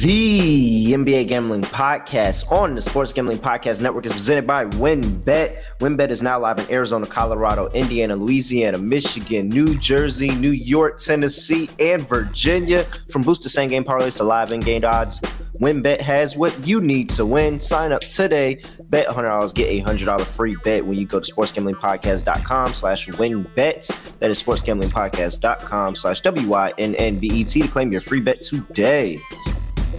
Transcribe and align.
The 0.00 0.94
NBA 0.94 1.28
Gambling 1.28 1.62
Podcast 1.62 2.50
on 2.50 2.74
the 2.74 2.82
Sports 2.82 3.12
Gambling 3.12 3.38
Podcast 3.38 3.82
Network 3.82 4.06
is 4.06 4.12
presented 4.12 4.46
by 4.46 4.64
WynnBET. 4.64 5.62
WynnBET 5.78 6.08
is 6.08 6.22
now 6.22 6.40
live 6.40 6.58
in 6.58 6.72
Arizona, 6.72 7.06
Colorado, 7.06 7.68
Indiana, 7.72 8.16
Louisiana, 8.16 8.78
Michigan, 8.78 9.48
New 9.48 9.78
Jersey, 9.78 10.30
New 10.36 10.50
York, 10.50 10.98
Tennessee, 10.98 11.68
and 11.78 12.02
Virginia. 12.08 12.84
From 13.10 13.22
boosted 13.22 13.52
same 13.52 13.68
game 13.68 13.84
parlays 13.84 14.16
to 14.16 14.24
live 14.24 14.50
in 14.50 14.60
game 14.60 14.82
odds, 14.84 15.20
WynnBET 15.60 16.00
has 16.00 16.36
what 16.36 16.66
you 16.66 16.80
need 16.80 17.08
to 17.10 17.26
win. 17.26 17.60
Sign 17.60 17.92
up 17.92 18.00
today. 18.00 18.62
Bet 18.84 19.06
$100, 19.06 19.54
get 19.54 19.68
a 19.68 19.82
$100 19.82 20.22
free 20.22 20.56
bet 20.64 20.84
when 20.84 20.96
you 20.98 21.06
go 21.06 21.20
to 21.20 21.32
sportsgamblingpodcast.com 21.32 22.72
slash 22.72 23.06
wynnbet. 23.08 24.18
That 24.18 24.30
is 24.30 24.42
sportsgamblingpodcast.com 24.42 25.94
slash 25.96 26.20
W-Y-N-N-B-E-T 26.22 27.60
to 27.60 27.68
claim 27.68 27.92
your 27.92 28.00
free 28.00 28.20
bet 28.20 28.42
today. 28.42 29.20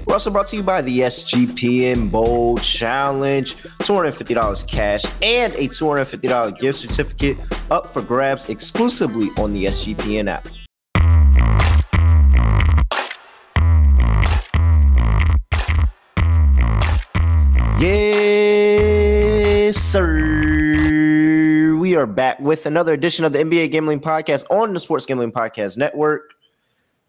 We're 0.05 0.13
also 0.13 0.29
brought 0.29 0.47
to 0.47 0.55
you 0.55 0.63
by 0.63 0.81
the 0.81 0.99
SGPN 0.99 2.11
Bowl 2.11 2.57
Challenge. 2.57 3.55
$250 3.55 4.67
cash 4.67 5.03
and 5.21 5.53
a 5.53 5.67
$250 5.67 6.59
gift 6.59 6.79
certificate 6.79 7.37
up 7.71 7.87
for 7.87 8.01
grabs 8.01 8.49
exclusively 8.49 9.29
on 9.37 9.53
the 9.53 9.65
SGPN 9.65 10.29
app. 10.29 10.47
Yes, 17.79 19.77
sir. 19.77 21.75
We 21.75 21.95
are 21.95 22.05
back 22.05 22.39
with 22.39 22.65
another 22.65 22.93
edition 22.93 23.25
of 23.25 23.33
the 23.33 23.39
NBA 23.39 23.71
Gambling 23.71 23.99
Podcast 23.99 24.45
on 24.49 24.73
the 24.73 24.79
Sports 24.79 25.05
Gambling 25.05 25.31
Podcast 25.31 25.77
Network. 25.77 26.32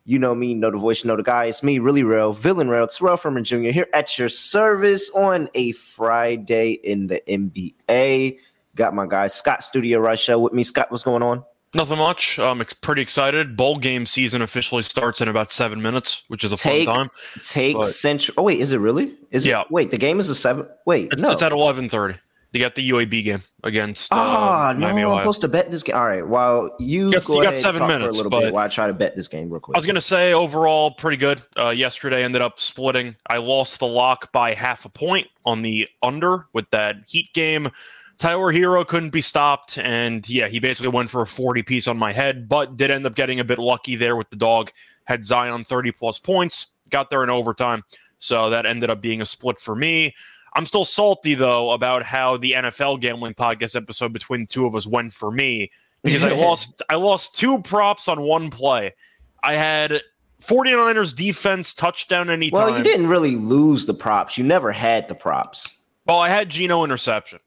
You 0.06 0.18
know 0.18 0.34
me, 0.34 0.52
know 0.52 0.70
the 0.70 0.76
voice, 0.76 1.02
know 1.04 1.16
the 1.16 1.22
guy. 1.22 1.46
It's 1.46 1.62
me, 1.62 1.78
really 1.78 2.02
real, 2.02 2.34
villain 2.34 2.68
real. 2.68 2.84
It's 2.84 2.98
Terrell 2.98 3.16
Furman 3.16 3.42
Jr. 3.42 3.70
here 3.70 3.86
at 3.94 4.18
your 4.18 4.28
service 4.28 5.08
on 5.14 5.48
a 5.54 5.72
Friday 5.72 6.72
in 6.72 7.06
the 7.06 7.22
NBA. 7.26 8.38
Got 8.76 8.94
my 8.94 9.06
guy 9.06 9.28
Scott 9.28 9.64
Studio 9.64 10.00
Russia 10.00 10.38
with 10.38 10.52
me. 10.52 10.62
Scott, 10.62 10.90
what's 10.90 11.04
going 11.04 11.22
on? 11.22 11.42
Nothing 11.72 11.98
much. 11.98 12.38
I'm 12.38 12.60
ex- 12.60 12.74
pretty 12.74 13.00
excited. 13.00 13.56
Bowl 13.56 13.76
game 13.76 14.04
season 14.04 14.42
officially 14.42 14.82
starts 14.82 15.20
in 15.22 15.28
about 15.28 15.50
seven 15.50 15.80
minutes, 15.80 16.22
which 16.28 16.44
is 16.44 16.52
a 16.52 16.56
Take 16.56 16.86
fun 16.86 16.94
time. 16.94 17.10
take 17.42 17.74
But- 17.76 17.86
Central. 17.86 18.34
Oh 18.36 18.42
wait, 18.42 18.60
is 18.60 18.72
it 18.72 18.78
really? 18.78 19.14
Is 19.30 19.46
Yeah. 19.46 19.62
it? 19.62 19.68
Wait, 19.70 19.90
the 19.90 19.98
game 19.98 20.20
is 20.20 20.28
a 20.28 20.34
seven. 20.34 20.68
Wait, 20.84 21.08
It's, 21.12 21.22
no. 21.22 21.30
it's 21.30 21.42
at 21.42 21.50
11:30. 21.50 22.16
You 22.54 22.60
got 22.60 22.76
the 22.76 22.88
UAB 22.90 23.24
game 23.24 23.42
against 23.64 24.12
uh, 24.12 24.16
Ah, 24.16 24.72
no, 24.76 24.86
Miami, 24.86 25.02
I'm 25.02 25.18
supposed 25.18 25.40
to 25.40 25.48
bet 25.48 25.70
this 25.72 25.82
game. 25.82 25.96
All 25.96 26.06
right, 26.06 26.26
well, 26.26 26.74
you, 26.78 27.06
You 27.06 27.12
got- 27.14 27.24
go 27.24 27.36
you 27.38 27.42
got 27.42 27.56
seven 27.56 27.80
talk 27.80 27.90
for 27.90 27.98
minutes, 27.98 28.14
a 28.14 28.16
little 28.16 28.30
but- 28.30 28.40
bit 28.42 28.52
while 28.54 28.64
I 28.64 28.68
try 28.68 28.86
to 28.86 28.92
bet 28.92 29.16
this 29.16 29.26
game 29.26 29.50
real 29.50 29.58
quick. 29.60 29.76
I 29.76 29.78
was 29.78 29.86
gonna 29.86 30.00
say 30.00 30.32
overall 30.32 30.92
pretty 30.92 31.16
good. 31.16 31.42
Uh, 31.58 31.70
yesterday 31.70 32.22
ended 32.22 32.42
up 32.42 32.60
splitting. 32.60 33.16
I 33.28 33.38
lost 33.38 33.80
the 33.80 33.86
lock 33.88 34.30
by 34.30 34.54
half 34.54 34.84
a 34.84 34.88
point 34.88 35.26
on 35.44 35.62
the 35.62 35.88
under 36.02 36.46
with 36.52 36.70
that 36.70 36.96
Heat 37.08 37.32
game. 37.34 37.70
Tyler 38.18 38.52
Herro 38.52 38.86
couldn't 38.86 39.10
be 39.10 39.20
stopped, 39.20 39.76
and 39.78 40.26
yeah, 40.28 40.46
he 40.46 40.60
basically 40.60 40.90
went 40.90 41.10
for 41.10 41.22
a 41.22 41.26
40 41.26 41.64
piece 41.64 41.88
on 41.88 41.98
my 41.98 42.12
head, 42.12 42.48
but 42.48 42.76
did 42.76 42.92
end 42.92 43.04
up 43.04 43.16
getting 43.16 43.40
a 43.40 43.44
bit 43.44 43.58
lucky 43.58 43.96
there 43.96 44.14
with 44.14 44.30
the 44.30 44.36
dog. 44.36 44.70
Had 45.06 45.24
Zion 45.24 45.64
30 45.64 45.90
plus 45.90 46.20
points, 46.20 46.68
got 46.90 47.10
there 47.10 47.24
in 47.24 47.30
overtime, 47.30 47.82
so 48.20 48.48
that 48.50 48.64
ended 48.66 48.88
up 48.88 49.00
being 49.00 49.20
a 49.20 49.26
split 49.26 49.58
for 49.58 49.74
me. 49.74 50.14
I'm 50.54 50.66
still 50.66 50.84
salty 50.84 51.34
though 51.34 51.72
about 51.72 52.04
how 52.04 52.36
the 52.36 52.52
NFL 52.52 53.00
gambling 53.00 53.34
podcast 53.34 53.74
episode 53.76 54.12
between 54.12 54.40
the 54.42 54.46
two 54.46 54.66
of 54.66 54.76
us 54.76 54.86
went 54.86 55.12
for 55.12 55.30
me 55.30 55.70
because 56.02 56.22
I 56.22 56.32
lost 56.34 56.82
I 56.88 56.94
lost 56.96 57.36
two 57.36 57.60
props 57.62 58.06
on 58.08 58.22
one 58.22 58.50
play. 58.50 58.94
I 59.42 59.54
had 59.54 60.00
49ers 60.42 61.14
defense 61.16 61.74
touchdown 61.74 62.30
anytime. 62.30 62.58
well, 62.68 62.78
you 62.78 62.84
didn't 62.84 63.08
really 63.08 63.36
lose 63.36 63.86
the 63.86 63.94
props. 63.94 64.36
You 64.38 64.44
never 64.44 64.72
had 64.72 65.08
the 65.08 65.14
props. 65.14 65.78
Well, 66.06 66.18
I 66.18 66.28
had 66.28 66.48
Geno 66.50 66.84
interception. 66.84 67.40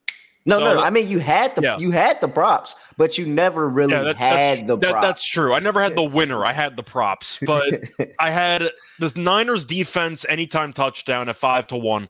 No, 0.46 0.58
So- 0.60 0.64
no, 0.64 0.74
no. 0.76 0.82
I 0.82 0.90
mean, 0.90 1.10
you 1.10 1.20
had 1.20 1.56
the 1.56 1.62
Yeah. 1.62 1.78
you 1.78 1.92
had 1.92 2.20
the 2.22 2.28
props, 2.28 2.76
but 2.98 3.18
you 3.18 3.26
never 3.26 3.70
really 3.70 3.94
Yeah, 3.94 4.04
that, 4.04 4.16
had 4.18 4.68
the 4.68 4.78
that- 4.78 4.92
props. 4.92 5.06
that's 5.06 5.28
true. 5.28 5.54
I 5.54 5.60
never 5.60 5.82
had 5.84 5.96
the 5.96 6.04
winner. 6.04 6.44
I 6.46 6.54
had 6.54 6.76
the 6.76 6.84
props, 6.84 7.38
but 7.46 7.84
I 8.20 8.32
had 8.32 8.70
this 9.00 9.16
Niners 9.16 9.66
defense 9.66 10.26
anytime 10.28 10.74
touchdown 10.74 11.30
at 11.30 11.36
five 11.36 11.68
to 11.68 11.78
one, 11.78 12.08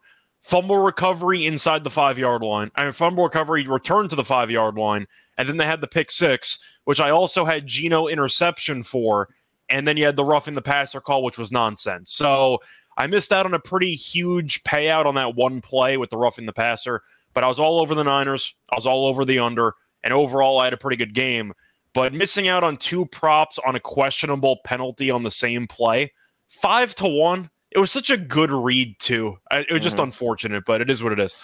fumble 0.48 0.78
recovery 0.78 1.46
inside 1.46 1.84
the 1.84 1.90
five 1.90 2.18
yard 2.18 2.42
line, 2.42 2.72
I 2.76 2.82
and 2.82 2.88
mean, 2.88 2.94
fumble 2.94 3.24
recovery 3.24 3.68
return 3.68 4.08
to 4.08 4.16
the 4.16 4.24
five 4.24 4.50
yard 4.50 4.76
line, 4.76 5.06
and 5.38 5.48
then 5.48 5.58
they 5.58 5.66
had 5.66 5.82
the 5.82 5.88
pick 5.88 6.10
six, 6.10 6.64
which 6.86 7.00
I 7.00 7.10
also 7.10 7.44
had 7.44 7.68
Geno 7.68 8.08
interception 8.08 8.84
for, 8.84 9.30
and 9.70 9.88
then 9.88 9.98
you 9.98 10.06
had 10.06 10.16
the 10.16 10.26
rough 10.26 10.48
in 10.48 10.54
the 10.54 10.62
passer 10.62 11.02
call, 11.02 11.24
which 11.24 11.38
was 11.38 11.52
nonsense. 11.52 12.14
So 12.14 12.60
I 12.98 13.08
missed 13.08 13.34
out 13.34 13.46
on 13.46 13.54
a 13.54 13.60
pretty 13.60 13.94
huge 13.94 14.64
payout 14.64 15.06
on 15.06 15.16
that 15.16 15.36
one 15.36 15.60
play 15.60 15.98
with 15.98 16.10
the 16.10 16.18
rough 16.18 16.40
in 16.40 16.46
the 16.46 16.54
passer, 16.54 17.02
but 17.34 17.44
I 17.44 17.48
was 17.48 17.60
all 17.60 17.80
over 17.82 17.94
the 17.94 18.04
Niners. 18.04 18.56
I 18.72 18.76
was 18.76 18.86
all 18.86 19.06
over 19.06 19.26
the 19.26 19.40
under, 19.40 19.74
and 20.04 20.14
overall 20.14 20.60
I 20.60 20.64
had 20.64 20.74
a 20.74 20.78
pretty 20.78 20.98
good 20.98 21.14
game 21.14 21.54
but 21.98 22.14
missing 22.14 22.48
out 22.48 22.64
on 22.64 22.78
two 22.78 23.08
props 23.08 23.58
on 23.66 23.76
a 23.76 23.80
questionable 23.80 24.58
penalty 24.64 25.10
on 25.10 25.24
the 25.24 25.32
same 25.32 25.66
play, 25.66 26.14
five 26.48 26.94
to 26.94 27.08
one. 27.08 27.50
It 27.72 27.80
was 27.80 27.92
such 27.92 28.10
a 28.10 28.18
good 28.18 28.52
read 28.52 28.98
too. 29.00 29.38
I- 29.52 29.60
It 29.70 29.72
was 29.72 29.82
just 29.82 29.98
Mhm. 29.98 30.04
unfortunate, 30.04 30.66
but 30.66 30.82
it 30.82 30.90
is 30.90 31.04
what 31.04 31.12
it 31.14 31.20
is. 31.20 31.36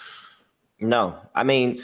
no. 0.80 1.16
I 1.34 1.44
mean, 1.44 1.82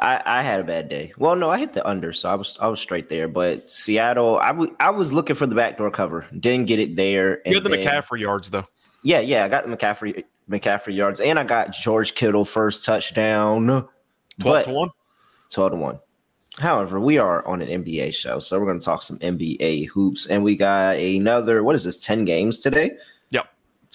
I, 0.00 0.20
I 0.26 0.42
had 0.42 0.58
a 0.60 0.64
bad 0.64 0.88
day. 0.88 1.12
Well, 1.18 1.36
no, 1.36 1.48
I 1.50 1.58
hit 1.58 1.72
the 1.72 1.86
under, 1.86 2.12
so 2.12 2.28
I 2.28 2.34
was 2.34 2.58
I 2.60 2.66
was 2.68 2.80
straight 2.80 3.08
there. 3.08 3.28
But 3.28 3.70
Seattle, 3.70 4.38
I 4.38 4.50
wa- 4.50 4.66
I 4.80 4.90
was 4.90 5.12
looking 5.12 5.36
for 5.36 5.46
the 5.46 5.54
backdoor 5.54 5.90
cover, 5.92 6.26
didn't 6.40 6.66
get 6.66 6.80
it 6.80 6.96
there. 6.96 7.40
You 7.46 7.54
had 7.54 7.64
the 7.64 7.68
then- 7.70 7.80
McCaffrey 7.84 8.20
yards 8.20 8.50
though. 8.50 8.64
Yeah, 9.04 9.20
yeah, 9.20 9.44
I 9.44 9.48
got 9.48 9.68
the 9.68 9.76
McCaffrey 9.76 10.24
McCaffrey 10.50 10.94
yards, 10.96 11.20
and 11.20 11.38
I 11.38 11.44
got 11.44 11.70
George 11.72 12.14
Kittle 12.14 12.44
first 12.44 12.84
touchdown. 12.84 13.66
Twelve 13.68 13.88
But- 14.40 14.64
to 14.64 14.70
one. 14.70 14.90
12 15.52 15.70
to 15.72 15.76
1. 15.76 15.98
However, 16.58 16.98
we 16.98 17.18
are 17.18 17.46
on 17.46 17.62
an 17.62 17.68
NBA 17.68 18.10
show, 18.12 18.40
so 18.40 18.58
we're 18.58 18.66
going 18.66 18.80
to 18.80 18.84
talk 18.84 19.02
some 19.02 19.18
NBA 19.20 19.84
hoops. 19.84 20.26
And 20.26 20.42
we 20.42 20.56
got 20.56 20.96
another, 20.96 21.62
what 21.62 21.76
is 21.76 21.84
this, 21.84 21.96
10 21.98 22.24
games 22.24 22.58
today? 22.58 22.90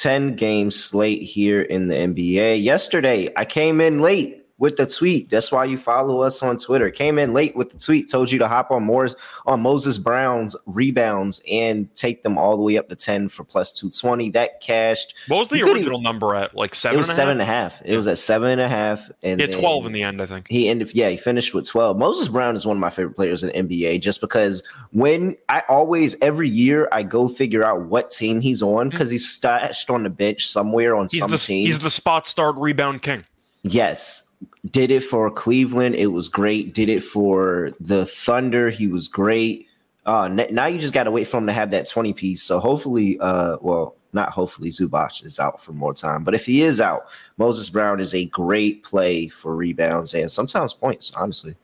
Yep. 0.03 0.11
10 0.11 0.35
game 0.35 0.71
slate 0.71 1.21
here 1.21 1.61
in 1.61 1.87
the 1.87 1.95
NBA. 1.95 2.63
Yesterday, 2.63 3.29
I 3.35 3.45
came 3.45 3.81
in 3.81 3.99
late 3.99 4.38
with 4.59 4.77
the 4.77 4.85
tweet. 4.85 5.29
That's 5.29 5.51
why 5.51 5.65
you 5.65 5.77
follow 5.77 6.21
us 6.21 6.43
on 6.43 6.57
Twitter. 6.57 6.89
Came 6.91 7.17
in 7.17 7.33
late 7.33 7.55
with 7.55 7.69
the 7.71 7.79
tweet, 7.79 8.09
told 8.09 8.31
you 8.31 8.37
to 8.39 8.47
hop 8.47 8.71
on 8.71 8.83
more 8.83 9.09
on 9.45 9.61
Moses 9.61 9.97
Brown's 9.97 10.55
rebounds 10.65 11.41
and 11.49 11.93
take 11.95 12.23
them 12.23 12.37
all 12.37 12.55
the 12.57 12.63
way 12.63 12.77
up 12.77 12.89
to 12.89 12.95
10 12.95 13.29
for 13.29 13.43
plus 13.43 13.71
220. 13.71 14.29
That 14.31 14.61
cashed. 14.61 15.15
What 15.27 15.39
was 15.39 15.49
the 15.49 15.63
original 15.63 16.01
number 16.01 16.35
at? 16.35 16.55
Like 16.55 16.75
seven. 16.75 16.95
it 16.95 16.97
was 16.97 17.09
and 17.09 17.15
seven 17.15 17.31
and 17.33 17.41
a 17.41 17.45
half. 17.45 17.81
It 17.83 17.95
was 17.95 18.05
at 18.07 18.17
seven 18.17 18.49
and 18.49 18.61
a 18.61 18.67
half. 18.67 19.09
And 19.23 19.39
He 19.39 19.45
had 19.45 19.53
then- 19.53 19.59
twelve 19.61 19.85
in 19.85 19.91
the 19.93 20.03
end, 20.03 20.21
I 20.21 20.25
think. 20.25 20.47
he 20.49 20.69
ended, 20.69 20.91
yeah, 20.93 21.09
he 21.09 21.17
finished 21.17 21.53
with 21.53 21.65
12. 21.67 21.97
Moses 21.97 22.27
Brown 22.27 22.55
is 22.55 22.65
one 22.65 22.77
of 22.77 22.81
my 22.81 22.89
favorite 22.89 23.15
players 23.15 23.43
in 23.43 23.49
the 23.67 23.77
NBA 23.77 24.01
just 24.01 24.21
because 24.21 24.63
when 24.91 25.35
I 25.47 25.63
always, 25.69 26.15
every 26.21 26.49
year, 26.49 26.87
I 26.91 27.03
go 27.03 27.27
figure 27.27 27.63
out 27.63 27.83
what 27.87 28.09
team 28.11 28.41
he's 28.41 28.61
on 28.61 28.89
because 28.89 29.09
he's 29.09 29.27
stashed 29.27 29.89
on 29.89 30.03
the 30.03 30.09
bench 30.09 30.47
somewhere 30.47 30.95
on 30.95 31.05
Mm-hmm. 31.07 31.15
He's 31.15 31.21
some 31.21 31.31
the 31.31 31.37
team. 31.37 31.65
he's 31.65 31.79
the 31.79 31.89
spot 31.89 32.27
start 32.27 32.55
rebound 32.57 33.01
king. 33.01 33.23
yes. 33.63 34.28
Did 34.71 34.91
it 34.91 35.03
for 35.03 35.31
Cleveland. 35.31 35.95
It 35.95 36.07
was 36.07 36.27
great. 36.27 36.73
Did 36.73 36.89
it 36.89 37.01
for 37.01 37.71
the 37.79 38.05
Thunder. 38.05 38.69
He 38.69 38.87
was 38.87 39.07
great. 39.07 39.67
Uh, 40.05 40.27
now 40.27 40.65
you 40.65 40.79
just 40.79 40.93
got 40.93 41.03
to 41.03 41.11
wait 41.11 41.27
for 41.27 41.37
him 41.37 41.47
to 41.47 41.53
have 41.53 41.71
that 41.71 41.87
20 41.87 42.13
piece. 42.13 42.41
So 42.41 42.59
hopefully, 42.59 43.17
uh, 43.19 43.57
well, 43.61 43.95
not 44.11 44.31
hopefully, 44.31 44.69
Zubac 44.69 45.23
is 45.23 45.39
out 45.39 45.61
for 45.61 45.71
more 45.71 45.93
time. 45.93 46.23
But 46.23 46.33
if 46.33 46.45
he 46.45 46.61
is 46.61 46.81
out, 46.81 47.05
Moses 47.37 47.69
Brown 47.69 47.99
is 47.99 48.13
a 48.13 48.25
great 48.25 48.83
play 48.83 49.27
for 49.27 49.55
rebounds 49.55 50.13
and 50.13 50.31
sometimes 50.31 50.73
points, 50.73 51.13
honestly. 51.13 51.55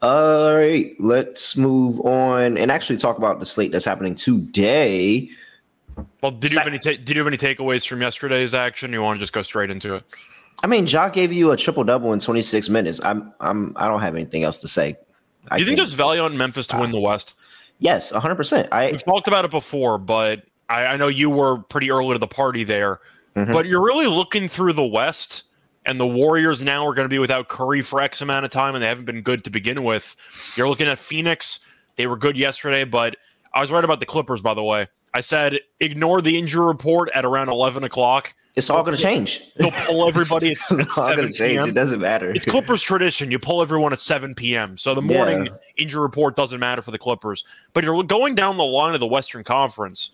All 0.00 0.54
right, 0.54 0.94
let's 1.00 1.56
move 1.56 2.00
on 2.06 2.56
and 2.56 2.70
actually 2.70 2.98
talk 2.98 3.18
about 3.18 3.40
the 3.40 3.46
slate 3.46 3.72
that's 3.72 3.84
happening 3.84 4.14
today. 4.14 5.28
Well, 6.22 6.30
did 6.30 6.52
you 6.52 6.58
have 6.58 6.68
any 6.68 6.78
ta- 6.78 7.02
did 7.02 7.10
you 7.10 7.18
have 7.18 7.26
any 7.26 7.36
takeaways 7.36 7.86
from 7.86 8.00
yesterday's 8.00 8.54
action? 8.54 8.92
You 8.92 9.02
want 9.02 9.18
to 9.18 9.20
just 9.20 9.32
go 9.32 9.42
straight 9.42 9.70
into 9.70 9.96
it? 9.96 10.04
I 10.62 10.66
mean, 10.66 10.86
Ja 10.86 11.08
gave 11.08 11.32
you 11.32 11.50
a 11.52 11.56
triple 11.56 11.84
double 11.84 12.12
in 12.12 12.18
26 12.18 12.68
minutes. 12.68 13.00
I'm, 13.04 13.32
I'm, 13.40 13.72
I 13.76 13.86
don't 13.88 14.00
have 14.00 14.14
anything 14.14 14.42
else 14.42 14.58
to 14.58 14.68
say. 14.68 14.96
I 15.50 15.56
Do 15.56 15.62
you 15.62 15.66
think 15.66 15.76
can- 15.78 15.84
there's 15.84 15.94
value 15.94 16.20
on 16.22 16.36
Memphis 16.36 16.66
to 16.68 16.78
win 16.78 16.90
the 16.90 17.00
West? 17.00 17.34
Yes, 17.78 18.12
100. 18.12 18.34
percent 18.34 18.68
I 18.72 18.90
We've 18.90 19.04
talked 19.04 19.28
about 19.28 19.44
it 19.44 19.52
before, 19.52 19.98
but 19.98 20.42
I, 20.68 20.84
I 20.86 20.96
know 20.96 21.06
you 21.06 21.30
were 21.30 21.58
pretty 21.58 21.90
early 21.92 22.12
to 22.12 22.18
the 22.18 22.26
party 22.26 22.64
there. 22.64 23.00
Mhm. 23.36 23.52
But 23.52 23.66
you're 23.66 23.84
really 23.84 24.08
looking 24.08 24.48
through 24.48 24.72
the 24.72 24.84
West, 24.84 25.44
and 25.86 26.00
the 26.00 26.06
Warriors 26.06 26.60
now 26.62 26.84
are 26.86 26.92
going 26.94 27.04
to 27.04 27.12
be 27.12 27.20
without 27.20 27.48
Curry 27.48 27.82
for 27.82 28.00
X 28.02 28.20
amount 28.20 28.44
of 28.44 28.50
time, 28.50 28.74
and 28.74 28.82
they 28.82 28.88
haven't 28.88 29.04
been 29.04 29.22
good 29.22 29.44
to 29.44 29.50
begin 29.50 29.84
with. 29.84 30.16
You're 30.56 30.68
looking 30.68 30.88
at 30.88 30.98
Phoenix; 30.98 31.60
they 31.96 32.08
were 32.08 32.16
good 32.16 32.36
yesterday, 32.36 32.82
but 32.84 33.14
I 33.54 33.60
was 33.60 33.70
right 33.70 33.84
about 33.84 34.00
the 34.00 34.06
Clippers, 34.06 34.40
by 34.40 34.54
the 34.54 34.62
way. 34.64 34.88
I 35.14 35.20
said 35.20 35.58
ignore 35.80 36.20
the 36.20 36.38
injury 36.38 36.66
report 36.66 37.08
at 37.14 37.24
around 37.24 37.48
11 37.48 37.82
o'clock. 37.84 38.34
it's 38.56 38.68
all 38.70 38.82
going 38.82 38.96
to 38.96 39.02
change. 39.02 39.40
They'll 39.56 39.70
pull 39.70 40.06
everybody 40.08 40.48
at, 40.52 40.52
it's 40.70 40.70
all 40.98 41.06
7 41.06 41.16
going 41.16 41.28
to 41.28 41.32
change. 41.34 41.58
p.m. 41.58 41.68
It 41.68 41.74
doesn't 41.74 42.00
matter. 42.00 42.30
It's 42.30 42.44
Clippers 42.44 42.82
tradition. 42.82 43.30
You 43.30 43.38
pull 43.38 43.62
everyone 43.62 43.92
at 43.92 44.00
7 44.00 44.34
p.m. 44.34 44.76
So 44.76 44.94
the 44.94 45.02
morning 45.02 45.46
Yeah. 45.46 45.52
injury 45.76 46.02
report 46.02 46.36
doesn't 46.36 46.60
matter 46.60 46.82
for 46.82 46.90
the 46.90 46.98
Clippers. 46.98 47.44
But 47.72 47.84
you're 47.84 48.02
going 48.04 48.34
down 48.34 48.56
the 48.58 48.64
line 48.64 48.94
of 48.94 49.00
the 49.00 49.06
Western 49.06 49.44
Conference. 49.44 50.10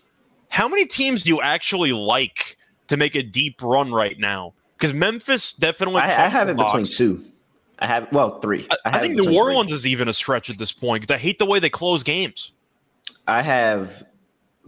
how 0.49 0.67
many 0.67 0.85
teams 0.85 1.23
do 1.23 1.29
you 1.29 1.41
actually 1.41 1.91
like 1.91 2.57
to 2.87 2.95
make 2.97 3.15
a 3.15 3.23
deep 3.23 3.61
run 3.61 3.91
right 3.91 4.17
now? 4.17 4.53
Because 4.77 4.93
Memphis 4.93 5.53
definitely. 5.53 6.01
I, 6.01 6.25
I 6.25 6.27
have 6.29 6.49
it 6.49 6.55
between 6.57 6.85
two. 6.85 7.25
I 7.79 7.87
have 7.87 8.07
well 8.13 8.39
three. 8.39 8.65
I, 8.71 8.75
I, 8.85 8.97
I 8.97 9.01
think 9.01 9.15
New 9.15 9.35
Orleans 9.37 9.69
three. 9.71 9.75
is 9.75 9.87
even 9.87 10.07
a 10.07 10.13
stretch 10.13 10.49
at 10.49 10.57
this 10.57 10.71
point 10.71 11.01
because 11.01 11.13
I 11.13 11.17
hate 11.17 11.39
the 11.39 11.45
way 11.45 11.59
they 11.59 11.69
close 11.69 12.03
games. 12.03 12.51
I 13.27 13.41
have 13.41 14.03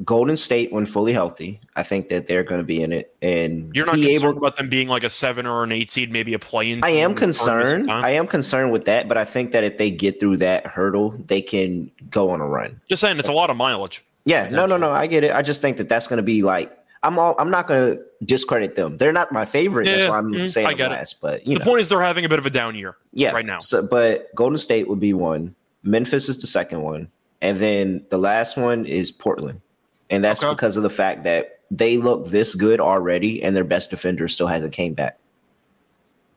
Golden 0.04 0.38
State 0.38 0.72
when 0.72 0.86
fully 0.86 1.14
healthy. 1.14 1.60
I 1.76 1.84
think 1.84 2.10
that 2.10 2.28
they're 2.28 2.44
going 2.44 2.60
to 2.60 2.66
be 2.66 2.82
in 2.82 2.94
it, 2.94 3.16
and 3.22 3.72
you're 3.76 3.86
not 3.86 3.96
concerned 3.96 4.16
able, 4.16 4.38
about 4.38 4.58
them 4.58 4.70
being 4.70 4.88
like 4.88 5.04
a 5.04 5.10
seven 5.10 5.46
or 5.46 5.64
an 5.64 5.72
eight 5.72 5.92
seed, 5.92 6.12
maybe 6.12 6.34
a 6.34 6.40
play-in. 6.40 6.84
I 6.84 6.90
am 6.90 7.16
concerned. 7.16 7.92
I 7.92 8.12
am 8.12 8.28
concerned 8.28 8.72
with 8.72 8.86
that, 8.86 9.08
but 9.08 9.18
I 9.18 9.26
think 9.26 9.52
that 9.52 9.64
if 9.64 9.78
they 9.78 9.90
get 9.90 10.20
through 10.20 10.38
that 10.38 10.68
hurdle, 10.68 11.12
they 11.26 11.42
can 11.42 11.92
go 12.10 12.30
on 12.30 12.42
a 12.42 12.48
run. 12.48 12.80
Just 12.90 13.02
saying, 13.02 13.18
it's 13.18 13.28
a 13.28 13.34
lot 13.34 13.50
of 13.50 13.58
mileage. 13.58 14.04
Yeah, 14.26 14.50
no, 14.50 14.66
no, 14.66 14.78
no. 14.78 14.92
I 14.92 15.08
get 15.08 15.24
it. 15.24 15.34
I 15.34 15.42
just 15.42 15.62
think 15.62 15.78
that 15.78 15.90
that's 15.90 16.08
going 16.08 16.18
to 16.18 16.24
be 16.24 16.42
like 16.44 16.78
I'm 17.04 17.20
all. 17.20 17.36
I'm 17.40 17.50
not 17.50 17.68
going 17.68 17.96
to 17.96 18.04
discredit 18.26 18.76
them. 18.76 18.98
They're 18.98 19.14
not 19.14 19.32
my 19.32 19.46
favorite. 19.46 19.88
Yeah, 19.88 19.98
that's 19.98 20.10
why 20.10 20.18
I'm 20.18 20.34
mm, 20.34 20.50
saying 20.50 20.68
I 20.68 20.74
get 20.74 20.92
last. 20.92 21.14
It. 21.14 21.20
But 21.22 21.46
the 21.46 21.56
know. 21.56 21.60
point 21.64 21.82
is, 21.82 21.90
they're 21.90 22.02
having 22.02 22.26
a 22.26 22.30
bit 22.30 22.40
of 22.40 22.46
a 22.46 22.50
down 22.50 22.76
year. 22.76 22.98
Yeah, 23.14 23.32
right 23.32 23.46
now. 23.46 23.60
So, 23.60 23.86
but 23.86 24.34
Golden 24.36 24.58
State 24.58 24.88
would 24.88 25.00
be 25.00 25.14
one. 25.14 25.56
Memphis 25.84 26.28
is 26.28 26.42
the 26.42 26.48
second 26.48 26.82
one, 26.82 27.10
and 27.42 27.58
then 27.58 28.06
the 28.10 28.18
last 28.18 28.58
one 28.58 28.86
is 28.86 29.12
Portland, 29.12 29.62
and 30.09 30.24
that's 30.24 30.44
okay. 30.44 30.54
because 30.54 30.77
of 30.77 30.83
the 30.83 30.89
fact 30.89 31.24
that 31.24 31.59
they 31.69 31.98
look 31.98 32.27
this 32.27 32.56
good 32.56 32.80
already, 32.80 33.44
and 33.44 33.56
their 33.56 33.63
best 33.63 33.89
defender 33.89 34.27
still 34.27 34.48
hasn't 34.48 34.74
came 34.74 34.94
back. 34.94 35.18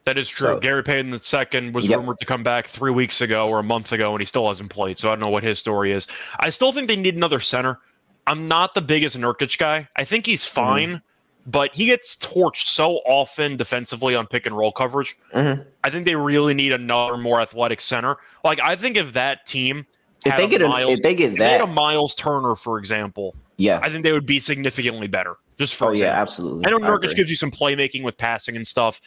That 0.05 0.17
is 0.17 0.29
true. 0.29 0.49
So, 0.49 0.61
Gary 0.61 0.83
Payton 0.83 1.11
the 1.11 1.19
second 1.19 1.75
was 1.75 1.87
yep. 1.87 1.99
rumored 1.99 2.19
to 2.21 2.27
come 2.27 2.43
back 2.43 2.67
three 2.67 2.91
weeks 2.91 3.21
ago 3.21 3.47
or 3.47 3.59
a 3.59 3.63
month 3.63 3.93
ago, 3.93 4.13
and 4.13 4.21
he 4.21 4.25
still 4.25 4.49
hasn't 4.49 4.71
played. 4.71 4.99
So 4.99 5.09
I 5.09 5.13
don't 5.13 5.21
know 5.21 5.29
what 5.29 5.43
his 5.43 5.59
story 5.59 5.93
is. 5.93 6.07
I 6.39 6.51
still 6.51 6.73
think 6.73 6.89
they 6.89 6.97
need 6.97 7.17
another 7.17 7.41
center. 7.41 7.79
I'm 8.27 8.49
not 8.49 8.75
the 8.75 8.81
biggest 8.81 9.19
Nurkic 9.19 9.59
guy. 9.59 9.89
I 9.97 10.05
think 10.05 10.25
he's 10.25 10.45
mm-hmm. 10.45 10.55
fine, 10.55 10.89
mm-hmm. 10.89 11.51
but 11.51 11.75
he 11.75 11.87
gets 11.87 12.17
torched 12.17 12.67
so 12.69 12.97
often 13.07 13.57
defensively 13.57 14.15
on 14.15 14.27
pick 14.27 14.47
and 14.47 14.57
roll 14.57 14.73
coverage. 14.73 15.19
Mm-hmm. 15.35 15.63
I 15.85 15.91
think 15.91 16.07
they 16.07 16.17
really 16.17 16.55
need 16.55 16.73
another 16.73 17.19
more 17.19 17.41
athletic 17.41 17.83
center. 17.83 18.17
Like 18.43 18.59
I 18.61 18.77
think 18.77 18.97
if 18.97 19.13
that 19.13 19.45
team 19.47 19.87
if 20.25 20.37
they 20.37 20.49
get 20.49 20.61
Miles, 20.61 20.91
a, 20.91 20.93
if 20.95 21.03
they 21.03 21.15
get 21.15 21.33
if 21.33 21.39
that 21.39 21.59
they 21.59 21.65
a 21.65 21.67
Miles 21.67 22.15
Turner, 22.15 22.55
for 22.55 22.79
example, 22.79 23.35
yeah, 23.61 23.81
I 23.83 23.91
think 23.91 24.03
they 24.03 24.13
would 24.13 24.27
be 24.27 24.41
significantly 24.41 25.07
better. 25.07 25.37
Just 25.59 25.75
for 25.75 25.89
oh 25.89 25.91
example. 25.91 26.15
yeah, 26.15 26.21
absolutely. 26.21 26.67
I 26.67 26.71
know 26.71 26.79
Nurkic 26.79 27.15
gives 27.15 27.29
you 27.29 27.37
some 27.37 27.51
playmaking 27.51 28.03
with 28.03 28.17
passing 28.17 28.57
and 28.57 28.67
stuff. 28.67 29.01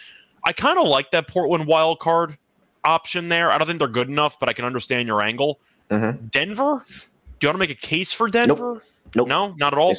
I 0.43 0.53
kind 0.53 0.77
of 0.77 0.87
like 0.87 1.11
that 1.11 1.27
Portland 1.27 1.65
wild 1.65 1.99
card 1.99 2.37
option 2.83 3.29
there. 3.29 3.51
I 3.51 3.57
don't 3.57 3.67
think 3.67 3.79
they're 3.79 3.87
good 3.87 4.09
enough, 4.09 4.39
but 4.39 4.49
I 4.49 4.53
can 4.53 4.65
understand 4.65 5.07
your 5.07 5.21
angle. 5.21 5.59
Mm-hmm. 5.89 6.27
Denver, 6.27 6.83
do 6.85 6.93
you 7.41 7.47
want 7.47 7.55
to 7.55 7.59
make 7.59 7.71
a 7.71 7.75
case 7.75 8.13
for 8.13 8.27
Denver? 8.27 8.73
Nope. 8.73 8.83
Nope. 9.15 9.27
No, 9.27 9.55
not 9.57 9.73
at 9.73 9.79
all. 9.79 9.93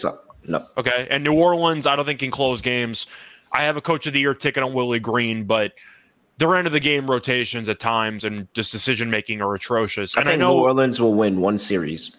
No. 0.47 0.67
Okay. 0.77 1.07
And 1.11 1.25
New 1.25 1.35
Orleans, 1.35 1.87
I 1.87 1.97
don't 1.97 2.05
think 2.05 2.21
can 2.21 2.31
close 2.31 2.61
games. 2.61 3.07
I 3.53 3.62
have 3.62 3.77
a 3.77 3.81
coach 3.81 4.07
of 4.07 4.12
the 4.12 4.21
year 4.21 4.35
ticket 4.35 4.62
on 4.62 4.73
Willie 4.73 5.00
Green, 5.00 5.45
but 5.45 5.73
their 6.39 6.55
end 6.57 6.67
of 6.67 6.73
the 6.73 6.81
game 6.81 7.07
rotations 7.07 7.69
at 7.69 7.79
times 7.79 8.25
and 8.25 8.53
just 8.55 8.73
decision 8.73 9.09
making 9.09 9.41
are 9.41 9.55
atrocious. 9.55 10.17
I 10.17 10.21
and 10.21 10.29
think 10.29 10.41
I 10.41 10.45
know 10.45 10.57
New 10.57 10.65
Orleans 10.65 11.00
will 11.00 11.15
win 11.15 11.41
one 11.41 11.59
series. 11.59 12.17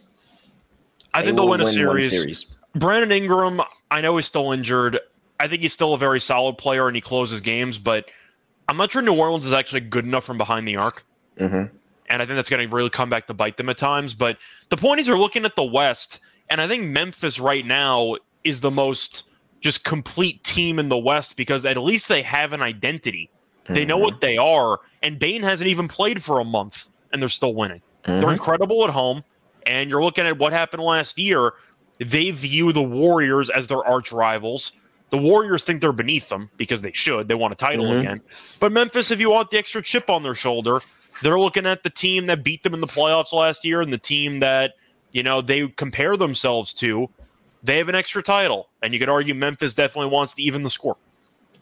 I 1.16 1.22
they 1.22 1.28
think 1.28 1.38
they'll 1.38 1.50
win 1.50 1.62
a 1.62 1.68
series. 1.68 2.10
series. 2.10 2.46
Brandon 2.76 3.12
Ingram, 3.12 3.62
I 3.90 4.02
know 4.02 4.18
he's 4.18 4.26
still 4.26 4.52
injured. 4.52 5.00
I 5.40 5.48
think 5.48 5.62
he's 5.62 5.74
still 5.74 5.94
a 5.94 5.98
very 5.98 6.20
solid 6.20 6.58
player 6.58 6.88
and 6.88 6.96
he 6.96 7.02
closes 7.02 7.42
games, 7.42 7.78
but 7.78 8.10
I'm 8.68 8.78
not 8.78 8.92
sure 8.92 9.02
New 9.02 9.14
Orleans 9.14 9.46
is 9.46 9.54
actually 9.54 9.82
good 9.82 10.06
enough 10.06 10.26
from 10.26 10.38
behind 10.38 10.68
the 10.68 10.78
arc. 10.78 11.06
Mm-hmm. 11.40 11.76
And 12.10 12.22
I 12.22 12.26
think 12.26 12.36
that's 12.36 12.50
going 12.50 12.68
to 12.68 12.76
really 12.76 12.90
come 12.90 13.10
back 13.10 13.28
to 13.28 13.34
bite 13.34 13.58
them 13.58 13.70
at 13.70 13.78
times. 13.78 14.14
But 14.14 14.38
the 14.70 14.78
point 14.78 15.00
is, 15.00 15.08
you're 15.08 15.18
looking 15.18 15.46
at 15.46 15.56
the 15.56 15.64
West 15.64 16.20
and 16.50 16.62
I 16.62 16.68
think 16.68 16.86
Memphis 16.86 17.40
right 17.40 17.66
now 17.66 18.16
is 18.44 18.62
the 18.62 18.72
most 18.72 19.24
just 19.62 19.84
complete 19.84 20.44
team 20.44 20.78
in 20.78 20.90
the 20.90 20.98
West 20.98 21.38
because 21.38 21.66
at 21.66 21.78
least 21.78 22.08
they 22.08 22.22
have 22.22 22.54
an 22.54 22.62
identity. 22.62 23.30
Mm-hmm. 23.64 23.74
They 23.74 23.86
know 23.86 23.98
what 23.98 24.16
mm-hmm. 24.16 24.26
they 24.26 24.38
are. 24.38 24.80
And 25.02 25.18
Bain 25.18 25.42
hasn't 25.42 25.68
even 25.68 25.88
played 25.88 26.24
for 26.24 26.40
a 26.40 26.46
month 26.46 26.90
and 27.12 27.22
they're 27.22 27.30
still 27.30 27.56
winning. 27.56 27.82
Mm-hmm. 28.06 28.22
They're 28.22 28.32
incredible 28.32 28.84
at 28.84 28.92
home. 28.92 29.24
And 29.66 29.90
you're 29.90 30.04
looking 30.04 30.26
at 30.26 30.38
what 30.38 30.54
happened 30.54 30.84
last 30.84 31.18
year. 31.18 31.54
They 32.00 32.32
view 32.32 32.74
the 32.74 32.84
Warriors 32.84 33.50
as 33.50 33.68
their 33.68 33.84
arch 33.84 34.12
rivals. 34.12 34.74
The 35.12 35.18
Warriors 35.18 35.64
think 35.64 35.82
they're 35.82 35.94
beneath 35.94 36.30
them 36.30 36.50
because 36.58 36.82
they 36.82 36.92
should. 36.92 37.28
They 37.28 37.36
want 37.36 37.54
a 37.54 37.58
title 37.58 37.86
mm-hmm. 37.86 38.00
again. 38.00 38.22
But 38.60 38.72
Memphis, 38.72 39.12
if 39.12 39.20
you 39.20 39.30
want 39.30 39.50
the 39.50 39.58
extra 39.58 39.82
chip 39.82 40.10
on 40.10 40.24
their 40.24 40.36
shoulder, 40.36 40.82
they're 41.22 41.40
looking 41.40 41.66
at 41.66 41.84
the 41.84 41.90
team 41.90 42.26
that 42.26 42.44
beat 42.44 42.64
them 42.64 42.74
in 42.74 42.82
the 42.82 42.88
playoffs 42.88 43.32
last 43.32 43.64
year 43.64 43.82
and 43.82 43.94
the 43.94 43.98
team 43.98 44.40
that 44.40 44.74
you 45.16 45.24
know, 45.24 45.40
they 45.40 45.66
compare 45.70 46.18
themselves 46.18 46.74
to, 46.74 47.10
they 47.64 47.78
have 47.78 47.88
an 47.88 47.96
extra 47.96 48.22
title. 48.22 48.68
And 48.84 48.94
you 48.94 49.00
could 49.00 49.08
argue 49.08 49.34
Memphis 49.34 49.74
definitely 49.74 50.12
wants 50.12 50.34
to 50.34 50.44
even 50.44 50.62
the 50.62 50.70
score. 50.70 50.98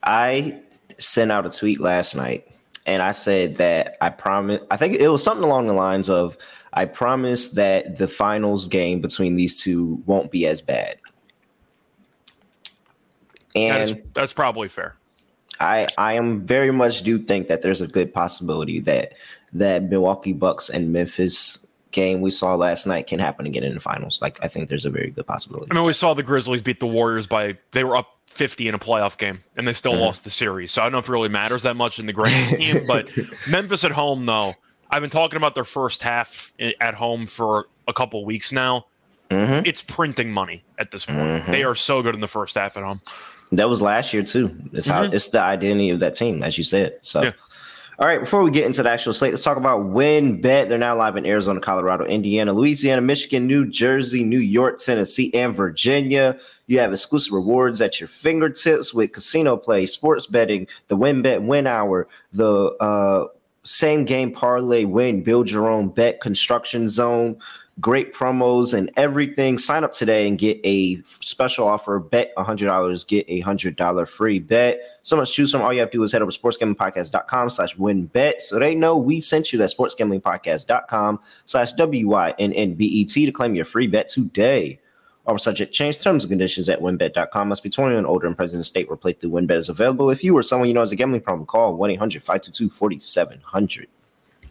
I 0.02 0.60
sent 0.98 1.32
out 1.32 1.46
a 1.46 1.52
tweet 1.52 1.80
last 1.80 2.16
night 2.16 2.48
and 2.88 3.04
I 3.04 3.12
said 3.12 3.58
that 3.58 3.96
I 4.02 4.10
promise, 4.10 4.60
I 4.72 4.78
think 4.78 4.96
it 4.96 5.08
was 5.08 5.22
something 5.22 5.44
along 5.44 5.68
the 5.68 5.74
lines 5.74 6.10
of, 6.10 6.36
I 6.74 6.86
promise 6.86 7.50
that 7.52 7.98
the 7.98 8.08
finals 8.08 8.68
game 8.68 9.00
between 9.02 9.36
these 9.36 9.62
two 9.62 10.02
won't 10.06 10.31
be 10.31 10.48
as 10.48 10.62
bad. 10.62 10.98
And 13.56 13.90
that 13.90 13.98
is, 13.98 14.04
that's 14.14 14.34
probably 14.34 14.68
fair. 14.68 14.96
I 15.60 15.88
I 15.98 16.14
am 16.14 16.46
very 16.46 16.72
much 16.72 17.04
do 17.04 17.20
think 17.20 17.48
that 17.48 17.62
there's 17.62 17.81
a 17.81 17.88
good 17.88 18.14
possibility 18.14 18.80
that 18.81 19.14
that 19.54 19.84
Milwaukee 19.84 20.34
Bucks 20.34 20.70
and 20.70 20.92
Memphis 20.92 21.68
game 21.92 22.22
we 22.22 22.31
saw 22.31 22.56
last 22.56 22.88
night 22.88 23.06
can 23.06 23.19
happen 23.19 23.46
again 23.46 23.64
in 23.64 23.76
the 23.76 23.80
finals. 23.80 24.19
Like 24.22 24.38
I 24.44 24.48
think 24.48 24.69
there's 24.69 24.86
a 24.86 24.90
very 24.90 25.12
good 25.12 25.28
possibility. 25.28 25.68
I 25.72 25.76
mean, 25.76 25.86
we 25.86 25.94
saw 25.94 26.14
the 26.14 26.24
Grizzlies 26.24 26.62
beat 26.62 26.80
the 26.80 26.88
Warriors 26.88 27.28
by 27.28 27.58
they 27.72 27.84
were 27.84 27.96
up 27.96 28.08
50 28.28 28.68
in 28.68 28.74
a 28.74 28.80
playoff 28.80 29.18
game 29.18 29.44
and 29.58 29.68
they 29.68 29.74
still 29.74 29.94
mm-hmm. 29.94 30.02
lost 30.02 30.24
the 30.24 30.31
series. 30.31 30.72
So 30.72 30.81
I 30.81 30.86
don't 30.86 30.94
know 30.94 30.98
if 30.98 31.08
it 31.08 31.12
really 31.12 31.30
matters 31.30 31.62
that 31.64 31.76
much 31.76 32.00
in 32.00 32.08
the 32.08 32.14
grand 32.14 32.48
scheme, 32.56 32.86
but 32.88 33.10
Memphis 33.48 33.84
at 33.84 33.92
home 33.92 34.26
though, 34.26 34.54
I've 34.94 35.01
been 35.01 35.10
talking 35.10 35.38
about 35.38 35.56
their 35.56 35.63
first 35.63 36.04
half 36.04 36.54
at 36.60 36.94
home 36.94 37.25
for 37.25 37.66
a 37.88 37.94
couple 37.94 38.24
weeks 38.25 38.51
now. 38.51 38.86
Mm-hmm. 39.31 39.66
It's 39.66 39.81
printing 39.81 40.31
money 40.31 40.63
at 40.78 40.92
this 40.92 41.07
point. 41.07 41.19
Mm-hmm. 41.19 41.51
They 41.51 41.63
are 41.63 41.74
so 41.74 42.04
good 42.04 42.13
in 42.13 42.22
the 42.22 42.28
first 42.28 42.54
half 42.54 42.78
at 42.78 42.84
home. 42.84 43.01
That 43.51 43.68
was 43.68 43.81
last 43.81 44.13
year 44.13 44.22
too. 44.22 44.56
It's 44.72 44.88
mm-hmm. 44.88 45.12
it's 45.12 45.30
the 45.30 45.42
identity 45.42 45.90
of 45.90 46.00
that 46.01 46.13
team, 46.13 46.44
as 46.44 46.60
you 46.60 46.63
said. 46.63 47.00
So 47.01 47.24
yeah. 47.24 47.31
All 47.98 48.07
right, 48.07 48.19
before 48.19 48.44
we 48.44 48.51
get 48.51 48.66
into 48.66 48.84
the 48.84 48.90
actual 48.90 49.13
slate, 49.13 49.31
let's 49.31 49.44
talk 49.44 49.57
about 49.57 49.81
WynnBET. 49.81 50.68
They're 50.68 50.78
now 50.78 50.95
live 50.95 51.16
in 51.16 51.25
Arizona, 51.25 51.60
Colorado, 51.60 52.06
Indiana, 52.06 52.51
Louisiana, 52.51 53.01
Michigan, 53.01 53.48
New 53.48 53.68
Jersey, 53.68 54.24
New 54.24 54.40
York, 54.40 54.78
Tennessee, 54.78 55.31
and 55.34 55.56
Virginia. 55.56 56.38
You 56.66 56.80
have 56.80 56.92
exclusive 56.92 57.34
rewards 57.34 57.81
at 57.81 58.00
your 58.00 58.07
fingertips 58.07 58.94
with 58.94 59.12
casino 59.12 59.57
play, 59.57 59.85
sports 59.85 60.28
betting, 60.28 60.68
the 60.88 60.97
WynnBET 60.97 61.45
Win 61.45 61.68
Hour, 61.68 62.07
the 62.31 62.76
uh, 62.80 63.28
same 63.64 64.06
game 64.06 64.32
parlay 64.32 64.86
win, 64.86 65.24
build 65.24 65.50
your 65.50 65.70
own 65.70 65.90
bet 65.90 66.22
construction 66.22 66.88
zone 66.88 67.38
great 67.80 68.14
promos 68.14 68.74
and 68.74 68.92
everything. 68.98 69.58
Sign 69.58 69.84
up 69.84 69.92
today 69.92 70.28
and 70.28 70.38
get 70.38 70.60
a 70.64 71.02
special 71.04 71.68
offer. 71.68 72.00
Bet 72.00 72.34
$100, 72.38 73.08
get 73.08 73.26
a 73.28 73.42
$100 73.42 74.08
free 74.08 74.40
bet. 74.40 74.80
So 75.02 75.18
much 75.18 75.32
choose 75.32 75.52
from. 75.52 75.62
All 75.62 75.74
you 75.74 75.80
have 75.80 75.90
to 75.92 75.98
do 75.98 76.04
is 76.04 76.12
head 76.12 76.22
over 76.22 76.32
to 76.32 76.40
sportsgamblingpodcast.com 76.40 77.50
slash 77.50 77.78
win 77.78 78.06
bet. 78.06 78.42
So 78.42 78.60
they 78.60 78.76
know 78.76 78.98
we 78.98 79.20
sent 79.22 79.52
you 79.52 79.60
that 79.60 79.74
sportsgamblingpodcast.com 79.76 81.20
slash 81.46 81.74
W-Y-N-N-B-E-T 81.74 83.26
to 83.26 83.32
claim 83.32 83.56
your 83.56 83.66
free 83.66 83.88
bet 83.88 84.08
today. 84.08 84.80
Our 85.25 85.37
subject 85.37 85.73
change 85.73 85.99
terms 85.99 86.25
and 86.25 86.31
conditions 86.31 86.68
at 86.68 86.81
wynnbet.com. 86.81 87.47
Must 87.47 87.63
be 87.63 87.69
21 87.69 87.97
and 87.97 88.07
older 88.07 88.27
and 88.27 88.35
present 88.35 88.59
in 88.59 88.63
state 88.63 88.89
where 88.89 88.97
play 88.97 89.13
through 89.13 89.30
WynnBET 89.30 89.51
is 89.51 89.69
available. 89.69 90.09
If 90.09 90.23
you 90.23 90.35
or 90.35 90.44
someone 90.44 90.68
you 90.68 90.73
know 90.73 90.81
has 90.81 90.92
a 90.92 90.97
gambling 90.97 91.21
problem, 91.21 91.45
call 91.45 91.75
1 91.75 91.92
800 91.92 92.21
522 92.21 92.69
4700. 92.69 93.87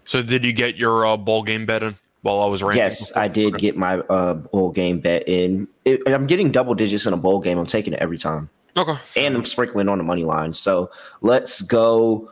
So, 0.04 0.22
did 0.22 0.44
you 0.44 0.52
get 0.52 0.76
your 0.76 1.06
uh, 1.06 1.16
bowl 1.16 1.42
game 1.42 1.66
bet 1.66 1.82
in? 1.82 1.94
while 2.22 2.40
I 2.40 2.46
was 2.46 2.62
ranking? 2.62 2.82
Yes, 2.82 3.14
I 3.16 3.28
did 3.28 3.58
get 3.58 3.76
my 3.76 3.98
uh, 3.98 4.34
bowl 4.34 4.70
game 4.70 5.00
bet 5.00 5.28
in. 5.28 5.68
It, 5.84 6.00
I'm 6.06 6.26
getting 6.26 6.50
double 6.50 6.74
digits 6.74 7.04
in 7.06 7.12
a 7.12 7.16
bowl 7.16 7.40
game. 7.40 7.58
I'm 7.58 7.66
taking 7.66 7.92
it 7.92 7.98
every 7.98 8.18
time. 8.18 8.48
Okay. 8.76 8.96
And 9.16 9.36
I'm 9.36 9.44
sprinkling 9.44 9.88
on 9.88 9.98
the 9.98 10.04
money 10.04 10.24
line. 10.24 10.54
So 10.54 10.90
let's 11.20 11.60
go 11.60 12.30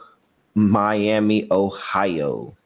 Miami, 0.54 1.46
Ohio. 1.50 2.56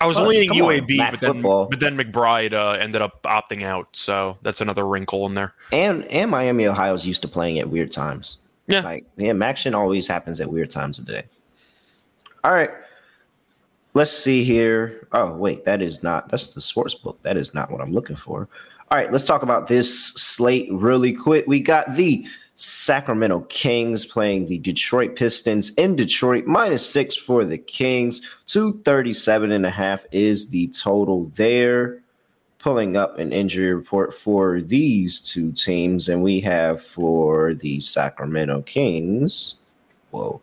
I 0.00 0.06
was 0.06 0.18
oh, 0.18 0.26
leaning 0.26 0.50
UAB, 0.50 1.00
on, 1.00 1.10
but 1.10 1.20
then 1.20 1.42
but 1.42 1.80
then 1.80 1.96
McBride 1.96 2.52
uh, 2.52 2.72
ended 2.72 3.02
up 3.02 3.22
opting 3.24 3.62
out, 3.64 3.88
so 3.92 4.38
that's 4.42 4.60
another 4.60 4.86
wrinkle 4.86 5.26
in 5.26 5.34
there. 5.34 5.54
And 5.72 6.04
and 6.04 6.30
Miami, 6.30 6.66
Ohio's 6.66 7.06
used 7.06 7.22
to 7.22 7.28
playing 7.28 7.58
at 7.58 7.68
weird 7.68 7.90
times. 7.90 8.38
Yeah, 8.66 8.80
like 8.80 9.04
yeah, 9.16 9.34
action 9.42 9.74
always 9.74 10.08
happens 10.08 10.40
at 10.40 10.50
weird 10.50 10.70
times 10.70 10.98
of 10.98 11.06
the 11.06 11.12
day. 11.12 11.24
All 12.42 12.52
right, 12.52 12.70
Let's 13.94 14.10
see 14.10 14.42
here. 14.42 15.06
Oh, 15.12 15.36
wait, 15.36 15.64
that 15.64 15.80
is 15.80 16.02
not 16.02 16.28
that's 16.28 16.48
the 16.48 16.60
sports 16.60 16.94
book. 16.94 17.22
That 17.22 17.36
is 17.36 17.54
not 17.54 17.70
what 17.70 17.80
I'm 17.80 17.92
looking 17.92 18.16
for. 18.16 18.48
All 18.90 18.98
right, 18.98 19.10
let's 19.10 19.24
talk 19.24 19.42
about 19.42 19.68
this 19.68 20.12
slate 20.14 20.68
really 20.72 21.12
quick. 21.12 21.46
We 21.46 21.60
got 21.60 21.94
the 21.94 22.26
Sacramento 22.56 23.40
Kings 23.48 24.06
playing 24.06 24.46
the 24.46 24.58
Detroit 24.58 25.16
Pistons 25.16 25.70
in 25.74 25.96
Detroit, 25.96 26.46
minus 26.46 26.88
six 26.88 27.16
for 27.16 27.44
the 27.44 27.58
Kings. 27.58 28.20
237 28.46 29.50
and 29.50 29.66
a 29.66 29.70
half 29.70 30.04
is 30.12 30.48
the 30.48 30.68
total 30.68 31.30
there. 31.34 32.00
pulling 32.60 32.96
up 32.96 33.18
an 33.18 33.30
injury 33.30 33.74
report 33.74 34.14
for 34.14 34.62
these 34.62 35.20
two 35.20 35.52
teams, 35.52 36.08
and 36.08 36.22
we 36.22 36.40
have 36.40 36.80
for 36.80 37.52
the 37.52 37.78
Sacramento 37.78 38.62
Kings. 38.62 39.56
Whoa. 40.10 40.40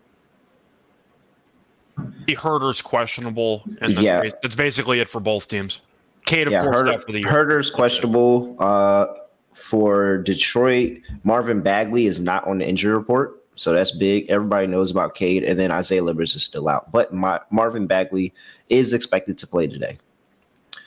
The 2.28 2.36
Huerter's 2.36 2.80
questionable, 2.80 3.64
and 3.82 3.94
that's, 3.94 4.02
Yeah. 4.04 4.22
that's 4.44 4.54
basically 4.54 5.00
it 5.00 5.10
for 5.10 5.20
both 5.20 5.48
teams. 5.48 5.80
Cade, 6.28 6.46
of 6.46 6.54
Yeah, 6.54 6.62
course, 6.64 6.84
Huerter, 6.84 6.94
out 6.94 7.02
for 7.04 7.12
the 7.12 7.22
year. 7.22 7.28
Huerter's 7.28 7.72
questionable. 7.72 8.56
Uh, 8.60 9.08
for 9.54 10.18
Detroit, 10.20 11.00
Marvin 11.24 11.62
Bagley 11.62 12.06
is 12.06 12.20
not 12.20 12.46
on 12.48 12.60
the 12.60 12.68
injury 12.68 12.94
report, 12.94 13.44
so 13.56 13.74
that's 13.74 13.92
big. 13.92 14.30
Everybody 14.30 14.68
knows 14.68 14.92
about 14.92 15.16
Cade, 15.16 15.44
and 15.44 15.60
then 15.60 15.72
Isaiah 15.72 16.04
Livers 16.04 16.36
is 16.36 16.44
still 16.44 16.70
out, 16.70 16.92
but 16.92 17.14
my, 17.14 17.40
Marvin 17.52 17.88
Bagley 17.88 18.34
is 18.70 18.94
expected 18.94 19.38
to 19.40 19.48
play 19.48 19.68
today. 19.68 19.98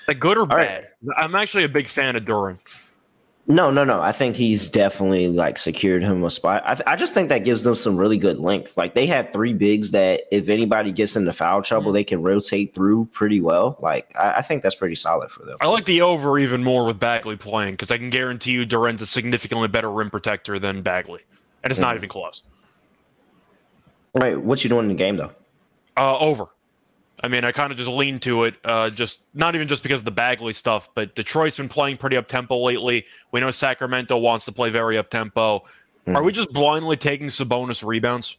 Like 0.08 0.20
good 0.20 0.36
or 0.36 0.46
right. 0.46 0.84
bad? 1.02 1.14
I'm 1.16 1.34
actually 1.34 1.64
a 1.64 1.68
big 1.68 1.88
fan 1.88 2.16
of 2.16 2.24
Duren. 2.24 2.58
No, 3.46 3.70
no, 3.70 3.84
no. 3.84 4.00
I 4.00 4.12
think 4.12 4.36
he's 4.36 4.70
definitely 4.70 5.28
like 5.28 5.58
secured 5.58 6.02
him 6.02 6.24
a 6.24 6.30
spot. 6.30 6.62
I, 6.64 6.74
th- 6.76 6.86
I 6.86 6.96
just 6.96 7.12
think 7.12 7.28
that 7.28 7.44
gives 7.44 7.62
them 7.62 7.74
some 7.74 7.98
really 7.98 8.16
good 8.16 8.38
length. 8.38 8.78
Like 8.78 8.94
they 8.94 9.06
have 9.08 9.34
three 9.34 9.52
bigs 9.52 9.90
that 9.90 10.22
if 10.32 10.48
anybody 10.48 10.92
gets 10.92 11.14
into 11.14 11.30
foul 11.34 11.60
trouble, 11.60 11.92
they 11.92 12.04
can 12.04 12.22
rotate 12.22 12.72
through 12.72 13.04
pretty 13.12 13.42
well. 13.42 13.76
Like 13.80 14.10
I, 14.18 14.36
I 14.36 14.42
think 14.42 14.62
that's 14.62 14.74
pretty 14.74 14.94
solid 14.94 15.30
for 15.30 15.44
them. 15.44 15.58
I 15.60 15.66
like 15.66 15.84
the 15.84 16.00
over 16.00 16.38
even 16.38 16.64
more 16.64 16.86
with 16.86 16.98
Bagley 16.98 17.36
playing 17.36 17.72
because 17.74 17.90
I 17.90 17.98
can 17.98 18.08
guarantee 18.08 18.52
you 18.52 18.64
Duren's 18.64 19.02
a 19.02 19.06
significantly 19.06 19.68
better 19.68 19.90
rim 19.92 20.08
protector 20.08 20.58
than 20.58 20.80
Bagley, 20.80 21.20
and 21.62 21.70
it's 21.70 21.80
not 21.80 21.92
Mhm. 21.92 21.98
even 21.98 22.08
close. 22.08 22.42
Right, 24.14 24.40
what 24.40 24.64
you 24.64 24.70
doing 24.70 24.84
in 24.84 24.88
the 24.88 24.94
game 24.94 25.16
though? 25.18 25.32
Uh, 25.98 26.16
over. 26.18 26.46
I 27.24 27.28
mean, 27.28 27.42
I 27.42 27.52
kind 27.52 27.72
of 27.72 27.78
just 27.78 27.88
lean 27.88 28.18
to 28.20 28.44
it, 28.44 28.54
uh, 28.66 28.90
just 28.90 29.24
not 29.32 29.54
even 29.54 29.66
just 29.66 29.82
because 29.82 30.02
of 30.02 30.04
the 30.04 30.10
Bagley 30.10 30.52
stuff, 30.52 30.90
but 30.94 31.14
Detroit's 31.14 31.56
been 31.56 31.70
playing 31.70 31.96
pretty 31.96 32.18
up 32.18 32.28
tempo 32.28 32.58
lately. 32.62 33.06
We 33.32 33.40
know 33.40 33.50
Sacramento 33.50 34.18
wants 34.18 34.44
to 34.44 34.52
play 34.52 34.68
very 34.68 34.98
up 34.98 35.08
tempo. 35.08 35.64
Are 36.06 36.22
we 36.22 36.32
just 36.32 36.52
blindly 36.52 36.98
taking 36.98 37.28
Sabonis 37.28 37.82
rebounds? 37.82 38.36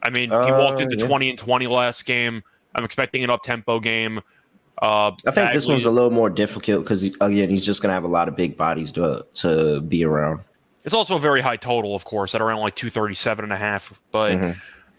I 0.00 0.10
mean, 0.10 0.30
he 0.30 0.52
walked 0.52 0.78
Uh, 0.78 0.84
into 0.84 0.96
yeah. 0.96 1.06
20 1.08 1.30
and 1.30 1.38
20 1.38 1.66
last 1.66 2.06
game. 2.06 2.44
I'm 2.76 2.84
expecting 2.84 3.24
an 3.24 3.30
up 3.30 3.42
tempo 3.42 3.80
game. 3.80 4.20
Uh, 4.80 5.10
I 5.26 5.30
think 5.32 5.52
this 5.52 5.64
Bagley- 5.64 5.72
one's 5.74 5.84
a 5.86 5.90
little 5.90 6.10
more 6.12 6.30
difficult 6.30 6.84
because 6.84 7.02
again, 7.02 7.50
he's 7.50 7.66
just 7.66 7.82
gonna 7.82 7.94
have 7.94 8.04
a 8.04 8.08
lot 8.08 8.28
of 8.28 8.36
big 8.36 8.56
bodies 8.56 8.92
to 8.92 9.26
to 9.34 9.80
be 9.80 10.04
around. 10.04 10.38
It's 10.84 10.94
also 10.94 11.16
a 11.16 11.20
very 11.20 11.40
high 11.40 11.56
total, 11.56 11.96
of 11.96 12.04
course, 12.04 12.32
at 12.36 12.40
around 12.40 12.60
like 12.60 12.76
237 12.76 13.42
and 13.44 13.52
a 13.52 13.56
half. 13.56 13.92
But 14.12 14.32
Mhm. 14.32 14.56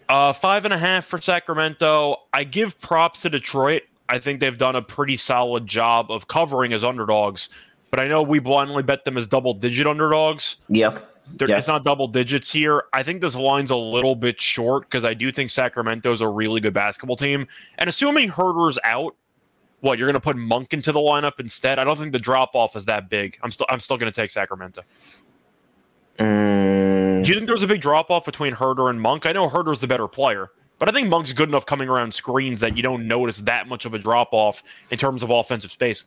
Uh, 0.08 0.32
five 0.32 0.64
and 0.64 0.74
a 0.74 0.78
half 0.78 1.04
for 1.04 1.20
Sacramento. 1.20 2.16
I 2.32 2.44
give 2.44 2.78
props 2.80 3.22
to 3.22 3.30
Detroit. 3.30 3.82
I 4.08 4.18
think 4.18 4.40
they've 4.40 4.56
done 4.56 4.76
a 4.76 4.82
pretty 4.82 5.16
solid 5.16 5.66
job 5.66 6.10
of 6.10 6.28
covering 6.28 6.72
as 6.72 6.84
underdogs. 6.84 7.48
But 7.90 8.00
I 8.00 8.08
know 8.08 8.22
we 8.22 8.38
blindly 8.38 8.82
bet 8.82 9.04
them 9.04 9.16
as 9.16 9.26
double 9.26 9.54
digit 9.54 9.86
underdogs. 9.86 10.56
Yeah, 10.68 10.98
They're, 11.36 11.48
Yeah. 11.48 11.58
It's 11.58 11.68
not 11.68 11.84
double 11.84 12.08
digits 12.08 12.52
here. 12.52 12.84
I 12.92 13.02
think 13.02 13.20
this 13.20 13.34
line's 13.36 13.70
a 13.70 13.76
little 13.76 14.16
bit 14.16 14.40
short 14.40 14.82
because 14.90 15.04
I 15.04 15.14
do 15.14 15.30
think 15.30 15.50
Sacramento's 15.50 16.20
a 16.20 16.28
really 16.28 16.60
good 16.60 16.74
basketball 16.74 17.16
team. 17.16 17.46
And 17.78 17.88
assuming 17.88 18.28
Huerter's 18.30 18.78
out, 18.84 19.14
what 19.80 19.98
you're 19.98 20.08
going 20.08 20.14
to 20.14 20.20
put 20.20 20.36
Monk 20.36 20.72
into 20.72 20.92
the 20.92 20.98
lineup 20.98 21.38
instead? 21.38 21.78
I 21.78 21.84
don't 21.84 21.98
think 21.98 22.12
the 22.12 22.18
drop 22.18 22.54
off 22.54 22.74
is 22.74 22.86
that 22.86 23.08
big. 23.08 23.38
I'm 23.42 23.50
still 23.50 23.66
I'm 23.68 23.80
still 23.80 23.96
going 23.98 24.10
to 24.10 24.20
take 24.20 24.30
Sacramento. 24.30 24.82
Mm, 26.18 26.93
Do 27.24 27.30
you 27.30 27.36
think 27.36 27.48
there's 27.48 27.62
a 27.62 27.66
big 27.66 27.80
drop 27.80 28.10
off 28.10 28.26
between 28.26 28.54
Huerter 28.54 28.90
and 28.90 29.00
Monk? 29.00 29.24
I 29.24 29.32
know 29.32 29.48
Huerter's 29.48 29.80
the 29.80 29.86
better 29.86 30.06
player, 30.06 30.50
but 30.78 30.90
I 30.90 30.92
think 30.92 31.08
Monk's 31.08 31.32
good 31.32 31.48
enough 31.48 31.64
coming 31.64 31.88
around 31.88 32.12
screens 32.12 32.60
that 32.60 32.76
you 32.76 32.82
don't 32.82 33.08
notice 33.08 33.38
that 33.38 33.66
much 33.66 33.86
of 33.86 33.94
a 33.94 33.98
drop 33.98 34.28
off 34.32 34.62
in 34.90 34.98
terms 34.98 35.22
of 35.22 35.30
offensive 35.30 35.70
space. 35.70 36.04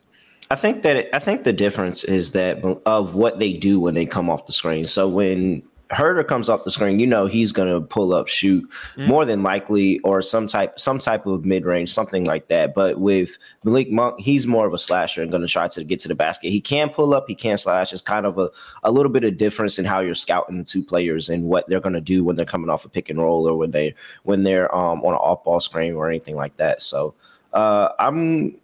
I 0.48 0.54
think 0.54 0.84
that 0.84 0.96
it, 0.96 1.10
I 1.12 1.18
think 1.18 1.42
the 1.42 1.52
difference 1.52 2.04
is 2.04 2.30
that 2.32 2.62
of 2.86 3.16
what 3.16 3.40
they 3.40 3.52
do 3.52 3.80
when 3.80 3.94
they 3.94 4.06
come 4.06 4.30
off 4.30 4.46
the 4.46 4.52
screen. 4.52 4.84
So 4.84 5.08
when 5.08 5.64
Huerter 5.90 6.26
comes 6.26 6.48
off 6.50 6.64
the 6.64 6.70
screen, 6.70 6.98
you 6.98 7.06
know 7.06 7.24
he's 7.26 7.50
going 7.50 7.72
to 7.72 7.80
pull 7.80 8.12
up, 8.12 8.28
shoot 8.28 8.68
Mhm. 8.96 9.06
more 9.06 9.24
than 9.24 9.42
likely, 9.42 9.98
or 10.00 10.20
some 10.20 10.46
type 10.46 10.78
some 10.78 10.98
type 10.98 11.24
of 11.26 11.44
mid 11.46 11.64
range, 11.64 11.90
something 11.90 12.24
like 12.26 12.48
that. 12.48 12.74
But 12.74 13.00
with 13.00 13.38
Malik 13.64 13.90
Monk, 13.90 14.20
he's 14.20 14.46
more 14.46 14.66
of 14.66 14.74
a 14.74 14.78
slasher 14.78 15.22
and 15.22 15.30
going 15.30 15.40
to 15.40 15.48
try 15.48 15.66
to 15.68 15.84
get 15.84 15.98
to 16.00 16.08
the 16.08 16.14
basket. 16.14 16.50
He 16.50 16.60
can 16.60 16.90
pull 16.90 17.14
up, 17.14 17.24
he 17.26 17.34
can 17.34 17.56
slash. 17.56 17.92
It's 17.92 18.02
kind 18.02 18.26
of 18.26 18.36
a 18.36 18.50
a 18.84 18.90
little 18.92 19.10
bit 19.10 19.24
of 19.24 19.38
difference 19.38 19.78
in 19.78 19.86
how 19.86 20.00
you're 20.00 20.14
scouting 20.14 20.58
the 20.58 20.64
two 20.64 20.84
players 20.84 21.30
and 21.30 21.44
what 21.44 21.66
they're 21.68 21.80
going 21.80 21.94
to 21.94 22.00
do 22.02 22.22
when 22.22 22.36
they're 22.36 22.44
coming 22.44 22.68
off 22.68 22.84
a 22.84 22.88
pick 22.90 23.08
and 23.08 23.18
roll 23.18 23.48
or 23.48 23.56
when 23.56 23.70
they 23.70 23.94
when 24.24 24.42
they're 24.42 24.74
um 24.76 25.00
on 25.04 25.14
an 25.14 25.18
off 25.18 25.42
ball 25.44 25.58
screen 25.60 25.94
or 25.94 26.08
anything 26.08 26.36
like 26.36 26.56
that. 26.58 26.82
So 26.82 27.14
uh, 27.54 27.88
I'm. 27.98 28.58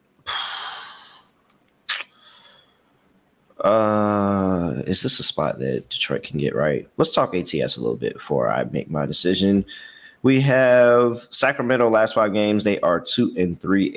Uh, 3.64 4.82
is 4.86 5.02
this 5.02 5.18
a 5.18 5.22
spot 5.22 5.58
that 5.58 5.88
Detroit 5.88 6.22
can 6.22 6.38
get 6.38 6.54
right? 6.54 6.86
Let's 6.98 7.14
talk 7.14 7.34
ATS 7.34 7.76
a 7.76 7.80
little 7.80 7.96
bit 7.96 8.12
before 8.14 8.48
I 8.48 8.64
make 8.64 8.90
my 8.90 9.06
decision. 9.06 9.64
We 10.22 10.40
have 10.42 11.26
Sacramento 11.30 11.88
last 11.88 12.14
five 12.14 12.32
games. 12.32 12.64
They 12.64 12.78
are 12.80 13.00
two 13.00 13.32
and 13.36 13.60
three 13.60 13.90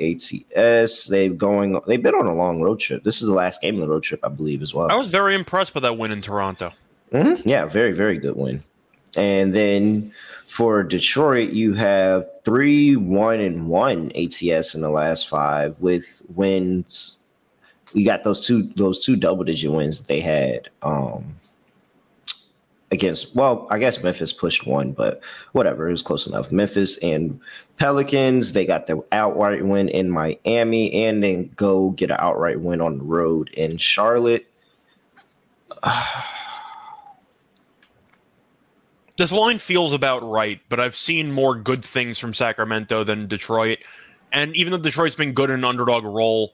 ATS. 0.54 1.06
They've 1.06 1.36
going. 1.36 1.80
They've 1.86 2.02
been 2.02 2.14
on 2.14 2.26
a 2.26 2.34
long 2.34 2.60
road 2.62 2.80
trip. 2.80 3.04
This 3.04 3.20
is 3.22 3.28
the 3.28 3.34
last 3.34 3.60
game 3.60 3.74
of 3.76 3.80
the 3.82 3.88
road 3.88 4.02
trip, 4.02 4.20
I 4.24 4.28
believe, 4.28 4.62
as 4.62 4.74
well. 4.74 4.90
I 4.90 4.94
was 4.94 5.08
very 5.08 5.34
impressed 5.34 5.74
with 5.74 5.82
that 5.84 5.96
win 5.98 6.12
in 6.12 6.20
Toronto. 6.22 6.72
Mhm. 7.12 7.42
Yeah, 7.44 7.64
very, 7.66 7.92
very 7.92 8.18
good 8.18 8.36
win. 8.36 8.62
And 9.16 9.54
then 9.54 10.12
for 10.46 10.82
Detroit, 10.82 11.50
you 11.50 11.74
have 11.74 12.26
three, 12.44 12.96
one, 12.96 13.40
and 13.40 13.68
one 13.68 14.12
ATS 14.14 14.74
in 14.74 14.80
the 14.80 14.90
last 14.90 15.28
five 15.28 15.78
with 15.80 16.22
wins. 16.34 17.17
You 17.94 18.04
got 18.04 18.24
those 18.24 18.46
two, 18.46 18.64
those 18.76 19.04
two 19.04 19.16
double 19.16 19.44
digit 19.44 19.72
wins 19.72 20.00
they 20.00 20.20
had 20.20 20.68
um, 20.82 21.36
against. 22.90 23.34
Well, 23.34 23.66
I 23.70 23.78
guess 23.78 24.02
Memphis 24.02 24.32
pushed 24.32 24.66
one, 24.66 24.92
but 24.92 25.22
whatever, 25.52 25.88
it 25.88 25.92
was 25.92 26.02
close 26.02 26.26
enough. 26.26 26.52
Memphis 26.52 26.98
and 26.98 27.40
Pelicans, 27.76 28.52
they 28.52 28.66
got 28.66 28.86
the 28.86 29.02
outright 29.12 29.64
win 29.64 29.88
in 29.88 30.10
Miami, 30.10 30.92
and 31.06 31.22
then 31.22 31.50
go 31.56 31.90
get 31.90 32.10
an 32.10 32.18
outright 32.20 32.60
win 32.60 32.80
on 32.80 32.98
the 32.98 33.04
road 33.04 33.50
in 33.50 33.76
Charlotte. 33.76 34.46
This 39.18 39.32
line 39.32 39.58
feels 39.58 39.92
about 39.92 40.22
right, 40.22 40.60
but 40.68 40.78
I've 40.78 40.94
seen 40.94 41.32
more 41.32 41.56
good 41.56 41.84
things 41.84 42.20
from 42.20 42.32
Sacramento 42.32 43.02
than 43.02 43.26
Detroit. 43.26 43.78
And 44.32 44.54
even 44.54 44.70
though 44.70 44.78
Detroit's 44.78 45.16
been 45.16 45.32
good 45.32 45.50
in 45.50 45.56
an 45.56 45.64
underdog 45.64 46.04
role, 46.04 46.52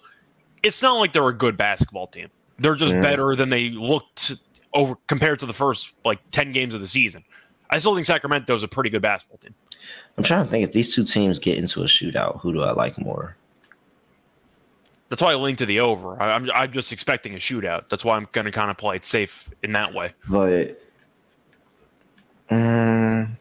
it's 0.64 0.82
not 0.82 0.94
like 0.98 1.12
they're 1.12 1.28
a 1.28 1.32
good 1.32 1.56
basketball 1.56 2.06
team. 2.06 2.28
They're 2.58 2.74
just 2.74 2.94
Yeah. 2.94 3.02
better 3.02 3.36
than 3.36 3.48
they 3.50 3.70
looked 3.70 4.32
over 4.72 4.96
compared 5.06 5.38
to 5.40 5.46
the 5.46 5.52
first 5.52 5.94
like 6.04 6.18
10 6.30 6.52
games 6.52 6.74
of 6.74 6.80
the 6.80 6.86
season. 6.88 7.24
I 7.70 7.78
still 7.78 7.94
think 7.94 8.06
Sacramento's 8.06 8.62
a 8.62 8.68
pretty 8.68 8.90
good 8.90 9.02
basketball 9.02 9.38
team. 9.38 9.54
I'm 10.16 10.24
trying 10.24 10.44
to 10.44 10.50
think 10.50 10.64
if 10.64 10.72
these 10.72 10.94
two 10.94 11.04
teams 11.04 11.38
get 11.38 11.58
into 11.58 11.82
a 11.82 11.86
shootout, 11.86 12.40
who 12.40 12.52
do 12.52 12.62
I 12.62 12.72
like 12.72 12.98
more? 12.98 13.36
That's 15.08 15.20
why 15.22 15.32
I 15.32 15.34
linked 15.36 15.58
to 15.60 15.66
the 15.66 15.80
over. 15.80 16.20
I, 16.20 16.32
I'm, 16.32 16.50
I'm 16.54 16.72
just 16.72 16.92
expecting 16.92 17.34
a 17.34 17.38
shootout. 17.38 17.88
That's 17.88 18.04
why 18.04 18.16
I'm 18.16 18.26
going 18.32 18.46
to 18.46 18.50
kind 18.50 18.70
of 18.70 18.76
play 18.76 18.96
it 18.96 19.04
safe 19.04 19.50
in 19.62 19.72
that 19.72 19.92
way. 19.92 20.10
But 20.28 20.80
um, 22.50 23.36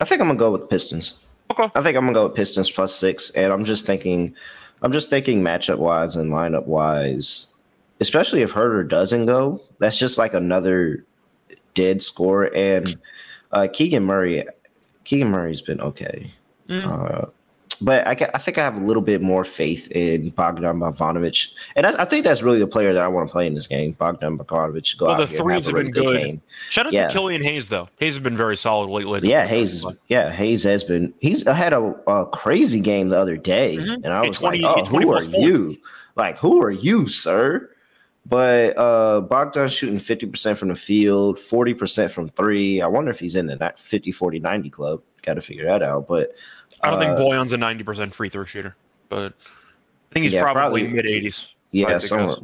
I 0.00 0.04
think 0.04 0.20
I'm 0.20 0.28
gonna 0.28 0.38
go 0.38 0.52
with 0.52 0.68
Pistons. 0.68 1.24
Okay. 1.50 1.70
I 1.74 1.82
think 1.82 1.96
I'm 1.96 2.04
gonna 2.04 2.12
go 2.14 2.26
with 2.28 2.34
Pistons 2.36 2.70
plus 2.70 2.94
six, 2.94 3.30
and 3.30 3.52
I'm 3.52 3.64
just 3.64 3.86
thinking, 3.86 4.34
I'm 4.82 4.92
just 4.92 5.10
thinking 5.10 5.42
matchup 5.42 5.78
wise 5.78 6.16
and 6.16 6.32
lineup 6.32 6.66
wise, 6.66 7.54
especially 8.00 8.42
if 8.42 8.52
Huerter 8.52 8.86
doesn't 8.86 9.26
go, 9.26 9.60
that's 9.78 9.98
just 9.98 10.18
like 10.18 10.34
another 10.34 11.04
dead 11.74 12.02
score. 12.02 12.54
And 12.54 12.96
uh, 13.52 13.68
Keegan 13.72 14.04
Murray, 14.04 14.44
Keegan 15.04 15.30
Murray's 15.30 15.62
been 15.62 15.80
okay. 15.80 16.30
Mm. 16.68 16.84
Uh, 16.84 17.26
but 17.80 18.06
I, 18.06 18.12
I 18.34 18.38
think 18.38 18.58
I 18.58 18.62
have 18.62 18.76
a 18.76 18.80
little 18.84 19.02
bit 19.02 19.20
more 19.22 19.44
faith 19.44 19.90
in 19.92 20.30
Bogdan 20.30 20.64
Bogdanovic, 20.80 21.52
and 21.76 21.84
that's, 21.84 21.96
I 21.96 22.04
think 22.04 22.24
that's 22.24 22.42
really 22.42 22.58
the 22.58 22.66
player 22.66 22.92
that 22.92 23.02
I 23.02 23.08
want 23.08 23.28
to 23.28 23.32
play 23.32 23.46
in 23.46 23.54
this 23.54 23.66
game. 23.66 23.92
Bogdan 23.92 24.36
Bogdanovic. 24.38 24.96
Go 24.98 25.06
Well, 25.06 25.14
out 25.22 25.28
the 25.28 25.36
threes 25.36 25.66
have 25.66 25.74
really 25.74 25.92
been 25.92 26.02
good. 26.02 26.20
game. 26.20 26.42
Shout 26.70 26.86
out 26.86 26.92
Yeah. 26.92 27.08
to 27.08 27.12
Killian 27.12 27.42
Hayes, 27.42 27.68
though. 27.68 27.88
Hayes 27.98 28.14
has 28.14 28.22
been 28.22 28.36
very 28.36 28.56
solid 28.56 28.90
lately. 28.90 29.28
Yeah, 29.28 29.46
Hayes 29.46 29.74
is. 29.74 29.86
Yeah, 30.08 30.30
Hayes 30.30 30.62
has 30.64 30.84
been. 30.84 31.12
He's 31.20 31.46
had 31.46 31.72
a, 31.72 31.94
a 32.06 32.26
crazy 32.26 32.80
game 32.80 33.08
the 33.10 33.18
other 33.18 33.36
day, 33.36 33.76
Mhm. 33.76 34.04
and 34.04 34.08
I 34.08 34.26
was 34.26 34.38
20 34.38 34.58
like, 34.60 34.76
"Oh, 34.78 34.84
who 34.84 35.12
are 35.12 35.20
four." 35.22 35.40
you? 35.42 35.76
Like, 36.16 36.36
who 36.38 36.62
are 36.62 36.70
you, 36.70 37.06
sir?" 37.06 37.70
But 38.26 38.76
uh 38.76 39.22
Bogdan's 39.22 39.72
shooting 39.72 39.98
50% 39.98 40.58
from 40.58 40.68
the 40.68 40.74
field, 40.76 41.38
40% 41.38 42.10
from 42.10 42.28
three. 42.30 42.82
I 42.82 42.86
wonder 42.86 43.10
if 43.10 43.18
he's 43.20 43.36
in 43.36 43.46
the 43.46 43.56
not 43.56 43.78
50, 43.78 44.12
40, 44.12 44.38
90 44.38 44.68
club. 44.68 45.00
Got 45.22 45.34
to 45.34 45.40
figure 45.40 45.64
that 45.64 45.82
out. 45.82 46.06
But 46.08 46.32
I 46.82 46.90
don't 46.90 47.00
think 47.00 47.12
uh, 47.12 47.16
Boyan's 47.16 47.52
a 47.52 47.56
90% 47.56 48.12
free 48.12 48.28
throw 48.28 48.44
shooter, 48.44 48.76
but 49.08 49.32
I 49.32 50.14
think 50.14 50.24
he's 50.24 50.32
Yeah, 50.32 50.42
probably, 50.42 50.84
probably. 50.84 51.02
mid 51.02 51.04
80s. 51.04 51.46
Yeah, 51.70 51.86
I 51.86 51.90
think 51.90 52.02
somewhere. 52.02 52.36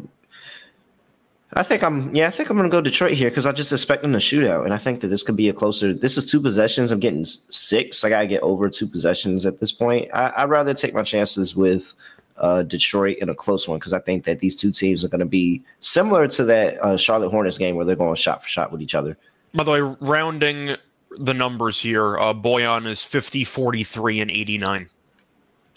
I 1.56 1.62
think 1.62 1.84
I'm. 1.84 2.14
Yeah, 2.14 2.26
I 2.26 2.30
think 2.30 2.50
I'm 2.50 2.56
going 2.56 2.68
to 2.68 2.74
go 2.76 2.80
Detroit 2.80 3.12
here 3.12 3.30
because 3.30 3.46
I 3.46 3.52
just 3.52 3.72
expect 3.72 4.02
them 4.02 4.12
to 4.12 4.18
shoot 4.20 4.44
out, 4.48 4.64
and 4.64 4.74
I 4.74 4.78
think 4.78 5.00
that 5.00 5.08
this 5.08 5.22
could 5.22 5.36
be 5.36 5.48
a 5.48 5.52
closer. 5.52 5.92
This 5.94 6.16
is 6.16 6.28
two 6.28 6.40
possessions. 6.40 6.90
I'm 6.90 6.98
getting 6.98 7.24
six. 7.24 8.02
I 8.02 8.08
got 8.08 8.22
to 8.22 8.26
get 8.26 8.42
over 8.42 8.68
two 8.68 8.88
possessions 8.88 9.46
at 9.46 9.60
this 9.60 9.70
point. 9.70 10.08
I, 10.12 10.32
I'd 10.36 10.50
rather 10.50 10.74
take 10.74 10.94
my 10.94 11.04
chances 11.04 11.54
with 11.54 11.94
uh, 12.38 12.62
Detroit 12.62 13.18
in 13.18 13.28
a 13.28 13.34
close 13.34 13.68
one 13.68 13.78
because 13.78 13.92
I 13.92 14.00
think 14.00 14.24
that 14.24 14.40
these 14.40 14.56
two 14.56 14.72
teams 14.72 15.04
are 15.04 15.08
going 15.08 15.20
to 15.20 15.26
be 15.26 15.62
similar 15.78 16.26
to 16.26 16.44
that 16.44 16.82
uh, 16.82 16.96
Charlotte 16.96 17.30
Hornets 17.30 17.56
game 17.56 17.76
where 17.76 17.84
they're 17.84 17.94
going 17.94 18.16
shot 18.16 18.42
for 18.42 18.48
shot 18.48 18.72
with 18.72 18.82
each 18.82 18.96
other. 18.96 19.16
By 19.54 19.62
the 19.62 19.70
way, 19.70 19.80
rounding 20.00 20.76
the 21.18 21.34
numbers 21.34 21.80
here, 21.80 22.18
uh, 22.18 22.34
Bojan 22.34 22.86
is 22.86 23.04
50, 23.04 23.44
43, 23.44 24.20
and 24.20 24.30
89. 24.30 24.88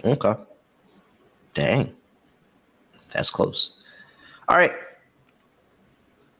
Okay. 0.04 0.34
Dang. 1.54 1.94
That's 3.12 3.30
close. 3.30 3.84
All 4.48 4.58
right. 4.58 4.74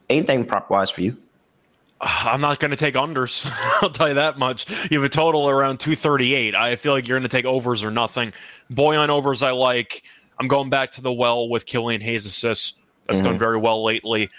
Anything 0.10 0.46
prop 0.46 0.70
wise 0.70 0.90
for 0.90 1.02
you? 1.02 1.18
I'm 2.02 2.42
not 2.42 2.60
going 2.60 2.72
to 2.72 2.78
take 2.78 2.96
unders. 2.96 3.50
I'll 3.82 3.90
tell 3.90 4.10
you 4.10 4.16
that 4.16 4.38
much. 4.38 4.70
You 4.92 5.02
have 5.02 5.04
a 5.04 5.14
total 5.14 5.50
around 5.50 5.80
238. 5.80 6.56
I 6.56 6.76
feel 6.76 6.94
like 6.94 7.08
you're 7.08 7.18
going 7.18 7.30
to 7.30 7.36
take 7.36 7.46
overs 7.46 7.84
or 7.84 7.92
nothing. 7.92 8.34
Bojan 8.72 9.10
overs, 9.10 9.44
I 9.44 9.52
like. 9.52 10.04
I'm 10.40 10.48
going 10.48 10.70
back 10.70 10.92
to 10.92 11.02
the 11.02 11.12
well 11.12 11.50
with 11.50 11.66
Killian 11.66 12.02
Hayes 12.02 12.26
assists. 12.26 12.78
That's 13.08 13.20
mm-hmm. 13.20 13.30
done 13.30 13.40
very 13.40 13.58
well 13.58 13.84
lately. 13.84 14.30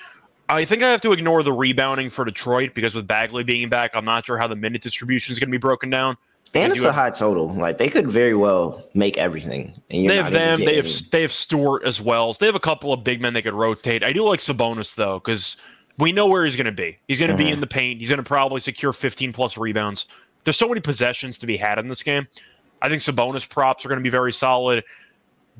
I 0.49 0.65
think 0.65 0.83
I 0.83 0.91
have 0.91 1.01
to 1.03 1.13
ignore 1.13 1.43
the 1.43 1.53
rebounding 1.53 2.09
for 2.11 2.25
Detroit 2.25 2.75
because 2.75 2.95
with 2.95 3.07
Bagley 3.07 3.45
being 3.45 3.69
back, 3.69 3.91
I'm 3.95 4.05
not 4.05 4.25
sure 4.27 4.39
how 4.39 4.47
the 4.47 4.57
minute 4.57 4.83
distribution 4.83 5.33
is 5.33 5.39
going 5.39 5.49
to 5.49 5.53
be 5.53 5.59
broken 5.59 5.91
down. 5.91 6.17
And 6.55 6.73
it's 6.73 6.83
a 6.83 6.87
have, 6.87 6.95
high 6.95 7.11
total. 7.11 7.53
Like 7.53 7.77
they 7.77 7.89
could 7.89 8.09
very 8.09 8.35
well 8.35 8.83
make 8.95 9.19
everything. 9.19 9.81
they 9.91 10.17
have 10.17 10.33
them. 10.33 10.61
They 10.61 10.77
have 10.77 10.87
any. 10.87 11.09
they 11.11 11.23
have 11.23 11.33
Stewart 11.33 11.85
as 11.85 12.01
well. 12.01 12.33
So 12.33 12.39
they 12.41 12.47
have 12.47 12.55
a 12.55 12.61
couple 12.61 12.93
of 12.93 13.05
big 13.05 13.21
men 13.21 13.35
they 13.35 13.43
could 13.43 13.53
rotate. 13.53 14.03
I 14.03 14.13
do 14.13 14.25
like 14.25 14.41
Sabonis 14.41 14.95
though 14.95 15.19
because 15.19 15.59
we 15.99 16.13
know 16.13 16.27
where 16.27 16.47
he's 16.47 16.57
going 16.57 16.67
to 16.67 16.73
be. 16.73 16.97
He's 17.07 17.19
going 17.19 17.29
to 17.29 17.37
mm-hmm. 17.37 17.45
be 17.45 17.53
in 17.53 17.61
the 17.61 17.67
paint. 17.67 18.01
He's 18.01 18.09
going 18.09 18.19
to 18.19 18.23
probably 18.23 18.61
secure 18.61 18.95
15 18.95 19.33
plus 19.35 19.59
rebounds. 19.59 20.07
There's 20.45 20.57
so 20.57 20.69
many 20.69 20.81
possessions 20.81 21.37
to 21.39 21.47
be 21.47 21.59
had 21.59 21.79
in 21.79 21.89
this 21.89 22.03
game. 22.03 22.27
I 22.81 22.89
think 22.89 23.03
Sabonis 23.03 23.47
props 23.47 23.85
are 23.85 23.89
going 23.89 23.99
to 23.99 24.05
be 24.05 24.11
very 24.11 24.33
solid. 24.33 24.85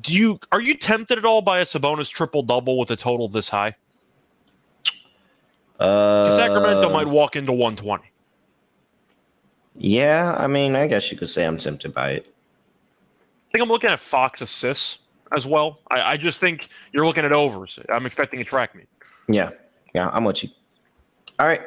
Do 0.01 0.15
you 0.15 0.39
are 0.51 0.61
you 0.61 0.73
tempted 0.73 1.19
at 1.19 1.25
all 1.25 1.43
by 1.43 1.59
a 1.59 1.65
Sabonis 1.65 2.09
triple 2.09 2.41
double 2.41 2.79
with 2.79 2.89
a 2.89 2.95
total 2.95 3.27
this 3.27 3.49
high? 3.49 3.75
Uh, 5.79 6.35
Sacramento 6.35 6.89
might 6.91 7.07
walk 7.07 7.35
into 7.35 7.51
120. 7.51 8.03
Yeah, 9.75 10.35
I 10.37 10.47
mean, 10.47 10.75
I 10.75 10.87
guess 10.87 11.11
you 11.11 11.17
could 11.17 11.29
say 11.29 11.45
I'm 11.45 11.57
tempted 11.57 11.93
by 11.93 12.11
it. 12.11 12.27
I 12.27 13.51
think 13.51 13.63
I'm 13.63 13.69
looking 13.69 13.89
at 13.89 13.99
Fox 13.99 14.41
assists 14.41 14.99
as 15.31 15.47
well. 15.47 15.79
I, 15.89 16.01
I 16.01 16.17
just 16.17 16.41
think 16.41 16.67
you're 16.91 17.05
looking 17.05 17.23
at 17.23 17.31
overs. 17.31 17.79
I'm 17.89 18.05
expecting 18.05 18.41
a 18.41 18.43
track 18.43 18.75
meet. 18.75 18.87
Yeah, 19.27 19.51
yeah, 19.95 20.09
I'm 20.11 20.25
with 20.25 20.43
you. 20.43 20.49
All 21.39 21.47
right. 21.47 21.61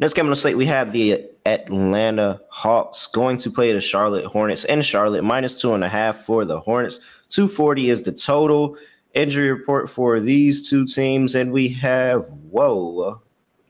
Next 0.00 0.14
game 0.14 0.26
on 0.26 0.30
the 0.30 0.36
slate, 0.36 0.56
we 0.56 0.64
have 0.66 0.92
the 0.92 1.26
Atlanta 1.44 2.40
Hawks 2.50 3.08
going 3.08 3.36
to 3.38 3.50
play 3.50 3.72
the 3.72 3.80
Charlotte 3.80 4.24
Hornets 4.24 4.64
in 4.64 4.80
Charlotte, 4.80 5.24
minus 5.24 5.60
two 5.60 5.74
and 5.74 5.82
a 5.82 5.88
half 5.88 6.18
for 6.18 6.44
the 6.44 6.60
Hornets. 6.60 7.00
240 7.30 7.90
is 7.90 8.02
the 8.02 8.12
total 8.12 8.76
injury 9.14 9.50
report 9.50 9.90
for 9.90 10.20
these 10.20 10.70
two 10.70 10.86
teams. 10.86 11.34
And 11.34 11.50
we 11.52 11.68
have, 11.70 12.24
whoa, 12.50 13.20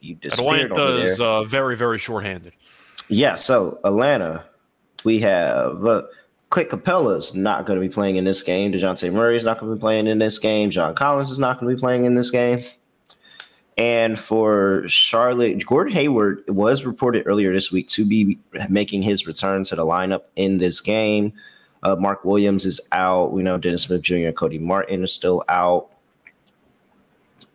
you 0.08 0.14
disappeared 0.16 0.72
Atlanta's 0.72 1.20
uh, 1.20 1.44
very, 1.44 1.76
very 1.76 1.98
shorthanded. 1.98 2.52
Yeah, 3.08 3.36
so 3.36 3.78
Atlanta, 3.84 4.44
we 5.04 5.18
have 5.20 5.84
uh, 5.84 6.02
Clint 6.50 6.70
Capela's 6.70 7.34
not 7.34 7.66
going 7.66 7.80
to 7.80 7.86
be 7.86 7.92
playing 7.92 8.16
in 8.16 8.24
this 8.24 8.42
game. 8.42 8.72
DeJounte 8.72 9.12
Murray 9.12 9.36
is 9.36 9.44
not 9.44 9.58
going 9.58 9.70
to 9.70 9.76
be 9.76 9.80
playing 9.80 10.06
in 10.06 10.18
this 10.18 10.38
game. 10.38 10.70
John 10.70 10.94
Collins 10.94 11.30
is 11.30 11.38
not 11.38 11.60
going 11.60 11.70
to 11.70 11.76
be 11.76 11.80
playing 11.80 12.04
in 12.04 12.14
this 12.14 12.30
game. 12.30 12.58
And 13.76 14.18
for 14.18 14.82
Charlotte, 14.88 15.64
Gordon 15.64 15.92
Hayward 15.94 16.42
was 16.48 16.84
reported 16.84 17.24
earlier 17.26 17.52
this 17.52 17.70
week 17.70 17.86
to 17.88 18.04
be 18.04 18.36
making 18.68 19.02
his 19.02 19.26
return 19.26 19.62
to 19.64 19.76
the 19.76 19.86
lineup 19.86 20.22
in 20.34 20.58
this 20.58 20.80
game. 20.80 21.32
Uh, 21.84 21.94
Mark 21.94 22.24
Williams 22.24 22.64
is 22.64 22.80
out. 22.90 23.32
We 23.32 23.44
know 23.44 23.56
Dennis 23.56 23.84
Smith 23.84 24.02
Jr. 24.02 24.16
and 24.16 24.36
Cody 24.36 24.58
Martin 24.58 25.04
is 25.04 25.12
still 25.12 25.44
out. 25.48 25.90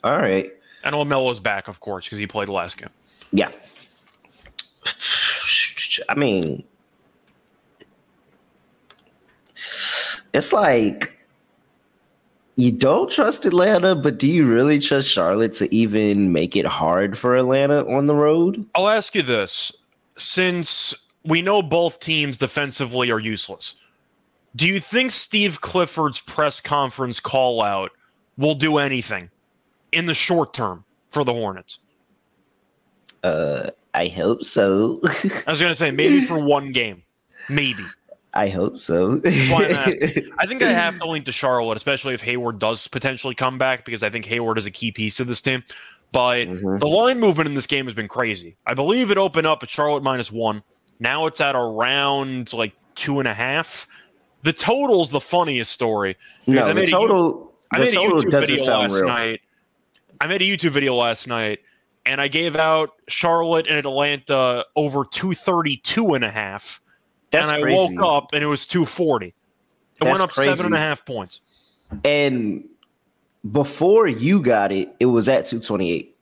All 0.04 0.18
right. 0.18 0.53
And 0.84 0.96
LaMelo's 0.96 1.40
back, 1.40 1.68
of 1.68 1.80
course, 1.80 2.06
because 2.06 2.18
he 2.18 2.28
played 2.28 2.50
last 2.50 2.78
game. 2.78 2.90
Yeah. 3.32 3.52
I 6.10 6.16
mean, 6.16 6.64
it's 10.34 10.52
like 10.52 11.18
you 12.56 12.72
don't 12.72 13.10
trust 13.10 13.46
Atlanta, 13.46 13.96
but 13.96 14.18
do 14.18 14.28
you 14.28 14.46
really 14.52 14.80
trust 14.80 15.10
Charlotte 15.10 15.54
to 15.54 15.74
even 15.74 16.32
make 16.32 16.56
it 16.56 16.66
hard 16.66 17.18
for 17.18 17.36
Atlanta 17.36 17.86
on 17.88 18.08
the 18.08 18.16
road? 18.16 18.66
I'll 18.76 18.90
ask 18.90 19.16
you 19.16 19.22
this. 19.22 19.72
Since 20.18 20.94
we 21.24 21.42
know 21.42 21.62
both 21.62 22.00
teams 22.00 22.38
defensively 22.38 23.10
are 23.12 23.20
useless, 23.20 23.76
do 24.56 24.68
you 24.68 24.80
think 24.80 25.12
Steve 25.12 25.62
Clifford's 25.62 26.20
press 26.20 26.62
conference 26.62 27.20
call 27.20 27.64
out 27.64 27.92
will 28.38 28.56
do 28.56 28.78
anything 28.78 29.30
in 29.94 30.06
the 30.06 30.14
short 30.14 30.54
term 30.54 30.86
for 31.10 31.24
the 31.24 31.34
Hornets? 31.34 31.80
Uh, 33.24 33.70
I 33.94 34.08
hope 34.08 34.44
so. 34.44 35.00
I 35.04 35.52
was 35.52 35.60
going 35.60 35.72
to 35.72 35.76
say 35.76 35.92
maybe 35.92 36.26
for 36.26 36.38
one 36.44 36.72
game. 36.72 37.04
Maybe. 37.50 37.84
I 38.34 38.50
hope 38.50 38.78
so. 38.78 39.22
I 39.26 40.46
think 40.48 40.64
I 40.64 40.72
have 40.72 40.98
to 41.00 41.06
lean 41.08 41.24
to 41.26 41.32
Charlotte, 41.32 41.78
especially 41.78 42.16
if 42.16 42.22
Hayward 42.22 42.58
does 42.58 42.88
potentially 42.88 43.36
come 43.36 43.60
back, 43.60 43.86
because 43.86 44.02
I 44.02 44.10
think 44.10 44.26
Hayward 44.26 44.58
is 44.58 44.66
a 44.66 44.72
key 44.72 44.92
piece 44.92 45.20
of 45.20 45.28
this 45.28 45.40
team. 45.40 45.64
But 46.12 46.48
mm-hmm. 46.48 46.80
the 46.80 46.88
line 46.88 47.20
movement 47.20 47.48
in 47.48 47.56
this 47.56 47.68
game 47.68 47.86
has 47.86 47.94
been 47.94 48.08
crazy. 48.08 48.56
I 48.66 48.74
believe 48.74 49.12
it 49.12 49.18
opened 49.18 49.46
up 49.46 49.62
at 49.62 49.70
Charlotte 49.70 50.04
minus 50.04 50.32
one. 50.32 50.64
Now 51.00 51.28
it's 51.28 51.42
at 51.42 51.56
around 51.56 52.54
like 52.54 52.74
two 52.96 53.20
and 53.20 53.28
a 53.28 53.34
half. 53.34 53.88
The 54.42 54.54
total's 54.54 55.12
the 55.12 55.22
funniest 55.22 55.72
story. 55.72 56.18
No, 56.48 56.74
the 56.74 56.86
total. 56.88 57.54
A, 57.72 57.76
I 57.76 57.80
made 57.80 57.94
a 57.94 57.98
YouTube 57.98 58.48
video 58.48 58.66
last 58.66 58.94
real. 58.94 59.08
night. 59.08 59.42
I 60.24 60.28
made 60.28 60.42
a 60.42 60.46
YouTube 60.46 60.72
video 60.72 60.96
last 60.96 61.28
night 61.28 61.60
and 62.06 62.22
I 62.22 62.30
gave 62.30 62.56
out 62.56 62.92
Charlotte 63.10 63.68
and 63.68 63.78
Atlanta 63.78 64.66
over 64.74 65.04
232 65.04 66.14
and 66.14 66.24
a 66.24 66.32
half 66.32 66.82
that's 67.30 67.50
and 67.50 67.58
I 67.58 67.62
crazy. 67.62 67.98
woke 67.98 68.24
up 68.24 68.30
and 68.32 68.42
it 68.42 68.48
was 68.48 68.66
240. 68.66 69.26
It 69.26 69.34
That's 70.00 70.10
went 70.10 70.24
up 70.24 70.30
crazy. 70.30 70.50
seven 70.50 70.68
and 70.68 70.76
a 70.76 70.78
half 70.78 71.06
points. 71.06 71.42
And 72.06 72.64
before 73.52 74.08
you 74.08 74.42
got 74.42 74.72
it, 74.72 74.96
it 75.02 75.08
was 75.08 75.28
at 75.28 75.46
228. 75.46 76.16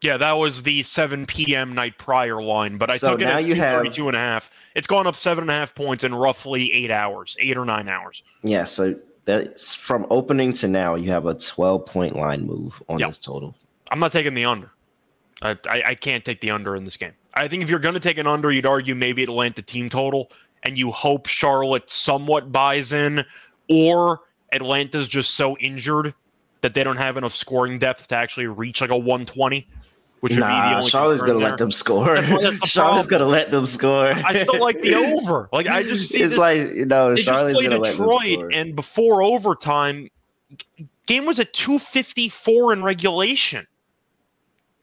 Yeah, 0.00 0.16
that 0.16 0.32
was 0.32 0.62
the 0.62 0.82
7 0.82 1.26
p.m. 1.26 1.74
night 1.74 1.98
prior 1.98 2.42
line, 2.42 2.78
but 2.78 2.90
I 2.90 2.96
so 2.96 3.10
took 3.10 3.20
it 3.20 3.24
now 3.24 3.36
at 3.36 3.44
you 3.44 3.54
have, 3.56 3.84
and 3.84 4.16
a 4.16 4.18
half. 4.18 4.50
It's 4.74 4.86
gone 4.86 5.06
up 5.06 5.14
seven 5.14 5.42
and 5.42 5.50
a 5.50 5.54
half 5.54 5.74
points 5.74 6.04
in 6.04 6.14
roughly 6.14 6.72
eight 6.72 6.90
hours, 6.90 7.36
eight 7.38 7.58
or 7.58 7.66
nine 7.66 7.86
hours. 7.86 8.22
Yeah, 8.42 8.64
so 8.64 8.94
that's 9.26 9.74
from 9.74 10.06
opening 10.08 10.52
to 10.54 10.68
now, 10.68 10.94
you 10.94 11.10
have 11.10 11.26
a 11.26 11.34
12 11.34 11.84
point 11.84 12.16
line 12.16 12.46
move 12.46 12.82
on 12.88 12.98
yep. 12.98 13.10
this 13.10 13.18
total. 13.18 13.54
I'm 13.90 14.00
not 14.00 14.12
taking 14.12 14.34
the 14.34 14.46
under. 14.46 14.70
I, 15.42 15.58
I, 15.68 15.82
I 15.88 15.94
can't 15.94 16.24
take 16.24 16.40
the 16.40 16.50
under 16.50 16.74
in 16.74 16.84
this 16.84 16.96
game. 16.96 17.12
I 17.34 17.46
think 17.48 17.62
if 17.62 17.68
you're 17.68 17.78
going 17.78 17.94
to 17.94 18.00
take 18.00 18.16
an 18.16 18.26
under, 18.26 18.50
you'd 18.50 18.64
argue 18.64 18.94
maybe 18.94 19.22
Atlanta 19.22 19.60
team 19.60 19.90
total, 19.90 20.30
and 20.62 20.78
you 20.78 20.90
hope 20.90 21.26
Charlotte 21.26 21.90
somewhat 21.90 22.50
buys 22.50 22.92
in, 22.92 23.24
or 23.68 24.20
Atlanta's 24.52 25.08
just 25.08 25.34
so 25.34 25.56
injured 25.58 26.14
that 26.62 26.72
they 26.72 26.82
don't 26.82 26.96
have 26.96 27.16
enough 27.16 27.34
scoring 27.34 27.78
depth 27.78 28.08
to 28.08 28.16
actually 28.16 28.46
reach 28.46 28.80
like 28.80 28.90
a 28.90 28.96
120. 28.96 29.68
Which 30.20 30.32
would 30.32 30.40
nah, 30.40 30.46
be 30.46 30.70
the 30.70 30.76
only 30.76 30.90
Charlotte's 30.90 31.20
gonna 31.20 31.38
there. 31.38 31.50
let 31.50 31.58
them 31.58 31.70
score. 31.70 32.20
That's, 32.20 32.58
that's 32.58 32.70
Charlotte's 32.70 33.06
gonna 33.08 33.26
let 33.26 33.50
them 33.50 33.66
score. 33.66 34.12
I 34.14 34.38
still 34.38 34.60
like 34.60 34.80
the 34.80 34.94
over. 35.14 35.48
Like 35.52 35.66
I 35.66 35.82
just 35.82 36.10
see 36.10 36.22
it's 36.22 36.32
this, 36.32 36.38
like 36.38 36.74
you 36.74 36.86
know 36.86 37.14
Charlotte's 37.14 37.60
gonna 37.60 37.78
Detroit, 37.78 37.98
let 38.08 38.22
them 38.22 38.38
score. 38.38 38.52
and 38.52 38.76
before 38.76 39.22
overtime, 39.22 40.10
game 41.06 41.26
was 41.26 41.38
at 41.38 41.52
254 41.52 42.72
in 42.72 42.82
regulation 42.82 43.66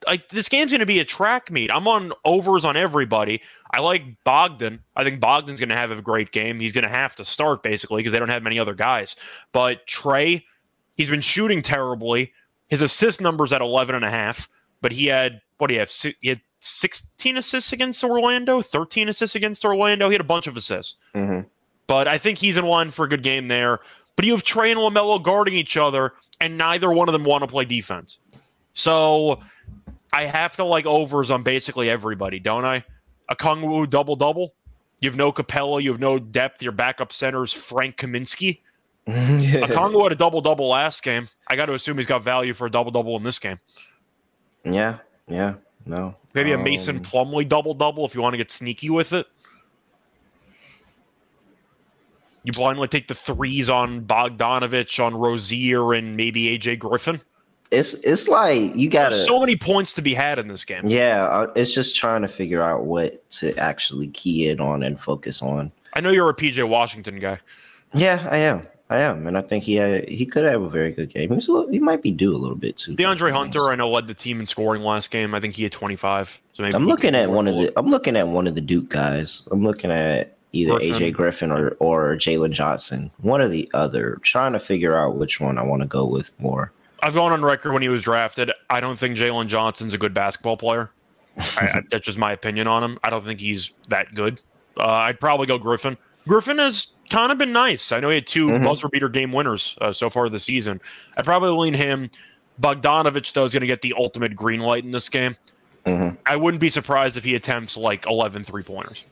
like 0.08 0.30
this 0.30 0.50
game's 0.50 0.72
going 0.72 0.80
to 0.80 0.86
be 0.86 1.00
a 1.00 1.06
track 1.06 1.52
meet. 1.52 1.72
I'm 1.72 1.88
on 1.88 2.12
overs 2.26 2.66
on 2.66 2.78
everybody. 2.78 3.42
I 3.72 3.80
like 3.80 4.04
Bogdan. 4.24 4.80
I 4.96 5.04
think 5.04 5.20
Bogdan's 5.20 5.60
going 5.60 5.70
to 5.70 5.76
have 5.76 5.92
a 5.92 6.02
great 6.02 6.32
game. 6.32 6.60
He's 6.60 6.74
going 6.74 6.84
to 6.84 6.90
have 6.90 7.16
to 7.18 7.26
start 7.26 7.64
basically 7.64 8.00
because 8.00 8.14
they 8.14 8.20
don't 8.20 8.30
have 8.30 8.44
many 8.44 8.60
other 8.60 8.74
guys. 8.74 9.16
But 9.52 9.86
Trey, 9.88 10.46
he's 10.96 11.10
been 11.10 11.22
shooting 11.22 11.62
terribly. 11.62 12.34
His 12.68 12.82
assist 12.82 13.22
numbers 13.22 13.54
at 13.54 13.62
11 13.62 13.96
and 13.96 14.06
a 14.06 14.10
half, 14.10 14.50
but 14.84 14.92
he 14.92 15.08
had 15.08 15.42
what 15.58 15.70
do 15.70 15.74
you 15.74 15.80
have? 15.80 15.92
He 16.20 16.28
had 16.28 16.42
16 16.60 17.38
assists 17.38 17.74
against 17.74 18.04
Orlando, 18.04 18.62
13 18.62 19.10
assists 19.10 19.36
against 19.36 19.64
Orlando. 19.66 20.10
He 20.10 20.14
had 20.14 20.22
a 20.22 20.26
bunch 20.26 20.46
of 20.46 20.58
assists. 20.58 20.98
Mm-hmm. 21.16 21.48
But 21.88 22.08
I 22.08 22.18
think 22.18 22.38
he's 22.38 22.58
in 22.58 22.66
line 22.66 22.92
for 22.92 23.06
a 23.06 23.10
good 23.10 23.24
game 23.24 23.48
there. 23.48 23.80
But 24.16 24.26
you 24.26 24.34
have 24.34 24.44
Trey 24.44 24.72
and 24.72 24.80
LaMelo 24.80 25.24
guarding 25.24 25.54
each 25.56 25.78
other, 25.78 26.14
and 26.42 26.58
neither 26.58 26.92
one 26.92 27.08
of 27.08 27.14
them 27.14 27.24
want 27.24 27.44
to 27.44 27.48
play 27.48 27.66
defense. 27.66 28.20
So 28.74 29.40
I 30.12 30.26
have 30.26 30.56
to 30.58 30.64
like 30.64 30.86
overs 30.86 31.32
on 31.32 31.44
basically 31.44 31.90
everybody, 31.90 32.40
don't 32.40 32.66
I? 32.66 32.84
A 33.30 33.36
Okongwu 33.36 33.90
double 33.90 34.18
double. 34.18 34.54
You 35.00 35.10
have 35.10 35.18
no 35.18 35.32
Capela. 35.32 35.82
You 35.82 35.92
have 35.92 36.02
no 36.02 36.20
depth. 36.20 36.62
Your 36.62 36.72
backup 36.72 37.14
center 37.14 37.44
is 37.44 37.54
Frank 37.54 37.98
Kaminsky. 37.98 38.60
A 39.08 39.12
Okongwu 39.12 40.04
had 40.04 40.12
a 40.12 40.16
double 40.16 40.42
double 40.42 40.70
last 40.70 41.04
game. 41.04 41.30
I 41.48 41.56
got 41.56 41.66
to 41.66 41.74
assume 41.74 41.98
he's 41.98 42.06
got 42.06 42.24
value 42.24 42.54
for 42.54 42.68
a 42.68 42.72
double 42.72 42.92
double 42.92 43.18
in 43.18 43.24
this 43.24 43.40
game. 43.40 43.60
Yeah, 44.64 44.98
yeah, 45.28 45.56
no. 45.86 46.16
Maybe 46.34 46.54
a 46.54 46.58
Mason 46.58 46.98
um, 46.98 47.04
Plumlee 47.04 47.48
double 47.48 47.74
double 47.74 48.06
if 48.06 48.16
you 48.16 48.22
want 48.22 48.34
to 48.34 48.38
get 48.38 48.52
sneaky 48.52 48.90
with 48.90 49.14
it. 49.14 49.28
You 52.44 52.52
blindly 52.52 52.90
take 52.90 53.08
the 53.08 53.16
threes 53.16 53.70
on 53.70 54.04
Bogdanovich, 54.04 55.04
on 55.04 55.16
Rozier, 55.16 55.94
and 55.94 56.18
maybe 56.18 56.58
AJ 56.58 56.80
Griffin. 56.80 57.22
It's 57.72 57.96
it's 57.96 58.28
like 58.28 58.76
you 58.76 58.90
got 58.90 59.14
so 59.14 59.40
many 59.40 59.56
points 59.56 59.94
to 59.94 60.02
be 60.02 60.14
had 60.14 60.38
in 60.38 60.48
this 60.48 60.64
game. 60.64 60.88
Yeah, 60.88 61.24
uh, 61.24 61.52
it's 61.56 61.74
just 61.74 61.96
trying 61.96 62.22
to 62.22 62.28
figure 62.28 62.62
out 62.62 62.86
what 62.86 63.28
to 63.32 63.56
actually 63.58 64.08
key 64.10 64.50
in 64.50 64.60
on 64.60 64.84
and 64.84 65.00
focus 65.00 65.42
on. 65.42 65.72
I 65.94 66.02
know 66.02 66.12
you're 66.12 66.30
a 66.30 66.36
PJ 66.36 66.68
Washington 66.68 67.20
guy. 67.20 67.40
Yeah, 67.94 68.28
I 68.30 68.38
am. 68.38 68.68
I 68.94 69.00
am, 69.00 69.26
and 69.26 69.36
I 69.36 69.42
think 69.42 69.64
he 69.64 69.74
had, 69.74 70.08
he 70.08 70.24
could 70.24 70.46
have 70.46 70.62
a 70.62 70.70
very 70.70 70.92
good 70.92 71.10
game. 71.10 71.32
He's 71.32 71.50
little, 71.50 71.68
he 71.68 71.80
might 71.80 72.04
be 72.04 72.12
due 72.12 72.36
a 72.36 72.38
little 72.38 72.56
bit 72.56 72.78
too. 72.78 72.96
DeAndre 72.96 73.32
Hunter, 73.32 73.72
I 73.72 73.76
know, 73.76 73.90
led 73.90 74.06
the 74.06 74.14
team 74.14 74.40
in 74.40 74.46
scoring 74.46 74.84
last 74.84 75.10
game. 75.10 75.34
I 75.34 75.40
think 75.40 75.56
he 75.56 75.64
had 75.64 75.72
25. 75.72 76.40
So 76.54 76.62
maybe 76.62 76.76
I'm 76.76 76.86
looking 76.86 77.16
at 77.16 77.32
one 77.32 77.48
of 77.48 77.56
the. 77.56 77.74
I'm 77.76 77.90
looking 77.90 78.16
at 78.16 78.28
one 78.28 78.46
of 78.46 78.54
the 78.54 78.62
Duke 78.62 78.90
guys. 78.90 79.48
I'm 79.52 79.64
looking 79.64 79.90
at 79.90 80.38
either 80.52 80.78
Griffin. 80.78 80.94
AJ 80.94 81.14
Griffin 81.14 81.52
or 81.52 81.70
or 81.80 82.16
Jalen 82.18 82.52
Johnson, 82.52 83.10
one 83.22 83.42
or 83.42 83.48
the 83.48 83.68
other. 83.74 84.20
Trying 84.22 84.54
to 84.54 84.60
figure 84.60 84.96
out 84.96 85.16
which 85.16 85.42
one 85.42 85.58
I 85.58 85.64
want 85.64 85.82
to 85.82 85.88
go 85.88 86.06
with 86.06 86.30
more. 86.40 86.72
I've 87.02 87.16
gone 87.16 87.32
on 87.32 87.44
record 87.44 87.74
when 87.74 87.82
he 87.82 87.90
was 87.90 88.04
drafted. 88.04 88.52
I 88.70 88.80
don't 88.80 89.00
think 89.00 89.18
Jalen 89.18 89.48
Johnson's 89.48 89.96
a 89.96 89.98
good 89.98 90.14
basketball 90.14 90.56
player. 90.56 90.92
I, 91.58 91.82
that's 91.90 92.06
just 92.06 92.20
my 92.20 92.32
opinion 92.32 92.68
on 92.68 92.84
him. 92.84 93.00
I 93.04 93.10
don't 93.10 93.26
think 93.26 93.40
he's 93.40 93.72
that 93.88 94.14
good. 94.14 94.40
Uh, 94.78 94.88
I'd 94.88 95.20
probably 95.20 95.48
go 95.48 95.58
Griffin. 95.58 95.98
Griffin 96.28 96.58
has 96.58 96.96
kind 97.10 97.32
of 97.32 97.38
been 97.38 97.52
nice. 97.52 97.92
I 97.92 98.00
know 98.00 98.10
he 98.10 98.16
had 98.16 98.28
2 98.28 98.48
mm-hmm. 98.48 98.64
buzzer 98.64 98.90
beater 98.90 99.10
game 99.10 99.32
winners 99.32 99.78
uh, 99.82 99.92
so 99.92 100.10
far 100.10 100.30
this 100.30 100.44
season. 100.44 100.82
I'd 101.18 101.26
probably 101.26 101.50
lean 101.50 101.74
him. 101.74 102.10
Bogdanovich, 102.62 103.34
though, 103.34 103.46
is 103.46 103.54
going 103.54 103.62
to 103.62 103.68
get 103.68 103.82
the 103.82 103.94
ultimate 103.98 104.36
green 104.36 104.60
light 104.60 104.84
in 104.84 104.92
this 104.92 105.10
game. 105.10 105.36
Mm-hmm. 105.86 106.16
I 106.26 106.36
wouldn't 106.36 106.62
be 106.62 106.70
surprised 106.70 107.18
if 107.18 107.24
he 107.24 107.36
attempts 107.36 107.76
like 107.76 108.06
11 108.06 108.46
three 108.46 108.64
pointers. 108.64 109.06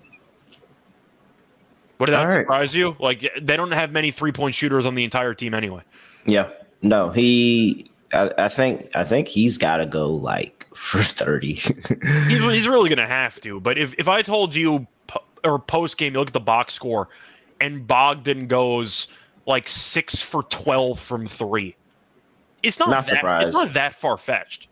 Would 2.02 2.10
that 2.10 2.24
right. 2.24 2.34
surprise 2.34 2.76
you? 2.76 2.96
Like 3.00 3.30
they 3.40 3.56
don't 3.56 3.72
have 3.72 3.92
many 3.92 4.10
three 4.10 4.32
point 4.32 4.56
shooters 4.56 4.88
on 4.88 4.96
the 4.96 5.04
entire 5.04 5.36
team 5.36 5.54
anyway. 5.54 5.84
Yeah, 6.26 6.50
no, 6.82 7.10
he. 7.10 7.92
I, 8.12 8.32
I 8.40 8.48
think 8.50 8.90
I 8.96 9.04
think 9.04 9.28
he's 9.28 9.60
got 9.60 9.78
to 9.78 9.86
go 9.86 10.10
like 10.10 10.66
for 10.74 11.04
thirty. 11.04 11.54
he's, 11.54 12.44
he's 12.44 12.68
really 12.68 12.90
gonna 12.90 13.06
have 13.08 13.40
to. 13.42 13.60
But 13.60 13.78
if 13.78 13.94
if 14.00 14.08
I 14.08 14.24
told 14.24 14.56
you 14.56 14.88
or 15.44 15.60
post 15.60 15.98
game, 15.98 16.14
you 16.14 16.20
look 16.20 16.30
at 16.30 16.34
the 16.34 16.40
box 16.40 16.74
score, 16.74 17.10
and 17.60 17.86
Bogdan 17.88 18.48
goes 18.48 19.14
like 19.46 19.68
six 19.68 20.22
for 20.22 20.44
twelve 20.44 21.00
from 21.00 21.28
three. 21.28 21.76
It's 22.64 22.80
not, 22.80 22.90
not 22.90 23.06
that, 23.06 23.06
surprised. 23.06 23.48
It's 23.50 23.58
not 23.58 23.74
that 23.74 23.96
far 23.96 24.18
fetched. 24.18 24.68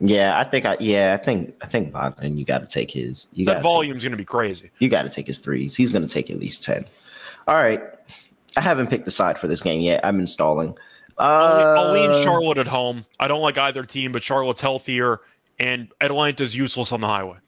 Yeah, 0.00 0.38
I 0.38 0.44
think 0.44 0.66
I 0.66 0.76
yeah, 0.80 1.16
I 1.18 1.22
think 1.22 1.54
I 1.62 1.66
think 1.66 1.92
Bogdan, 1.92 2.36
you 2.36 2.44
got 2.44 2.58
to 2.58 2.66
take 2.66 2.90
his. 2.90 3.28
You 3.32 3.46
that 3.46 3.62
volume's 3.62 4.02
going 4.02 4.12
to 4.12 4.18
be 4.18 4.24
crazy. 4.24 4.70
You 4.78 4.88
got 4.88 5.02
to 5.02 5.08
take 5.08 5.26
his 5.26 5.38
threes. 5.38 5.76
He's 5.76 5.90
going 5.90 6.06
to 6.06 6.12
take 6.12 6.30
at 6.30 6.38
least 6.38 6.64
ten. 6.64 6.84
All 7.46 7.56
right, 7.56 7.82
I 8.56 8.60
haven't 8.60 8.88
picked 8.88 9.04
the 9.04 9.10
side 9.10 9.38
for 9.38 9.48
this 9.48 9.62
game 9.62 9.80
yet. 9.80 10.00
I'm 10.04 10.18
installing. 10.20 10.76
Uh, 11.16 11.74
I'll, 11.78 11.92
lean 11.92 12.24
Charlotte 12.24 12.58
at 12.58 12.66
home. 12.66 13.06
I 13.20 13.28
don't 13.28 13.40
like 13.40 13.56
either 13.56 13.84
team, 13.84 14.10
but 14.10 14.22
Charlotte's 14.22 14.60
healthier, 14.60 15.20
and 15.60 15.88
Atlanta's 16.00 16.56
useless 16.56 16.90
on 16.90 17.00
the 17.00 17.06
highway. 17.06 17.38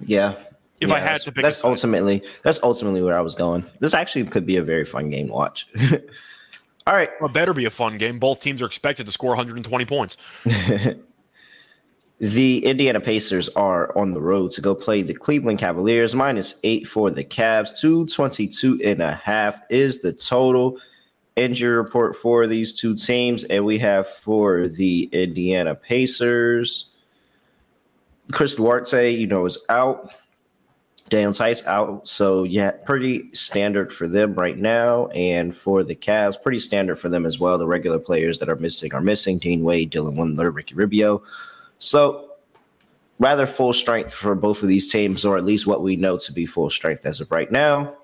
Yeah. 0.00 0.34
If 0.80 0.90
yeah, 0.90 0.96
I 0.96 1.00
had 1.00 1.20
to 1.22 1.32
pick, 1.32 1.42
that's 1.42 1.64
ultimately 1.64 2.22
that's 2.42 2.62
ultimately 2.62 3.02
where 3.02 3.18
I 3.18 3.22
was 3.22 3.34
going. 3.34 3.64
This 3.80 3.94
actually 3.94 4.24
could 4.24 4.44
be 4.44 4.56
a 4.56 4.62
very 4.62 4.84
fun 4.84 5.08
game 5.10 5.28
to 5.28 5.32
watch. 5.32 5.66
All 6.86 6.94
right, 6.94 7.10
well, 7.20 7.30
better 7.30 7.52
be 7.52 7.64
a 7.64 7.70
fun 7.70 7.98
game. 7.98 8.20
Both 8.20 8.40
teams 8.40 8.62
are 8.62 8.66
expected 8.66 9.06
to 9.06 9.12
score 9.12 9.30
120 9.30 9.84
points. 9.86 10.16
the 12.20 12.64
Indiana 12.64 13.00
Pacers 13.00 13.48
are 13.50 13.96
on 13.98 14.12
the 14.12 14.20
road 14.20 14.52
to 14.52 14.60
go 14.60 14.74
play 14.74 15.02
the 15.02 15.14
Cleveland 15.14 15.58
Cavaliers. 15.58 16.14
Minus 16.14 16.60
eight 16.62 16.86
for 16.86 17.10
the 17.10 17.24
Cavs. 17.24 17.78
222 17.80 18.80
and 18.84 19.02
a 19.02 19.14
half 19.14 19.60
is 19.68 20.00
the 20.00 20.12
total 20.12 20.78
injury 21.34 21.76
report 21.76 22.16
for 22.16 22.46
these 22.46 22.78
two 22.78 22.94
teams. 22.94 23.44
And 23.44 23.64
we 23.64 23.78
have 23.78 24.08
for 24.08 24.68
the 24.68 25.10
Indiana 25.12 25.74
Pacers, 25.74 26.90
Chris 28.32 28.54
Duarte, 28.54 29.10
you 29.10 29.26
know, 29.26 29.44
is 29.44 29.58
out. 29.68 30.10
Daniel 31.08 31.32
Theis 31.32 31.64
out. 31.66 32.06
So, 32.08 32.42
yeah, 32.42 32.72
pretty 32.84 33.32
standard 33.32 33.92
for 33.92 34.08
them 34.08 34.34
right 34.34 34.58
now. 34.58 35.06
And 35.08 35.54
for 35.54 35.84
the 35.84 35.94
Cavs, 35.94 36.40
pretty 36.40 36.58
standard 36.58 36.96
for 36.96 37.08
them 37.08 37.24
as 37.24 37.38
well. 37.38 37.58
The 37.58 37.66
regular 37.66 37.98
players 37.98 38.38
that 38.40 38.48
are 38.48 38.56
missing 38.56 38.92
are 38.94 39.00
missing 39.00 39.38
Dean 39.38 39.62
Wade, 39.62 39.92
Dylan 39.92 40.16
Windler, 40.16 40.54
Ricky 40.54 40.74
Rubio. 40.74 41.22
So, 41.78 42.30
rather 43.18 43.46
full 43.46 43.72
strength 43.72 44.12
for 44.12 44.34
both 44.34 44.62
of 44.62 44.68
these 44.68 44.90
teams, 44.90 45.24
or 45.24 45.36
at 45.36 45.44
least 45.44 45.66
what 45.66 45.82
we 45.82 45.96
know 45.96 46.18
to 46.18 46.32
be 46.32 46.46
full 46.46 46.70
strength 46.70 47.06
as 47.06 47.20
of 47.20 47.30
right 47.30 47.50
now. 47.50 47.94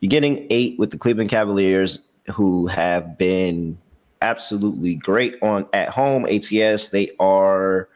You're 0.00 0.10
getting 0.10 0.46
eight 0.50 0.78
with 0.78 0.90
the 0.90 0.98
Cleveland 0.98 1.30
Cavaliers 1.30 2.00
who 2.32 2.66
have 2.66 3.16
been 3.18 3.78
absolutely 4.20 4.94
great 4.96 5.36
on 5.42 5.68
at 5.72 5.88
home 5.88 6.26
ATS. 6.26 6.88
They 6.88 7.10
are 7.18 7.88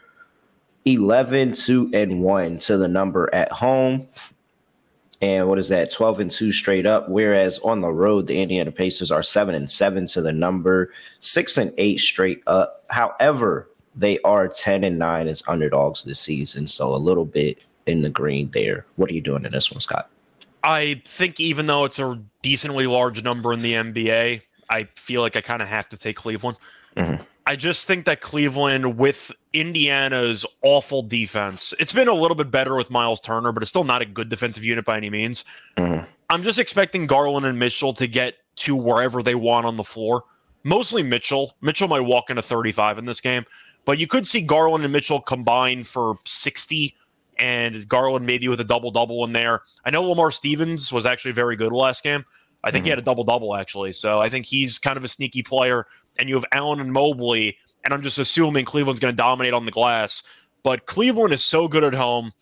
11 0.87 1.53
2 1.53 1.90
and 1.92 2.22
1 2.22 2.59
to 2.59 2.79
the 2.79 2.88
number 2.88 3.33
at 3.35 3.53
home. 3.53 4.09
And 5.22 5.49
what 5.49 5.59
is 5.59 5.68
that? 5.68 5.90
12 5.90 6.20
and 6.20 6.31
2 6.31 6.53
straight 6.53 6.87
up. 6.87 7.09
Whereas 7.09 7.59
on 7.61 7.81
the 7.81 7.92
road, 7.92 8.27
the 8.27 8.40
Indiana 8.40 8.70
Pacers 8.70 9.11
are 9.11 9.22
7 9.22 9.55
and 9.55 9.70
7 9.70 10.07
to 10.09 10.22
the 10.22 10.33
number, 10.33 10.92
6 11.20 11.59
and 11.59 11.72
8 11.77 11.99
straight 11.99 12.42
up. 12.46 12.85
However, 12.90 13.68
they 13.94 14.18
are 14.20 14.46
10 14.46 14.85
and 14.85 14.99
9 14.99 15.27
as 15.27 15.42
underdogs 15.49 16.05
this 16.05 16.20
season. 16.20 16.66
So 16.66 16.94
a 16.94 16.96
little 16.96 17.25
bit 17.25 17.64
in 17.87 18.03
the 18.03 18.11
green 18.11 18.51
there. 18.51 18.85
What 18.96 19.11
are 19.11 19.14
you 19.14 19.20
doing 19.20 19.44
in 19.44 19.53
this 19.53 19.70
one, 19.70 19.81
Scott? 19.81 20.11
I 20.62 21.01
think 21.05 21.40
even 21.40 21.66
though 21.66 21.85
it's 21.85 21.99
a 21.99 22.20
decently 22.42 22.87
large 22.87 23.22
number 23.22 23.53
in 23.53 23.62
the 23.62 23.72
NBA, 23.75 24.42
I 24.68 24.85
feel 24.96 25.22
like 25.22 25.37
I 25.37 25.40
kind 25.40 25.62
of 25.62 25.68
have 25.68 25.88
to 25.90 25.96
take 25.96 26.16
Cleveland. 26.16 26.59
Mm-hmm. 26.96 27.22
I 27.47 27.55
just 27.55 27.87
think 27.87 28.07
that 28.07 28.21
Cleveland, 28.21 28.99
with 28.99 29.31
Indiana's 29.53 30.45
awful 30.63 31.03
defense, 31.03 31.73
it's 31.79 31.93
been 31.93 32.09
a 32.09 32.15
little 32.15 32.35
bit 32.35 32.51
better 32.51 32.75
with 32.75 32.91
Miles 32.91 33.21
Turner, 33.21 33.53
but 33.53 33.63
it's 33.63 33.71
still 33.71 33.85
not 33.85 34.03
a 34.03 34.05
good 34.05 34.29
defensive 34.29 34.65
unit 34.65 34.85
by 34.85 34.97
any 34.97 35.11
means. 35.11 35.45
Mm-hmm. 35.77 36.05
I'm 36.29 36.43
just 36.43 36.59
expecting 36.59 37.07
Garland 37.07 37.47
and 37.47 37.57
Mitchell 37.59 37.93
to 37.95 38.09
get 38.09 38.35
to 38.57 38.75
wherever 38.75 39.23
they 39.23 39.37
want 39.37 39.65
on 39.65 39.77
the 39.77 39.85
floor. 39.85 40.25
Mostly 40.65 41.05
Mitchell. 41.05 41.55
Mitchell 41.61 41.87
might 41.87 42.01
walk 42.01 42.31
into 42.31 42.43
35 42.43 42.99
in 42.99 43.05
this 43.05 43.21
game, 43.21 43.45
but 43.85 43.99
you 43.99 44.09
could 44.09 44.27
see 44.27 44.41
Garland 44.41 44.83
and 44.83 44.93
Mitchell 44.93 45.21
combine 45.21 45.85
for 45.85 46.17
60 46.25 46.97
and 47.39 47.87
Garland 47.89 48.27
maybe 48.27 48.49
with 48.49 48.61
a 48.61 48.65
double 48.65 48.91
double 48.91 49.25
in 49.25 49.33
there. 49.33 49.63
I 49.85 49.91
know 49.91 50.03
Lamar 50.03 50.33
Stevens 50.33 50.93
was 50.93 51.07
actually 51.07 51.33
very 51.33 51.55
good 51.55 51.71
last 51.71 52.03
game. 52.03 52.25
I 52.65 52.73
think 52.73 52.81
mm-hmm. 52.81 52.87
he 52.87 52.91
had 52.91 52.99
a 52.99 53.03
double 53.03 53.23
double 53.23 53.55
actually. 53.55 53.93
So 53.93 54.21
I 54.21 54.29
think 54.29 54.47
he's 54.47 54.79
kind 54.79 54.97
of 54.97 55.05
a 55.05 55.09
sneaky 55.09 55.45
player. 55.45 55.87
And 56.19 56.29
you 56.29 56.35
have 56.35 56.45
Allen 56.53 56.81
and 56.81 56.93
Mobley, 56.93 57.59
and 57.85 57.93
I'm 57.93 58.03
just 58.03 58.19
assuming 58.19 58.65
Cleveland's 58.65 59.01
going 59.01 59.13
to 59.13 59.17
dominate 59.17 59.55
on 59.55 59.67
the 59.67 59.73
glass. 59.73 60.23
But 60.63 60.87
Cleveland 60.87 61.33
is 61.33 61.45
so 61.45 61.69
good 61.69 61.85
at 61.85 61.95
home. 61.95 62.33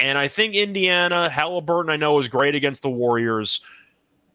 And 0.00 0.16
I 0.16 0.28
think 0.28 0.54
Indiana, 0.54 1.28
Halliburton, 1.28 1.90
I 1.90 1.96
know, 1.96 2.18
is 2.18 2.28
great 2.28 2.54
against 2.54 2.82
the 2.82 2.90
Warriors. 2.90 3.60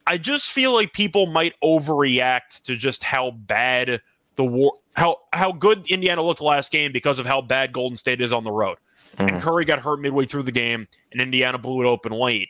I 0.05 0.17
just 0.17 0.51
feel 0.51 0.73
like 0.73 0.93
people 0.93 1.25
might 1.27 1.53
overreact 1.63 2.63
to 2.63 2.75
just 2.75 3.03
how 3.03 3.31
bad 3.31 4.01
the 4.35 4.43
war 4.43 4.73
how 4.95 5.17
how 5.31 5.51
good 5.51 5.87
Indiana 5.89 6.21
looked 6.21 6.41
last 6.41 6.71
game 6.71 6.91
because 6.91 7.19
of 7.19 7.25
how 7.25 7.41
bad 7.41 7.71
Golden 7.71 7.95
State 7.95 8.21
is 8.21 8.33
on 8.33 8.43
the 8.43 8.51
road. 8.51 8.77
Mm-hmm. 9.17 9.29
And 9.29 9.41
Curry 9.41 9.65
got 9.65 9.79
hurt 9.79 10.01
midway 10.01 10.25
through 10.25 10.43
the 10.43 10.51
game, 10.51 10.87
and 11.11 11.21
Indiana 11.21 11.57
blew 11.57 11.81
it 11.83 11.87
open 11.87 12.11
late. 12.11 12.49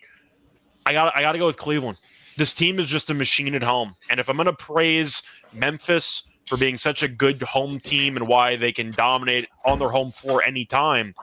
I 0.86 0.94
got 0.94 1.16
I 1.16 1.22
got 1.22 1.34
to 1.34 1.40
go 1.40 1.46
with 1.46 1.58
Cleveland. 1.58 1.98
This 2.38 2.54
team 2.54 2.80
is 2.80 2.88
just 2.88 3.10
a 3.10 3.14
machine 3.14 3.54
at 3.54 3.64
home, 3.64 3.96
and 4.10 4.20
if 4.20 4.30
I'm 4.30 4.38
going 4.38 4.48
to 4.48 4.54
praise 4.54 5.22
Memphis 5.54 6.30
for 6.48 6.58
being 6.58 6.78
such 6.78 7.04
a 7.04 7.08
good 7.08 7.42
home 7.42 7.80
team 7.80 8.18
and 8.18 8.28
why 8.28 8.56
they 8.56 8.72
can 8.72 8.92
dominate 8.92 9.48
on 9.66 9.80
their 9.80 9.90
home 9.90 10.12
floor 10.12 10.44
anytime, 10.44 11.16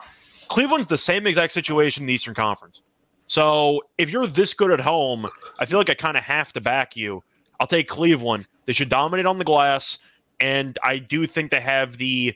Cleveland's 0.47 0.87
the 0.87 0.97
same 0.97 1.27
exact 1.27 1.53
situation 1.53 2.03
in 2.03 2.07
the 2.07 2.13
Eastern 2.13 2.33
Conference. 2.33 2.81
So 3.27 3.83
if 3.97 4.09
you're 4.09 4.27
this 4.27 4.53
good 4.53 4.71
at 4.71 4.81
home, 4.81 5.27
I 5.59 5.65
feel 5.65 5.79
like 5.79 5.89
I 5.89 5.93
kind 5.93 6.17
of 6.17 6.23
have 6.23 6.51
to 6.53 6.61
back 6.61 6.97
you. 6.97 7.23
I'll 7.59 7.67
take 7.67 7.87
Cleveland. 7.87 8.47
They 8.65 8.73
should 8.73 8.89
dominate 8.89 9.25
on 9.25 9.37
the 9.37 9.45
glass, 9.45 9.99
and 10.41 10.77
I 10.83 10.97
do 10.97 11.25
think 11.27 11.51
they 11.51 11.61
have 11.61 11.97
the 11.97 12.35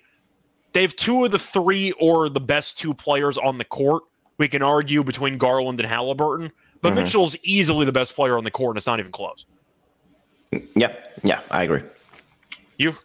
they 0.71 0.81
have 0.81 0.95
two 0.95 1.25
of 1.25 1.31
the 1.31 1.39
three 1.39 1.91
or 1.93 2.29
the 2.29 2.39
best 2.39 2.77
two 2.77 2.93
players 2.93 3.37
on 3.37 3.57
the 3.57 3.65
court. 3.65 4.03
We 4.37 4.47
can 4.47 4.61
argue 4.61 5.03
between 5.03 5.37
Garland 5.37 5.79
and 5.79 5.89
Halliburton, 5.89 6.51
but 6.81 6.89
mm-hmm. 6.89 6.99
Mitchell's 6.99 7.35
easily 7.43 7.85
the 7.85 7.91
best 7.91 8.15
player 8.15 8.37
on 8.37 8.43
the 8.43 8.51
court, 8.51 8.75
and 8.75 8.77
it's 8.77 8.87
not 8.87 8.99
even 8.99 9.11
close. 9.11 9.45
Yeah, 10.75 10.95
yeah, 11.23 11.41
I 11.51 11.63
agree. 11.63 11.81
You? 12.77 12.95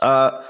Uh, 0.00 0.42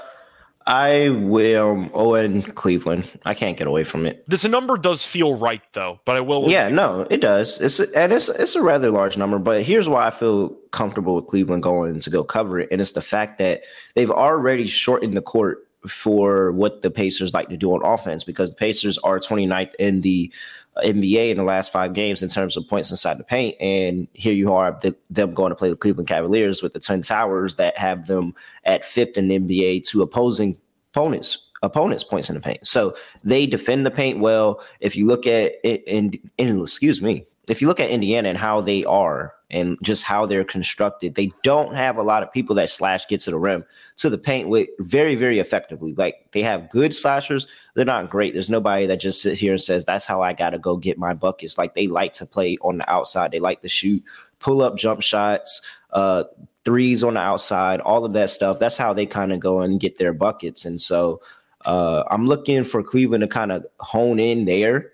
I 0.67 1.09
will 1.09 1.89
Owen 1.93 2.43
Cleveland. 2.43 3.09
I 3.25 3.33
can't 3.33 3.57
get 3.57 3.67
away 3.67 3.83
from 3.83 4.05
it. 4.05 4.23
This 4.27 4.45
number 4.45 4.77
does 4.77 5.05
feel 5.05 5.35
right 5.35 5.61
though, 5.73 5.99
but 6.05 6.15
I 6.15 6.21
will. 6.21 6.49
Yeah, 6.49 6.69
no, 6.69 7.07
it 7.09 7.21
does. 7.21 7.59
It's 7.61 7.79
and 7.79 8.13
it's 8.13 8.29
it's 8.29 8.55
a 8.55 8.61
rather 8.61 8.91
large 8.91 9.17
number, 9.17 9.39
but 9.39 9.63
here's 9.63 9.89
why 9.89 10.05
I 10.05 10.11
feel 10.11 10.49
comfortable 10.71 11.15
with 11.15 11.27
Cleveland 11.27 11.63
going 11.63 11.99
to 11.99 12.09
go 12.09 12.23
cover 12.23 12.59
it, 12.59 12.69
and 12.71 12.79
it's 12.79 12.91
the 12.91 13.01
fact 13.01 13.39
that 13.39 13.63
they've 13.95 14.11
already 14.11 14.67
shortened 14.67 15.17
the 15.17 15.21
court 15.21 15.67
for 15.87 16.51
what 16.51 16.81
the 16.81 16.91
Pacers 16.91 17.33
like 17.33 17.49
to 17.49 17.57
do 17.57 17.71
on 17.71 17.83
offense 17.83 18.23
because 18.23 18.51
the 18.51 18.55
Pacers 18.55 18.97
are 18.99 19.19
29th 19.19 19.73
in 19.79 20.01
the 20.01 20.31
NBA 20.77 21.31
in 21.31 21.37
the 21.37 21.43
last 21.43 21.71
five 21.71 21.93
games 21.93 22.23
in 22.23 22.29
terms 22.29 22.55
of 22.55 22.67
points 22.67 22.91
inside 22.91 23.17
the 23.17 23.23
paint. 23.23 23.55
And 23.59 24.07
here 24.13 24.33
you 24.33 24.53
are, 24.53 24.77
the, 24.81 24.95
them 25.09 25.33
going 25.33 25.49
to 25.49 25.55
play 25.55 25.69
the 25.69 25.75
Cleveland 25.75 26.07
Cavaliers 26.07 26.61
with 26.61 26.73
the 26.73 26.79
Twin 26.79 27.01
Towers 27.01 27.55
that 27.55 27.77
have 27.77 28.07
them 28.07 28.35
at 28.63 28.85
fifth 28.85 29.17
in 29.17 29.27
the 29.27 29.39
NBA 29.39 29.85
to 29.89 30.01
opposing 30.01 30.57
opponents 30.91 31.47
opponents 31.63 32.03
points 32.03 32.27
in 32.27 32.35
the 32.35 32.41
paint. 32.41 32.65
So 32.65 32.95
they 33.23 33.45
defend 33.45 33.85
the 33.85 33.91
paint 33.91 34.19
well. 34.19 34.63
If 34.79 34.95
you 34.95 35.05
look 35.05 35.27
at 35.27 35.53
it 35.63 35.83
in, 35.85 36.13
in 36.39 36.59
excuse 36.59 37.03
me, 37.03 37.25
if 37.51 37.61
you 37.61 37.67
look 37.67 37.81
at 37.81 37.89
Indiana 37.89 38.29
and 38.29 38.37
how 38.37 38.61
they 38.61 38.85
are 38.85 39.33
and 39.49 39.77
just 39.83 40.05
how 40.05 40.25
they're 40.25 40.45
constructed, 40.45 41.15
they 41.15 41.33
don't 41.43 41.75
have 41.75 41.97
a 41.97 42.01
lot 42.01 42.23
of 42.23 42.31
people 42.31 42.55
that 42.55 42.69
slash 42.69 43.05
get 43.07 43.19
to 43.19 43.31
the 43.31 43.37
rim 43.37 43.65
to 43.97 44.09
the 44.09 44.17
paint 44.17 44.47
with 44.47 44.69
very, 44.79 45.15
very 45.15 45.37
effectively. 45.37 45.93
Like 45.93 46.31
they 46.31 46.43
have 46.43 46.69
good 46.69 46.95
slashers, 46.95 47.47
they're 47.73 47.83
not 47.83 48.09
great. 48.09 48.31
There's 48.31 48.49
nobody 48.49 48.85
that 48.85 49.01
just 49.01 49.21
sits 49.21 49.37
here 49.37 49.51
and 49.51 49.61
says, 49.61 49.83
That's 49.83 50.05
how 50.05 50.21
I 50.21 50.31
gotta 50.31 50.59
go 50.59 50.77
get 50.77 50.97
my 50.97 51.13
buckets. 51.13 51.57
Like 51.57 51.75
they 51.75 51.87
like 51.87 52.13
to 52.13 52.25
play 52.25 52.57
on 52.61 52.77
the 52.77 52.89
outside, 52.89 53.31
they 53.31 53.39
like 53.39 53.61
to 53.63 53.69
shoot, 53.69 54.01
pull 54.39 54.61
up 54.61 54.77
jump 54.77 55.01
shots, 55.01 55.61
uh, 55.91 56.23
threes 56.63 57.03
on 57.03 57.15
the 57.15 57.19
outside, 57.19 57.81
all 57.81 58.05
of 58.05 58.13
that 58.13 58.29
stuff. 58.29 58.59
That's 58.59 58.77
how 58.77 58.93
they 58.93 59.05
kind 59.05 59.33
of 59.33 59.41
go 59.41 59.59
and 59.59 59.77
get 59.77 59.97
their 59.97 60.13
buckets. 60.13 60.63
And 60.63 60.79
so 60.79 61.21
uh, 61.65 62.05
I'm 62.09 62.27
looking 62.27 62.63
for 62.63 62.81
Cleveland 62.81 63.23
to 63.23 63.27
kind 63.27 63.51
of 63.51 63.65
hone 63.81 64.19
in 64.19 64.45
there 64.45 64.90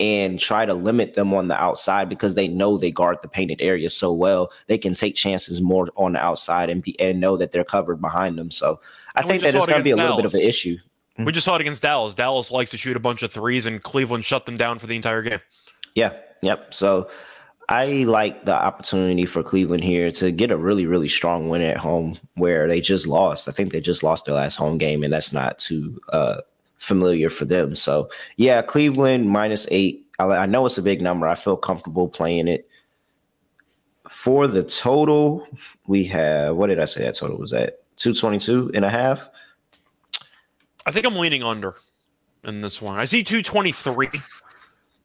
and 0.00 0.38
try 0.38 0.64
to 0.64 0.74
limit 0.74 1.14
them 1.14 1.34
on 1.34 1.48
the 1.48 1.60
outside 1.60 2.08
because 2.08 2.34
they 2.34 2.46
know 2.48 2.78
they 2.78 2.90
guard 2.90 3.18
the 3.22 3.28
painted 3.28 3.60
area 3.60 3.90
so 3.90 4.12
well. 4.12 4.52
They 4.66 4.78
can 4.78 4.94
take 4.94 5.16
chances 5.16 5.60
more 5.60 5.88
on 5.96 6.12
the 6.12 6.20
outside 6.20 6.70
and 6.70 6.82
be 6.82 6.98
and 7.00 7.20
know 7.20 7.36
that 7.36 7.52
they're 7.52 7.64
covered 7.64 8.00
behind 8.00 8.38
them. 8.38 8.50
So 8.50 8.80
I 9.14 9.20
and 9.20 9.28
think 9.28 9.42
that 9.42 9.54
it's 9.54 9.66
going 9.66 9.78
to 9.78 9.84
be 9.84 9.90
a 9.90 9.96
little 9.96 10.16
bit 10.16 10.24
of 10.24 10.34
an 10.34 10.40
issue. 10.40 10.78
We 11.18 11.32
just 11.32 11.44
saw 11.44 11.56
it 11.56 11.60
against 11.60 11.82
Dallas. 11.82 12.14
Dallas 12.14 12.50
likes 12.52 12.70
to 12.70 12.78
shoot 12.78 12.96
a 12.96 13.00
bunch 13.00 13.24
of 13.24 13.32
threes, 13.32 13.66
and 13.66 13.82
Cleveland 13.82 14.24
shut 14.24 14.46
them 14.46 14.56
down 14.56 14.78
for 14.78 14.86
the 14.86 14.94
entire 14.94 15.22
game. 15.22 15.40
Yeah. 15.96 16.12
Yep. 16.42 16.72
So 16.72 17.10
I 17.68 18.04
like 18.04 18.44
the 18.44 18.54
opportunity 18.54 19.26
for 19.26 19.42
Cleveland 19.42 19.82
here 19.82 20.10
to 20.12 20.30
get 20.30 20.50
a 20.52 20.56
really, 20.56 20.86
really 20.86 21.08
strong 21.08 21.48
win 21.48 21.60
at 21.60 21.76
home 21.76 22.18
where 22.34 22.68
they 22.68 22.80
just 22.80 23.06
lost. 23.06 23.48
I 23.48 23.52
think 23.52 23.72
they 23.72 23.80
just 23.80 24.04
lost 24.04 24.24
their 24.24 24.36
last 24.36 24.54
home 24.54 24.78
game, 24.78 25.02
and 25.02 25.12
that's 25.12 25.32
not 25.32 25.58
too 25.58 26.00
uh, 26.10 26.42
familiar 26.78 27.28
for 27.28 27.44
them. 27.44 27.74
So, 27.74 28.08
yeah, 28.36 28.62
Cleveland 28.62 29.28
minus 29.28 29.66
eight. 29.70 30.06
I, 30.18 30.24
I 30.24 30.46
know 30.46 30.66
it's 30.66 30.78
a 30.78 30.82
big 30.82 31.02
number. 31.02 31.28
I 31.28 31.34
feel 31.34 31.56
comfortable 31.56 32.08
playing 32.08 32.48
it. 32.48 32.68
For 34.08 34.46
the 34.46 34.62
total, 34.62 35.46
we 35.86 36.04
have 36.04 36.56
what 36.56 36.68
did 36.68 36.80
I 36.80 36.86
say 36.86 37.02
that 37.04 37.14
total 37.14 37.36
was 37.36 37.52
at? 37.52 37.80
222 37.96 38.70
and 38.74 38.84
a 38.84 38.90
half. 38.90 39.28
I 40.86 40.90
think 40.90 41.04
I'm 41.04 41.16
leaning 41.16 41.42
under 41.42 41.74
in 42.44 42.62
this 42.62 42.80
one. 42.80 42.98
I 42.98 43.04
see 43.04 43.22
223. 43.22 44.08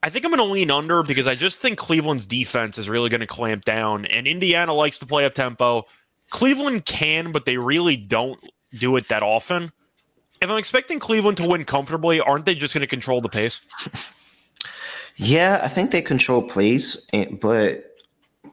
I 0.04 0.10
think 0.10 0.26
I'm 0.26 0.32
going 0.32 0.46
to 0.46 0.54
lean 0.54 0.72
under 0.72 1.02
because 1.04 1.28
I 1.28 1.36
just 1.36 1.62
think 1.62 1.78
Cleveland's 1.78 2.26
defense 2.26 2.78
is 2.78 2.90
really 2.90 3.10
going 3.10 3.22
to 3.22 3.28
clamp 3.28 3.66
down, 3.66 4.06
and 4.06 4.28
Indiana 4.28 4.74
likes 4.74 5.00
to 5.00 5.06
play 5.06 5.26
up 5.26 5.34
tempo. 5.34 5.86
Cleveland 6.30 6.86
can, 6.86 7.32
but 7.32 7.46
they 7.46 7.58
really 7.58 7.98
don't 7.98 8.40
do 8.74 8.96
it 8.98 9.08
that 9.08 9.24
often. 9.24 9.72
If 10.44 10.50
I'm 10.50 10.58
expecting 10.58 11.00
Cleveland 11.00 11.38
to 11.38 11.48
win 11.48 11.64
comfortably, 11.64 12.20
aren't 12.20 12.46
they 12.46 12.54
just 12.54 12.74
going 12.74 12.82
to 12.82 12.88
control 12.88 13.22
the 13.22 13.30
pace? 13.30 13.62
Yeah, 15.16 15.62
I 15.64 15.68
think 15.68 15.92
they 15.92 16.02
control 16.02 16.42
pace, 16.42 17.08
but 17.40 17.96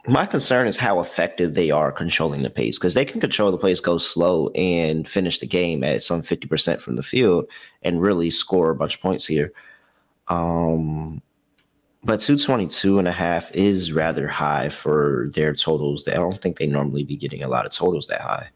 my 0.07 0.27
concern 0.27 0.67
is 0.67 0.77
how 0.77 1.01
effective 1.01 1.55
they 1.55 1.71
are 1.71 1.91
controlling 1.91 2.43
the 2.43 2.51
pace 2.51 2.79
because 2.79 2.95
they 2.95 3.05
can 3.05 3.21
control 3.21 3.51
the 3.51 3.59
pace, 3.59 3.81
go 3.81 3.99
slow, 3.99 4.51
and 4.51 5.09
finish 5.09 5.39
the 5.39 5.47
game 5.47 5.83
at 5.83 6.03
some 6.03 6.23
50% 6.23 6.81
from 6.81 6.97
the 6.97 7.03
field 7.03 7.47
and 7.83 8.01
really 8.03 8.31
score 8.31 8.71
a 8.71 8.77
bunch 8.77 8.97
of 8.97 9.01
points 9.01 9.27
here. 9.27 9.51
Um, 10.29 11.23
but 12.05 12.21
222 12.21 12.99
and 12.99 13.09
a 13.09 13.13
half 13.13 13.51
is 13.53 13.91
rather 13.91 14.29
high 14.29 14.69
for 14.69 15.31
their 15.35 15.55
totals. 15.55 16.07
I 16.07 16.15
don't 16.15 16.39
think 16.39 16.59
they 16.59 16.67
normally 16.67 17.05
be 17.05 17.17
getting 17.17 17.43
a 17.43 17.49
lot 17.49 17.67
of 17.67 17.73
totals 17.73 18.07
that 18.09 18.21
high. 18.21 18.51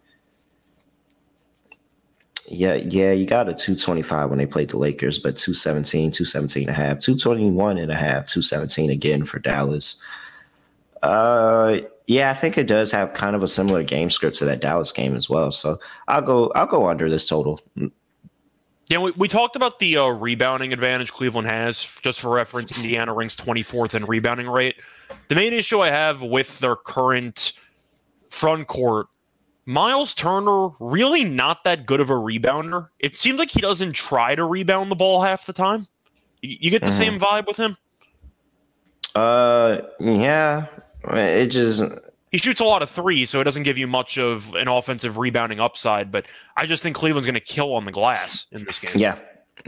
Yeah, 2.49 2.75
yeah, 2.75 3.13
you 3.13 3.27
got 3.27 3.49
a 3.49 3.55
225 3.55 4.29
when 4.29 4.39
they 4.39 4.47
played 4.47 4.71
the 4.71 4.79
Lakers, 4.79 5.19
but 5.19 5.37
217, 5.37 6.11
217 6.11 6.63
and 6.63 6.71
a 6.71 6.73
half, 6.73 6.99
221 6.99 7.79
and 7.79 7.91
a 7.91 7.95
half, 7.95 8.27
217 8.27 8.91
again 8.91 9.25
for 9.25 9.39
Dallas. 9.39 10.01
Uh 11.03 11.81
yeah, 12.07 12.31
I 12.31 12.35
think 12.35 12.59
it 12.59 12.67
does 12.67 12.93
have 12.93 13.15
kind 13.15 13.35
of 13.35 13.43
a 13.43 13.49
similar 13.49 13.83
game 13.83 14.11
script 14.11 14.37
to 14.37 14.45
that 14.45 14.61
Dallas 14.61 14.93
game 14.93 15.17
as 15.17 15.31
well. 15.31 15.53
So 15.53 15.79
I'll 16.09 16.23
go 16.23 16.53
I'll 16.55 16.67
go 16.67 16.87
under 16.87 17.09
this 17.09 17.29
total. 17.29 17.61
Yeah, 18.89 18.99
we, 18.99 19.13
we 19.13 19.29
talked 19.29 19.57
about 19.57 19.79
the 19.79 19.97
uh, 19.97 20.09
rebounding 20.09 20.75
advantage 20.75 21.11
Cleveland 21.11 21.49
has. 21.49 21.83
Just 22.03 22.21
for 22.21 22.31
reference, 22.31 22.77
Indiana 22.77 23.15
ranks 23.15 23.35
24th 23.35 23.95
in 23.95 24.05
rebounding 24.05 24.49
rate. 24.49 24.77
The 25.29 25.35
main 25.35 25.55
issue 25.55 25.81
I 25.81 25.89
have 25.89 26.21
with 26.21 26.59
their 26.59 26.77
current 26.77 27.55
front 28.29 28.67
court, 28.67 29.07
Miles 29.67 30.15
Turner, 30.15 30.69
really 30.81 31.25
not 31.25 31.65
that 31.65 31.87
good 31.87 32.01
of 32.01 32.11
a 32.11 32.15
rebounder. 32.15 32.89
It 32.99 33.17
seems 33.17 33.39
like 33.39 33.51
he 33.51 33.61
doesn't 33.61 33.93
try 33.93 34.35
to 34.35 34.45
rebound 34.45 34.91
the 34.91 34.97
ball 34.97 35.23
half 35.23 35.47
the 35.47 35.53
time. 35.53 35.87
You, 36.43 36.57
you 36.61 36.71
get 36.71 36.83
the 36.83 36.89
mm-hmm. 36.89 36.97
same 36.97 37.19
vibe 37.19 37.47
with 37.47 37.57
him? 37.57 37.77
Uh, 39.15 39.81
yeah. 40.01 40.67
It 41.11 41.47
just 41.49 41.85
he 42.31 42.39
shoots 42.39 42.61
a 42.61 42.65
lot 42.65 42.83
of 42.83 42.91
threes, 42.91 43.31
so 43.31 43.41
it 43.41 43.45
doesn't 43.45 43.63
give 43.63 43.79
you 43.79 43.87
much 43.87 44.19
of 44.19 44.53
an 44.55 44.67
offensive 44.67 45.19
rebounding 45.19 45.61
upside. 45.61 46.11
But 46.11 46.27
I 46.57 46.67
just 46.67 46.83
think 46.83 46.97
Cleveland's 46.97 47.27
going 47.27 47.35
to 47.35 47.41
kill 47.41 47.75
on 47.75 47.85
the 47.85 47.93
glass 47.93 48.47
in 48.51 48.65
this 48.65 48.81
game. 48.81 48.91
Yeah, 48.97 49.19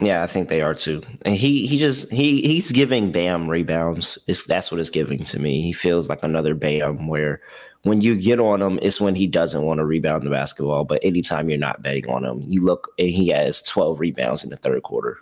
yeah, 0.03 0.23
I 0.23 0.27
think 0.27 0.49
they 0.49 0.63
are 0.63 0.75
too. 0.75 1.03
And 1.23 1.37
he 1.37 1.67
he 1.67 1.79
just 1.79 2.11
he 2.11 2.43
he's 2.43 2.73
giving 2.73 3.13
Bam 3.13 3.49
rebounds. 3.49 4.19
It's 4.27 4.45
that's 4.45 4.73
what 4.73 4.81
it's 4.81 4.91
giving 4.91 5.25
to 5.25 5.39
me. 5.39 5.63
He 5.63 5.73
feels 5.73 6.09
like 6.09 6.23
another 6.23 6.55
Bam 6.55 7.07
where 7.07 7.41
when 7.87 8.01
you 8.01 8.17
get 8.17 8.41
on 8.41 8.61
him, 8.61 8.81
it's 8.83 9.01
when 9.01 9.15
he 9.15 9.29
doesn't 9.29 9.63
want 9.63 9.79
to 9.79 9.85
rebound 9.85 10.25
the 10.25 10.31
basketball. 10.31 10.85
But 10.85 11.01
anytime 11.05 11.49
you're 11.49 11.59
not 11.59 11.83
betting 11.83 12.09
on 12.09 12.25
him, 12.25 12.43
you 12.43 12.61
look 12.61 12.93
and 12.99 13.09
he 13.09 13.29
has 13.29 13.63
12 13.63 14.01
rebounds 14.01 14.43
in 14.43 14.51
the 14.51 14.57
third 14.57 14.83
quarter. 14.83 15.19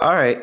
All 0.00 0.14
right. 0.14 0.40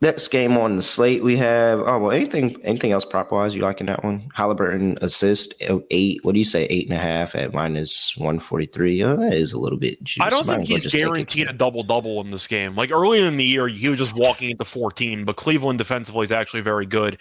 Next 0.00 0.28
game 0.28 0.56
on 0.56 0.76
the 0.76 0.82
slate, 0.82 1.24
we 1.24 1.36
have 1.38 1.80
oh 1.80 1.98
well 1.98 2.12
anything 2.12 2.56
anything 2.62 2.92
else 2.92 3.04
prop 3.04 3.32
wise 3.32 3.56
you 3.56 3.62
like 3.62 3.80
in 3.80 3.86
that 3.86 4.04
one? 4.04 4.30
Halliburton 4.32 4.96
assist 5.02 5.54
oh, 5.68 5.82
eight. 5.90 6.24
What 6.24 6.34
do 6.34 6.38
you 6.38 6.44
say? 6.44 6.66
Eight 6.66 6.88
and 6.88 6.96
a 6.96 7.02
half 7.02 7.34
at 7.34 7.52
minus 7.52 8.16
one 8.16 8.38
forty 8.38 8.66
three. 8.66 9.02
Oh, 9.02 9.16
that 9.16 9.32
is 9.32 9.52
a 9.52 9.58
little 9.58 9.76
bit. 9.76 10.00
Juice. 10.04 10.24
I 10.24 10.30
don't 10.30 10.46
Might 10.46 10.66
think 10.66 10.68
he's 10.68 10.86
guaranteed 10.86 11.48
a 11.48 11.52
double 11.52 11.82
double 11.82 12.20
in 12.20 12.30
this 12.30 12.46
game. 12.46 12.76
Like 12.76 12.92
earlier 12.92 13.26
in 13.26 13.38
the 13.38 13.44
year, 13.44 13.66
he 13.66 13.88
was 13.88 13.98
just 13.98 14.14
walking 14.14 14.50
into 14.50 14.64
fourteen, 14.64 15.24
but 15.24 15.34
Cleveland 15.34 15.78
defensively 15.78 16.22
is 16.22 16.30
actually 16.30 16.60
very 16.60 16.86
good. 16.86 17.18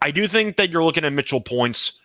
I 0.00 0.10
do 0.10 0.26
think 0.26 0.56
that 0.56 0.70
you're 0.70 0.84
looking 0.84 1.04
at 1.04 1.12
Mitchell 1.12 1.40
points. 1.40 2.00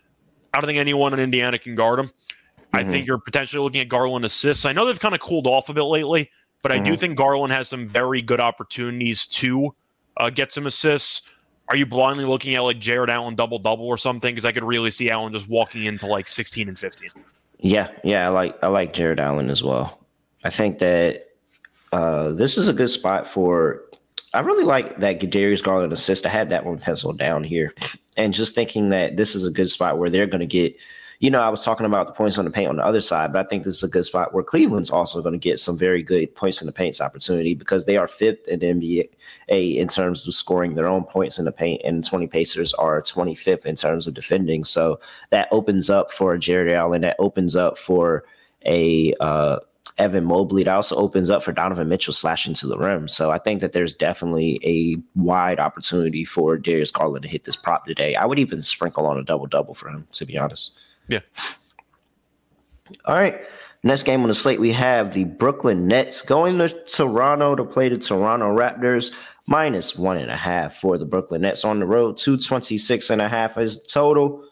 I 0.53 0.59
don't 0.59 0.67
think 0.67 0.79
anyone 0.79 1.13
in 1.13 1.19
Indiana 1.19 1.59
can 1.59 1.75
guard 1.75 1.99
him. 1.99 2.07
Mm-hmm. 2.07 2.75
I 2.75 2.83
think 2.83 3.07
you're 3.07 3.19
potentially 3.19 3.61
looking 3.61 3.81
at 3.81 3.89
Garland 3.89 4.25
assists. 4.25 4.65
I 4.65 4.73
know 4.73 4.85
they've 4.85 4.99
kind 4.99 5.15
of 5.15 5.21
cooled 5.21 5.47
off 5.47 5.69
a 5.69 5.73
bit 5.73 5.83
lately, 5.83 6.29
but 6.61 6.71
mm-hmm. 6.71 6.81
I 6.81 6.83
do 6.83 6.91
mm-hmm. 6.91 6.99
think 6.99 7.17
Garland 7.17 7.53
has 7.53 7.69
some 7.69 7.87
very 7.87 8.21
good 8.21 8.39
opportunities 8.39 9.27
too 9.27 9.75
uh, 10.17 10.29
get 10.29 10.51
some 10.51 10.67
assists? 10.67 11.29
Are 11.69 11.75
you 11.75 11.85
blindly 11.85 12.25
looking 12.25 12.55
at 12.55 12.63
like 12.63 12.79
Jarrett 12.79 13.09
Allen 13.09 13.35
double 13.35 13.59
double 13.59 13.87
or 13.87 13.97
something? 13.97 14.33
Because 14.33 14.45
I 14.45 14.51
could 14.51 14.63
really 14.63 14.91
see 14.91 15.09
Allen 15.09 15.33
just 15.33 15.47
walking 15.47 15.85
into 15.85 16.05
like 16.05 16.27
16 16.27 16.67
and 16.67 16.77
15. 16.77 17.09
Yeah, 17.59 17.89
yeah, 18.03 18.25
I 18.25 18.29
like 18.29 18.61
I 18.61 18.67
like 18.67 18.93
Jarrett 18.93 19.19
Allen 19.19 19.49
as 19.49 19.63
well. 19.63 20.05
I 20.43 20.49
think 20.49 20.79
that 20.79 21.23
uh, 21.93 22.33
this 22.33 22.57
is 22.57 22.67
a 22.67 22.73
good 22.73 22.89
spot 22.89 23.27
for. 23.27 23.83
I 24.33 24.39
really 24.39 24.63
like 24.63 24.99
that 24.99 25.19
Darius 25.29 25.61
Garland 25.61 25.93
assist. 25.93 26.25
I 26.25 26.29
had 26.29 26.49
that 26.49 26.65
one 26.65 26.79
penciled 26.79 27.19
down 27.19 27.43
here, 27.43 27.73
and 28.17 28.33
just 28.33 28.55
thinking 28.55 28.89
that 28.89 29.17
this 29.17 29.35
is 29.35 29.45
a 29.45 29.51
good 29.51 29.69
spot 29.69 29.97
where 29.97 30.09
they're 30.09 30.27
going 30.27 30.39
to 30.39 30.45
get 30.45 30.75
you 31.23 31.29
know, 31.29 31.39
I 31.41 31.47
was 31.47 31.63
talking 31.63 31.85
about 31.85 32.07
the 32.07 32.11
points 32.11 32.37
on 32.37 32.43
the 32.43 32.51
paint 32.51 32.67
on 32.67 32.75
the 32.75 32.85
other 32.85 32.99
side, 32.99 33.31
but 33.31 33.45
I 33.45 33.47
think 33.47 33.63
this 33.63 33.77
is 33.77 33.83
a 33.83 33.87
good 33.87 34.03
spot 34.03 34.33
where 34.33 34.43
Cleveland's 34.43 34.89
also 34.89 35.21
going 35.21 35.31
to 35.31 35.39
get 35.39 35.57
some 35.57 35.77
very 35.77 36.03
good 36.03 36.35
points 36.35 36.61
in 36.61 36.65
the 36.65 36.73
paints 36.73 36.99
opportunity 36.99 37.53
because 37.53 37.85
they 37.85 37.95
are 37.95 38.09
fifth 38.09 38.45
in 38.49 38.59
NBA 38.59 39.07
in 39.47 39.87
terms 39.87 40.27
of 40.27 40.33
scoring 40.33 40.75
their 40.75 40.85
own 40.85 41.05
points 41.05 41.39
in 41.39 41.45
the 41.45 41.51
paint, 41.53 41.81
and 41.85 42.03
20 42.03 42.27
Pacers 42.27 42.73
are 42.73 43.01
25th 43.01 43.65
in 43.65 43.75
terms 43.75 44.05
of 44.05 44.13
defending. 44.13 44.65
So 44.65 44.99
that 45.29 45.47
opens 45.49 45.89
up 45.89 46.11
for 46.11 46.37
Jarrett 46.37 46.73
Allen. 46.73 47.03
That 47.03 47.15
opens 47.19 47.55
up 47.55 47.77
for 47.77 48.25
a 48.65 49.13
uh, 49.21 49.59
Evan 49.97 50.25
Mobley. 50.25 50.63
that 50.63 50.73
also 50.73 50.95
opens 50.95 51.29
up 51.29 51.43
for 51.43 51.51
Donovan 51.51 51.87
Mitchell 51.87 52.13
slashing 52.13 52.53
to 52.55 52.67
the 52.67 52.77
rim. 52.77 53.07
So 53.07 53.31
I 53.31 53.37
think 53.37 53.61
that 53.61 53.73
there's 53.73 53.95
definitely 53.95 54.59
a 54.63 54.97
wide 55.19 55.59
opportunity 55.59 56.25
for 56.25 56.57
Darius 56.57 56.91
Garland 56.91 57.23
to 57.23 57.29
hit 57.29 57.43
this 57.43 57.55
prop 57.55 57.85
today. 57.85 58.15
I 58.15 58.25
would 58.25 58.39
even 58.39 58.61
sprinkle 58.61 59.05
on 59.05 59.17
a 59.17 59.23
double 59.23 59.45
double 59.45 59.73
for 59.73 59.89
him, 59.89 60.07
to 60.13 60.25
be 60.25 60.37
honest. 60.37 60.77
Yeah. 61.07 61.19
All 63.05 63.15
right. 63.15 63.41
Next 63.85 64.03
game 64.03 64.21
on 64.21 64.29
the 64.29 64.33
slate, 64.33 64.61
we 64.61 64.71
have 64.71 65.13
the 65.13 65.25
Brooklyn 65.25 65.87
Nets 65.87 66.21
going 66.21 66.57
to 66.59 66.69
Toronto 66.85 67.55
to 67.55 67.65
play 67.65 67.89
the 67.89 67.97
Toronto 67.97 68.45
Raptors. 68.45 69.11
Minus 69.45 69.97
one 69.97 70.17
and 70.17 70.31
a 70.31 70.37
half 70.37 70.75
for 70.75 70.97
the 70.97 71.05
Brooklyn 71.05 71.41
Nets 71.41 71.65
on 71.65 71.81
the 71.81 71.85
road. 71.85 72.15
226 72.15 73.09
and 73.09 73.21
a 73.21 73.27
half 73.27 73.57
is 73.57 73.83
total 73.83 74.45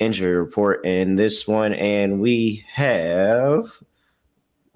injury 0.00 0.34
report 0.34 0.84
in 0.84 1.14
this 1.14 1.46
one. 1.46 1.72
And 1.74 2.20
we 2.20 2.64
have 2.72 3.80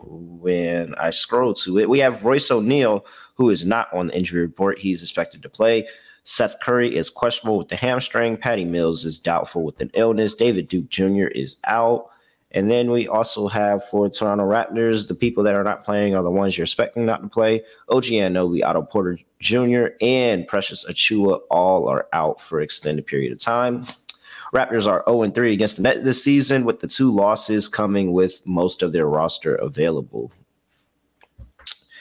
when 0.05 0.95
I 0.97 1.11
scroll 1.11 1.55
to 1.55 1.79
it. 1.79 1.89
We 1.89 1.99
have 2.01 2.25
Royce 2.25 2.51
O'Neale, 2.51 3.05
who 3.35 3.51
is 3.51 3.65
not 3.65 3.93
on 3.93 4.09
the 4.09 4.17
injury 4.17 4.43
report. 4.43 4.79
He's 4.79 5.03
expected 5.03 5.43
to 5.43 5.49
play. 5.49 5.89
Seth 6.23 6.61
Curry 6.61 6.95
is 6.95 7.11
questionable 7.11 7.59
with 7.59 7.69
the 7.69 7.77
hamstring. 7.77 8.37
Patty 8.37 8.65
Mills 8.65 9.05
is 9.05 9.19
doubtful 9.19 9.65
with 9.65 9.81
an 9.81 9.91
illness. 9.95 10.35
David 10.35 10.69
Duke 10.69 10.89
Jr. 10.89 11.27
is 11.27 11.57
out. 11.65 12.11
And 12.53 12.71
then 12.71 12.91
we 12.91 13.07
also 13.07 13.47
have 13.47 13.85
for 13.85 14.09
Toronto 14.09 14.45
Raptors, 14.45 15.07
the 15.07 15.15
people 15.15 15.45
that 15.45 15.55
are 15.55 15.63
not 15.63 15.85
playing 15.85 16.17
are 16.17 16.23
the 16.23 16.31
ones 16.31 16.59
you're 16.59 16.65
expecting 16.65 17.07
not 17.07 17.23
to 17.23 17.29
play. 17.29 17.63
OG 17.89 18.05
Anunoby, 18.05 18.65
Otto 18.65 18.83
Porter 18.83 19.19
Jr., 19.39 19.95
and 20.01 20.47
Precious 20.49 20.85
Achiuwa 20.85 21.41
all 21.51 21.89
are 21.89 22.09
out 22.13 22.41
for 22.41 22.61
extended 22.61 23.07
period 23.07 23.33
of 23.33 23.39
time. 23.39 23.87
Raptors 24.55 24.87
are 24.87 25.05
0 25.09 25.31
3 25.31 25.53
against 25.53 25.77
the 25.77 25.83
net 25.83 26.05
this 26.05 26.25
season, 26.25 26.65
with 26.65 26.81
the 26.81 26.89
two 26.89 27.11
losses 27.11 27.69
coming 27.69 28.13
with 28.13 28.41
most 28.45 28.83
of 28.83 28.93
their 28.93 29.07
roster 29.07 29.55
available. 29.55 30.33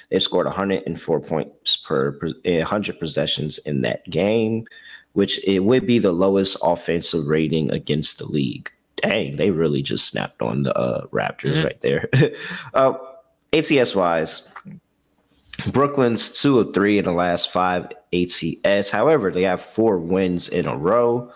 They've 0.09 0.23
scored 0.23 0.47
104 0.47 1.19
points 1.21 1.77
per 1.77 2.17
100 2.43 2.99
possessions 2.99 3.59
in 3.59 3.81
that 3.81 4.09
game, 4.09 4.65
which 5.13 5.45
it 5.47 5.59
would 5.59 5.85
be 5.85 5.99
the 5.99 6.11
lowest 6.11 6.57
offensive 6.63 7.27
rating 7.27 7.71
against 7.71 8.17
the 8.17 8.25
league. 8.25 8.71
Dang, 8.95 9.35
they 9.35 9.51
really 9.51 9.81
just 9.81 10.07
snapped 10.07 10.41
on 10.41 10.63
the 10.63 10.75
uh, 10.75 11.05
Raptors 11.07 11.53
mm-hmm. 11.53 11.63
right 11.63 11.81
there. 11.81 12.09
uh, 12.73 12.93
ATS 13.53 13.95
wise, 13.95 14.51
Brooklyn's 15.71 16.41
two 16.41 16.59
of 16.59 16.73
three 16.73 16.97
in 16.97 17.05
the 17.05 17.11
last 17.11 17.51
five 17.51 17.87
ATS. 18.13 18.89
However, 18.89 19.31
they 19.31 19.43
have 19.43 19.61
four 19.61 19.99
wins 19.99 20.47
in 20.47 20.67
a 20.67 20.75
row. 20.75 21.31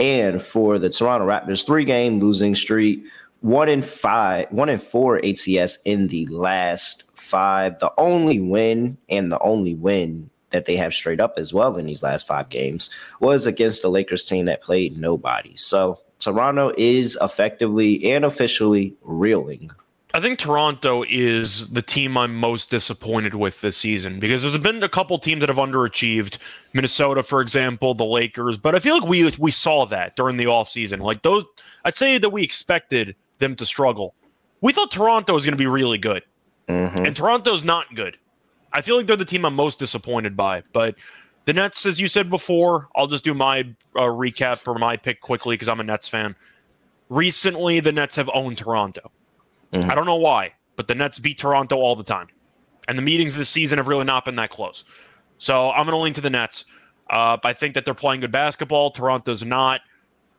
And 0.00 0.42
for 0.42 0.78
the 0.78 0.88
Toronto 0.88 1.26
Raptors, 1.26 1.64
three 1.64 1.84
game 1.84 2.18
losing 2.18 2.54
streak, 2.54 3.04
one 3.40 3.68
in 3.68 3.82
five, 3.82 4.46
one 4.50 4.68
in 4.68 4.78
four 4.78 5.20
ATS 5.24 5.78
in 5.84 6.08
the 6.08 6.26
last 6.26 7.04
five. 7.14 7.78
The 7.78 7.92
only 7.98 8.40
win 8.40 8.96
and 9.08 9.30
the 9.30 9.38
only 9.40 9.74
win 9.74 10.30
that 10.50 10.64
they 10.64 10.76
have 10.76 10.94
straight 10.94 11.20
up 11.20 11.34
as 11.36 11.52
well 11.52 11.76
in 11.76 11.86
these 11.86 12.02
last 12.02 12.26
five 12.26 12.48
games 12.48 12.90
was 13.20 13.46
against 13.46 13.82
the 13.82 13.90
Lakers 13.90 14.24
team 14.24 14.46
that 14.46 14.62
played 14.62 14.98
nobody. 14.98 15.54
So 15.56 16.00
Toronto 16.18 16.72
is 16.76 17.16
effectively 17.22 18.10
and 18.10 18.24
officially 18.24 18.96
reeling. 19.02 19.70
I 20.12 20.20
think 20.20 20.38
Toronto 20.38 21.04
is 21.08 21.68
the 21.68 21.82
team 21.82 22.16
I'm 22.16 22.34
most 22.34 22.70
disappointed 22.70 23.34
with 23.34 23.60
this 23.60 23.76
season 23.76 24.18
because 24.18 24.42
there's 24.42 24.58
been 24.58 24.82
a 24.82 24.88
couple 24.88 25.18
teams 25.18 25.40
that 25.40 25.48
have 25.48 25.58
underachieved. 25.58 26.38
Minnesota, 26.72 27.22
for 27.22 27.40
example, 27.40 27.94
the 27.94 28.04
Lakers, 28.04 28.58
but 28.58 28.74
I 28.74 28.80
feel 28.80 28.98
like 28.98 29.08
we 29.08 29.30
we 29.38 29.50
saw 29.50 29.86
that 29.86 30.16
during 30.16 30.36
the 30.36 30.44
offseason. 30.44 31.00
Like 31.00 31.22
those 31.22 31.44
I'd 31.84 31.94
say 31.94 32.18
that 32.18 32.30
we 32.30 32.42
expected 32.42 33.14
them 33.38 33.54
to 33.56 33.66
struggle. 33.66 34.14
We 34.60 34.72
thought 34.72 34.90
Toronto 34.90 35.34
was 35.34 35.44
going 35.44 35.56
to 35.56 35.58
be 35.58 35.66
really 35.66 35.98
good. 35.98 36.22
Mm-hmm. 36.68 37.06
And 37.06 37.16
Toronto's 37.16 37.64
not 37.64 37.94
good. 37.94 38.18
I 38.72 38.82
feel 38.82 38.96
like 38.96 39.06
they're 39.06 39.16
the 39.16 39.24
team 39.24 39.44
I'm 39.44 39.54
most 39.54 39.78
disappointed 39.78 40.36
by, 40.36 40.62
but 40.72 40.94
the 41.46 41.52
Nets, 41.52 41.86
as 41.86 42.00
you 42.00 42.06
said 42.06 42.30
before, 42.30 42.88
I'll 42.94 43.06
just 43.06 43.24
do 43.24 43.34
my 43.34 43.60
uh, 43.96 44.02
recap 44.02 44.58
for 44.58 44.74
my 44.74 44.96
pick 44.96 45.20
quickly 45.20 45.54
because 45.54 45.68
I'm 45.68 45.80
a 45.80 45.84
Nets 45.84 46.08
fan. 46.08 46.36
Recently, 47.08 47.80
the 47.80 47.90
Nets 47.90 48.14
have 48.16 48.30
owned 48.32 48.58
Toronto. 48.58 49.10
Mm-hmm. 49.72 49.90
I 49.90 49.94
don't 49.94 50.06
know 50.06 50.16
why, 50.16 50.52
but 50.76 50.88
the 50.88 50.94
Nets 50.94 51.18
beat 51.18 51.38
Toronto 51.38 51.76
all 51.76 51.96
the 51.96 52.04
time. 52.04 52.28
And 52.88 52.98
the 52.98 53.02
meetings 53.02 53.36
this 53.36 53.48
season 53.48 53.78
have 53.78 53.88
really 53.88 54.04
not 54.04 54.24
been 54.24 54.36
that 54.36 54.50
close. 54.50 54.84
So 55.38 55.70
I'm 55.70 55.86
going 55.86 55.96
to 55.96 56.02
lean 56.02 56.14
to 56.14 56.20
the 56.20 56.30
Nets. 56.30 56.64
Uh, 57.08 57.36
I 57.42 57.52
think 57.52 57.74
that 57.74 57.84
they're 57.84 57.94
playing 57.94 58.20
good 58.20 58.32
basketball. 58.32 58.90
Toronto's 58.90 59.44
not. 59.44 59.80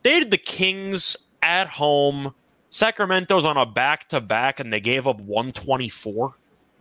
They 0.04 0.20
did 0.20 0.32
the 0.32 0.38
Kings 0.38 1.15
at 1.41 1.67
home. 1.67 2.34
Sacramento's 2.70 3.46
on 3.46 3.58
a 3.58 3.65
back 3.65 4.08
to 4.10 4.22
back, 4.22 4.60
and 4.60 4.72
they 4.72 4.80
gave 4.80 5.08
up 5.08 5.20
124. 5.20 6.34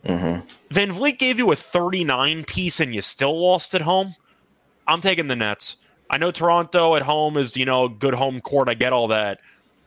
Mm-hmm. 0.05 0.75
VanVleet 0.75 1.19
gave 1.19 1.39
you 1.39 1.51
a 1.53 1.57
39 1.57 2.45
piece, 2.45 2.81
and 2.81 2.95
you 2.95 3.03
still 3.03 3.39
lost 3.39 3.75
at 3.75 3.83
home. 3.83 4.15
I'm 4.87 5.01
taking 5.01 5.29
the 5.29 5.37
Nets. 5.37 5.77
I 6.09 6.19
know 6.19 6.31
Toronto 6.31 6.97
at 6.97 7.03
home 7.03 7.37
is, 7.37 7.57
you 7.57 7.65
know, 7.65 7.89
good 7.89 8.15
home 8.15 8.41
court. 8.41 8.69
I 8.69 8.75
get 8.75 8.93
all 8.93 9.09
that. 9.09 9.41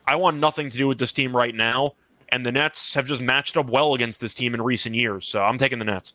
I 0.06 0.16
want 0.16 0.38
nothing 0.38 0.70
to 0.70 0.78
do 0.78 0.88
with 0.88 0.98
this 0.98 1.14
team 1.14 1.36
right 1.36 1.54
now 1.56 1.96
and 2.34 2.44
the 2.44 2.52
Nets 2.52 2.96
have 2.96 3.06
just 3.06 3.22
matched 3.22 3.56
up 3.58 3.70
well 3.70 3.94
against 3.94 4.20
this 4.20 4.34
team 4.34 4.56
in 4.56 4.62
recent 4.62 4.96
years. 4.96 5.28
So 5.28 5.44
I'm 5.44 5.60
taking 5.60 5.78
the 5.78 5.86
Nets. 5.86 6.14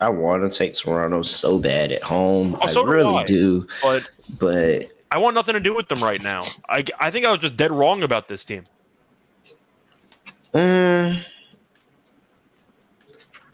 I 0.00 0.08
want 0.08 0.50
to 0.50 0.58
take 0.58 0.72
Toronto 0.72 1.20
so 1.20 1.58
bad 1.58 1.92
at 1.92 2.02
home. 2.02 2.56
Oh, 2.62 2.66
so 2.66 2.86
I 2.86 2.90
really 2.90 3.14
I. 3.14 3.24
do. 3.24 3.66
But 3.82 4.08
but 4.40 4.90
I 5.10 5.18
want 5.18 5.34
nothing 5.34 5.52
to 5.52 5.60
do 5.60 5.76
with 5.76 5.88
them 5.88 6.02
right 6.02 6.22
now. 6.22 6.46
I, 6.68 6.82
I 6.98 7.10
think 7.10 7.26
I 7.26 7.30
was 7.30 7.40
just 7.40 7.58
dead 7.58 7.70
wrong 7.70 8.02
about 8.02 8.26
this 8.26 8.42
team. 8.44 8.64
Um, 10.54 11.14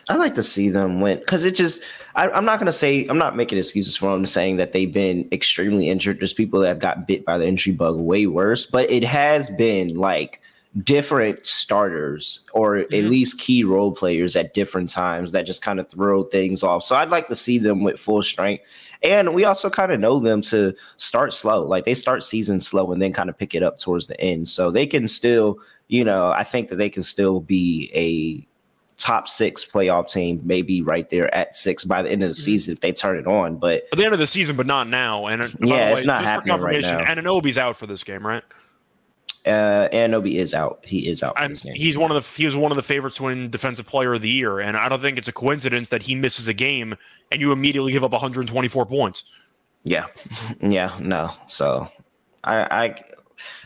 I 0.09 0.17
like 0.17 0.35
to 0.35 0.43
see 0.45 0.69
them 0.69 1.01
win 1.01 1.19
because 1.19 1.45
it 1.45 1.57
just. 1.57 1.83
I, 2.18 2.37
am 2.37 2.44
not 2.44 2.59
going 2.59 2.66
to 2.66 2.72
say 2.72 3.07
I'm 3.07 3.16
not 3.16 3.37
making 3.37 3.59
excuses 3.59 3.96
for 3.96 4.11
them 4.11 4.26
saying 4.26 4.57
that 4.57 4.72
they've 4.72 4.92
been 4.92 5.28
extremely 5.31 5.88
injured. 5.88 6.18
There's 6.18 6.33
people 6.33 6.59
that 6.61 6.68
have 6.68 6.81
got 6.81 7.07
bit 7.07 7.24
by 7.24 7.38
the 7.38 7.46
injury 7.46 7.72
bug 7.72 7.96
way 7.96 8.26
worse, 8.26 8.66
but 8.66 8.90
it 8.90 9.04
has 9.04 9.50
been 9.50 9.94
like 9.94 10.40
different 10.83 11.46
starters 11.46 12.44
or 12.52 12.78
mm-hmm. 12.78 12.92
at 12.92 13.04
least 13.04 13.38
key 13.38 13.62
role 13.62 13.92
players 13.92 14.35
at 14.35 14.52
different 14.52 14.88
times 14.88 15.31
that 15.31 15.46
just 15.46 15.62
kind 15.62 15.78
of 15.78 15.88
throw 15.88 16.24
things 16.24 16.64
off. 16.64 16.83
So 16.83 16.96
I'd 16.96 17.11
like 17.11 17.28
to 17.28 17.37
see 17.37 17.57
them 17.57 17.85
with 17.85 18.00
full 18.00 18.22
strength. 18.24 18.64
And 19.04 19.33
we 19.33 19.44
also 19.44 19.70
kind 19.70 19.92
of 19.92 20.00
know 20.00 20.18
them 20.18 20.42
to 20.42 20.74
start 20.96 21.33
slow. 21.33 21.64
Like 21.64 21.85
they 21.85 21.94
start 21.94 22.24
season 22.24 22.59
slow 22.59 22.90
and 22.90 23.00
then 23.00 23.12
kind 23.12 23.31
of 23.31 23.38
pick 23.38 23.54
it 23.54 23.62
up 23.62 23.78
towards 23.78 24.09
the 24.09 24.20
end. 24.20 24.48
So 24.48 24.72
they 24.72 24.88
can 24.88 25.07
still, 25.07 25.59
you 25.87 26.02
know, 26.02 26.33
I 26.33 26.42
think 26.42 26.68
that 26.68 26.76
they 26.76 26.90
can 26.90 27.04
still 27.04 27.38
be 27.38 27.92
a 27.94 28.44
top 28.99 29.29
six 29.29 29.65
playoff 29.65 30.13
team, 30.13 30.41
maybe 30.45 30.83
right 30.83 31.09
there 31.09 31.33
at 31.35 31.55
six 31.55 31.85
by 31.85 32.03
the 32.03 32.11
end 32.11 32.23
of 32.23 32.29
the 32.29 32.35
mm-hmm. 32.35 32.45
season 32.45 32.73
if 32.73 32.81
they 32.81 32.93
turn 32.93 33.17
it 33.17 33.27
on. 33.27 33.57
But 33.57 33.85
at 33.93 33.99
the 33.99 34.05
end 34.05 34.13
of 34.13 34.19
the 34.19 34.27
season, 34.27 34.57
but 34.57 34.67
not 34.67 34.89
now. 34.89 35.27
And 35.27 35.43
uh, 35.43 35.49
yeah, 35.61 35.87
way, 35.87 35.93
it's 35.93 36.05
not 36.05 36.23
happening 36.23 36.61
right 36.61 36.83
now. 36.83 37.01
Anunoby's 37.01 37.57
out 37.57 37.77
for 37.77 37.87
this 37.87 38.05
game, 38.05 38.27
right? 38.27 38.43
Uh, 39.47 39.89
Anunoby 39.93 40.35
is 40.35 40.53
out. 40.53 40.81
He 40.83 41.09
is 41.09 41.23
out. 41.23 41.39
he's 41.63 41.97
one 41.97 42.11
of 42.11 42.23
the 42.23 42.37
he 42.37 42.45
was 42.45 42.57
one 42.57 42.71
of 42.71 42.77
the 42.77 42.83
favorites 42.83 43.17
to 43.17 43.23
win 43.25 43.51
Defensive 43.51 43.87
Player 43.87 44.15
of 44.15 44.21
the 44.21 44.29
Year, 44.29 44.59
and 44.61 44.77
I 44.77 44.89
don't 44.89 45.01
think 45.01 45.17
it's 45.17 45.29
a 45.29 45.33
coincidence 45.33 45.89
that 45.89 46.03
he 46.03 46.15
misses 46.15 46.49
a 46.49 46.55
game 46.55 46.97
and 47.31 47.41
you 47.41 47.53
immediately 47.53 47.93
give 47.93 48.05
up 48.05 48.13
124 48.13 48.87
points. 48.87 49.25
Yeah, 49.85 50.07
yeah, 50.61 50.95
no. 51.01 51.31
So 51.47 51.89
I, 52.45 52.85
I 52.87 53.03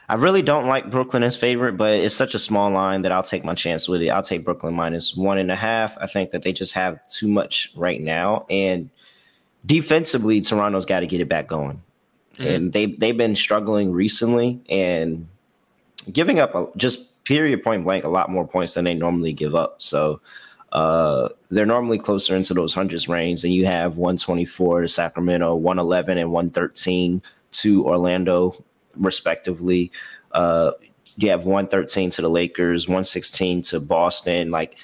I 0.09 0.17
really 0.17 0.43
don't 0.43 0.67
like 0.67 0.91
Brooklyn 0.91 1.23
as 1.23 1.37
favorite, 1.37 1.77
but 1.77 1.95
it's 1.95 2.15
such 2.15 2.35
a 2.35 2.39
small 2.39 2.71
line 2.71 3.03
that 3.03 3.13
I'll 3.13 3.23
take 3.23 3.45
my 3.45 3.55
chance 3.55 3.89
with 3.89 4.03
it. 4.03 4.09
I'll 4.09 4.23
take 4.23 4.45
Brooklyn 4.45 4.75
minus 4.75 5.17
one 5.17 5.39
and 5.39 5.51
a 5.51 5.57
half. 5.57 5.97
I 5.99 6.07
think 6.07 6.33
that 6.33 6.43
they 6.43 6.53
just 6.53 6.75
have 6.75 7.07
too 7.07 7.29
much 7.29 7.73
right 7.77 8.01
now. 8.01 8.45
And 8.51 8.91
defensively, 9.65 10.41
Toronto's 10.41 10.87
got 10.87 11.01
to 11.01 11.07
get 11.07 11.21
it 11.21 11.29
back 11.29 11.47
going. 11.47 11.83
Mm-hmm. 12.35 12.43
And 12.43 12.73
they 12.73 12.87
they've 12.87 13.17
been 13.17 13.37
struggling 13.37 13.93
recently 13.93 14.61
and 14.69 15.29
giving 16.11 16.41
up 16.41 16.55
a, 16.55 16.67
just 16.77 17.25
period 17.25 17.63
point 17.63 17.85
blank 17.85 18.05
a 18.05 18.09
lot 18.09 18.31
more 18.31 18.47
points 18.47 18.75
than 18.75 18.85
they 18.85 18.95
normally 18.95 19.33
give 19.33 19.55
up. 19.55 19.81
So 19.81 20.21
uh, 20.73 21.29
they're 21.51 21.67
normally 21.67 21.99
closer 21.99 22.35
into 22.35 22.55
those 22.55 22.75
hundreds 22.75 23.09
range, 23.09 23.45
and 23.45 23.53
you 23.53 23.67
have 23.67 23.99
124 23.99 24.83
to 24.83 24.89
Sacramento, 24.89 25.55
111 25.55 26.19
and 26.19 26.33
113 26.33 27.23
to 27.53 27.87
Orlando 27.87 28.65
respectively. 28.97 29.93
Uh, 30.33 30.73
you 31.17 31.31
have 31.31 31.45
113 31.45 32.11
to 32.11 32.23
the 32.23 32.31
Lakers, 32.31 32.89
116 32.89 33.63
to 33.63 33.81
Boston. 33.81 34.51
Like, 34.51 34.79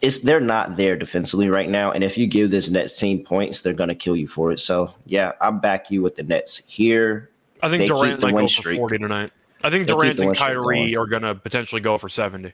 it's 0.00 0.18
they're 0.20 0.40
not 0.40 0.76
there 0.76 0.96
defensively 0.96 1.48
right 1.48 1.68
now. 1.68 1.90
And 1.90 2.04
if 2.04 2.16
you 2.16 2.26
give 2.26 2.50
this 2.50 2.70
Nets 2.70 2.98
team 2.98 3.24
points, 3.24 3.62
they're 3.62 3.72
gonna 3.72 3.94
kill 3.94 4.16
you 4.16 4.28
for 4.28 4.52
it. 4.52 4.60
So 4.60 4.94
yeah, 5.06 5.32
I'll 5.40 5.52
back 5.52 5.90
you 5.90 6.02
with 6.02 6.16
the 6.16 6.22
Nets 6.22 6.70
here. 6.72 7.30
I 7.62 7.68
think 7.68 7.80
they 7.80 7.86
Durant 7.88 8.22
might 8.22 8.32
go 8.32 8.46
for 8.46 8.74
40 8.74 8.98
tonight. 8.98 9.32
I 9.64 9.70
think 9.70 9.88
Durant 9.88 10.20
and 10.20 10.36
Kyrie 10.36 10.94
are 10.96 11.06
gonna 11.06 11.34
potentially 11.34 11.80
go 11.80 11.98
for 11.98 12.08
70. 12.08 12.52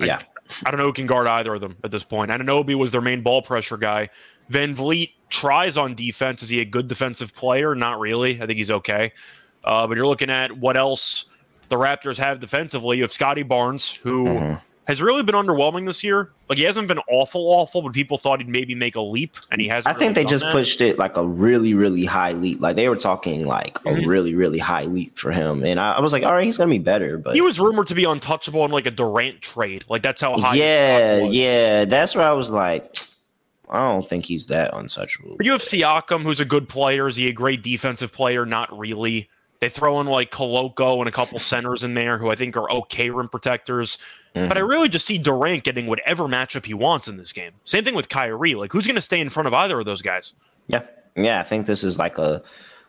Yeah. 0.00 0.18
I, 0.18 0.22
I, 0.66 0.70
don't 0.70 0.78
know 0.78 0.86
who 0.86 0.92
can 0.92 1.06
guard 1.06 1.26
either 1.26 1.54
of 1.54 1.60
them 1.60 1.76
at 1.82 1.90
this 1.90 2.04
point. 2.04 2.30
Anunoby 2.30 2.76
was 2.76 2.92
their 2.92 3.00
main 3.00 3.22
ball 3.22 3.42
pressure 3.42 3.76
guy. 3.76 4.08
VanVleet 4.50 5.10
tries 5.28 5.76
on 5.76 5.94
defense. 5.94 6.42
Is 6.42 6.48
he 6.48 6.60
a 6.60 6.64
good 6.64 6.86
defensive 6.86 7.34
player? 7.34 7.74
Not 7.74 7.98
really. 7.98 8.40
I 8.40 8.46
think 8.46 8.58
he's 8.58 8.70
okay. 8.70 9.12
Uh, 9.64 9.86
but 9.86 9.96
you're 9.96 10.06
looking 10.06 10.30
at 10.30 10.52
what 10.52 10.76
else 10.76 11.26
the 11.68 11.76
Raptors 11.76 12.16
have 12.18 12.40
defensively. 12.40 12.98
You 12.98 13.02
have 13.04 13.12
Scottie 13.12 13.42
Barnes, 13.42 13.94
who 13.94 14.26
mm-hmm. 14.26 14.54
has 14.86 15.02
really 15.02 15.22
been 15.22 15.34
underwhelming 15.34 15.86
this 15.86 16.02
year. 16.02 16.30
Like 16.48 16.58
he 16.58 16.64
hasn't 16.64 16.88
been 16.88 17.00
awful, 17.10 17.42
awful, 17.42 17.82
but 17.82 17.92
people 17.92 18.16
thought 18.16 18.40
he'd 18.40 18.48
maybe 18.48 18.74
make 18.74 18.96
a 18.96 19.00
leap, 19.00 19.36
and 19.50 19.60
he 19.60 19.68
hasn't. 19.68 19.94
I 19.94 19.98
think 19.98 20.16
really 20.16 20.24
they 20.24 20.30
just 20.30 20.44
that. 20.44 20.52
pushed 20.52 20.80
it 20.80 20.98
like 20.98 21.16
a 21.16 21.26
really, 21.26 21.74
really 21.74 22.04
high 22.04 22.32
leap. 22.32 22.60
Like 22.60 22.76
they 22.76 22.88
were 22.88 22.96
talking 22.96 23.44
like 23.44 23.74
mm-hmm. 23.74 24.04
a 24.04 24.08
really, 24.08 24.34
really 24.34 24.58
high 24.58 24.84
leap 24.84 25.18
for 25.18 25.30
him, 25.30 25.64
and 25.64 25.78
I, 25.78 25.92
I, 25.92 26.00
was 26.00 26.12
like, 26.12 26.22
all 26.22 26.32
right, 26.32 26.44
he's 26.44 26.56
gonna 26.56 26.70
be 26.70 26.78
better. 26.78 27.18
But 27.18 27.34
he 27.34 27.42
was 27.42 27.60
rumored 27.60 27.88
to 27.88 27.94
be 27.94 28.04
untouchable 28.04 28.64
in 28.64 28.70
like 28.70 28.86
a 28.86 28.90
Durant 28.90 29.42
trade. 29.42 29.84
Like 29.88 30.02
that's 30.02 30.22
how 30.22 30.38
high. 30.38 30.54
Yeah, 30.54 31.18
yeah, 31.24 31.84
that's 31.84 32.14
where 32.14 32.26
I 32.26 32.32
was 32.32 32.50
like. 32.50 32.96
I 33.70 33.80
don't 33.80 34.08
think 34.08 34.24
he's 34.24 34.46
that 34.46 34.70
untouchable. 34.72 35.36
But 35.36 35.44
you 35.44 35.52
have 35.52 35.60
Siakam, 35.60 36.22
who's 36.22 36.40
a 36.40 36.46
good 36.46 36.70
player. 36.70 37.06
Is 37.06 37.16
he 37.16 37.28
a 37.28 37.32
great 37.32 37.62
defensive 37.62 38.10
player? 38.10 38.46
Not 38.46 38.76
really. 38.76 39.28
They 39.60 39.68
throw 39.68 40.00
in 40.00 40.06
like 40.06 40.30
Koloko 40.30 40.98
and 41.00 41.08
a 41.08 41.12
couple 41.12 41.38
centers 41.38 41.82
in 41.82 41.94
there 41.94 42.18
who 42.18 42.30
I 42.30 42.36
think 42.36 42.56
are 42.56 42.70
okay 42.70 43.10
rim 43.10 43.28
protectors. 43.28 43.98
Mm-hmm. 44.34 44.48
But 44.48 44.56
I 44.56 44.60
really 44.60 44.88
just 44.88 45.06
see 45.06 45.18
Durant 45.18 45.64
getting 45.64 45.86
whatever 45.86 46.24
matchup 46.24 46.64
he 46.64 46.74
wants 46.74 47.08
in 47.08 47.16
this 47.16 47.32
game. 47.32 47.52
Same 47.64 47.82
thing 47.84 47.94
with 47.94 48.08
Kyrie. 48.08 48.54
Like, 48.54 48.72
who's 48.72 48.86
going 48.86 48.96
to 48.96 49.02
stay 49.02 49.20
in 49.20 49.28
front 49.30 49.46
of 49.46 49.54
either 49.54 49.80
of 49.80 49.86
those 49.86 50.02
guys? 50.02 50.34
Yeah, 50.68 50.82
yeah. 51.16 51.40
I 51.40 51.42
think 51.42 51.66
this 51.66 51.82
is 51.82 51.98
like 51.98 52.18
a 52.18 52.42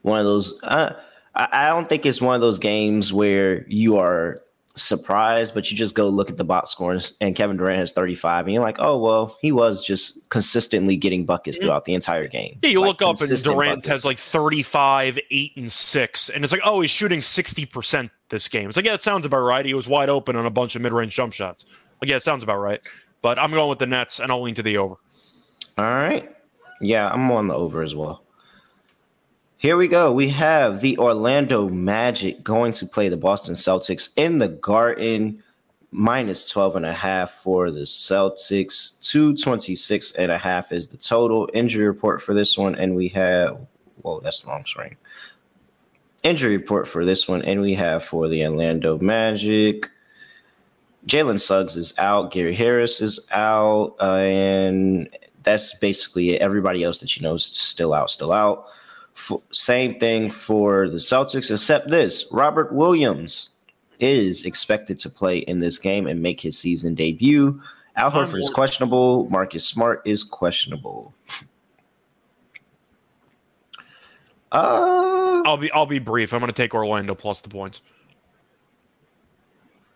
one 0.03 0.20
of 0.20 0.26
those. 0.26 0.61
Uh, 0.61 0.93
I 1.36 1.70
don't 1.70 1.88
think 1.88 2.05
it's 2.05 2.22
one 2.22 2.36
of 2.36 2.41
those 2.41 2.59
games 2.59 3.13
where 3.13 3.65
you 3.67 3.97
are 3.97 4.41
surprised, 4.82 5.53
but 5.53 5.69
you 5.69 5.77
just 5.77 5.95
go 5.95 6.07
look 6.07 6.30
at 6.30 6.38
the 6.38 6.43
box 6.43 6.71
scores 6.71 7.17
and 7.21 7.36
Kevin 7.36 7.57
Durant 7.57 7.80
has 7.80 7.91
35, 7.91 8.45
and 8.45 8.53
you're 8.53 8.63
like, 8.63 8.77
oh, 8.80 8.97
well, 8.97 9.38
he 9.41 9.51
was 9.51 9.86
just 9.86 10.30
consistently 10.30 10.97
getting 10.97 11.25
buckets 11.25 11.57
throughout 11.57 11.86
the 11.86 11.93
entire 11.93 12.27
game. 12.27 12.59
Yeah, 12.61 12.69
you 12.69 12.82
like, 12.82 12.99
look 12.99 13.01
up 13.01 13.21
and 13.21 13.43
Durant 13.43 13.84
buckets. 13.84 13.88
has 13.88 14.05
like 14.05 14.17
35, 14.17 15.19
8, 15.30 15.57
and 15.57 15.71
6, 15.71 16.30
and 16.30 16.43
it's 16.43 16.53
like, 16.53 16.61
oh, 16.63 16.82
he's 16.82 16.91
shooting 16.91 17.19
60% 17.19 18.09
this 18.30 18.47
game. 18.47 18.69
It's 18.69 18.75
like, 18.75 18.86
yeah, 18.86 18.93
it 18.93 19.01
sounds 19.01 19.25
about 19.25 19.41
right. 19.41 19.65
He 19.65 19.73
was 19.73 19.88
wide 19.88 20.09
open 20.09 20.36
on 20.36 20.45
a 20.45 20.51
bunch 20.51 20.75
of 20.75 20.82
mid 20.82 20.93
range 20.93 21.15
jump 21.15 21.34
shots. 21.34 21.65
Like, 22.01 22.09
yeah, 22.09 22.15
it 22.15 22.23
sounds 22.23 22.43
about 22.43 22.59
right. 22.59 22.82
But 23.21 23.38
I'm 23.38 23.51
going 23.51 23.69
with 23.69 23.80
the 23.80 23.88
Nets, 23.88 24.19
and 24.19 24.32
I'll 24.32 24.41
lean 24.41 24.55
to 24.55 24.63
the 24.63 24.77
over. 24.77 24.95
All 25.77 25.86
right. 25.86 26.34
Yeah, 26.82 27.09
I'm 27.09 27.30
on 27.32 27.47
the 27.47 27.53
over 27.53 27.82
as 27.82 27.95
well. 27.95 28.23
Here 29.60 29.76
we 29.76 29.89
go. 29.89 30.14
We 30.14 30.30
have 30.30 30.80
the 30.80 30.97
Orlando 30.97 31.68
Magic 31.68 32.41
going 32.41 32.72
to 32.72 32.86
play 32.86 33.10
the 33.10 33.18
Boston 33.18 33.55
Celtics 33.55 34.14
in 34.16 34.38
the 34.38 34.47
Garden. 34.47 35.43
Minus 35.91 36.47
12 36.49 36.78
and 36.78 36.86
a 36.86 36.93
half 36.93 37.32
for 37.32 37.70
the 37.70 37.82
Celtics. 37.82 39.05
226 39.12 40.14
and 40.14 40.32
a 40.32 40.38
half 40.38 40.72
is 40.72 40.88
the 40.88 40.95
total 40.95 41.49
injury 41.53 41.86
report 41.86 42.22
for 42.22 42.34
this 42.34 42.57
one. 42.57 42.74
And 42.76 42.95
we 42.95 43.10
have, 43.10 43.60
whoa, 44.01 44.22
that's 44.22 44.45
wrong 44.45 44.66
screen. 44.66 44.95
Injury 46.24 46.55
report 46.55 46.88
for 46.88 47.03
this 47.03 47.28
one. 47.28 47.41
And 47.41 47.60
we 47.60 47.74
have 47.74 48.01
for 48.01 48.30
the 48.30 48.45
Orlando 48.45 48.97
Magic. 48.97 49.88
Jalen 51.05 51.38
Suggs 51.38 51.76
is 51.76 51.93
out. 51.97 52.32
Gary 52.32 52.55
Harris 52.55 53.01
is 53.01 53.20
out. 53.32 53.97
Uh, 53.99 54.20
and 54.20 55.10
that's 55.43 55.78
basically 55.80 56.30
it. 56.30 56.41
Everybody 56.41 56.82
else 56.82 56.99
that 56.99 57.18
you 57.18 57.24
know 57.24 57.34
is 57.34 57.43
still 57.43 57.93
out, 57.93 58.10
still 58.10 58.32
out 58.32 58.70
same 59.51 59.99
thing 59.99 60.30
for 60.30 60.88
the 60.89 60.97
Celtics, 60.97 61.53
except 61.53 61.89
this 61.89 62.28
Robert 62.32 62.74
Williams 62.74 63.55
is 63.99 64.45
expected 64.45 64.97
to 64.99 65.09
play 65.09 65.39
in 65.39 65.59
this 65.59 65.78
game 65.78 66.07
and 66.07 66.22
make 66.22 66.39
his 66.39 66.57
season 66.57 66.95
debut. 66.95 67.61
Al 67.95 68.11
Horford 68.11 68.39
is 68.39 68.49
questionable. 68.49 69.30
Marcus 69.30 69.65
Smart 69.65 70.01
is 70.05 70.24
questionable. 70.24 71.13
Uh, 74.51 75.43
I'll 75.45 75.57
be 75.57 75.72
I'll 75.72 75.86
be 75.86 75.99
brief. 75.99 76.34
I'm 76.34 76.39
going 76.39 76.51
to 76.51 76.53
take 76.53 76.74
Orlando 76.74 77.13
plus 77.13 77.41
the 77.41 77.49
points. 77.49 77.82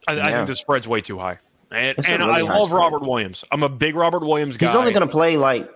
I, 0.08 0.16
yeah. 0.16 0.28
I 0.28 0.32
think 0.34 0.48
the 0.48 0.56
spread's 0.56 0.88
way 0.88 1.02
too 1.02 1.18
high, 1.18 1.38
and, 1.72 1.98
and 2.10 2.20
really 2.20 2.34
I 2.34 2.42
love 2.42 2.66
spread. 2.66 2.78
Robert 2.78 3.02
Williams. 3.02 3.46
I'm 3.52 3.64
a 3.64 3.70
big 3.70 3.96
Robert 3.96 4.22
Williams 4.22 4.58
guy. 4.58 4.68
He's 4.68 4.76
only 4.76 4.92
going 4.92 5.08
to 5.08 5.12
play 5.12 5.38
like 5.38 5.72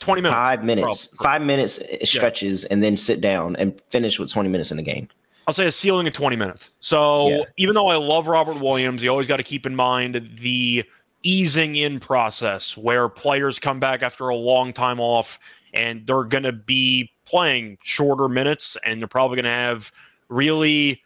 20 0.00 0.22
minutes. 0.22 0.34
Five 0.34 0.64
minutes. 0.64 1.06
Probably. 1.06 1.24
Five 1.24 1.42
minutes 1.46 1.80
stretches 2.08 2.62
yeah. 2.62 2.68
and 2.72 2.82
then 2.82 2.96
sit 2.96 3.20
down 3.20 3.56
and 3.56 3.80
finish 3.88 4.18
with 4.18 4.30
20 4.30 4.48
minutes 4.48 4.70
in 4.70 4.76
the 4.76 4.82
game. 4.82 5.08
I'll 5.46 5.54
say 5.54 5.66
a 5.66 5.72
ceiling 5.72 6.06
of 6.06 6.12
20 6.12 6.36
minutes. 6.36 6.70
So 6.80 7.28
yeah. 7.28 7.42
even 7.56 7.74
though 7.74 7.86
I 7.86 7.96
love 7.96 8.26
Robert 8.26 8.60
Williams, 8.60 9.02
you 9.02 9.10
always 9.10 9.28
got 9.28 9.36
to 9.36 9.44
keep 9.44 9.64
in 9.64 9.76
mind 9.76 10.30
the 10.40 10.84
easing 11.22 11.76
in 11.76 11.98
process 12.00 12.76
where 12.76 13.08
players 13.08 13.58
come 13.58 13.80
back 13.80 14.02
after 14.02 14.28
a 14.28 14.36
long 14.36 14.72
time 14.72 15.00
off 15.00 15.38
and 15.72 16.06
they're 16.06 16.24
going 16.24 16.42
to 16.42 16.52
be 16.52 17.10
playing 17.24 17.78
shorter 17.82 18.28
minutes 18.28 18.76
and 18.84 19.00
they're 19.00 19.08
probably 19.08 19.36
going 19.36 19.44
to 19.44 19.50
have 19.50 19.92
really 20.28 21.02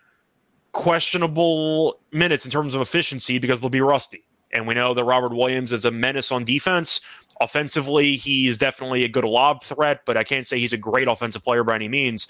questionable 0.72 2.00
minutes 2.12 2.44
in 2.44 2.50
terms 2.50 2.74
of 2.74 2.80
efficiency 2.80 3.38
because 3.38 3.60
they'll 3.60 3.70
be 3.70 3.80
rusty. 3.80 4.22
And 4.52 4.66
we 4.66 4.74
know 4.74 4.94
that 4.94 5.04
Robert 5.04 5.32
Williams 5.32 5.72
is 5.72 5.84
a 5.84 5.90
menace 5.90 6.32
on 6.32 6.44
defense. 6.44 7.00
Offensively, 7.40 8.16
he's 8.16 8.58
definitely 8.58 9.04
a 9.04 9.08
good 9.08 9.24
lob 9.24 9.64
threat, 9.64 10.02
but 10.04 10.16
I 10.16 10.24
can't 10.24 10.46
say 10.46 10.58
he's 10.58 10.74
a 10.74 10.78
great 10.78 11.08
offensive 11.08 11.42
player 11.42 11.64
by 11.64 11.74
any 11.74 11.88
means. 11.88 12.28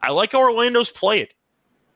I 0.00 0.12
like 0.12 0.32
how 0.32 0.40
Orlando's 0.40 0.90
played. 0.90 1.28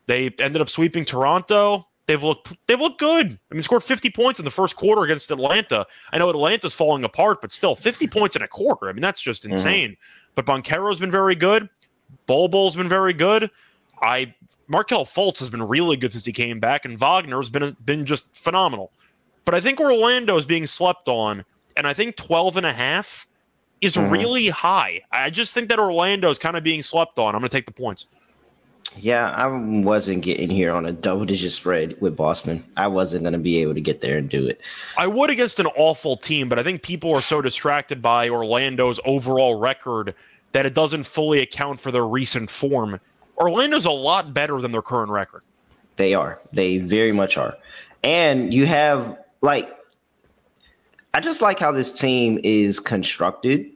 They 0.06 0.30
ended 0.38 0.60
up 0.60 0.68
sweeping 0.68 1.04
Toronto. 1.04 1.86
They've 2.06 2.22
looked 2.22 2.52
they've 2.66 2.80
looked 2.80 3.00
good. 3.00 3.38
I 3.50 3.54
mean, 3.54 3.62
scored 3.62 3.82
50 3.82 4.10
points 4.10 4.38
in 4.38 4.44
the 4.44 4.50
first 4.50 4.76
quarter 4.76 5.02
against 5.02 5.30
Atlanta. 5.30 5.86
I 6.12 6.18
know 6.18 6.30
Atlanta's 6.30 6.74
falling 6.74 7.02
apart, 7.02 7.40
but 7.40 7.52
still 7.52 7.74
50 7.74 8.06
points 8.06 8.36
in 8.36 8.42
a 8.42 8.48
quarter. 8.48 8.88
I 8.88 8.92
mean, 8.92 9.02
that's 9.02 9.20
just 9.20 9.42
mm-hmm. 9.42 9.52
insane. 9.52 9.90
Mm-hmm. 9.90 10.32
But 10.36 10.46
Banchero's 10.46 11.00
been 11.00 11.10
very 11.10 11.34
good. 11.34 11.68
Bol 12.26 12.48
Bol's 12.48 12.76
been 12.76 12.88
very 12.88 13.12
good. 13.12 13.50
I 14.00 14.34
Markelle 14.68 15.04
Fultz 15.04 15.38
has 15.40 15.50
been 15.50 15.62
really 15.62 15.96
good 15.96 16.12
since 16.12 16.24
he 16.24 16.32
came 16.32 16.60
back, 16.60 16.84
and 16.84 16.98
Wagner's 16.98 17.50
been 17.50 17.76
been 17.84 18.06
just 18.06 18.36
phenomenal. 18.36 18.92
But 19.44 19.54
I 19.54 19.60
think 19.60 19.80
Orlando 19.80 20.36
is 20.36 20.46
being 20.46 20.66
slept 20.66 21.08
on 21.08 21.44
and 21.76 21.86
I 21.86 21.94
think 21.94 22.16
12 22.16 22.56
and 22.56 22.66
a 22.66 22.72
half 22.72 23.26
is 23.80 23.94
mm-hmm. 23.94 24.12
really 24.12 24.48
high. 24.48 25.02
I 25.12 25.30
just 25.30 25.54
think 25.54 25.68
that 25.68 25.78
Orlando 25.78 26.30
is 26.30 26.38
kind 26.38 26.56
of 26.56 26.64
being 26.64 26.82
slept 26.82 27.18
on. 27.18 27.34
I'm 27.34 27.40
going 27.40 27.50
to 27.50 27.56
take 27.56 27.66
the 27.66 27.72
points. 27.72 28.06
Yeah, 28.98 29.30
I 29.30 29.46
wasn't 29.46 30.22
getting 30.22 30.48
here 30.48 30.72
on 30.72 30.86
a 30.86 30.92
double 30.92 31.26
digit 31.26 31.52
spread 31.52 32.00
with 32.00 32.16
Boston. 32.16 32.64
I 32.76 32.86
wasn't 32.86 33.24
going 33.24 33.34
to 33.34 33.38
be 33.38 33.60
able 33.60 33.74
to 33.74 33.80
get 33.80 34.00
there 34.00 34.16
and 34.16 34.28
do 34.28 34.46
it. 34.46 34.60
I 34.96 35.06
would 35.06 35.28
against 35.28 35.60
an 35.60 35.66
awful 35.76 36.16
team, 36.16 36.48
but 36.48 36.58
I 36.58 36.62
think 36.62 36.82
people 36.82 37.12
are 37.12 37.20
so 37.20 37.42
distracted 37.42 38.00
by 38.00 38.28
Orlando's 38.30 38.98
overall 39.04 39.58
record 39.58 40.14
that 40.52 40.64
it 40.64 40.72
doesn't 40.72 41.04
fully 41.04 41.40
account 41.40 41.80
for 41.80 41.90
their 41.90 42.06
recent 42.06 42.50
form. 42.50 42.98
Orlando's 43.36 43.84
a 43.84 43.90
lot 43.90 44.32
better 44.32 44.60
than 44.60 44.72
their 44.72 44.82
current 44.82 45.10
record. 45.10 45.42
They 45.96 46.14
are. 46.14 46.40
They 46.52 46.78
very 46.78 47.12
much 47.12 47.36
are. 47.36 47.56
And 48.02 48.54
you 48.54 48.64
have 48.66 49.18
like 49.42 49.76
I 51.16 51.20
just 51.20 51.40
like 51.40 51.58
how 51.58 51.72
this 51.72 51.92
team 51.92 52.38
is 52.44 52.78
constructed 52.78 53.72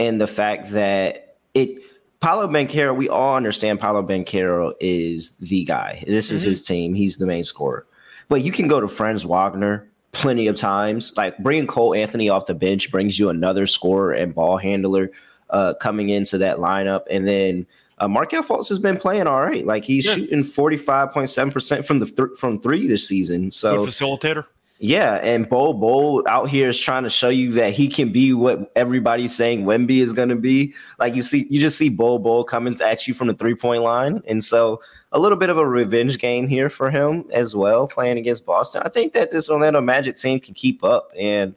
and 0.00 0.20
the 0.20 0.26
fact 0.26 0.72
that 0.72 1.36
it 1.54 1.78
Paolo 2.18 2.48
Banchero, 2.48 2.96
we 2.96 3.08
all 3.08 3.36
understand 3.36 3.78
Paolo 3.78 4.02
Banchero 4.02 4.72
is 4.80 5.36
the 5.36 5.62
guy. 5.62 6.02
This 6.08 6.32
is 6.32 6.40
mm-hmm. 6.40 6.50
his 6.50 6.66
team. 6.66 6.94
He's 6.94 7.18
the 7.18 7.26
main 7.26 7.44
scorer. 7.44 7.86
But 8.28 8.42
you 8.42 8.50
can 8.50 8.66
go 8.66 8.80
to 8.80 8.88
Franz 8.88 9.24
Wagner 9.24 9.88
plenty 10.10 10.48
of 10.48 10.56
times. 10.56 11.16
Like 11.16 11.38
bringing 11.38 11.68
Cole 11.68 11.94
Anthony 11.94 12.28
off 12.28 12.46
the 12.46 12.54
bench 12.56 12.90
brings 12.90 13.16
you 13.16 13.28
another 13.28 13.68
scorer 13.68 14.10
and 14.10 14.34
ball 14.34 14.56
handler 14.56 15.12
uh, 15.50 15.74
coming 15.74 16.08
into 16.08 16.36
that 16.38 16.56
lineup. 16.56 17.02
And 17.08 17.28
then 17.28 17.64
uh, 17.98 18.08
Markelle 18.08 18.42
Fultz 18.42 18.68
has 18.70 18.80
been 18.80 18.96
playing 18.96 19.28
all 19.28 19.40
right. 19.40 19.64
Like 19.64 19.84
he's 19.84 20.04
yeah. 20.04 20.14
shooting 20.14 20.40
45.7% 20.40 21.84
from 21.84 22.00
the 22.00 22.06
th- 22.06 22.36
from 22.36 22.60
three 22.60 22.88
this 22.88 23.06
season. 23.06 23.52
So 23.52 23.84
Good 23.84 23.90
facilitator. 23.90 24.46
Yeah, 24.84 25.14
and 25.22 25.48
Bol 25.48 25.72
Bol 25.72 26.28
out 26.28 26.50
here 26.50 26.68
is 26.68 26.78
trying 26.78 27.04
to 27.04 27.08
show 27.08 27.30
you 27.30 27.52
that 27.52 27.72
he 27.72 27.88
can 27.88 28.12
be 28.12 28.34
what 28.34 28.70
everybody's 28.76 29.34
saying 29.34 29.64
Wemby 29.64 30.02
is 30.02 30.12
going 30.12 30.28
to 30.28 30.36
be. 30.36 30.74
Like 30.98 31.14
you 31.14 31.22
see, 31.22 31.46
you 31.48 31.58
just 31.58 31.78
see 31.78 31.88
Bol 31.88 32.18
Bol 32.18 32.44
coming 32.44 32.78
at 32.82 33.08
you 33.08 33.14
from 33.14 33.28
the 33.28 33.34
three 33.34 33.54
point 33.54 33.82
line, 33.82 34.20
and 34.26 34.44
so 34.44 34.82
a 35.12 35.18
little 35.18 35.38
bit 35.38 35.48
of 35.48 35.56
a 35.56 35.66
revenge 35.66 36.18
game 36.18 36.46
here 36.46 36.68
for 36.68 36.90
him 36.90 37.24
as 37.32 37.56
well, 37.56 37.88
playing 37.88 38.18
against 38.18 38.44
Boston. 38.44 38.82
I 38.84 38.90
think 38.90 39.14
that 39.14 39.30
this 39.30 39.48
Orlando 39.48 39.80
Magic 39.80 40.16
team 40.16 40.38
can 40.38 40.52
keep 40.52 40.84
up, 40.84 41.10
and 41.18 41.54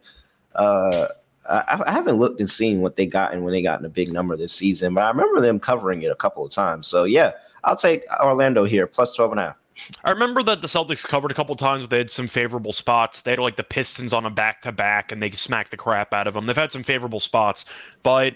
uh, 0.55 1.07
I, 1.49 1.84
I, 1.86 1.91
haven't 1.91 2.19
looked 2.19 2.39
and 2.39 2.49
seen 2.49 2.80
what 2.80 2.95
they 2.95 3.07
got 3.07 3.34
and 3.34 3.43
when 3.43 3.51
they 3.51 3.61
got 3.61 3.78
in 3.78 3.86
a 3.86 3.89
big 3.89 4.09
number 4.09 4.38
this 4.38 4.53
season, 4.53 4.93
but 4.93 5.03
I 5.03 5.09
remember 5.09 5.41
them 5.41 5.59
covering 5.59 6.01
it 6.01 6.11
a 6.11 6.15
couple 6.15 6.45
of 6.45 6.51
times. 6.53 6.88
So 6.88 7.03
yeah, 7.03 7.34
I'll 7.65 7.75
take 7.75 8.03
Orlando 8.21 8.63
here 8.63 8.88
plus 8.88 9.15
12 9.15 9.32
and 9.32 9.39
a 9.41 9.43
half. 9.47 9.57
I 10.03 10.11
remember 10.11 10.43
that 10.43 10.61
the 10.61 10.67
Celtics 10.67 11.07
covered 11.07 11.32
a 11.32 11.34
couple 11.34 11.55
times. 11.55 11.88
They 11.88 11.97
had 11.99 12.11
some 12.11 12.28
favorable 12.28 12.73
spots. 12.73 13.21
They 13.21 13.32
had 13.32 13.39
like 13.39 13.55
the 13.55 13.63
Pistons 13.63 14.13
on 14.13 14.25
a 14.25 14.30
back 14.30 14.61
to 14.63 14.71
back, 14.71 15.11
and 15.11 15.21
they 15.21 15.32
smacked 15.32 15.71
the 15.71 15.78
crap 15.78 16.13
out 16.13 16.28
of 16.28 16.34
them. 16.34 16.45
They've 16.45 16.55
had 16.55 16.71
some 16.71 16.84
favorable 16.84 17.19
spots, 17.19 17.65
but 18.03 18.36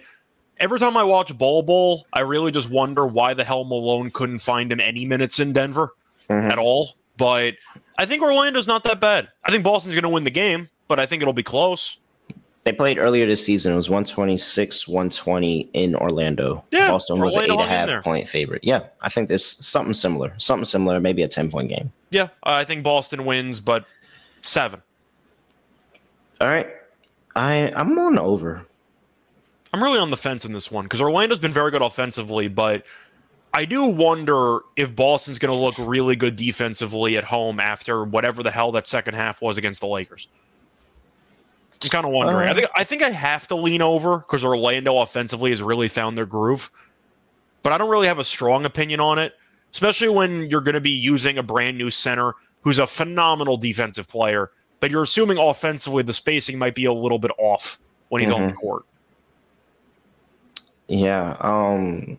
every 0.62 0.80
time 0.80 0.96
I 0.96 1.04
watch 1.04 1.38
Bol 1.38 1.64
Bol, 1.64 2.06
I 2.14 2.22
really 2.22 2.52
just 2.52 2.70
wonder 2.70 3.06
why 3.06 3.34
the 3.34 3.44
hell 3.44 3.66
Malone 3.66 4.12
couldn't 4.12 4.40
find 4.40 4.72
him 4.72 4.80
any 4.80 5.06
minutes 5.06 5.40
in 5.40 5.54
Denver 5.54 5.94
mm-hmm. 6.30 6.50
at 6.50 6.58
all. 6.58 6.96
But 7.18 7.56
I 7.98 8.06
think 8.06 8.24
Orlando's 8.24 8.68
not 8.68 8.84
that 8.86 9.02
bad. 9.02 9.28
I 9.44 9.52
think 9.52 9.64
Boston's 9.64 9.96
going 9.96 10.04
to 10.04 10.10
win 10.10 10.24
the 10.24 10.32
game, 10.32 10.70
but 10.88 11.00
I 11.00 11.06
think 11.06 11.22
it'll 11.22 11.34
be 11.34 11.44
close. 11.44 11.98
They 12.64 12.72
played 12.72 13.00
earlier 13.00 13.26
this 13.26 13.44
season. 13.44 13.74
It 13.74 13.76
was 13.76 13.90
126, 13.90 14.88
120 14.88 15.70
in 15.74 15.96
Orlando. 15.96 16.64
Yeah, 16.70 16.90
Boston 16.90 17.20
was 17.20 17.36
an 17.36 17.44
eight 17.44 17.50
and 17.50 17.60
a 17.60 17.66
half 17.66 18.04
point 18.04 18.28
favorite. 18.28 18.64
Yeah, 18.64 18.82
I 19.02 19.10
think 19.10 19.30
there's 19.30 19.44
something 19.44 19.96
similar. 19.96 20.34
Something 20.38 20.66
similar, 20.66 21.00
maybe 21.00 21.24
a 21.24 21.28
10 21.28 21.50
point 21.50 21.70
game. 21.70 21.92
Yeah, 22.12 22.24
uh, 22.24 22.28
I 22.44 22.66
think 22.66 22.84
Boston 22.84 23.26
wins, 23.26 23.60
but 23.60 23.86
seven. 24.42 24.82
All 26.40 26.48
right. 26.48 26.68
I 27.36 27.72
I'm 27.76 27.98
on 27.98 28.20
over. 28.20 28.66
I'm 29.74 29.82
really 29.82 30.00
on 30.00 30.12
the 30.12 30.18
fence 30.18 30.44
in 30.44 30.52
this 30.52 30.70
one 30.70 30.86
because 30.86 31.02
Orlando's 31.02 31.40
been 31.40 31.54
very 31.54 31.72
good 31.72 31.82
offensively, 31.82 32.48
but 32.48 32.84
I 33.54 33.66
do 33.66 33.86
wonder 33.86 34.60
if 34.76 34.96
Boston's 34.96 35.40
going 35.40 35.54
to 35.54 35.60
look 35.60 35.76
really 35.80 36.16
good 36.16 36.36
defensively 36.36 37.18
at 37.18 37.24
home 37.24 37.60
after 37.60 38.04
whatever 38.04 38.44
the 38.44 38.52
hell 38.52 38.72
that 38.74 38.88
second 38.88 39.14
half 39.14 39.42
was 39.42 39.58
against 39.58 39.82
the 39.82 39.88
Lakers. 39.88 40.28
I'm 41.84 41.90
kind 41.90 42.06
of 42.06 42.12
wondering. 42.12 42.48
Uh, 42.48 42.52
I 42.52 42.54
think 42.54 42.70
I 42.76 42.84
think 42.84 43.04
I 43.04 43.10
have 43.10 43.48
to 43.48 43.56
lean 43.56 43.82
over 43.82 44.20
because 44.20 44.44
Orlando 44.44 45.00
offensively 45.00 45.50
has 45.50 45.62
really 45.62 45.88
found 45.88 46.18
their 46.18 46.26
groove, 46.26 46.70
but 47.64 47.74
I 47.74 47.78
don't 47.78 47.90
really 47.90 48.08
have 48.08 48.20
a 48.20 48.24
strong 48.24 48.66
opinion 48.66 49.00
on 49.00 49.20
it. 49.20 49.34
especially 49.74 50.10
when 50.10 50.50
you're 50.50 50.62
going 50.62 50.76
to 50.76 50.82
be 50.82 50.92
using 50.92 51.38
a 51.38 51.44
brand 51.44 51.78
new 51.78 51.90
center 51.90 52.34
who's 52.62 52.80
a 52.80 52.88
phenomenal 52.88 53.58
defensive 53.58 54.08
player, 54.08 54.52
but 54.80 54.92
you're 54.92 55.04
assuming 55.04 55.38
offensively 55.38 56.04
the 56.04 56.14
spacing 56.14 56.58
might 56.58 56.76
be 56.76 56.86
a 56.86 56.94
little 56.94 57.20
bit 57.20 57.32
off 57.38 57.80
when 58.10 58.22
he's 58.22 58.30
mm-hmm. 58.30 58.44
on 58.44 58.50
the 58.50 58.54
court. 58.54 58.86
Yeah. 60.88 61.38
Um 61.40 62.18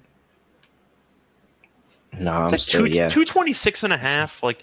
no, 2.18 2.32
I'm 2.32 2.58
still, 2.58 2.86
two, 2.86 2.90
yeah. 2.90 3.08
226 3.08 3.84
and 3.84 3.92
a 3.92 3.96
half. 3.96 4.42
Like, 4.42 4.62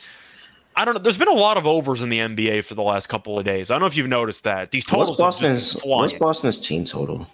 I 0.80 0.86
don't 0.86 0.94
know. 0.94 1.02
There's 1.02 1.18
been 1.18 1.28
a 1.28 1.34
lot 1.34 1.58
of 1.58 1.68
overs 1.68 2.02
in 2.02 2.08
the 2.08 2.20
NBA 2.20 2.64
for 2.64 2.74
the 2.74 2.82
last 2.82 3.08
couple 3.08 3.38
of 3.38 3.44
days. 3.44 3.70
I 3.70 3.74
don't 3.74 3.82
know 3.82 3.88
if 3.88 3.98
you've 3.98 4.08
noticed 4.08 4.46
that. 4.46 4.72
These 4.72 4.86
totals 4.86 5.10
what's 5.10 5.20
Boston's, 5.20 5.78
what's 5.82 6.14
Boston's 6.14 6.58
team 6.58 6.86
total? 6.86 7.28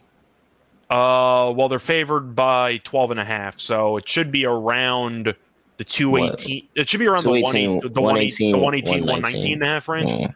Uh, 0.89 1.53
well, 1.55 1.69
they're 1.69 1.77
favored 1.77 2.35
by 2.35 2.77
12 2.77 3.11
and 3.11 3.19
a 3.19 3.23
half, 3.23 3.59
so 3.59 3.97
it 3.97 4.09
should 4.09 4.31
be 4.31 4.47
around 4.47 5.35
the 5.77 5.83
218. 5.83 6.63
What? 6.63 6.81
It 6.81 6.89
should 6.89 6.99
be 6.99 7.05
around 7.05 7.21
the 7.21 7.29
118, 7.29 7.93
the 7.93 8.01
118, 8.01 8.51
the 8.51 8.57
118, 8.57 9.05
119 9.05 9.53
and 9.53 9.61
a 9.61 9.65
half 9.67 9.87
range. 9.87 10.09
Mm. 10.09 10.33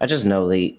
I 0.00 0.06
just 0.06 0.26
know 0.26 0.48
they, 0.48 0.76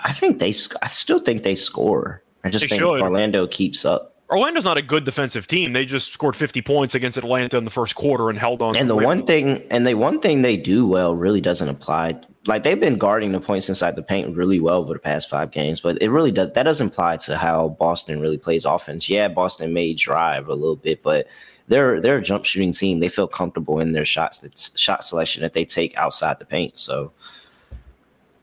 I 0.00 0.12
think 0.12 0.38
they, 0.38 0.52
I 0.82 0.88
still 0.88 1.18
think 1.18 1.44
they 1.44 1.54
score. 1.54 2.22
I 2.44 2.50
just 2.50 2.64
they 2.64 2.68
think 2.68 2.80
should. 2.80 3.00
Orlando 3.00 3.46
keeps 3.46 3.86
up. 3.86 4.13
Orlando's 4.34 4.64
not 4.64 4.76
a 4.76 4.82
good 4.82 5.04
defensive 5.04 5.46
team. 5.46 5.72
They 5.72 5.84
just 5.84 6.12
scored 6.12 6.34
50 6.34 6.62
points 6.62 6.94
against 6.94 7.16
Atlanta 7.16 7.56
in 7.56 7.64
the 7.64 7.70
first 7.70 7.94
quarter 7.94 8.30
and 8.30 8.38
held 8.38 8.62
on. 8.62 8.76
And 8.76 8.90
the 8.90 8.96
one 8.96 9.24
thing, 9.24 9.62
and 9.70 9.86
the 9.86 9.94
one 9.94 10.20
thing 10.20 10.42
they 10.42 10.56
do 10.56 10.86
well 10.86 11.14
really 11.14 11.40
doesn't 11.40 11.68
apply. 11.68 12.20
Like 12.46 12.62
they've 12.62 12.78
been 12.78 12.98
guarding 12.98 13.32
the 13.32 13.40
points 13.40 13.68
inside 13.68 13.96
the 13.96 14.02
paint 14.02 14.36
really 14.36 14.60
well 14.60 14.78
over 14.78 14.92
the 14.92 14.98
past 14.98 15.30
five 15.30 15.50
games, 15.50 15.80
but 15.80 16.02
it 16.02 16.10
really 16.10 16.32
does. 16.32 16.52
That 16.52 16.64
doesn't 16.64 16.88
apply 16.88 17.18
to 17.18 17.38
how 17.38 17.70
Boston 17.70 18.20
really 18.20 18.36
plays 18.36 18.64
offense. 18.64 19.08
Yeah, 19.08 19.28
Boston 19.28 19.72
may 19.72 19.94
drive 19.94 20.48
a 20.48 20.54
little 20.54 20.76
bit, 20.76 21.02
but 21.02 21.26
they're 21.68 22.00
they're 22.00 22.18
a 22.18 22.22
jump 22.22 22.44
shooting 22.44 22.72
team. 22.72 23.00
They 23.00 23.08
feel 23.08 23.26
comfortable 23.26 23.80
in 23.80 23.92
their 23.92 24.04
shots, 24.04 24.38
that 24.40 24.58
shot 24.76 25.04
selection 25.04 25.42
that 25.42 25.54
they 25.54 25.64
take 25.64 25.96
outside 25.96 26.38
the 26.38 26.44
paint. 26.44 26.78
So, 26.78 27.12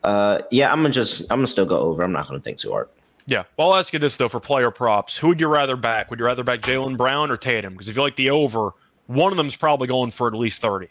uh, 0.04 0.42
yeah, 0.50 0.72
I'm 0.72 0.80
gonna 0.80 0.90
just 0.90 1.32
I'm 1.32 1.40
gonna 1.40 1.48
still 1.48 1.66
go 1.66 1.80
over. 1.80 2.02
I'm 2.02 2.12
not 2.12 2.28
gonna 2.28 2.40
think 2.40 2.58
too 2.58 2.72
hard. 2.72 2.90
Yeah. 3.32 3.44
Well, 3.56 3.72
I'll 3.72 3.80
ask 3.80 3.94
you 3.94 4.00
this 4.00 4.18
though: 4.18 4.28
for 4.28 4.42
player 4.42 4.72
props, 4.72 5.18
who 5.18 5.30
would 5.30 5.40
you 5.40 5.48
rather 5.48 5.78
back? 5.78 6.10
Would 6.10 6.20
you 6.20 6.26
rather 6.26 6.44
back 6.44 6.60
Jaylen 6.60 6.98
Brown 6.98 7.32
or 7.32 7.38
Tatum? 7.38 7.72
Because 7.72 7.88
if 7.88 7.96
you 7.96 8.02
like 8.02 8.18
the 8.18 8.30
over, 8.30 8.72
one 9.08 9.32
of 9.32 9.38
them's 9.38 9.56
probably 9.56 9.88
going 9.88 10.12
for 10.12 10.28
at 10.28 10.34
least 10.34 10.62
thirty. 10.62 10.90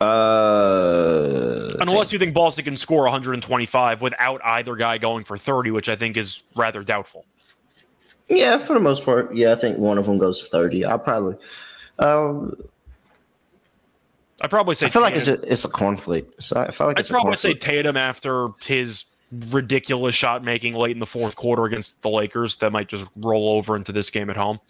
Uh, 0.00 1.76
unless 1.80 2.14
you 2.14 2.18
think 2.18 2.32
Boston 2.32 2.64
can 2.64 2.78
score 2.78 3.02
125 3.02 4.00
without 4.00 4.40
either 4.42 4.74
guy 4.74 4.96
going 4.96 5.24
for 5.24 5.36
30, 5.36 5.72
which 5.72 5.90
I 5.90 5.96
think 5.96 6.16
is 6.16 6.42
rather 6.56 6.82
doubtful. 6.82 7.26
Yeah, 8.30 8.56
for 8.56 8.72
the 8.72 8.80
most 8.80 9.04
part, 9.04 9.34
yeah, 9.34 9.52
I 9.52 9.56
think 9.56 9.76
one 9.76 9.98
of 9.98 10.06
them 10.06 10.16
goes 10.16 10.40
for 10.40 10.48
30. 10.48 10.86
I'll 10.86 10.98
probably. 10.98 11.36
Um, 11.98 12.56
I 14.40 14.46
probably 14.46 14.74
say. 14.74 14.86
I 14.86 14.88
feel 14.88 15.02
Tatum. 15.02 15.12
like 15.12 15.28
it's 15.28 15.28
a 15.28 15.52
it's 15.52 15.64
a 15.66 15.68
conflict. 15.68 16.42
So 16.42 16.58
I 16.58 16.70
feel 16.70 16.86
like 16.86 16.98
I'd 16.98 17.06
probably 17.06 17.36
say 17.36 17.52
Tatum 17.52 17.98
after 17.98 18.48
his 18.64 19.04
ridiculous 19.50 20.14
shot 20.14 20.44
making 20.44 20.74
late 20.74 20.92
in 20.92 20.98
the 20.98 21.06
fourth 21.06 21.36
quarter 21.36 21.64
against 21.64 22.02
the 22.02 22.08
Lakers 22.08 22.56
that 22.56 22.72
might 22.72 22.88
just 22.88 23.06
roll 23.16 23.50
over 23.50 23.76
into 23.76 23.92
this 23.92 24.10
game 24.10 24.30
at 24.30 24.36
home. 24.36 24.60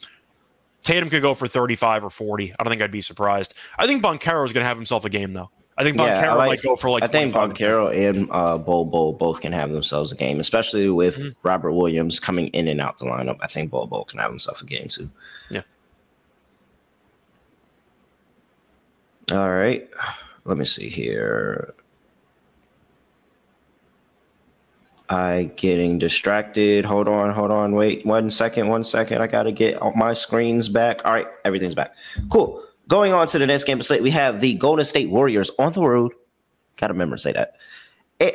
Tatum 0.82 1.10
could 1.10 1.22
go 1.22 1.34
for 1.34 1.46
35 1.46 2.04
or 2.04 2.10
40. 2.10 2.52
I 2.52 2.62
don't 2.62 2.70
think 2.70 2.82
I'd 2.82 2.90
be 2.90 3.02
surprised. 3.02 3.54
I 3.78 3.86
think 3.86 4.02
Banchero 4.02 4.44
is 4.44 4.52
going 4.52 4.64
to 4.64 4.68
have 4.68 4.76
himself 4.76 5.04
a 5.04 5.10
game, 5.10 5.32
though. 5.32 5.50
I 5.76 5.84
think 5.84 5.96
Banchero 5.96 6.22
yeah, 6.22 6.34
like, 6.34 6.48
might 6.48 6.62
go 6.62 6.76
for 6.76 6.90
like. 6.90 7.02
I 7.02 7.06
think 7.06 7.34
Banchero 7.34 7.94
and 7.94 8.28
uh, 8.30 8.58
Bol 8.58 8.84
Bol 8.84 9.14
both 9.14 9.40
can 9.40 9.52
have 9.52 9.70
themselves 9.70 10.12
a 10.12 10.16
game, 10.16 10.38
especially 10.38 10.90
with 10.90 11.16
mm-hmm. 11.16 11.28
Robert 11.42 11.72
Williams 11.72 12.20
coming 12.20 12.48
in 12.48 12.68
and 12.68 12.80
out 12.80 12.98
the 12.98 13.06
lineup. 13.06 13.38
I 13.40 13.46
think 13.46 13.70
Bol 13.70 13.86
Bol 13.86 14.04
can 14.04 14.18
have 14.18 14.30
himself 14.30 14.60
a 14.60 14.66
game 14.66 14.88
too. 14.88 15.08
Yeah. 15.48 15.62
All 19.32 19.50
right. 19.50 19.88
Let 20.44 20.58
me 20.58 20.64
see 20.64 20.88
here. 20.88 21.74
I 25.10 25.50
getting 25.56 25.98
distracted. 25.98 26.84
Hold 26.84 27.08
on, 27.08 27.32
hold 27.32 27.50
on, 27.50 27.72
wait 27.72 28.06
one 28.06 28.30
second, 28.30 28.68
one 28.68 28.84
second. 28.84 29.20
I 29.20 29.26
gotta 29.26 29.50
get 29.50 29.76
my 29.96 30.14
screens 30.14 30.68
back. 30.68 31.04
All 31.04 31.12
right, 31.12 31.26
everything's 31.44 31.74
back. 31.74 31.94
Cool. 32.30 32.62
Going 32.86 33.12
on 33.12 33.26
to 33.28 33.38
the 33.38 33.46
next 33.46 33.64
game 33.64 33.80
of 33.80 33.84
slate, 33.84 34.02
we 34.02 34.10
have 34.12 34.40
the 34.40 34.54
Golden 34.54 34.84
State 34.84 35.10
Warriors 35.10 35.50
on 35.58 35.72
the 35.72 35.82
road. 35.82 36.12
Gotta 36.76 36.92
remember 36.92 37.16
to 37.16 37.22
say 37.22 37.32
that. 37.32 37.56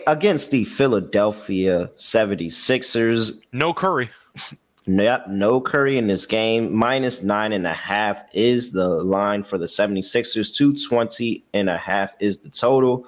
Against 0.05 0.51
the 0.51 0.65
Philadelphia 0.65 1.91
76ers. 1.95 3.41
No 3.51 3.73
Curry. 3.73 4.09
Yep, 4.87 5.29
no 5.29 5.59
Curry 5.59 5.97
in 5.97 6.05
this 6.05 6.27
game. 6.27 6.71
Minus 6.71 7.23
nine 7.23 7.53
and 7.53 7.65
a 7.65 7.73
half 7.73 8.23
is 8.33 8.71
the 8.71 8.87
line 8.87 9.41
for 9.41 9.57
the 9.57 9.65
76ers. 9.65 10.55
220 10.55 11.43
and 11.55 11.71
a 11.71 11.77
half 11.77 12.13
is 12.19 12.37
the 12.37 12.51
total. 12.51 13.07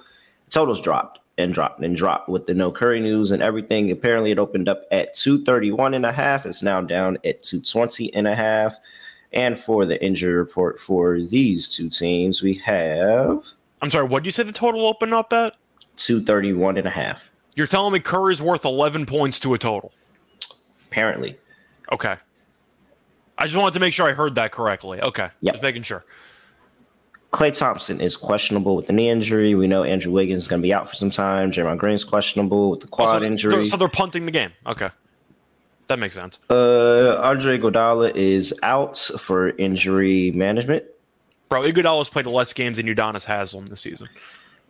Total's 0.50 0.80
dropped 0.80 1.20
and 1.38 1.54
dropped 1.54 1.80
and 1.82 1.96
dropped 1.96 2.28
with 2.28 2.46
the 2.46 2.54
no 2.54 2.70
Curry 2.70 3.00
news 3.00 3.30
and 3.30 3.42
everything. 3.42 3.90
Apparently, 3.90 4.30
it 4.30 4.38
opened 4.38 4.68
up 4.68 4.84
at 4.90 5.14
231 5.14 5.94
and 5.94 6.04
a 6.04 6.12
half. 6.12 6.44
It's 6.44 6.62
now 6.62 6.80
down 6.80 7.16
at 7.24 7.42
220 7.42 8.12
and 8.12 8.26
a 8.26 8.34
half. 8.34 8.76
And 9.32 9.58
for 9.58 9.84
the 9.86 10.02
injury 10.04 10.34
report 10.34 10.80
for 10.80 11.20
these 11.20 11.68
two 11.74 11.88
teams, 11.88 12.42
we 12.42 12.54
have. 12.54 13.46
I'm 13.80 13.90
sorry, 13.90 14.06
what 14.06 14.22
did 14.22 14.26
you 14.26 14.32
say 14.32 14.42
the 14.42 14.52
total 14.52 14.86
opened 14.86 15.12
up 15.12 15.32
at? 15.32 15.56
231 15.96 16.78
and 16.78 16.86
a 16.86 16.90
half. 16.90 17.30
You're 17.54 17.66
telling 17.66 17.92
me 17.92 18.00
Curry's 18.00 18.42
worth 18.42 18.64
11 18.64 19.06
points 19.06 19.40
to 19.40 19.54
a 19.54 19.58
total? 19.58 19.92
Apparently. 20.90 21.36
Okay. 21.92 22.16
I 23.36 23.44
just 23.44 23.56
wanted 23.56 23.74
to 23.74 23.80
make 23.80 23.92
sure 23.92 24.08
I 24.08 24.12
heard 24.12 24.34
that 24.36 24.52
correctly. 24.52 25.00
Okay. 25.00 25.28
Yeah. 25.40 25.52
Just 25.52 25.62
making 25.62 25.82
sure. 25.82 26.04
Klay 27.32 27.56
Thompson 27.56 28.00
is 28.00 28.16
questionable 28.16 28.74
with 28.74 28.86
the 28.86 28.92
knee 28.92 29.10
injury. 29.10 29.54
We 29.54 29.66
know 29.66 29.84
Andrew 29.84 30.12
Wiggins 30.12 30.42
is 30.42 30.48
going 30.48 30.62
to 30.62 30.66
be 30.66 30.72
out 30.72 30.88
for 30.88 30.94
some 30.94 31.10
time. 31.10 31.52
Draymond 31.52 31.78
Green 31.78 31.94
is 31.94 32.04
questionable 32.04 32.70
with 32.70 32.80
the 32.80 32.86
quad 32.86 33.16
oh, 33.16 33.18
so 33.18 33.24
injury. 33.24 33.52
They're, 33.52 33.64
so 33.66 33.76
they're 33.76 33.88
punting 33.88 34.24
the 34.24 34.32
game. 34.32 34.52
Okay. 34.66 34.88
That 35.88 35.98
makes 35.98 36.14
sense. 36.14 36.38
Uh, 36.48 37.20
Andre 37.22 37.58
Iguodala 37.58 38.14
is 38.14 38.54
out 38.62 38.96
for 39.18 39.50
injury 39.50 40.30
management. 40.32 40.84
Bro, 41.48 41.62
Iguodala's 41.62 42.08
played 42.08 42.26
less 42.26 42.52
games 42.52 42.76
than 42.76 42.86
Udonis 42.86 43.24
Haslem 43.24 43.66
this 43.66 43.80
season. 43.80 44.08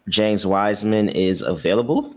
James 0.09 0.47
Wiseman 0.47 1.09
is 1.09 1.43
available. 1.43 2.15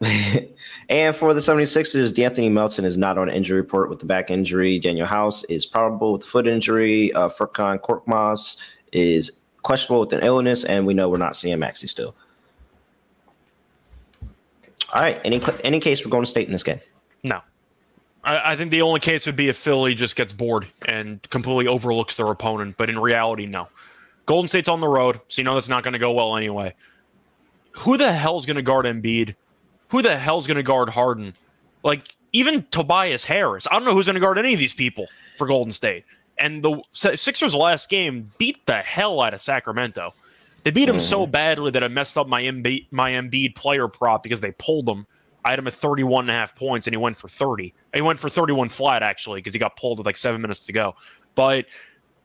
and 0.00 1.14
for 1.14 1.34
the 1.34 1.40
76ers, 1.40 2.12
De'Anthony 2.12 2.50
Melton 2.50 2.84
is 2.84 2.96
not 2.96 3.18
on 3.18 3.28
injury 3.28 3.60
report 3.60 3.90
with 3.90 3.98
the 3.98 4.06
back 4.06 4.30
injury. 4.30 4.80
Danuel 4.80 5.06
House 5.06 5.44
is 5.44 5.66
probable 5.66 6.12
with 6.12 6.22
the 6.22 6.26
foot 6.26 6.46
injury. 6.46 7.12
Uh, 7.12 7.28
Furkan 7.28 7.78
Korkmaz 7.80 8.58
is 8.92 9.37
questionable 9.62 10.00
with 10.00 10.12
an 10.12 10.20
illness, 10.22 10.64
and 10.64 10.86
we 10.86 10.94
know 10.94 11.08
we're 11.08 11.16
not 11.18 11.36
seeing 11.36 11.58
Maxey 11.58 11.86
still. 11.86 12.14
All 14.92 15.02
right. 15.02 15.20
Any 15.24 15.40
any 15.64 15.80
case 15.80 16.04
we're 16.04 16.10
going 16.10 16.24
to 16.24 16.30
state 16.30 16.46
in 16.46 16.52
this 16.52 16.62
game? 16.62 16.80
No. 17.24 17.40
I, 18.24 18.52
I, 18.52 18.56
think 18.56 18.70
the 18.70 18.82
only 18.82 19.00
case 19.00 19.26
would 19.26 19.36
be 19.36 19.48
if 19.48 19.56
Philly 19.56 19.94
just 19.94 20.16
gets 20.16 20.32
bored 20.32 20.66
and 20.86 21.22
completely 21.30 21.66
overlooks 21.66 22.16
their 22.16 22.28
opponent. 22.28 22.76
But 22.76 22.88
in 22.88 22.98
reality, 22.98 23.46
no. 23.46 23.68
Golden 24.26 24.48
State's 24.48 24.68
on 24.68 24.80
the 24.80 24.88
road, 24.88 25.20
so 25.28 25.40
you 25.40 25.44
know 25.44 25.54
that's 25.54 25.68
not 25.68 25.82
going 25.82 25.92
to 25.92 25.98
go 25.98 26.12
well 26.12 26.36
anyway. 26.36 26.74
Who 27.72 27.96
the 27.96 28.12
hell's 28.12 28.46
going 28.46 28.56
to 28.56 28.62
guard 28.62 28.86
Embiid? 28.86 29.34
Who 29.88 30.02
the 30.02 30.18
hell's 30.18 30.46
going 30.46 30.56
to 30.56 30.62
guard 30.62 30.90
Harden? 30.90 31.34
Like 31.82 32.16
even 32.32 32.66
Tobias 32.70 33.24
Harris. 33.24 33.66
I 33.70 33.74
don't 33.74 33.84
know 33.84 33.94
who's 33.94 34.06
going 34.06 34.14
to 34.14 34.20
guard 34.20 34.38
any 34.38 34.52
of 34.52 34.58
these 34.58 34.74
people 34.74 35.06
for 35.36 35.46
Golden 35.46 35.72
State. 35.72 36.04
And 36.38 36.62
the 36.62 36.80
Sixers' 36.92 37.54
last 37.54 37.90
game 37.90 38.30
beat 38.38 38.64
the 38.66 38.76
hell 38.76 39.20
out 39.20 39.34
of 39.34 39.40
Sacramento. 39.40 40.14
They 40.64 40.70
beat 40.70 40.88
him 40.88 40.96
mm. 40.96 41.00
so 41.00 41.26
badly 41.26 41.70
that 41.70 41.82
I 41.82 41.88
messed 41.88 42.18
up 42.18 42.28
my 42.28 42.42
Embiid, 42.42 42.86
my 42.90 43.12
Embiid 43.12 43.54
player 43.54 43.88
prop 43.88 44.22
because 44.22 44.40
they 44.40 44.52
pulled 44.52 44.88
him. 44.88 45.06
I 45.44 45.50
had 45.50 45.58
him 45.58 45.66
at 45.66 45.74
31 45.74 46.24
and 46.24 46.30
a 46.30 46.34
half 46.34 46.54
points, 46.54 46.86
and 46.86 46.92
he 46.94 46.98
went 46.98 47.16
for 47.16 47.28
30. 47.28 47.72
He 47.94 48.00
went 48.00 48.18
for 48.18 48.28
31 48.28 48.68
flat, 48.68 49.02
actually, 49.02 49.40
because 49.40 49.54
he 49.54 49.58
got 49.58 49.76
pulled 49.76 49.98
with 49.98 50.06
like 50.06 50.16
seven 50.16 50.40
minutes 50.40 50.66
to 50.66 50.72
go. 50.72 50.94
But 51.34 51.66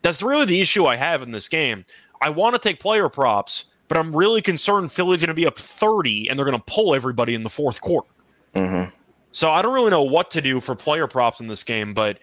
that's 0.01 0.21
really 0.21 0.45
the 0.45 0.59
issue 0.59 0.85
I 0.85 0.95
have 0.95 1.21
in 1.21 1.31
this 1.31 1.47
game. 1.47 1.85
I 2.21 2.29
want 2.29 2.55
to 2.55 2.59
take 2.59 2.79
player 2.79 3.09
props, 3.09 3.65
but 3.87 3.97
I'm 3.97 4.15
really 4.15 4.41
concerned 4.41 4.91
Philly's 4.91 5.21
going 5.21 5.27
to 5.27 5.33
be 5.33 5.45
up 5.45 5.57
30, 5.57 6.29
and 6.29 6.37
they're 6.37 6.45
going 6.45 6.57
to 6.57 6.63
pull 6.67 6.95
everybody 6.95 7.35
in 7.35 7.43
the 7.43 7.49
fourth 7.49 7.81
quarter. 7.81 8.09
Mm-hmm. 8.55 8.89
So 9.31 9.51
I 9.51 9.61
don't 9.61 9.73
really 9.73 9.91
know 9.91 10.03
what 10.03 10.29
to 10.31 10.41
do 10.41 10.59
for 10.59 10.75
player 10.75 11.07
props 11.07 11.39
in 11.39 11.47
this 11.47 11.63
game, 11.63 11.93
but 11.93 12.19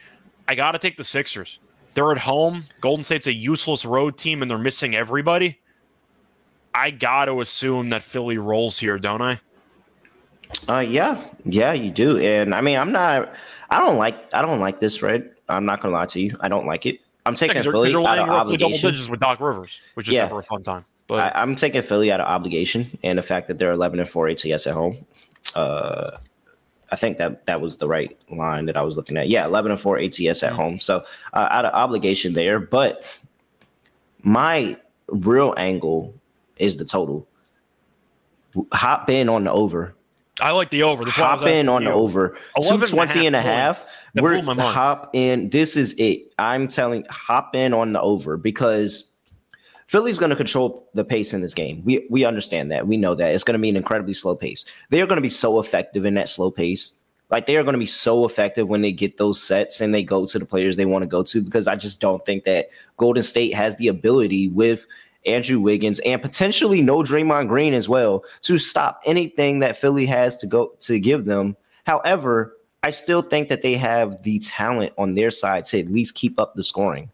I 0.48 0.54
got 0.54 0.72
to 0.72 0.78
take 0.78 0.96
the 0.96 1.04
Sixers. 1.04 1.58
They're 1.94 2.12
at 2.12 2.18
home. 2.18 2.64
Golden 2.80 3.04
State's 3.04 3.26
a 3.26 3.32
useless 3.32 3.84
road 3.84 4.16
team 4.16 4.42
and 4.42 4.50
they're 4.50 4.58
missing 4.58 4.94
everybody. 4.94 5.58
I 6.74 6.90
got 6.90 7.24
to 7.26 7.40
assume 7.40 7.88
that 7.88 8.02
Philly 8.02 8.38
rolls 8.38 8.78
here, 8.78 8.98
don't 8.98 9.22
I? 9.22 9.40
Uh, 10.68 10.80
yeah, 10.80 11.22
yeah, 11.44 11.72
you 11.72 11.90
do. 11.90 12.18
And 12.18 12.54
I 12.54 12.60
mean, 12.60 12.76
I'm 12.76 12.92
not. 12.92 13.32
I 13.70 13.78
don't 13.78 13.96
like. 13.96 14.32
I 14.34 14.42
don't 14.42 14.60
like 14.60 14.80
this 14.80 15.02
red. 15.02 15.30
I'm 15.48 15.64
not 15.64 15.80
gonna 15.80 15.94
lie 15.94 16.06
to 16.06 16.20
you. 16.20 16.36
I 16.40 16.48
don't 16.48 16.66
like 16.66 16.86
it. 16.86 17.00
I'm 17.26 17.34
taking 17.34 17.56
yeah, 17.56 17.62
Philly 17.62 17.94
out 17.94 18.18
of 18.18 18.28
obligation. 18.28 18.70
Double 18.70 18.90
digits 18.90 19.08
with 19.08 19.20
Doc 19.20 19.40
Rivers, 19.40 19.80
which 19.94 20.08
is 20.08 20.14
yeah. 20.14 20.22
never 20.24 20.40
a 20.40 20.42
fun 20.42 20.62
time. 20.62 20.84
But 21.06 21.36
I, 21.36 21.42
am 21.42 21.56
taking 21.56 21.82
Philly 21.82 22.12
out 22.12 22.20
of 22.20 22.28
obligation 22.28 22.96
and 23.02 23.18
the 23.18 23.22
fact 23.22 23.48
that 23.48 23.58
they're 23.58 23.72
11 23.72 23.98
and 23.98 24.08
4 24.08 24.28
ATS 24.28 24.66
at 24.68 24.74
home. 24.74 25.04
Uh, 25.56 26.18
I 26.92 26.96
think 26.96 27.18
that 27.18 27.46
that 27.46 27.60
was 27.60 27.76
the 27.76 27.88
right 27.88 28.16
line 28.30 28.66
that 28.66 28.76
I 28.76 28.82
was 28.82 28.96
looking 28.96 29.16
at. 29.16 29.28
Yeah, 29.28 29.46
11 29.46 29.72
and 29.72 29.80
4 29.80 29.98
ATS 29.98 30.18
at 30.18 30.24
mm-hmm. 30.24 30.54
home. 30.54 30.80
So 30.80 31.04
uh, 31.32 31.48
out 31.50 31.64
of 31.64 31.72
obligation 31.72 32.32
there. 32.32 32.58
But 32.58 33.04
my 34.22 34.76
real 35.08 35.54
angle 35.56 36.14
is 36.56 36.76
the 36.76 36.84
total. 36.84 37.26
Hop 38.72 39.08
in 39.08 39.28
on 39.28 39.44
the 39.44 39.52
over. 39.52 39.94
I 40.40 40.52
like 40.52 40.70
the 40.70 40.82
over. 40.82 41.04
That's 41.04 41.16
hop 41.16 41.42
in 41.42 41.68
on 41.68 41.84
the 41.84 41.92
over. 41.92 42.38
220 42.60 43.26
and 43.26 43.36
a 43.36 43.42
half. 43.42 43.86
And 44.14 44.26
a 44.26 44.36
half. 44.36 44.46
We're 44.46 44.54
hop 44.64 45.10
in. 45.12 45.50
This 45.50 45.76
is 45.76 45.94
it. 45.98 46.32
I'm 46.38 46.66
telling 46.66 47.04
hop 47.10 47.54
in 47.54 47.74
on 47.74 47.92
the 47.92 48.00
over 48.00 48.36
because 48.36 49.09
Philly's 49.90 50.20
going 50.20 50.30
to 50.30 50.36
control 50.36 50.88
the 50.94 51.04
pace 51.04 51.34
in 51.34 51.40
this 51.40 51.52
game. 51.52 51.82
We 51.84 52.06
we 52.10 52.24
understand 52.24 52.70
that. 52.70 52.86
We 52.86 52.96
know 52.96 53.16
that 53.16 53.34
it's 53.34 53.42
going 53.42 53.58
to 53.58 53.60
be 53.60 53.70
an 53.70 53.76
incredibly 53.76 54.14
slow 54.14 54.36
pace. 54.36 54.64
They 54.90 55.02
are 55.02 55.06
going 55.06 55.16
to 55.16 55.20
be 55.20 55.28
so 55.28 55.58
effective 55.58 56.06
in 56.06 56.14
that 56.14 56.28
slow 56.28 56.52
pace. 56.52 56.94
Like 57.28 57.46
they 57.46 57.56
are 57.56 57.64
going 57.64 57.72
to 57.72 57.78
be 57.80 57.86
so 57.86 58.24
effective 58.24 58.68
when 58.68 58.82
they 58.82 58.92
get 58.92 59.16
those 59.16 59.42
sets 59.42 59.80
and 59.80 59.92
they 59.92 60.04
go 60.04 60.26
to 60.26 60.38
the 60.38 60.44
players 60.44 60.76
they 60.76 60.86
want 60.86 61.02
to 61.02 61.08
go 61.08 61.24
to. 61.24 61.42
Because 61.42 61.66
I 61.66 61.74
just 61.74 62.00
don't 62.00 62.24
think 62.24 62.44
that 62.44 62.68
Golden 62.98 63.24
State 63.24 63.52
has 63.54 63.74
the 63.78 63.88
ability 63.88 64.46
with 64.50 64.86
Andrew 65.26 65.58
Wiggins 65.58 65.98
and 66.06 66.22
potentially 66.22 66.82
no 66.82 66.98
Draymond 66.98 67.48
Green 67.48 67.74
as 67.74 67.88
well 67.88 68.24
to 68.42 68.58
stop 68.58 69.00
anything 69.04 69.58
that 69.58 69.76
Philly 69.76 70.06
has 70.06 70.36
to 70.36 70.46
go 70.46 70.72
to 70.78 71.00
give 71.00 71.24
them. 71.24 71.56
However, 71.84 72.56
I 72.84 72.90
still 72.90 73.22
think 73.22 73.48
that 73.48 73.62
they 73.62 73.74
have 73.74 74.22
the 74.22 74.38
talent 74.38 74.92
on 74.98 75.16
their 75.16 75.32
side 75.32 75.64
to 75.64 75.80
at 75.80 75.88
least 75.88 76.14
keep 76.14 76.38
up 76.38 76.54
the 76.54 76.62
scoring 76.62 77.10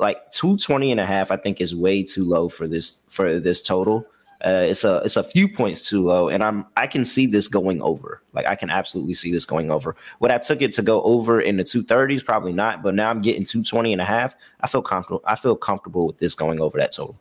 like 0.00 0.30
220 0.30 0.92
and 0.92 1.00
a 1.00 1.06
half, 1.06 1.30
I 1.30 1.36
think 1.36 1.60
is 1.60 1.74
way 1.74 2.02
too 2.02 2.24
low 2.24 2.48
for 2.48 2.68
this 2.68 3.02
for 3.08 3.40
this 3.40 3.62
total. 3.62 4.06
Uh, 4.44 4.66
it's 4.68 4.84
a 4.84 4.98
it's 5.04 5.16
a 5.16 5.22
few 5.22 5.48
points 5.48 5.88
too 5.88 6.00
low, 6.00 6.28
and 6.28 6.44
I'm 6.44 6.64
I 6.76 6.86
can 6.86 7.04
see 7.04 7.26
this 7.26 7.48
going 7.48 7.82
over. 7.82 8.22
Like 8.32 8.46
I 8.46 8.54
can 8.54 8.70
absolutely 8.70 9.14
see 9.14 9.32
this 9.32 9.44
going 9.44 9.70
over. 9.70 9.96
What 10.20 10.30
I 10.30 10.38
took 10.38 10.62
it 10.62 10.72
to 10.72 10.82
go 10.82 11.02
over 11.02 11.40
in 11.40 11.56
the 11.56 11.64
230s, 11.64 12.24
probably 12.24 12.52
not, 12.52 12.82
but 12.82 12.94
now 12.94 13.10
I'm 13.10 13.20
getting 13.20 13.44
220 13.44 13.92
and 13.92 14.00
a 14.00 14.04
half. 14.04 14.36
I 14.60 14.68
feel 14.68 14.82
comfortable. 14.82 15.22
I 15.26 15.34
feel 15.34 15.56
comfortable 15.56 16.06
with 16.06 16.18
this 16.18 16.36
going 16.36 16.60
over 16.60 16.78
that 16.78 16.92
total. 16.92 17.18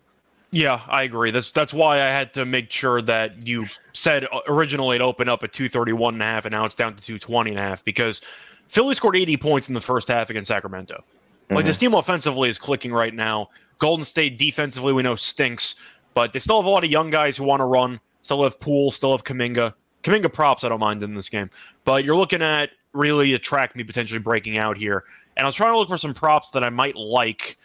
Yeah, 0.52 0.82
I 0.88 1.04
agree. 1.04 1.32
That's 1.32 1.52
that's 1.52 1.74
why 1.74 1.96
I 1.96 2.06
had 2.06 2.34
to 2.36 2.46
make 2.46 2.72
sure 2.72 3.02
that 3.02 3.48
you 3.48 3.66
said 3.94 4.28
originally 4.48 4.96
it 4.98 5.02
opened 5.02 5.30
up 5.30 5.44
at 5.44 5.52
231 5.54 6.14
and 6.16 6.24
a 6.24 6.26
half, 6.26 6.46
and 6.46 6.54
now 6.54 6.66
it's 6.66 6.76
down 6.76 6.96
to 6.96 7.04
220 7.04 7.52
and 7.52 7.60
a 7.60 7.64
half 7.64 7.84
because 7.84 8.22
Philly 8.68 8.94
scored 8.94 9.16
80 9.16 9.38
points 9.38 9.68
in 9.68 9.74
the 9.74 9.82
first 9.82 10.08
half 10.08 10.30
against 10.30 10.50
Sacramento. 10.50 11.04
Like 11.50 11.60
mm-hmm. 11.60 11.68
this 11.68 11.78
team 11.78 11.94
offensively 11.94 12.50
is 12.50 12.60
clicking 12.60 12.92
right 12.92 13.14
now. 13.14 13.50
Golden 13.80 14.04
State 14.04 14.38
defensively, 14.38 14.92
we 14.92 15.04
know 15.04 15.16
stinks, 15.16 15.76
but 16.14 16.34
they 16.34 16.40
still 16.40 16.60
have 16.60 16.66
a 16.66 16.70
lot 16.70 16.84
of 16.84 16.90
young 16.90 17.10
guys 17.10 17.38
who 17.38 17.44
want 17.44 17.62
to 17.62 17.66
run. 17.66 18.00
Still 18.22 18.44
have 18.44 18.60
Poole, 18.60 18.92
still 18.92 19.12
have 19.12 19.24
Kuminga. 19.24 19.74
Kuminga 20.04 20.32
props, 20.32 20.64
I 20.64 20.70
don't 20.70 20.80
mind 20.80 21.04
in 21.04 21.14
this 21.14 21.30
game. 21.30 21.50
But 21.86 22.04
you're 22.04 22.16
looking 22.16 22.42
at 22.42 22.72
really 22.94 23.34
attract 23.34 23.76
me 23.76 23.84
potentially 23.84 24.20
breaking 24.20 24.58
out 24.58 24.78
here. 24.78 25.04
And 25.38 25.46
I 25.46 25.48
was 25.48 25.56
trying 25.56 25.74
to 25.74 25.78
look 25.78 25.90
for 25.90 25.98
some 25.98 26.14
props 26.14 26.52
that 26.52 26.64
I 26.64 26.70
might 26.70 26.96
like. 26.96 27.58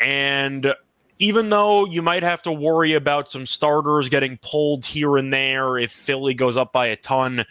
And 0.00 0.74
even 1.18 1.48
though 1.48 1.86
you 1.86 2.02
might 2.02 2.22
have 2.22 2.42
to 2.42 2.52
worry 2.52 2.94
about 2.94 3.30
some 3.30 3.46
starters 3.46 4.08
getting 4.08 4.38
pulled 4.42 4.84
here 4.84 5.16
and 5.16 5.32
there 5.32 5.78
if 5.78 5.92
Philly 5.92 6.34
goes 6.34 6.56
up 6.56 6.72
by 6.72 6.88
a 6.88 6.96
ton, 6.96 7.44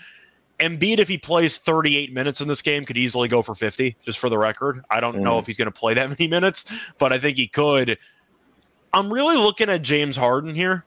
Embiid, 0.59 0.99
if 0.99 1.07
he 1.07 1.17
plays 1.17 1.57
38 1.57 2.13
minutes 2.13 2.39
in 2.41 2.47
this 2.47 2.61
game, 2.61 2.85
could 2.85 2.97
easily 2.97 3.27
go 3.27 3.41
for 3.41 3.55
50, 3.55 3.97
just 4.05 4.19
for 4.19 4.29
the 4.29 4.37
record. 4.37 4.83
I 4.89 4.99
don't 4.99 5.17
mm. 5.17 5.21
know 5.21 5.39
if 5.39 5.47
he's 5.47 5.57
going 5.57 5.71
to 5.71 5.77
play 5.77 5.93
that 5.95 6.09
many 6.19 6.27
minutes, 6.27 6.71
but 6.97 7.11
I 7.11 7.19
think 7.19 7.37
he 7.37 7.47
could. 7.47 7.97
I'm 8.93 9.11
really 9.11 9.37
looking 9.37 9.69
at 9.69 9.81
James 9.81 10.15
Harden 10.15 10.53
here, 10.53 10.85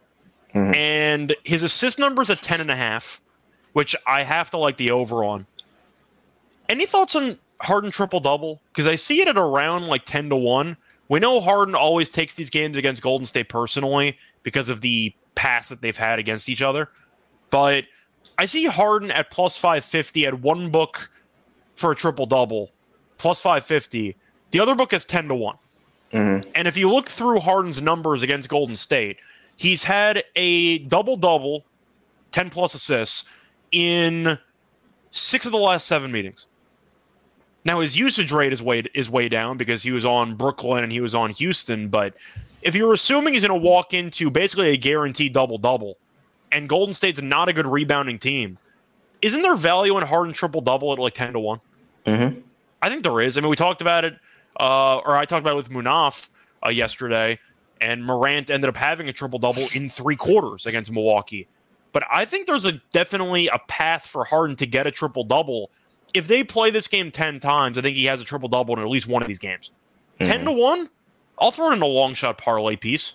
mm. 0.55 0.75
and 0.75 1.35
his 1.45 1.63
assist 1.63 1.99
number 1.99 2.23
is 2.23 2.31
at 2.31 2.43
10 2.43 2.61
and 2.61 2.71
a 2.71 2.77
half, 2.77 3.21
which 3.73 3.97
I 4.07 4.23
have 4.23 4.51
to 4.51 4.59
like 4.59 4.77
the 4.77 4.93
over 4.93 5.25
on. 5.25 5.47
Any 6.69 6.87
thoughts 6.87 7.17
on 7.17 7.39
Harden 7.61 7.91
triple 7.91 8.21
double? 8.21 8.61
Because 8.69 8.87
I 8.87 8.95
see 8.95 9.21
it 9.21 9.29
at 9.29 9.37
around 9.37 9.87
like 9.87 10.05
10 10.05 10.31
to 10.31 10.37
1. 10.37 10.77
We 11.09 11.21
know 11.21 11.41
Harden 11.41 11.75
always 11.75 12.11
takes 12.11 12.35
these 12.35 12.51
games 12.51 12.77
against 12.77 13.03
Golden 13.03 13.27
State 13.27 13.49
personally 13.49 14.19
because 14.43 14.69
of 14.69 14.81
the 14.81 15.15
past 15.35 15.69
that 15.69 15.81
they've 15.81 15.97
had 15.97 16.19
against 16.19 16.49
each 16.49 16.63
other. 16.63 16.89
But 17.51 17.85
I 18.39 18.45
see 18.45 18.65
Harden 18.67 19.11
at 19.11 19.31
plus 19.31 19.57
550 19.57 20.27
at 20.27 20.41
one 20.41 20.71
book 20.71 21.11
for 21.75 21.91
a 21.91 21.97
triple 21.97 22.27
double, 22.27 22.71
plus 23.19 23.41
550. 23.41 24.17
The 24.51 24.61
other 24.61 24.75
book 24.75 24.93
is 24.93 25.05
10 25.05 25.29
to 25.29 25.35
one 25.35 25.57
mm-hmm. 26.13 26.49
And 26.55 26.69
if 26.69 26.77
you 26.77 26.91
look 26.91 27.09
through 27.09 27.41
Harden's 27.41 27.81
numbers 27.81 28.23
against 28.23 28.49
Golden 28.49 28.77
State, 28.77 29.21
he's 29.57 29.85
had 29.85 30.25
a 30.35 30.79
double 30.79 31.17
double, 31.17 31.65
10 32.33 32.51
plus 32.51 32.75
assists 32.75 33.29
in 33.73 34.39
six 35.11 35.47
of 35.47 35.53
the 35.53 35.59
last 35.59 35.87
seven 35.87 36.13
meetings. 36.13 36.47
Now 37.65 37.81
his 37.81 37.97
usage 37.97 38.31
rate 38.31 38.53
is 38.53 38.63
way 38.63 38.85
is 38.95 39.11
way 39.11 39.29
down 39.29 39.57
because 39.57 39.83
he 39.83 39.91
was 39.91 40.05
on 40.05 40.37
Brooklyn 40.37 40.85
and 40.85 40.93
he 40.93 41.01
was 41.01 41.17
on 41.17 41.31
Houston. 41.31 41.89
But 41.89 42.15
if 42.63 42.77
you're 42.77 42.93
assuming 42.93 43.35
he's 43.35 43.45
going 43.45 43.61
to 43.61 43.67
walk 43.67 43.93
into 43.93 44.31
basically 44.31 44.71
a 44.71 44.77
guaranteed 44.77 45.33
double 45.33 45.59
double, 45.59 45.99
and 46.53 46.69
Golden 46.69 46.95
State's 46.95 47.21
not 47.21 47.49
a 47.49 47.53
good 47.53 47.67
rebounding 47.67 48.19
team, 48.19 48.59
isn't 49.23 49.43
there 49.43 49.55
value 49.55 49.97
in 49.99 50.07
Harden 50.07 50.33
triple 50.33 50.61
double 50.61 50.93
at 50.93 50.99
like 50.99 51.15
ten 51.15 51.33
to 51.33 51.41
one? 51.41 51.61
Mm-hmm. 52.07 52.41
I 52.83 52.89
think 52.89 53.03
there 53.03 53.21
is. 53.21 53.37
I 53.37 53.41
mean, 53.41 53.51
we 53.51 53.57
talked 53.57 53.81
about 53.81 54.05
it, 54.05 54.17
uh, 54.61 54.99
or 54.99 55.17
I 55.17 55.25
talked 55.25 55.41
about 55.41 55.55
it 55.55 55.57
with 55.57 55.71
Munaf 55.71 56.29
uh, 56.65 56.71
yesterday, 56.71 57.39
and 57.81 58.05
Morant 58.05 58.51
ended 58.51 58.69
up 58.69 58.77
having 58.77 59.09
a 59.09 59.13
triple 59.13 59.39
double 59.39 59.67
in 59.75 59.89
three 59.89 60.17
quarters 60.17 60.67
against 60.67 60.91
Milwaukee. 60.91 61.49
But 61.93 62.05
I 62.13 62.25
think 62.27 62.47
there's 62.47 62.67
a 62.67 62.73
definitely 62.93 63.49
a 63.49 63.59
path 63.69 64.07
for 64.07 64.25
Harden 64.25 64.57
to 64.57 64.67
get 64.67 64.87
a 64.87 64.91
triple 64.91 65.25
double. 65.25 65.71
If 66.15 66.29
they 66.29 66.45
play 66.45 66.71
this 66.71 66.87
game 66.87 67.11
ten 67.11 67.41
times, 67.41 67.79
I 67.79 67.81
think 67.81 67.97
he 67.97 68.05
has 68.05 68.21
a 68.21 68.25
triple 68.25 68.49
double 68.49 68.75
in 68.75 68.81
at 68.81 68.89
least 68.89 69.09
one 69.09 69.23
of 69.23 69.29
these 69.29 69.39
games. 69.39 69.71
Mm-hmm. 70.21 70.31
Ten 70.31 70.45
to 70.45 70.53
one, 70.53 70.89
I'll 71.39 71.51
throw 71.51 71.71
it 71.71 71.77
in 71.77 71.83
a 71.83 71.87
long 71.87 72.15
shot 72.15 72.39
parlay 72.39 72.77
piece. 72.77 73.15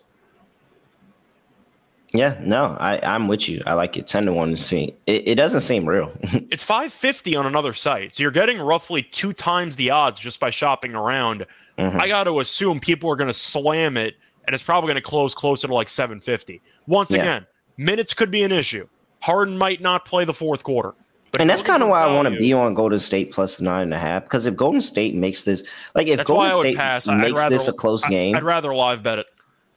Yeah, 2.14 2.38
no, 2.41 2.76
I, 2.80 2.99
I'm 3.03 3.28
with 3.28 3.47
you. 3.47 3.62
I 3.66 3.74
like 3.74 3.95
it. 3.95 4.05
Ten 4.05 4.26
to 4.26 4.34
one 4.34 4.49
to 4.49 4.57
see. 4.57 4.95
It, 5.07 5.30
it 5.30 5.36
doesn't 5.36 5.62
seem 5.62 5.88
real. 5.88 6.12
it's 6.24 6.64
five 6.64 6.91
fifty 6.91 7.36
on 7.36 7.45
another 7.45 7.74
site, 7.74 8.16
so 8.16 8.24
you're 8.24 8.32
getting 8.32 8.59
roughly 8.59 9.01
two 9.01 9.32
times 9.32 9.76
the 9.78 9.91
odds 9.91 10.20
just 10.20 10.39
by 10.39 10.49
shopping 10.49 10.93
around. 10.93 11.45
Mm-hmm. 11.78 12.01
I 12.01 12.07
got 12.07 12.26
to 12.26 12.41
assume 12.41 12.80
people 12.80 13.09
are 13.09 13.16
going 13.16 13.30
to 13.30 13.34
slam 13.34 13.95
it, 13.95 14.16
and 14.45 14.53
it's 14.53 14.64
probably 14.64 14.88
going 14.88 15.01
to 15.01 15.09
close 15.09 15.34
closer 15.34 15.68
to 15.68 15.74
like 15.74 15.88
seven 15.88 16.20
fifty. 16.20 16.62
Once 16.86 17.12
yeah. 17.12 17.22
again, 17.22 17.47
minutes 17.78 18.14
could 18.14 18.30
be 18.30 18.43
an 18.43 18.51
issue. 18.51 18.88
Harden 19.22 19.57
might 19.57 19.80
not 19.80 20.03
play 20.03 20.26
the 20.26 20.34
fourth 20.34 20.64
quarter. 20.64 20.93
But 21.32 21.39
and 21.39 21.49
that's 21.49 21.62
kind 21.62 21.82
of 21.82 21.88
why 21.88 22.01
I 22.01 22.14
want 22.14 22.28
to 22.28 22.38
be 22.38 22.51
on 22.51 22.74
Golden 22.74 22.99
State 22.99 23.32
plus 23.32 23.62
nine 23.62 23.84
and 23.84 23.93
a 23.93 23.97
half 23.97 24.24
because 24.24 24.45
if 24.45 24.57
Golden 24.57 24.82
State 24.82 25.16
makes 25.16 25.43
this, 25.43 25.64
like 25.95 26.07
if 26.07 26.26
Golden 26.26 26.51
State 26.51 26.76
pass. 26.76 27.07
makes 27.07 27.45
this 27.45 27.70
a 27.70 27.74
close 27.74 28.05
game, 28.05 28.36
I'd 28.36 28.43
rather 28.43 28.76
live 28.76 29.01
bet 29.01 29.20
it. 29.20 29.28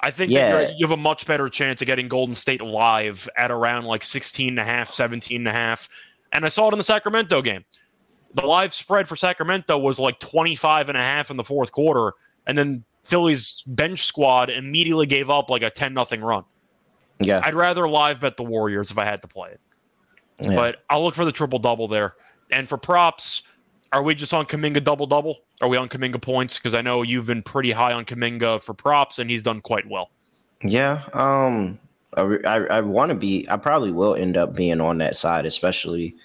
I 0.04 0.10
think 0.10 0.30
yeah. 0.30 0.68
you 0.76 0.86
have 0.86 0.90
a 0.90 1.00
much 1.00 1.26
better 1.26 1.48
chance 1.48 1.80
of 1.80 1.86
getting 1.86 2.08
Golden 2.08 2.34
State 2.34 2.60
live 2.60 3.26
at 3.38 3.50
around 3.50 3.86
like 3.86 4.04
16 4.04 4.50
and 4.50 4.58
a 4.58 4.62
half, 4.62 4.90
17 4.90 5.38
and 5.38 5.48
a 5.48 5.52
half. 5.52 5.88
And 6.30 6.44
I 6.44 6.48
saw 6.48 6.68
it 6.68 6.72
in 6.72 6.78
the 6.78 6.84
Sacramento 6.84 7.40
game. 7.40 7.64
The 8.34 8.44
live 8.44 8.74
spread 8.74 9.08
for 9.08 9.16
Sacramento 9.16 9.78
was 9.78 9.98
like 9.98 10.18
25 10.18 10.90
and 10.90 10.98
a 10.98 11.00
half 11.00 11.30
in 11.30 11.38
the 11.38 11.44
fourth 11.44 11.72
quarter. 11.72 12.12
And 12.46 12.58
then 12.58 12.84
Philly's 13.04 13.62
bench 13.66 14.04
squad 14.04 14.50
immediately 14.50 15.06
gave 15.06 15.30
up 15.30 15.48
like 15.48 15.62
a 15.62 15.70
10 15.70 15.94
nothing 15.94 16.20
run. 16.20 16.44
Yeah. 17.18 17.40
I'd 17.42 17.54
rather 17.54 17.88
live 17.88 18.20
bet 18.20 18.36
the 18.36 18.44
Warriors 18.44 18.90
if 18.90 18.98
I 18.98 19.06
had 19.06 19.22
to 19.22 19.28
play 19.28 19.52
it. 19.52 19.60
Yeah. 20.38 20.54
But 20.54 20.82
I'll 20.90 21.02
look 21.02 21.14
for 21.14 21.24
the 21.24 21.32
triple 21.32 21.60
double 21.60 21.88
there. 21.88 22.14
And 22.52 22.68
for 22.68 22.76
props, 22.76 23.44
are 23.94 24.02
we 24.02 24.14
just 24.14 24.34
on 24.34 24.44
Kuminga 24.44 24.82
double 24.82 25.06
double? 25.06 25.38
Are 25.60 25.68
we 25.68 25.76
on 25.76 25.88
Kuminga 25.88 26.20
points? 26.20 26.58
Because 26.58 26.74
I 26.74 26.82
know 26.82 27.02
you've 27.02 27.26
been 27.26 27.42
pretty 27.42 27.70
high 27.70 27.92
on 27.92 28.04
Kuminga 28.04 28.60
for 28.60 28.74
props, 28.74 29.20
and 29.20 29.30
he's 29.30 29.42
done 29.42 29.60
quite 29.60 29.88
well. 29.88 30.10
Yeah, 30.62 31.02
um, 31.12 31.78
I, 32.16 32.22
I, 32.44 32.56
I 32.64 32.80
want 32.80 33.10
to 33.10 33.14
be. 33.14 33.46
I 33.48 33.56
probably 33.56 33.92
will 33.92 34.16
end 34.16 34.36
up 34.36 34.54
being 34.54 34.80
on 34.80 34.98
that 34.98 35.14
side, 35.14 35.46
especially 35.46 36.16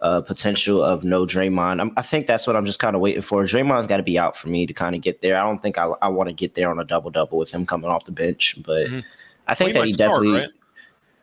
uh, 0.00 0.20
potential 0.20 0.82
of 0.82 1.04
no 1.04 1.24
Draymond. 1.24 1.80
I'm, 1.80 1.92
i 1.96 2.02
think 2.02 2.26
that's 2.26 2.46
what 2.46 2.56
I'm 2.56 2.66
just 2.66 2.80
kind 2.80 2.96
of 2.96 3.00
waiting 3.00 3.22
for. 3.22 3.44
Draymond's 3.44 3.86
got 3.86 3.98
to 3.98 4.02
be 4.02 4.18
out 4.18 4.36
for 4.36 4.48
me 4.48 4.66
to 4.66 4.72
kind 4.74 4.96
of 4.96 5.00
get 5.00 5.22
there. 5.22 5.36
I 5.36 5.42
don't 5.42 5.62
think 5.62 5.78
I, 5.78 5.92
I 6.02 6.08
want 6.08 6.28
to 6.28 6.34
get 6.34 6.54
there 6.54 6.70
on 6.70 6.80
a 6.80 6.84
double 6.84 7.10
double 7.10 7.38
with 7.38 7.52
him 7.52 7.64
coming 7.64 7.88
off 7.88 8.04
the 8.04 8.12
bench, 8.12 8.56
but 8.64 8.88
mm-hmm. 8.88 9.00
I 9.46 9.54
think 9.54 9.74
well, 9.74 9.82
that 9.82 9.86
he 9.86 9.92
definitely. 9.92 10.28
Start, 10.28 10.42
right? 10.42 10.61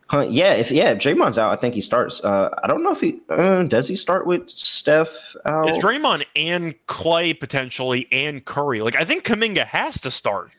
Huh, 0.10 0.26
yeah, 0.28 0.54
if 0.54 0.72
yeah, 0.72 0.90
if 0.90 0.98
Draymond's 0.98 1.38
out, 1.38 1.52
I 1.52 1.56
think 1.56 1.76
he 1.76 1.82
starts. 1.82 2.24
Uh, 2.24 2.50
I 2.64 2.68
don't 2.68 2.82
know 2.82 2.92
if 2.92 3.00
he 3.00 3.20
uh, 3.30 3.62
does. 3.64 3.88
He 3.88 3.94
start 3.94 4.26
with 4.26 4.50
Steph. 4.50 5.36
Out? 5.46 5.70
Is 5.70 5.78
Draymond 5.78 6.26
and 6.36 6.74
Klay 6.88 7.40
potentially 7.40 8.08
and 8.12 8.44
Curry? 8.44 8.82
Like 8.82 8.96
I 8.96 9.06
think 9.06 9.24
Kuminga 9.24 9.68
has 9.68 10.02
to 10.02 10.10
start. 10.10 10.52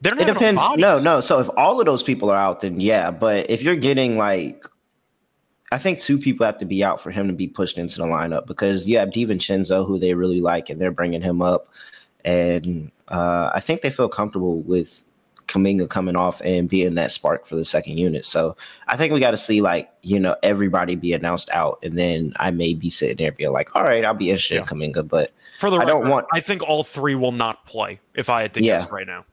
They're 0.00 0.14
not. 0.14 0.28
It 0.28 0.32
depends. 0.32 0.62
No, 0.76 0.98
no. 0.98 1.20
So 1.20 1.40
if 1.40 1.50
all 1.58 1.78
of 1.78 1.84
those 1.84 2.02
people 2.02 2.30
are 2.30 2.38
out, 2.38 2.62
then 2.62 2.80
yeah. 2.80 3.10
But 3.10 3.50
if 3.50 3.62
you're 3.62 3.76
getting 3.76 4.16
like, 4.16 4.64
I 5.70 5.76
think 5.76 5.98
two 5.98 6.18
people 6.18 6.46
have 6.46 6.58
to 6.58 6.64
be 6.64 6.82
out 6.82 7.02
for 7.02 7.10
him 7.10 7.28
to 7.28 7.34
be 7.34 7.48
pushed 7.48 7.76
into 7.76 7.98
the 7.98 8.06
lineup 8.06 8.46
because 8.46 8.88
you 8.88 8.96
have 8.96 9.10
DiVincenzo, 9.10 9.86
who 9.86 9.98
they 9.98 10.14
really 10.14 10.40
like, 10.40 10.70
and 10.70 10.80
they're 10.80 10.90
bringing 10.90 11.20
him 11.20 11.42
up, 11.42 11.68
and 12.24 12.90
uh, 13.08 13.50
I 13.54 13.60
think 13.60 13.82
they 13.82 13.90
feel 13.90 14.08
comfortable 14.08 14.60
with 14.62 15.04
Kuminga 15.54 15.88
coming 15.88 16.16
off 16.16 16.42
and 16.44 16.68
being 16.68 16.94
that 16.96 17.12
spark 17.12 17.46
for 17.46 17.54
the 17.56 17.64
second 17.64 17.96
unit. 17.98 18.24
So 18.24 18.56
I 18.88 18.96
think 18.96 19.12
we 19.12 19.20
got 19.20 19.30
to 19.30 19.36
see 19.36 19.60
like 19.62 19.90
you 20.02 20.18
know 20.18 20.34
everybody 20.42 20.96
be 20.96 21.12
announced 21.12 21.48
out, 21.52 21.78
and 21.82 21.96
then 21.96 22.32
I 22.36 22.50
may 22.50 22.74
be 22.74 22.88
sitting 22.90 23.16
there 23.18 23.32
being 23.32 23.52
like, 23.52 23.74
all 23.76 23.84
right, 23.84 24.04
I'll 24.04 24.14
be 24.14 24.30
interested 24.30 24.56
Yeah. 24.56 24.60
in 24.62 24.66
Kuminga, 24.66 25.06
but 25.06 25.30
For 25.60 25.70
the 25.70 25.76
I 25.78 25.84
don't 25.84 26.00
record, 26.02 26.10
want- 26.10 26.26
I 26.32 26.40
think 26.40 26.62
all 26.62 26.82
three 26.82 27.14
will 27.14 27.32
not 27.32 27.64
play. 27.66 28.00
If 28.14 28.28
I 28.28 28.42
had 28.42 28.52
to 28.54 28.62
Yeah. 28.62 28.80
guess 28.80 28.90
right 28.90 29.06
now, 29.06 29.24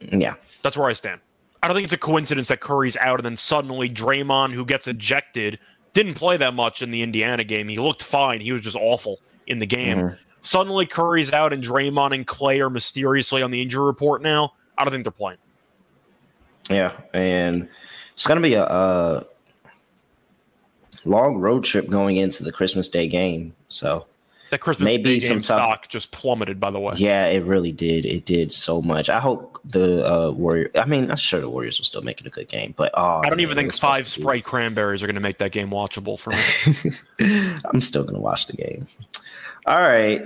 yeah, 0.00 0.34
that's 0.62 0.76
where 0.76 0.88
I 0.88 0.94
stand. 0.94 1.20
I 1.62 1.66
don't 1.68 1.74
think 1.74 1.84
it's 1.84 1.92
a 1.92 1.98
coincidence 1.98 2.48
that 2.48 2.60
Curry's 2.60 2.96
out 2.96 3.18
and 3.18 3.26
then 3.26 3.36
suddenly 3.36 3.90
Draymond, 3.90 4.54
who 4.54 4.64
gets 4.64 4.86
ejected, 4.86 5.58
didn't 5.92 6.14
play 6.14 6.36
that 6.36 6.54
much 6.54 6.82
in 6.82 6.90
the 6.92 7.02
Indiana 7.02 7.42
game. 7.44 7.68
He 7.68 7.78
looked 7.78 8.02
fine. 8.02 8.40
He 8.40 8.52
was 8.52 8.62
just 8.62 8.76
awful 8.76 9.20
in 9.48 9.58
the 9.58 9.66
game. 9.66 9.98
Mhm. 9.98 10.18
Suddenly 10.40 10.86
Curry's 10.86 11.32
out 11.32 11.52
and 11.52 11.62
Draymond 11.62 12.14
and 12.14 12.24
Klay 12.26 12.60
are 12.60 12.70
mysteriously 12.70 13.42
on 13.42 13.50
the 13.50 13.60
injury 13.60 13.84
report 13.84 14.22
now. 14.22 14.52
I 14.78 14.84
don't 14.84 14.92
think 14.92 15.04
they're 15.04 15.10
playing. 15.10 15.38
Yeah, 16.70 16.92
and 17.14 17.68
it's 18.14 18.26
gonna 18.26 18.40
be 18.40 18.54
a, 18.54 18.64
uh 18.64 19.24
long 21.04 21.36
road 21.36 21.64
trip 21.64 21.88
going 21.88 22.16
into 22.16 22.42
the 22.42 22.52
Christmas 22.52 22.88
Day 22.88 23.08
game. 23.08 23.54
So 23.68 24.04
That 24.50 24.60
Christmas 24.60 24.84
Maybe 24.84 25.02
Day 25.02 25.18
some 25.20 25.36
tough- 25.38 25.44
stock 25.44 25.88
just 25.88 26.10
plummeted, 26.10 26.58
by 26.60 26.70
the 26.70 26.80
way. 26.80 26.94
yeah, 26.96 27.26
it 27.26 27.44
really 27.44 27.72
did. 27.72 28.04
It 28.04 28.24
did 28.26 28.52
so 28.52 28.82
much. 28.82 29.08
I 29.08 29.20
hope 29.20 29.60
the 29.64 30.04
uh 30.06 30.30
Warrior. 30.32 30.70
I 30.74 30.84
mean, 30.84 31.10
I'm 31.10 31.16
sure 31.16 31.40
the 31.40 31.48
Warriors 31.48 31.78
will 31.78 31.84
still 31.84 32.02
make 32.02 32.20
it 32.20 32.26
a 32.26 32.30
good 32.30 32.48
game, 32.48 32.74
but 32.76 32.90
oh, 32.94 33.22
I 33.24 33.28
don't 33.30 33.40
even 33.40 33.56
think 33.56 33.74
five 33.74 34.06
Sprite 34.08 34.44
cranberries 34.44 35.02
are 35.02 35.06
going 35.06 35.14
to 35.14 35.20
make 35.20 35.38
that 35.38 35.52
game 35.52 35.70
watchable 35.70 36.18
for 36.18 36.30
me. 36.30 36.92
I'm 37.64 37.80
still 37.80 38.04
gonna 38.04 38.20
watch 38.20 38.46
the 38.46 38.54
game. 38.54 38.86
All 39.66 39.80
right. 39.80 40.22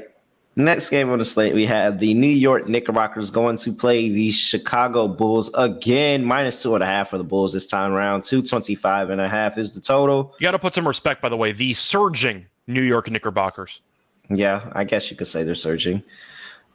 Next 0.54 0.90
game 0.90 1.08
on 1.08 1.18
the 1.18 1.24
slate, 1.24 1.54
we 1.54 1.64
have 1.64 1.98
the 1.98 2.12
New 2.12 2.26
York 2.26 2.68
Knickerbockers 2.68 3.30
going 3.30 3.56
to 3.58 3.72
play 3.72 4.10
the 4.10 4.30
Chicago 4.30 5.08
Bulls 5.08 5.50
again, 5.54 6.24
minus 6.24 6.62
two 6.62 6.74
and 6.74 6.84
a 6.84 6.86
half 6.86 7.08
for 7.08 7.16
the 7.16 7.24
Bulls 7.24 7.54
this 7.54 7.66
time 7.66 7.92
around. 7.92 8.24
225 8.24 9.08
and 9.10 9.20
a 9.20 9.28
half 9.28 9.56
is 9.56 9.72
the 9.72 9.80
total. 9.80 10.34
you 10.38 10.44
got 10.44 10.50
to 10.50 10.58
put 10.58 10.74
some 10.74 10.86
respect, 10.86 11.22
by 11.22 11.30
the 11.30 11.38
way. 11.38 11.52
The 11.52 11.72
surging 11.72 12.44
New 12.66 12.82
York 12.82 13.10
Knickerbockers. 13.10 13.80
Yeah, 14.28 14.70
I 14.74 14.84
guess 14.84 15.10
you 15.10 15.16
could 15.16 15.26
say 15.26 15.42
they're 15.42 15.54
surging. 15.54 16.02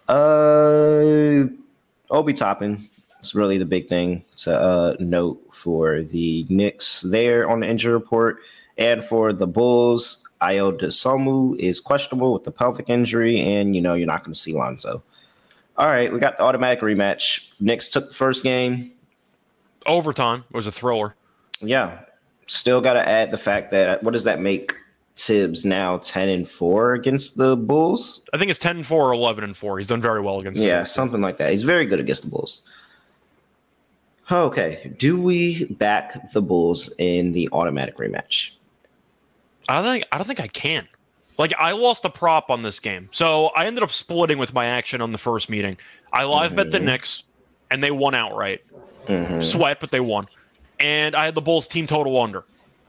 Uh 0.08 1.46
Obi 2.10 2.34
Toppin 2.34 2.88
is 3.22 3.36
really 3.36 3.58
the 3.58 3.66
big 3.66 3.88
thing 3.90 4.24
to 4.38 4.58
uh, 4.58 4.96
note 5.00 5.42
for 5.52 6.02
the 6.02 6.46
Knicks 6.50 7.02
there 7.02 7.50
on 7.50 7.60
the 7.60 7.68
injury 7.68 7.94
report. 7.94 8.40
And 8.78 9.04
for 9.04 9.34
the 9.34 9.48
Bulls, 9.48 10.27
Ayo 10.42 10.78
Dosunmu 10.78 11.58
is 11.58 11.80
questionable 11.80 12.34
with 12.34 12.44
the 12.44 12.52
pelvic 12.52 12.90
injury, 12.90 13.40
and 13.40 13.76
you 13.76 13.82
know 13.82 13.94
you're 13.94 14.08
not 14.08 14.24
going 14.24 14.34
to 14.34 14.40
see 14.40 14.54
Lonzo. 14.54 15.02
All 15.78 15.88
right, 15.88 16.12
we 16.12 16.20
got 16.20 16.38
the 16.38 16.44
automatic 16.44 16.82
rematch. 16.82 17.52
Knicks 17.60 17.90
took 17.90 18.10
the 18.10 18.14
first 18.14 18.44
game. 18.44 18.92
Overtime 19.86 20.44
was 20.52 20.68
a 20.68 20.72
thriller. 20.72 21.16
Yeah, 21.62 22.00
still 22.48 22.82
got 22.82 22.94
to 22.94 23.08
add 23.08 23.32
the 23.32 23.38
fact 23.38 23.72
that 23.72 24.04
what 24.04 24.12
does 24.12 24.24
that 24.26 24.40
make 24.40 24.74
Tibbs 25.16 25.66
now 25.66 25.98
ten 25.98 26.30
and 26.30 26.48
four 26.48 26.94
against 26.94 27.38
the 27.38 27.56
Bulls? 27.56 28.28
I 28.34 28.38
think 28.38 28.50
it's 28.50 28.60
10 28.60 28.84
4 28.84 29.10
or 29.10 29.14
11 29.14 29.44
and 29.44 29.58
4. 29.58 29.80
He's 29.80 29.88
done 29.88 30.02
very 30.02 30.22
well 30.22 30.40
against 30.40 30.62
Yeah, 30.62 30.84
something 30.84 31.22
like 31.22 31.38
that. 31.38 31.50
He's 31.50 31.64
very 31.64 31.86
good 31.86 32.00
against 32.00 32.24
the 32.24 32.30
Bulls. 32.30 32.68
Okay, 34.32 34.94
do 34.98 35.20
we 35.20 35.66
back 35.66 36.32
the 36.34 36.42
Bulls 36.42 36.94
in 37.00 37.32
the 37.32 37.50
automatic 37.52 37.98
rematch? 37.98 38.52
I 39.70 39.76
don't 39.82 39.92
think 39.92 40.06
I 40.12 40.18
don't 40.18 40.28
think 40.28 40.40
I 40.40 40.48
can. 40.48 40.88
Like 41.38 41.54
I 41.58 41.72
lost 41.72 42.06
a 42.06 42.10
prop 42.10 42.50
on 42.50 42.62
this 42.62 42.80
game. 42.80 43.10
So 43.12 43.48
I 43.48 43.66
ended 43.66 43.84
up 43.84 43.92
splitting 43.92 44.38
with 44.38 44.54
my 44.54 44.66
action 44.66 45.02
on 45.02 45.12
the 45.12 45.18
first 45.18 45.50
meeting. 45.50 45.78
I 46.12 46.24
live 46.24 46.56
bet 46.56 46.72
the 46.72 46.80
Mhm. 46.80 46.84
Knicks 46.86 47.24
and 47.70 47.84
they 47.84 47.92
won 47.92 48.16
outright. 48.16 48.62
Mhm. 49.08 49.44
Sweat, 49.44 49.80
but 49.80 49.92
they 49.92 50.00
won. 50.00 50.28
And 50.80 51.16
I 51.16 51.26
had 51.26 51.36
the 51.36 51.42
Bulls 51.42 51.68
team 51.68 51.86
total 51.88 52.20
under 52.22 52.44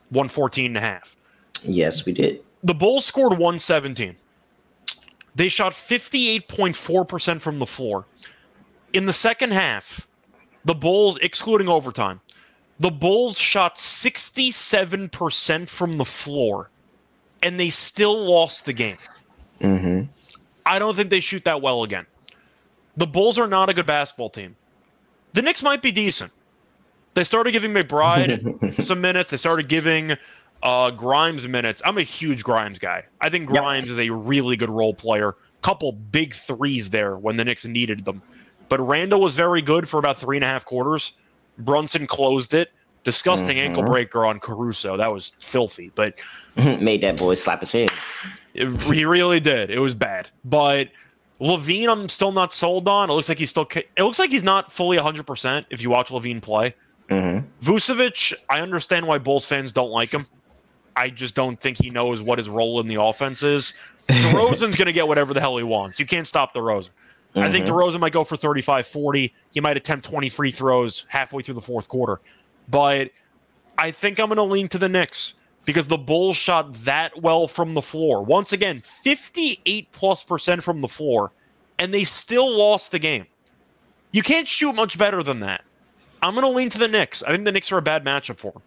114 0.09 0.67
and 0.67 0.77
a 0.77 0.81
half. 0.81 1.15
Yes, 1.63 2.05
we 2.05 2.13
did. 2.13 2.41
The 2.63 2.73
Bulls 2.73 3.05
scored 3.05 3.33
117. 3.37 4.15
They 5.35 5.49
shot 5.49 5.73
58.4% 5.73 7.41
from 7.41 7.59
the 7.59 7.65
floor. 7.65 8.05
In 8.93 9.05
the 9.05 9.13
second 9.13 9.51
half, 9.53 10.07
the 10.65 10.73
Bulls, 10.75 11.17
excluding 11.17 11.69
overtime, 11.69 12.21
the 12.79 12.89
Bulls 12.91 13.37
shot 13.37 13.75
67% 13.75 15.69
from 15.69 15.97
the 15.97 16.05
floor, 16.05 16.69
and 17.43 17.59
they 17.59 17.69
still 17.69 18.17
lost 18.17 18.65
the 18.65 18.73
game. 18.73 18.97
hmm 19.61 20.03
I 20.65 20.77
don't 20.77 20.95
think 20.95 21.09
they 21.09 21.19
shoot 21.19 21.43
that 21.45 21.61
well 21.61 21.83
again. 21.83 22.05
The 22.95 23.07
Bulls 23.07 23.39
are 23.39 23.47
not 23.47 23.69
a 23.69 23.73
good 23.73 23.85
basketball 23.87 24.29
team. 24.29 24.55
The 25.33 25.41
Knicks 25.41 25.63
might 25.63 25.81
be 25.81 25.91
decent. 25.91 26.31
They 27.15 27.23
started 27.23 27.51
giving 27.51 27.73
McBride 27.73 28.81
some 28.83 29.01
minutes. 29.01 29.31
They 29.31 29.37
started 29.37 29.67
giving 29.67 30.15
uh, 30.61 30.91
Grimes 30.91 31.47
minutes. 31.47 31.81
I'm 31.85 31.97
a 31.97 32.03
huge 32.03 32.43
Grimes 32.43 32.77
guy. 32.77 33.05
I 33.19 33.29
think 33.29 33.49
Yep. 33.49 33.57
Grimes 33.59 33.89
is 33.89 33.97
a 33.97 34.09
really 34.11 34.55
good 34.55 34.69
role 34.69 34.93
player. 34.93 35.35
Couple 35.61 35.91
big 35.91 36.33
threes 36.35 36.89
there 36.91 37.17
when 37.17 37.35
the 37.37 37.43
Knicks 37.45 37.65
needed 37.65 38.05
them. 38.05 38.21
But 38.69 38.79
Randle 38.79 39.21
was 39.21 39.35
very 39.35 39.61
good 39.61 39.89
for 39.89 39.97
about 39.97 40.17
three 40.17 40.37
and 40.37 40.43
a 40.43 40.47
half 40.47 40.65
quarters. 40.65 41.13
Brunson 41.59 42.07
closed 42.07 42.53
it. 42.53 42.71
Disgusting 43.03 43.59
ankle 43.59 43.83
Mhm. 43.83 43.87
breaker 43.87 44.25
on 44.25 44.39
Caruso. 44.39 44.97
That 44.97 45.11
was 45.11 45.31
filthy. 45.39 45.91
But 45.95 46.15
Made 46.55 47.01
that 47.01 47.17
boy 47.17 47.35
slap 47.35 47.61
his 47.61 47.71
hands. 47.71 47.91
it, 48.53 48.69
he 48.93 49.05
really 49.05 49.39
did. 49.39 49.69
It 49.69 49.79
was 49.79 49.95
bad. 49.95 50.27
But 50.43 50.89
LaVine, 51.39 51.87
I'm 51.89 52.09
still 52.09 52.33
not 52.33 52.51
sold 52.53 52.87
on. 52.89 53.09
It 53.09 53.13
looks 53.13 53.29
like 53.29 53.37
he's 53.39 53.49
still. 53.49 53.67
It 53.73 53.87
looks 54.03 54.19
like 54.19 54.29
he's 54.31 54.43
not 54.43 54.71
fully 54.71 54.97
100 54.97 55.25
percent 55.25 55.65
if 55.69 55.81
you 55.81 55.89
watch 55.89 56.09
LaVine 56.09 56.41
play. 56.41 56.75
hmm 57.09 57.39
Vucevic, 57.63 58.33
I 58.49 58.59
understand 58.59 59.07
why 59.07 59.17
Bulls 59.17 59.45
fans 59.45 59.71
don't 59.71 59.91
like 59.91 60.11
him. 60.11 60.27
I 60.95 61.09
just 61.09 61.35
don't 61.35 61.57
think 61.59 61.77
he 61.81 61.89
knows 61.89 62.21
what 62.21 62.37
his 62.39 62.49
role 62.49 62.81
in 62.81 62.87
the 62.87 63.01
offense 63.01 63.41
is. 63.43 63.73
DeRozan's 64.09 64.75
going 64.75 64.87
to 64.87 64.91
get 64.93 65.07
whatever 65.07 65.33
the 65.33 65.39
hell 65.39 65.55
he 65.55 65.63
wants. 65.63 65.99
You 65.99 66.05
can't 66.05 66.27
stop 66.27 66.53
DeRozan. 66.53 66.89
I 67.35 67.51
think 67.51 67.65
mm-hmm. 67.65 67.75
DeRozan 67.75 67.99
might 67.99 68.13
go 68.13 68.23
for 68.23 68.37
35 68.37 68.87
40. 68.87 69.33
He 69.51 69.61
might 69.61 69.77
attempt 69.77 70.05
20 70.05 70.29
free 70.29 70.51
throws 70.51 71.05
halfway 71.07 71.43
through 71.43 71.55
the 71.55 71.61
fourth 71.61 71.87
quarter. 71.87 72.19
But 72.69 73.11
I 73.77 73.91
think 73.91 74.19
I'm 74.19 74.27
going 74.27 74.37
to 74.37 74.43
lean 74.43 74.67
to 74.69 74.77
the 74.77 74.89
Knicks 74.89 75.35
because 75.65 75.87
the 75.87 75.97
Bulls 75.97 76.35
shot 76.35 76.73
that 76.85 77.21
well 77.21 77.47
from 77.47 77.75
the 77.75 77.81
floor. 77.81 78.23
Once 78.23 78.53
again, 78.53 78.81
58 79.03 79.91
plus 79.91 80.23
percent 80.23 80.63
from 80.63 80.81
the 80.81 80.87
floor, 80.87 81.31
and 81.77 81.93
they 81.93 82.03
still 82.03 82.49
lost 82.49 82.91
the 82.91 82.99
game. 82.99 83.25
You 84.11 84.23
can't 84.23 84.47
shoot 84.47 84.73
much 84.73 84.97
better 84.97 85.21
than 85.21 85.41
that. 85.41 85.63
I'm 86.23 86.33
going 86.33 86.43
to 86.43 86.49
lean 86.49 86.69
to 86.71 86.79
the 86.79 86.87
Knicks. 86.87 87.23
I 87.23 87.31
think 87.31 87.45
the 87.45 87.51
Knicks 87.51 87.71
are 87.71 87.77
a 87.77 87.81
bad 87.81 88.03
matchup 88.03 88.37
for 88.37 88.51
them. 88.51 88.61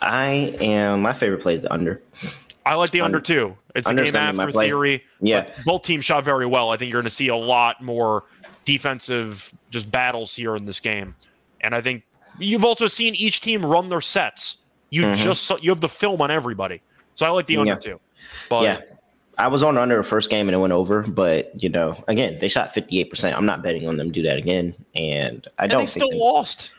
I 0.00 0.54
am. 0.60 1.02
My 1.02 1.12
favorite 1.12 1.40
play 1.40 1.54
is 1.54 1.62
the 1.62 1.72
under. 1.72 2.02
I 2.64 2.74
like 2.76 2.90
the 2.90 3.00
under 3.00 3.20
two. 3.20 3.56
It's 3.74 3.88
the 3.88 3.94
game 3.94 4.12
gonna 4.12 4.30
be 4.32 4.36
my 4.36 4.44
after 4.44 4.58
theory. 4.60 5.02
Yeah. 5.20 5.48
both 5.64 5.82
teams 5.82 6.04
shot 6.04 6.24
very 6.24 6.46
well. 6.46 6.70
I 6.70 6.76
think 6.76 6.90
you're 6.90 7.00
going 7.00 7.08
to 7.10 7.14
see 7.14 7.28
a 7.28 7.36
lot 7.36 7.82
more 7.82 8.24
defensive 8.64 9.52
just 9.70 9.90
battles 9.90 10.34
here 10.34 10.54
in 10.56 10.64
this 10.64 10.78
game, 10.80 11.14
and 11.62 11.74
I 11.74 11.80
think 11.80 12.04
you've 12.38 12.64
also 12.64 12.86
seen 12.86 13.14
each 13.16 13.40
team 13.40 13.64
run 13.66 13.88
their 13.88 14.00
sets. 14.00 14.58
You 14.90 15.04
Mhm. 15.06 15.14
just 15.16 15.42
saw, 15.44 15.56
you 15.56 15.70
have 15.70 15.80
the 15.80 15.88
film 15.88 16.20
on 16.22 16.30
everybody, 16.30 16.80
so 17.14 17.26
I 17.26 17.30
like 17.30 17.46
the 17.46 17.56
under 17.56 17.72
Yeah. 17.72 17.78
two. 17.78 18.00
But 18.48 18.62
yeah. 18.62 18.78
I 19.38 19.48
was 19.48 19.62
on 19.62 19.78
under 19.78 19.96
the 19.96 20.02
first 20.02 20.28
game 20.30 20.48
and 20.48 20.54
it 20.54 20.58
went 20.58 20.72
over, 20.74 21.02
but 21.02 21.60
you 21.62 21.68
know, 21.70 21.96
again, 22.06 22.38
they 22.38 22.48
shot 22.48 22.72
58%. 22.74 23.36
I'm 23.36 23.46
not 23.46 23.62
betting 23.62 23.88
on 23.88 23.96
them 23.96 24.12
do 24.12 24.22
that 24.22 24.36
again. 24.36 24.74
And 24.94 25.46
I 25.58 25.62
and 25.64 25.72
don't 25.72 25.80
they 25.80 25.86
still 25.86 26.10
they- 26.10 26.18
lost. 26.18 26.74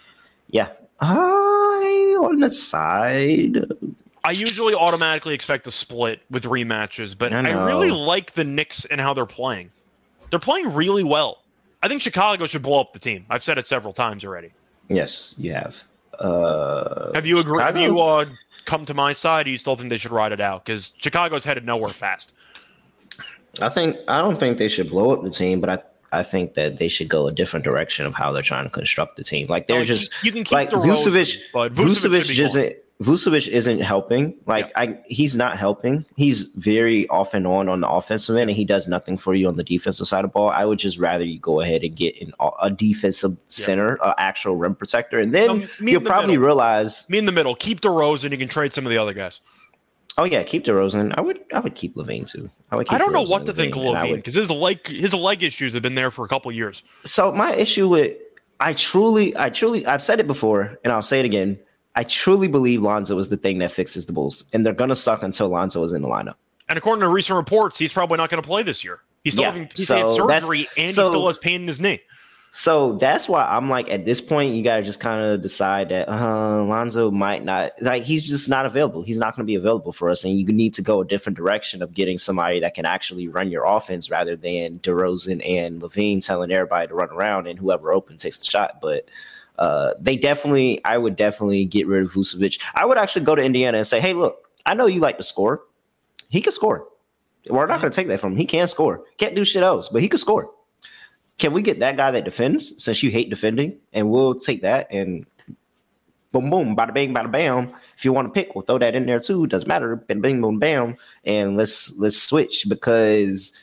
Yeah. 0.52 0.68
I 1.02 2.16
on 2.22 2.40
the 2.40 2.52
side. 2.52 3.58
I 4.26 4.32
usually 4.32 4.74
automatically 4.74 5.34
expect 5.34 5.68
a 5.68 5.72
split 5.72 6.22
with 6.32 6.44
rematches, 6.44 7.18
but 7.18 7.34
I 7.34 7.52
I, 7.52 7.66
really 7.66 7.92
like 7.92 8.34
the 8.34 8.44
Knicks 8.46 8.86
and 8.86 9.02
how 9.02 9.14
they're 9.14 9.26
playing. 9.26 9.70
They're 10.30 10.40
playing 10.40 10.74
really 10.74 11.04
well. 11.04 11.44
I 11.82 11.90
think 11.90 12.02
Chicago 12.02 12.48
should 12.48 12.62
blow 12.62 12.80
up 12.80 12.94
the 12.94 13.00
team. 13.00 13.26
I've 13.30 13.44
said 13.44 13.58
it 13.58 13.66
several 13.68 13.92
times 13.92 14.24
already. 14.24 14.52
Yes, 14.90 15.36
you 15.38 15.54
have. 15.54 15.84
Uh 16.20 17.12
Have 17.14 17.26
you 17.26 17.40
agreed? 17.40 17.62
Have 17.62 17.78
you 17.78 18.00
uh, 18.00 18.26
come 18.66 18.86
to 18.86 18.94
my 18.94 19.12
side? 19.14 19.48
Or 19.48 19.50
you 19.50 19.58
still 19.58 19.76
think 19.76 19.90
they 19.90 19.98
should 19.98 20.12
ride 20.12 20.32
it 20.32 20.40
out? 20.40 20.64
Because 20.66 20.94
Chicago's 20.98 21.44
headed 21.44 21.66
nowhere 21.66 21.90
fast. 21.90 22.34
I 23.62 23.70
think 23.70 23.98
I 24.08 24.20
don't 24.22 24.40
think 24.40 24.58
they 24.58 24.68
should 24.68 24.90
blow 24.90 25.12
up 25.12 25.24
the 25.24 25.30
team, 25.30 25.60
but 25.60 25.70
I 25.70 26.20
I 26.20 26.24
think 26.24 26.54
that 26.54 26.78
they 26.78 26.88
should 26.88 27.10
go 27.10 27.28
a 27.28 27.32
different 27.32 27.66
direction 27.66 28.06
of 28.06 28.14
how 28.14 28.32
they're 28.32 28.44
trying 28.44 28.66
to 28.66 28.70
construct 28.70 29.18
the 29.18 29.24
team. 29.24 29.48
Like 29.48 29.68
they're 29.68 29.80
Like, 29.80 29.88
just 29.88 30.14
you 30.24 30.32
can 30.32 30.44
keep 30.44 30.54
like 30.54 30.70
Vucevic. 30.70 31.38
but 31.52 31.74
Vucevic, 31.74 31.86
Vucevic 31.86 32.24
should 32.26 32.38
be 32.38 32.44
isn't 32.44 32.64
gone. 32.64 32.83
Vucevic 33.02 33.48
isn't 33.48 33.80
helping. 33.80 34.36
Like 34.46 34.72
I, 34.76 35.00
he's 35.08 35.36
not 35.36 35.58
helping. 35.58 36.06
He's 36.16 36.44
very 36.56 37.08
off 37.10 37.34
and 37.34 37.46
on 37.46 37.68
on 37.68 37.82
the 37.82 37.90
offensive 37.90 38.36
end, 38.38 38.50
and 38.50 38.56
he 38.58 38.64
does 38.64 38.88
nothing 38.88 39.18
for 39.18 39.34
you 39.34 39.48
on 39.48 39.58
the 39.58 39.64
defensive 39.64 40.08
side 40.08 40.24
of 40.24 40.30
the 40.32 40.34
ball. 40.34 40.50
I 40.50 40.64
would 40.64 40.80
just 40.80 41.00
rather 41.00 41.26
you 41.26 41.40
go 41.40 41.60
ahead 41.60 41.84
and 41.84 41.96
get 41.96 42.22
an, 42.22 42.34
a 42.62 42.70
defensive 42.70 43.38
center, 43.48 43.98
an 44.04 44.14
actual 44.18 44.56
rim 44.56 44.76
protector, 44.76 45.20
and 45.20 45.34
then 45.34 45.48
No, 45.48 45.68
you'll 45.82 46.02
the 46.02 46.10
probably 46.10 46.34
middle. 46.34 46.46
realize, 46.46 47.10
Me 47.10 47.18
in 47.18 47.26
the 47.26 47.32
middle. 47.32 47.56
Keep 47.56 47.82
DeRozan. 47.82 48.32
You 48.32 48.38
can 48.38 48.48
trade 48.48 48.74
some 48.74 48.86
of 48.86 48.92
the 48.92 48.98
other 49.00 49.14
guys. 49.14 49.42
oh 50.18 50.24
yeah, 50.24 50.44
keep 50.44 50.64
DeRozan. 50.64 51.14
I 51.18 51.22
would, 51.22 51.40
I 51.54 51.60
would 51.60 51.76
keep 51.76 51.96
LaVine 51.96 52.30
too. 52.30 52.50
I 52.72 52.76
would. 52.78 52.88
Keep 52.88 52.94
I 52.94 52.98
don't 53.00 53.12
know 53.12 53.24
what 53.24 53.46
to 53.48 53.54
think 53.54 53.76
of 53.76 53.82
LaVine 53.82 54.16
because 54.18 54.36
his 54.36 54.50
leg 54.52 54.88
his 54.88 55.14
leg 55.14 55.44
issues 55.44 55.74
have 55.74 55.82
been 55.82 55.96
there 55.96 56.12
for 56.12 56.24
a 56.24 56.30
couple 56.30 56.52
years. 56.52 56.84
So 57.04 57.32
my 57.34 57.54
issue 57.54 57.90
with 57.90 58.16
I 58.60 58.74
truly, 58.74 59.36
I 59.36 59.50
truly, 59.50 59.86
I've 59.86 60.04
said 60.04 60.22
it 60.22 60.28
before, 60.28 60.78
and 60.86 60.94
I'll 60.94 61.02
say 61.02 61.20
it 61.20 61.26
again. 61.26 61.60
I 61.96 62.04
truly 62.04 62.48
believe 62.48 62.82
Lonzo 62.82 63.18
is 63.20 63.30
the 63.30 63.38
thing 63.38 63.60
that 63.60 63.72
fixes 63.72 64.06
the 64.06 64.14
Bulls, 64.14 64.46
and 64.54 64.66
they're 64.66 64.74
gonna 64.74 64.96
suck 64.96 65.24
until 65.24 65.48
Lonzo 65.50 65.84
is 65.84 65.94
in 65.94 66.02
the 66.02 66.08
lineup. 66.08 66.36
And 66.70 66.78
according 66.78 67.02
to 67.02 67.10
recent 67.10 67.38
reports, 67.38 67.78
he's 67.78 67.94
probably 67.94 68.18
not 68.18 68.30
going 68.30 68.42
to 68.42 68.48
play 68.48 68.64
this 68.64 68.84
year. 68.86 69.02
He's 69.24 69.34
still 69.34 69.44
Yeah, 69.44 69.52
having 69.52 69.70
he's 69.76 69.88
so 69.88 70.08
surgery 70.08 70.68
and 70.78 70.92
so- 70.92 71.04
he 71.04 71.08
still 71.10 71.28
has 71.28 71.38
pain 71.38 71.62
in 71.62 71.68
his 71.68 71.82
knee. 71.82 72.00
So 72.56 72.94
that's 72.94 73.28
why 73.28 73.46
I'm 73.46 73.68
like, 73.68 73.90
at 73.90 74.06
this 74.06 74.22
point, 74.22 74.54
you 74.54 74.64
gotta 74.64 74.84
just 74.84 75.00
kind 75.00 75.28
of 75.28 75.42
decide 75.42 75.90
that 75.90 76.08
uh, 76.08 76.64
Lonzo 76.64 77.10
might 77.10 77.44
not, 77.44 77.72
like, 77.82 78.04
he's 78.04 78.30
just 78.30 78.48
not 78.48 78.68
available. 78.68 79.02
He's 79.02 79.18
not 79.18 79.36
gonna 79.36 79.46
be 79.46 79.56
available 79.56 79.92
for 79.92 80.08
us, 80.10 80.24
and 80.24 80.40
you 80.40 80.46
need 80.46 80.76
to 80.76 80.84
go 80.84 81.02
a 81.02 81.06
different 81.06 81.36
direction 81.36 81.82
of 81.82 81.96
getting 81.96 82.20
somebody 82.20 82.60
that 82.60 82.76
can 82.76 82.86
actually 82.86 83.28
run 83.28 83.50
your 83.50 83.66
offense 83.66 84.12
rather 84.12 84.36
than 84.36 84.78
DeRozan 84.80 85.42
and 85.44 85.82
LaVine 85.82 86.24
telling 86.24 86.52
everybody 86.52 86.88
to 86.88 86.94
run 86.94 87.10
around 87.10 87.48
and 87.48 87.58
whoever 87.58 87.92
open 87.92 88.18
takes 88.18 88.38
the 88.38 88.46
shot. 88.46 88.78
But 88.84 89.06
uh, 89.64 89.94
they 89.98 90.18
definitely, 90.18 90.84
I 90.84 90.98
would 90.98 91.16
definitely 91.16 91.64
get 91.64 91.88
rid 91.88 92.04
of 92.04 92.12
Vucevic. 92.12 92.60
I 92.76 92.86
would 92.86 92.98
actually 92.98 93.24
go 93.24 93.34
to 93.34 93.42
Indiana 93.42 93.78
and 93.78 93.88
say, 93.88 94.02
hey, 94.02 94.12
look, 94.12 94.50
I 94.66 94.74
know 94.74 94.88
you 94.88 95.00
like 95.00 95.16
to 95.18 95.24
score. 95.24 95.62
He 96.28 96.42
can 96.42 96.52
score. 96.52 96.86
We're 97.50 97.66
not 97.66 97.80
going 97.80 97.90
to 97.90 97.96
take 97.96 98.08
that 98.08 98.20
from 98.20 98.34
him. 98.34 98.38
He 98.38 98.46
can 98.46 98.68
score. 98.68 99.06
Can't 99.18 99.36
do 99.36 99.46
shit 99.46 99.64
else, 99.64 99.88
but 99.88 100.02
he 100.02 100.10
can 100.10 100.18
score. 100.18 100.52
Can 101.38 101.54
we 101.54 101.62
get 101.62 101.80
that 101.80 101.96
guy 101.96 102.12
that 102.12 102.26
defends 102.26 102.84
since 102.84 103.02
you 103.02 103.10
hate 103.10 103.30
defending? 103.30 103.78
And 103.94 104.10
we'll 104.10 104.36
take 104.36 104.62
that 104.64 104.88
and 104.92 105.26
boom, 106.34 106.50
boom, 106.50 106.76
bada 106.76 106.94
bang, 106.94 107.14
bada 107.14 107.32
bam. 107.32 107.70
If 107.96 108.04
you 108.04 108.12
want 108.12 108.28
to 108.28 108.34
pick, 108.34 108.56
we'll 108.56 108.66
throw 108.66 108.80
that 108.80 108.96
in 108.96 109.06
there 109.06 109.20
too. 109.20 109.48
Doesn't 109.48 109.68
matter. 109.68 109.96
Bing, 109.96 110.20
bing, 110.20 110.42
boom, 110.42 110.60
bam. 110.60 110.98
And 111.24 111.56
let's 111.56 111.96
let's 111.98 112.22
switch 112.22 112.66
because 112.68 113.54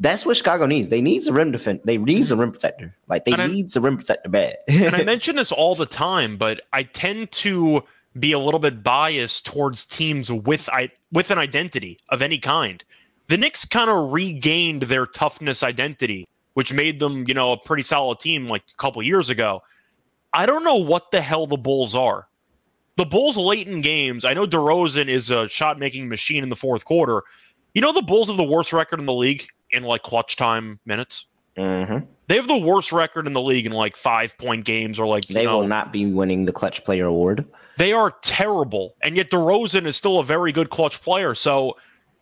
that's 0.00 0.24
what 0.24 0.36
Chicago 0.36 0.66
needs. 0.66 0.88
They 0.88 1.00
need 1.00 1.26
a 1.26 1.32
rim 1.32 1.50
defend. 1.50 1.80
They 1.84 1.98
need 1.98 2.30
a 2.30 2.36
rim 2.36 2.52
protector. 2.52 2.94
Like 3.08 3.24
they 3.24 3.32
And 3.32 3.52
need 3.52 3.74
a 3.76 3.80
rim 3.80 3.96
protector 3.96 4.28
bad. 4.28 4.56
and 4.68 4.94
I 4.94 5.02
mention 5.02 5.36
this 5.36 5.50
all 5.50 5.74
the 5.74 5.86
time, 5.86 6.36
but 6.36 6.60
I 6.72 6.84
tend 6.84 7.32
to 7.32 7.82
be 8.18 8.32
a 8.32 8.38
little 8.38 8.60
bit 8.60 8.82
biased 8.82 9.46
towards 9.46 9.86
teams 9.86 10.30
with 10.30 10.68
I 10.70 10.90
with 11.12 11.30
an 11.30 11.38
identity 11.38 11.98
of 12.10 12.22
any 12.22 12.38
kind. 12.38 12.82
The 13.28 13.36
Knicks 13.36 13.64
kind 13.64 13.90
of 13.90 14.12
regained 14.12 14.82
their 14.82 15.04
toughness 15.04 15.62
identity, 15.62 16.26
which 16.54 16.72
made 16.72 16.98
them, 16.98 17.24
you 17.28 17.34
know, 17.34 17.52
a 17.52 17.58
pretty 17.58 17.82
solid 17.82 18.20
team 18.20 18.48
like 18.48 18.62
a 18.72 18.76
couple 18.76 19.02
years 19.02 19.30
ago. 19.30 19.62
I 20.32 20.46
don't 20.46 20.64
know 20.64 20.76
what 20.76 21.10
the 21.10 21.20
hell 21.20 21.46
the 21.46 21.56
Bulls 21.56 21.94
are. 21.94 22.28
The 22.96 23.04
Bulls 23.04 23.36
late 23.36 23.68
in 23.68 23.80
games, 23.80 24.24
I 24.24 24.34
know 24.34 24.46
DeRozan 24.46 25.08
is 25.08 25.30
a 25.30 25.48
shot 25.48 25.78
making 25.78 26.08
machine 26.08 26.42
in 26.42 26.48
the 26.48 26.56
fourth 26.56 26.84
quarter. 26.84 27.22
You 27.74 27.82
know 27.82 27.92
the 27.92 28.02
Bulls 28.02 28.28
have 28.28 28.36
the 28.36 28.44
worst 28.44 28.72
record 28.72 28.98
in 28.98 29.06
the 29.06 29.12
league 29.12 29.46
in 29.70 29.82
like 29.82 30.02
clutch 30.02 30.36
time 30.36 30.78
minutes. 30.86 31.26
Mhm. 31.56 32.06
They 32.28 32.36
have 32.36 32.46
the 32.48 32.56
worst 32.56 32.92
record 32.92 33.26
in 33.26 33.32
the 33.32 33.40
league 33.40 33.66
in 33.66 33.72
like 33.72 33.96
five 33.96 34.36
point 34.38 34.64
games 34.64 34.98
or 34.98 35.06
like 35.06 35.28
you 35.28 35.34
They 35.34 35.44
know, 35.46 35.58
will 35.60 35.66
not 35.66 35.92
be 35.92 36.06
winning 36.06 36.44
the 36.44 36.52
clutch 36.52 36.84
player 36.84 37.06
award. 37.06 37.44
they 37.78 37.92
are 37.92 38.12
terrible, 38.22 38.94
and 39.02 39.16
yet 39.16 39.30
DeRozan 39.30 39.86
is 39.86 39.96
still 39.96 40.18
a 40.18 40.24
very 40.24 40.52
good 40.52 40.70
clutch 40.70 41.00
player. 41.02 41.34
So 41.34 41.76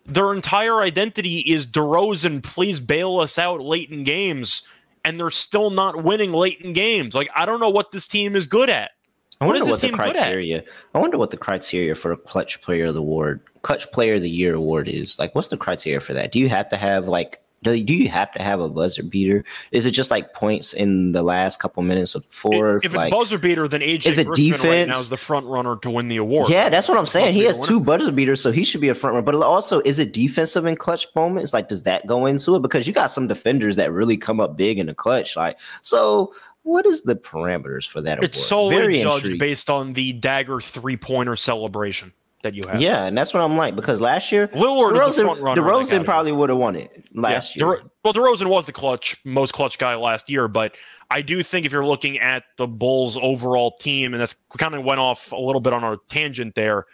their 0.07 0.33
entire 0.33 0.81
identity 0.81 1.39
is 1.41 1.67
DeRozan, 1.67 2.43
please 2.43 2.79
bail 2.81 3.19
us 3.19 3.39
out 3.39 3.61
late 3.61 3.91
in 3.91 4.05
games, 4.05 4.63
and 5.05 5.19
they're 5.19 5.31
still 5.31 5.71
not 5.71 6.03
winning 6.05 6.33
late 6.33 6.61
in 6.61 6.73
games. 6.73 7.15
Like 7.15 7.29
I 7.35 7.45
don't 7.45 7.61
know 7.61 7.71
what 7.71 7.91
this 7.91 8.07
team 8.09 8.37
is 8.37 8.47
good 8.47 8.71
at. 8.71 8.93
I 9.41 9.47
wonder 9.47 9.65
what, 9.65 9.81
the 9.81 9.87
team 9.89 9.97
good 9.97 10.09
at? 10.09 10.15
criteria. 10.17 10.65
I 10.95 10.99
wonder 10.99 11.19
what 11.19 11.31
the 11.31 11.37
criteria 11.37 11.95
for 11.95 12.13
a 12.13 12.17
clutch 12.17 12.63
player 12.63 12.87
of 12.87 12.95
the 12.95 13.01
award, 13.01 13.41
clutch 13.63 13.91
player 13.93 14.15
of 14.15 14.23
the 14.23 14.31
year 14.31 14.55
award 14.55 14.89
is. 14.89 15.19
Like, 15.19 15.35
what's 15.35 15.49
the 15.49 15.57
criteria 15.59 16.01
for 16.01 16.15
that? 16.15 16.33
Do 16.33 16.39
you 16.39 16.49
have 16.49 16.69
to 16.71 16.77
have 16.77 17.09
like? 17.09 17.41
Do, 17.63 17.83
do 17.83 17.95
you 17.95 18.11
have 18.11 18.31
to 18.33 18.43
have 18.43 18.61
a 18.61 18.69
buzzer 18.69 19.03
beater? 19.03 19.43
Is 19.73 19.87
it 19.87 19.93
just 19.93 20.11
like 20.11 20.35
points 20.35 20.75
in 20.75 21.13
the 21.13 21.23
last 21.23 21.59
couple 21.59 21.83
minutes 21.83 22.15
of 22.15 22.23
the 22.23 22.29
fourth? 22.31 22.85
if 22.85 22.95
it's 22.95 23.11
buzzer 23.11 23.39
beater, 23.39 23.67
then 23.67 23.81
AJ 23.81 24.07
Is 24.07 24.19
it 24.19 24.27
Griffin 24.27 24.53
right 24.53 24.61
now 24.61 24.63
defense? 24.63 24.99
is 24.99 25.09
the 25.09 25.17
front 25.17 25.47
runner 25.47 25.75
to 25.77 25.91
win 25.91 26.09
the 26.09 26.19
award. 26.19 26.51
yeah, 26.51 26.69
that's 26.69 26.87
what 26.87 26.99
I'm 26.99 27.07
saying. 27.07 27.33
He 27.33 27.45
has 27.45 27.59
two 27.59 27.81
buzzer 27.81 28.13
beaters, 28.13 28.43
so 28.43 28.53
he 28.53 28.63
should 28.63 28.83
be 28.83 28.91
a 28.91 28.95
front 28.95 29.15
runner. 29.15 29.25
But 29.25 29.35
also, 29.37 29.81
is 29.81 29.99
it 29.99 30.13
defensive 30.13 30.67
in 30.67 30.77
clutch 30.77 31.09
moments? 31.17 31.55
Like, 31.55 31.69
does 31.69 31.83
that 31.85 32.07
go 32.07 32.27
into 32.27 32.55
it? 32.57 32.63
Because 32.63 32.87
you 32.87 32.93
got 32.93 33.11
some 33.11 33.27
defenders 33.27 33.77
that 33.77 33.91
really 33.91 34.19
come 34.19 34.39
up 34.39 34.57
big 34.57 34.79
in 34.79 34.87
the 34.87 34.95
clutch. 34.95 35.35
Like, 35.35 35.59
so 35.81 36.35
what 36.67 36.85
is 36.85 37.03
the 37.03 37.15
parameters 37.15 37.87
for 37.87 38.01
that? 38.03 38.23
It's 38.25 38.37
award? 38.37 38.49
solely 38.49 38.77
Very 38.77 39.01
judged 39.01 39.39
based 39.39 39.71
on 39.71 39.93
the 39.93 40.13
dagger 40.15 40.61
three 40.61 40.97
pointer 40.97 41.37
celebration 41.37 42.13
that 42.43 42.55
you 42.55 42.63
have. 42.69 42.81
Yeah, 42.81 43.05
and 43.07 43.17
that's 43.17 43.33
what 43.33 43.41
I'm 43.41 43.57
like 43.57 43.77
because 43.77 44.01
last 44.01 44.33
year 44.33 44.49
Lillard 44.49 44.95
is 45.09 45.17
the 45.17 45.23
front 45.23 45.41
DeRozan, 45.41 45.43
runner. 45.43 45.63
DeRozan 45.63 46.05
probably 46.05 46.33
would 46.33 46.49
have 46.51 46.59
won 46.59 46.75
it 46.75 47.05
last 47.15 47.55
Yeah, 47.57 47.67
year. 47.67 47.77
DeRo- 47.77 47.91
well, 48.05 48.13
DeRozan 48.13 48.47
was 48.49 48.67
the 48.67 48.73
clutch, 48.73 49.17
most 49.25 49.53
clutch 49.53 49.79
guy 49.79 49.95
last 49.95 50.29
year, 50.29 50.49
but 50.49 50.77
I 51.09 51.23
do 51.23 51.43
think 51.45 51.67
if 51.67 51.73
you're 51.73 51.87
looking 51.87 52.19
at 52.19 52.43
the 52.57 52.67
Bulls' 52.67 53.17
overall 53.17 53.77
team, 53.79 54.13
and 54.13 54.21
that's 54.21 54.35
kind 54.59 54.75
of 54.75 54.85
went 54.85 54.99
off 54.99 55.31
a 55.31 55.39
little 55.39 55.61
bit 55.61 55.73
on 55.73 55.85
our 55.85 55.99
tangent 56.09 56.57
there. 56.57 56.87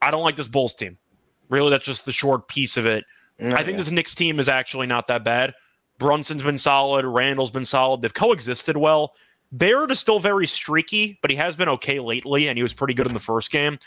I 0.00 0.12
don't 0.12 0.22
like 0.22 0.36
this 0.36 0.48
Bulls 0.48 0.74
team. 0.74 0.98
Really, 1.50 1.70
that's 1.70 1.84
just 1.84 2.04
the 2.04 2.12
short 2.12 2.46
piece 2.46 2.76
of 2.76 2.86
it. 2.86 3.04
Mm, 3.40 3.54
I 3.54 3.64
think 3.64 3.76
this 3.76 3.90
Knicks 3.90 4.14
team 4.14 4.38
is 4.38 4.48
actually 4.48 4.86
not 4.86 5.08
that 5.08 5.24
bad. 5.24 5.52
Brunson's 5.98 6.42
been 6.42 6.58
solid. 6.58 7.04
Randle's 7.04 7.50
been 7.50 7.64
solid. 7.64 8.02
They've 8.02 8.12
coexisted 8.12 8.76
well. 8.76 9.14
Barrett 9.52 9.90
is 9.90 10.00
still 10.00 10.18
very 10.18 10.46
streaky, 10.46 11.18
but 11.22 11.30
he 11.30 11.36
has 11.36 11.56
been 11.56 11.68
okay 11.68 12.00
lately, 12.00 12.48
and 12.48 12.58
he 12.58 12.62
was 12.62 12.74
pretty 12.74 12.94
good 12.94 13.06
in 13.06 13.14
the 13.14 13.20
first 13.20 13.50
game. 13.50 13.78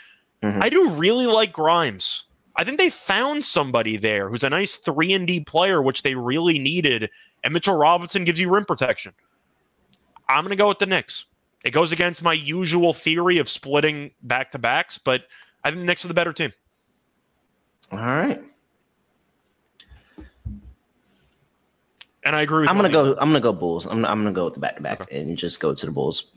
Mhm. 0.42 0.62
I 0.62 0.68
do 0.70 0.88
really 0.90 1.26
like 1.26 1.52
Grimes. 1.52 2.24
I 2.56 2.64
think 2.64 2.78
they 2.78 2.90
found 2.90 3.44
somebody 3.44 3.96
there 3.96 4.28
who's 4.28 4.42
a 4.42 4.50
nice 4.50 4.76
three 4.76 5.12
and 5.12 5.26
D 5.26 5.40
player, 5.40 5.80
which 5.80 6.02
they 6.02 6.14
really 6.14 6.58
needed. 6.58 7.10
And 7.44 7.54
Mitchell 7.54 7.76
Robinson 7.76 8.24
gives 8.24 8.40
you 8.40 8.50
rim 8.50 8.64
protection. 8.64 9.12
I'm 10.28 10.44
going 10.44 10.50
to 10.50 10.56
go 10.56 10.68
with 10.68 10.78
the 10.78 10.86
Knicks. 10.86 11.26
It 11.64 11.70
goes 11.72 11.92
against 11.92 12.22
my 12.22 12.32
usual 12.32 12.94
theory 12.94 13.38
of 13.38 13.48
splitting 13.48 14.12
back 14.22 14.50
to 14.52 14.58
backs, 14.58 14.98
but 14.98 15.24
I 15.62 15.70
think 15.70 15.80
the 15.80 15.86
Knicks 15.86 16.04
are 16.04 16.08
the 16.08 16.14
better 16.14 16.32
team. 16.32 16.52
All 17.92 17.98
right, 17.98 18.42
And 22.24 22.36
I 22.36 22.42
agree 22.42 22.62
with 22.62 22.70
I'm 22.70 22.76
gonna 22.76 22.90
go. 22.90 23.12
I'm 23.12 23.30
gonna 23.30 23.40
go 23.40 23.52
Bulls. 23.52 23.86
I'm, 23.86 24.04
I'm 24.04 24.18
gonna 24.22 24.32
go 24.32 24.44
with 24.44 24.54
the 24.54 24.60
back 24.60 24.76
to 24.76 24.82
back 24.82 25.12
and 25.12 25.36
just 25.36 25.60
go 25.60 25.74
to 25.74 25.86
the 25.86 25.92
Bulls. 25.92 26.32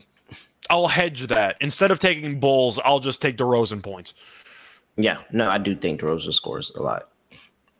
I'll 0.70 0.88
hedge 0.88 1.26
that. 1.26 1.56
Instead 1.60 1.90
of 1.90 1.98
taking 1.98 2.40
Bulls, 2.40 2.78
I'll 2.84 3.00
just 3.00 3.20
take 3.20 3.36
DeRozan 3.36 3.82
points. 3.82 4.14
Yeah, 4.96 5.18
no, 5.30 5.50
I 5.50 5.58
do 5.58 5.74
think 5.74 6.00
DeRozan 6.00 6.32
scores 6.32 6.70
a 6.74 6.82
lot. 6.82 7.10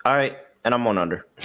All 0.04 0.14
right, 0.14 0.36
and 0.64 0.74
I'm 0.74 0.86
on 0.86 0.98
under. 0.98 1.26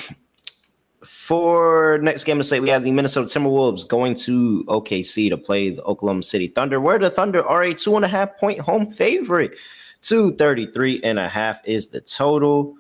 For 1.01 1.97
next 2.01 2.26
game 2.26 2.39
to 2.39 2.43
say, 2.43 2.60
we 2.60 2.68
have 2.68 2.84
the 2.84 2.91
Minnesota 2.91 3.28
Timberwolves 3.28 3.88
going 3.88 4.16
to 4.16 4.66
OKC 4.66 5.30
to 5.30 5.38
play 5.38 5.70
the 5.70 5.82
Oklahoma 5.84 6.24
City 6.24 6.49
Thunder, 6.49 6.82
where 6.82 6.99
the 6.99 7.10
Thunder 7.10 7.41
are 7.47 7.64
a 7.64 7.74
two 7.74 7.95
and 7.95 8.03
a 8.03 8.07
half 8.10 8.38
point 8.38 8.60
home 8.60 8.86
favorite. 8.86 9.53
233 10.01 11.01
and 11.03 11.20
a 11.20 11.30
half 11.30 11.62
is 11.66 11.88
the 11.88 12.01
total. 12.01 12.76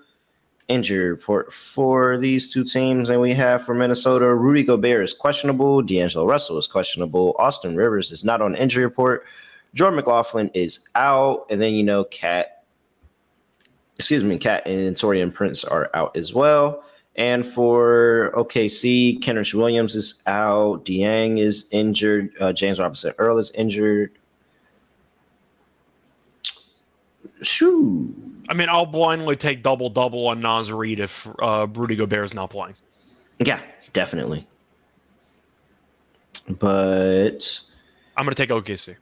Injury 0.69 1.09
report 1.09 1.51
for 1.51 2.17
these 2.17 2.53
two 2.53 2.63
teams, 2.63 3.09
and 3.09 3.19
we 3.19 3.33
have 3.33 3.65
for 3.65 3.73
Minnesota, 3.73 4.33
Rudy 4.33 4.63
Gobert 4.63 5.03
is 5.03 5.13
questionable, 5.13 5.81
D'Angelo 5.81 6.25
Russell 6.25 6.57
is 6.57 6.67
questionable, 6.67 7.35
Austin 7.39 7.75
Rivers 7.75 8.11
is 8.11 8.23
not 8.23 8.41
on 8.41 8.55
injury 8.55 8.85
report, 8.85 9.25
Jordan 9.73 9.97
McLaughlin 9.97 10.49
is 10.53 10.87
out, 10.95 11.45
and 11.49 11.61
then 11.61 11.73
you 11.73 11.83
know, 11.83 12.03
Cat 12.05 12.59
excuse 13.99 14.23
me, 14.23 14.37
Cat 14.37 14.65
and 14.65 14.95
Taurean 14.95 15.31
Prince 15.31 15.65
are 15.65 15.89
out 15.93 16.15
as 16.15 16.33
well. 16.33 16.83
And 17.17 17.45
for 17.45 18.31
OKC, 18.33 19.19
Kenrich 19.19 19.53
Williams 19.53 19.93
is 19.93 20.21
out. 20.25 20.85
Dieng 20.85 21.37
is 21.37 21.67
injured. 21.71 22.31
Uh, 22.39 22.53
James 22.53 22.79
Robinson 22.79 23.13
Earl 23.17 23.37
is 23.37 23.51
injured. 23.51 24.17
Shoo. 27.41 28.15
I 28.49 28.55
mean, 28.55 28.67
I'll 28.67 28.87
blindly 28.87 29.35
take 29.35 29.61
double 29.61 29.89
double 29.89 30.27
on 30.27 30.41
Naz 30.41 30.71
Reid 30.71 30.99
if 30.99 31.27
uh, 31.39 31.67
Rudy 31.71 31.95
Gobert 31.95 32.25
is 32.25 32.33
not 32.33 32.49
playing. 32.49 32.75
Yeah, 33.37 33.61
definitely. 33.93 34.47
But 36.59 37.61
I'm 38.17 38.25
going 38.25 38.35
to 38.35 38.47
take 38.47 38.49
OKC. 38.49 38.95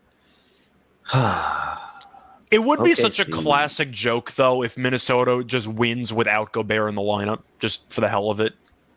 It 2.49 2.63
would 2.63 2.81
be 2.83 2.93
such 2.93 3.19
a 3.19 3.25
classic 3.25 3.91
joke, 3.91 4.33
though, 4.33 4.63
if 4.63 4.77
Minnesota 4.77 5.43
just 5.45 5.67
wins 5.67 6.13
without 6.13 6.53
Gobert 6.53 6.89
in 6.89 6.95
the 6.95 7.01
lineup, 7.01 7.41
just 7.59 7.91
for 7.91 8.01
the 8.01 8.07
hell 8.09 8.29
of 8.29 8.39
it. 8.39 8.53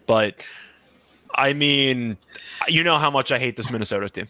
But 0.06 0.44
I 1.34 1.52
mean, 1.52 2.16
you 2.68 2.84
know 2.84 2.98
how 2.98 3.10
much 3.10 3.32
I 3.32 3.38
hate 3.38 3.56
this 3.56 3.70
Minnesota 3.70 4.08
team. 4.08 4.26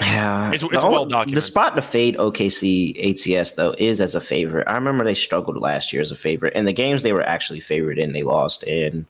Yeah, 0.00 0.48
It's- 0.52 0.62
it's 0.62 0.84
well 0.84 1.04
documented. 1.06 1.36
The 1.36 1.40
spot 1.42 1.74
to 1.76 1.82
fade 1.82 2.16
OKC 2.16 2.94
ATS 3.38 3.52
though 3.52 3.74
is 3.78 4.00
as 4.00 4.14
a 4.14 4.20
favorite. 4.20 4.66
I 4.68 4.74
remember 4.74 5.04
they 5.04 5.14
struggled 5.14 5.56
last 5.58 5.92
year 5.92 6.02
as 6.02 6.10
a 6.12 6.16
favorite, 6.16 6.52
and 6.56 6.66
the 6.68 6.72
games 6.72 7.02
they 7.02 7.12
were 7.12 7.22
actually 7.22 7.60
favored 7.60 7.98
in, 7.98 8.12
they 8.12 8.22
lost. 8.22 8.62
And 8.64 9.06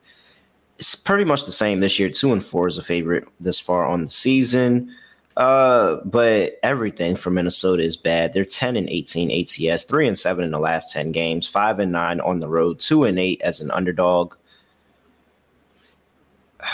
it's 0.78 0.94
pretty 0.94 1.24
much 1.24 1.44
the 1.44 1.52
same 1.52 1.80
this 1.80 1.98
year. 1.98 2.08
Two 2.10 2.32
and 2.32 2.44
four 2.44 2.66
is 2.68 2.78
a 2.78 2.82
favorite 2.82 3.26
this 3.40 3.58
far 3.60 3.84
on 3.86 4.04
the 4.04 4.10
season. 4.10 4.94
Uh, 5.36 5.98
but 6.04 6.58
everything 6.64 7.14
for 7.14 7.30
Minnesota 7.30 7.80
is 7.82 7.96
bad. 7.96 8.32
They're 8.32 8.44
10 8.44 8.76
and 8.76 8.88
18 8.88 9.30
ATS, 9.30 9.84
three 9.84 10.08
and 10.08 10.18
seven 10.18 10.42
in 10.44 10.50
the 10.50 10.58
last 10.58 10.92
10 10.92 11.12
games, 11.12 11.46
five 11.46 11.78
and 11.78 11.92
nine 11.92 12.18
on 12.20 12.40
the 12.40 12.48
road, 12.48 12.80
two 12.80 13.04
and 13.04 13.20
eight 13.20 13.40
as 13.42 13.60
an 13.60 13.70
underdog. 13.70 14.34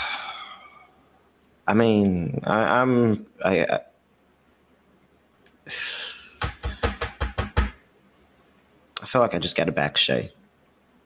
I 1.67 1.73
mean, 1.73 2.41
I, 2.43 2.81
I'm 2.81 3.25
I, 3.43 3.61
I 3.65 3.79
I 9.01 9.05
feel 9.05 9.21
like 9.21 9.35
I 9.35 9.39
just 9.39 9.55
got 9.55 9.65
to 9.65 9.71
back 9.71 9.97
Shai. 9.97 10.31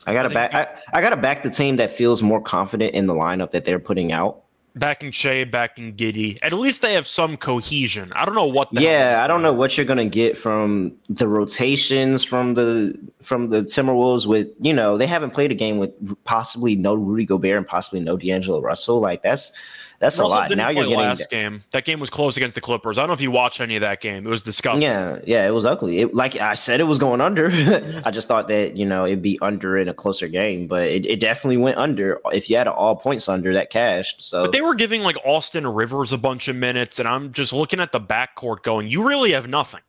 I 0.08 0.14
got 0.14 0.24
to 0.24 0.30
back. 0.30 0.54
I, 0.54 0.68
I 0.94 1.02
got 1.02 1.10
to 1.10 1.18
back 1.18 1.44
the 1.44 1.50
team 1.50 1.76
that 1.78 1.92
feels 1.92 2.22
more 2.22 2.42
confident 2.42 2.94
in 2.94 3.08
the 3.08 3.14
lineup 3.14 3.52
that 3.52 3.66
they're 3.66 3.80
putting 3.80 4.12
out. 4.12 4.44
Backing 4.76 5.12
Shai, 5.12 5.44
backing 5.44 5.96
Giddey. 5.96 6.38
At 6.42 6.54
least 6.54 6.82
they 6.82 6.94
have 6.94 7.08
some 7.08 7.36
cohesion. 7.38 8.12
I 8.16 8.24
don't 8.24 8.36
know 8.36 8.46
what. 8.46 8.70
yeah, 8.72 9.20
I 9.22 9.28
don't 9.28 9.42
know 9.42 9.52
what 9.52 9.76
you're 9.76 9.86
gonna 9.86 10.06
get 10.06 10.38
from 10.38 10.96
the 11.10 11.28
rotations 11.28 12.24
from 12.24 12.54
the 12.54 12.98
from 13.22 13.50
the 13.50 13.62
Timberwolves. 13.62 14.26
With 14.26 14.50
you 14.62 14.74
know, 14.74 14.96
they 14.96 15.08
haven't 15.08 15.32
played 15.32 15.52
a 15.52 15.56
game 15.56 15.80
with 15.80 15.92
possibly 16.24 16.76
no 16.76 16.94
Rudy 16.94 17.26
Gobert 17.26 17.58
and 17.58 17.68
possibly 17.68 18.00
no 18.00 18.16
D'Angelo 18.16 18.62
Russell. 18.62 19.00
Like 19.00 19.24
that's 19.24 19.52
that's 20.00 20.18
Russell 20.18 20.34
a 20.34 20.40
lot. 20.40 20.56
Now 20.56 20.70
you're 20.70 20.86
getting 20.86 20.98
last 20.98 21.30
game. 21.30 21.62
That 21.72 21.84
game 21.84 22.00
was 22.00 22.10
close 22.10 22.38
against 22.38 22.56
the 22.56 22.62
Clippers. 22.62 22.98
I 22.98 23.02
don't 23.02 23.10
know 23.10 23.14
if 23.14 23.22
you 23.22 23.32
watched 23.32 23.60
any 23.60 23.76
of 23.76 23.82
that 23.82 24.00
game. 24.00 24.26
It 24.26 24.30
was 24.30 24.42
disgusting. 24.42 24.82
Yeah, 24.82 25.20
yeah, 25.26 25.46
it 25.46 25.52
was 25.52 25.66
ugly. 25.66 26.00
It, 26.00 26.14
like 26.14 26.38
I 26.38 26.56
said, 26.56 26.80
it 26.80 26.86
was 26.86 26.98
going 26.98 27.20
under. 27.20 27.48
I 28.06 28.12
just 28.12 28.30
thought 28.30 28.48
that 28.48 28.78
you 28.78 28.86
know 28.86 29.06
it'd 29.06 29.22
be 29.22 29.38
under 29.42 29.78
in 29.78 29.90
a 29.90 29.94
closer 29.94 30.30
game, 30.30 30.68
but 30.68 30.84
it, 30.88 31.06
it 31.06 31.20
definitely 31.20 31.58
went 31.58 31.78
under. 31.78 32.22
If 32.32 32.50
you 32.50 32.56
had 32.56 32.68
all 32.68 32.96
points 32.96 33.28
under, 33.28 33.54
that 33.54 33.72
cashed. 33.72 34.24
So, 34.24 34.44
but 34.44 34.54
they 34.54 34.62
were 34.62 34.76
giving 34.76 35.02
like 35.02 35.18
Austin 35.26 35.68
Rivers 35.68 36.14
a 36.14 36.18
bunch 36.18 36.48
of 36.48 36.56
minutes, 36.56 37.00
and 37.00 37.08
I'm 37.08 37.34
just 37.34 37.52
looking 37.52 37.82
at 37.82 37.92
the 37.92 38.00
backcourt, 38.00 38.64
going, 38.64 38.88
"You 38.88 39.06
really 39.06 39.34
have 39.34 39.50
nothing." 39.50 39.82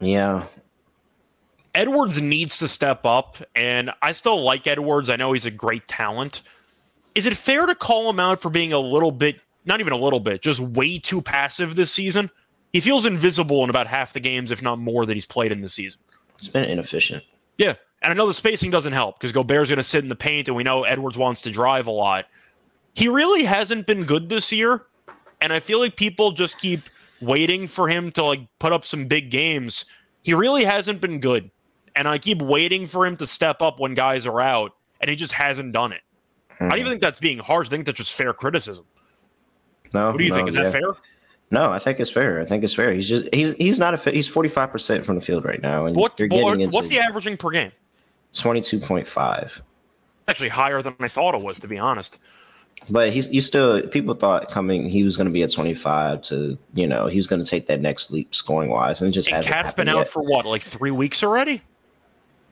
Yeah, 0.00 0.44
Edwards 1.74 2.22
needs 2.22 2.58
to 2.60 2.68
step 2.68 3.04
up, 3.04 3.36
and 3.54 3.90
I 4.00 4.12
still 4.12 4.42
like 4.42 4.66
Edwards. 4.66 5.10
I 5.10 5.16
know 5.16 5.32
he's 5.32 5.44
a 5.44 5.50
great 5.50 5.86
talent 5.86 6.40
is 7.18 7.26
it 7.26 7.36
fair 7.36 7.66
to 7.66 7.74
call 7.74 8.08
him 8.08 8.20
out 8.20 8.40
for 8.40 8.48
being 8.48 8.72
a 8.72 8.78
little 8.78 9.10
bit, 9.10 9.40
not 9.64 9.80
even 9.80 9.92
a 9.92 9.96
little 9.96 10.20
bit, 10.20 10.40
just 10.40 10.60
way 10.60 11.00
too 11.00 11.20
passive 11.20 11.74
this 11.74 11.90
season? 11.90 12.30
He 12.72 12.80
feels 12.80 13.04
invisible 13.04 13.64
in 13.64 13.70
about 13.70 13.88
half 13.88 14.12
the 14.12 14.20
games, 14.20 14.52
if 14.52 14.62
not 14.62 14.78
more, 14.78 15.04
that 15.04 15.14
he's 15.14 15.26
played 15.26 15.50
in 15.50 15.60
the 15.60 15.68
season. 15.68 16.00
It's 16.36 16.46
been 16.46 16.62
inefficient. 16.62 17.24
Yeah. 17.56 17.74
And 18.02 18.12
I 18.12 18.14
know 18.14 18.28
the 18.28 18.34
spacing 18.34 18.70
doesn't 18.70 18.92
help 18.92 19.18
because 19.18 19.32
Gobert's 19.32 19.68
going 19.68 19.78
to 19.78 19.82
sit 19.82 20.04
in 20.04 20.08
the 20.08 20.14
paint, 20.14 20.46
and 20.46 20.56
we 20.56 20.62
know 20.62 20.84
Edwards 20.84 21.18
wants 21.18 21.42
to 21.42 21.50
drive 21.50 21.88
a 21.88 21.90
lot. 21.90 22.26
He 22.94 23.08
really 23.08 23.42
hasn't 23.42 23.88
been 23.88 24.04
good 24.04 24.28
this 24.28 24.52
year. 24.52 24.84
And 25.40 25.52
I 25.52 25.58
feel 25.58 25.80
like 25.80 25.96
people 25.96 26.30
just 26.30 26.60
keep 26.60 26.82
waiting 27.20 27.66
for 27.66 27.88
him 27.88 28.12
to 28.12 28.22
like 28.22 28.42
put 28.60 28.72
up 28.72 28.84
some 28.84 29.06
big 29.06 29.32
games. 29.32 29.86
He 30.22 30.34
really 30.34 30.64
hasn't 30.64 31.00
been 31.00 31.18
good. 31.18 31.50
And 31.96 32.06
I 32.06 32.18
keep 32.18 32.40
waiting 32.40 32.86
for 32.86 33.04
him 33.04 33.16
to 33.16 33.26
step 33.26 33.60
up 33.60 33.80
when 33.80 33.94
guys 33.94 34.24
are 34.24 34.40
out, 34.40 34.76
and 35.00 35.10
he 35.10 35.16
just 35.16 35.32
hasn't 35.32 35.72
done 35.72 35.92
it. 35.92 36.02
Mm-hmm. 36.58 36.64
I 36.64 36.68
don't 36.68 36.78
even 36.78 36.86
hmm. 36.86 36.90
think 36.90 37.02
that's 37.02 37.20
being 37.20 37.38
harsh. 37.38 37.68
I 37.68 37.70
think 37.70 37.86
that's 37.86 37.98
just 37.98 38.14
fair 38.14 38.32
criticism. 38.32 38.84
No, 39.94 40.10
what 40.10 40.18
do 40.18 40.24
you 40.24 40.30
no, 40.30 40.36
think? 40.36 40.48
Is 40.48 40.56
yeah. 40.56 40.64
that 40.64 40.72
fair? 40.72 40.94
No, 41.50 41.72
I 41.72 41.78
think 41.78 41.98
it's 41.98 42.10
fair. 42.10 42.40
I 42.40 42.44
think 42.44 42.62
it's 42.62 42.74
fair. 42.74 42.92
He's 42.92 43.08
just 43.08 43.32
he's 43.32 43.54
he's 43.54 43.78
not 43.78 43.94
a 43.94 44.10
he's 44.10 44.28
forty 44.28 44.48
five 44.48 44.70
percent 44.70 45.04
from 45.04 45.14
the 45.14 45.20
field 45.20 45.44
right 45.44 45.62
now, 45.62 45.86
and 45.86 45.96
what, 45.96 46.18
what 46.30 46.58
what's 46.72 46.88
he 46.88 46.98
averaging 46.98 47.36
per 47.36 47.50
game? 47.50 47.72
Twenty 48.32 48.60
two 48.60 48.78
point 48.78 49.06
five. 49.06 49.62
Actually, 50.26 50.50
higher 50.50 50.82
than 50.82 50.94
I 51.00 51.08
thought 51.08 51.34
it 51.34 51.40
was, 51.40 51.58
to 51.60 51.68
be 51.68 51.78
honest. 51.78 52.18
But 52.90 53.12
he's 53.12 53.30
you 53.30 53.40
still 53.40 53.80
people 53.88 54.14
thought 54.14 54.50
coming 54.50 54.88
he 54.88 55.04
was 55.04 55.16
going 55.16 55.26
to 55.26 55.32
be 55.32 55.42
at 55.42 55.50
twenty 55.50 55.74
five 55.74 56.20
to 56.22 56.58
you 56.74 56.86
know 56.86 57.06
he 57.06 57.16
was 57.16 57.26
going 57.26 57.42
to 57.42 57.48
take 57.48 57.66
that 57.68 57.80
next 57.80 58.10
leap 58.10 58.34
scoring 58.34 58.68
wise, 58.68 59.00
and 59.00 59.12
just 59.12 59.32
and 59.32 59.44
KAT's 59.44 59.72
been 59.72 59.88
out 59.88 60.06
for 60.06 60.22
what 60.22 60.44
like 60.44 60.62
three 60.62 60.90
weeks 60.90 61.22
already. 61.22 61.62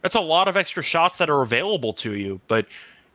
That's 0.01 0.15
a 0.15 0.21
lot 0.21 0.49
of 0.49 0.57
extra 0.57 0.83
shots 0.83 1.19
that 1.19 1.29
are 1.29 1.43
available 1.43 1.93
to 1.95 2.15
you, 2.17 2.41
but 2.49 2.67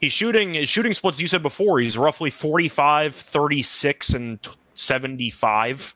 he's 0.02 0.12
shooting 0.12 0.56
his 0.56 0.68
shooting 0.68 0.94
splits 0.94 1.22
you 1.22 1.28
said 1.28 1.42
before 1.42 1.80
he's 1.80 1.98
roughly 1.98 2.30
45 2.30 3.16
36 3.16 4.14
and 4.14 4.40
75 4.74 5.96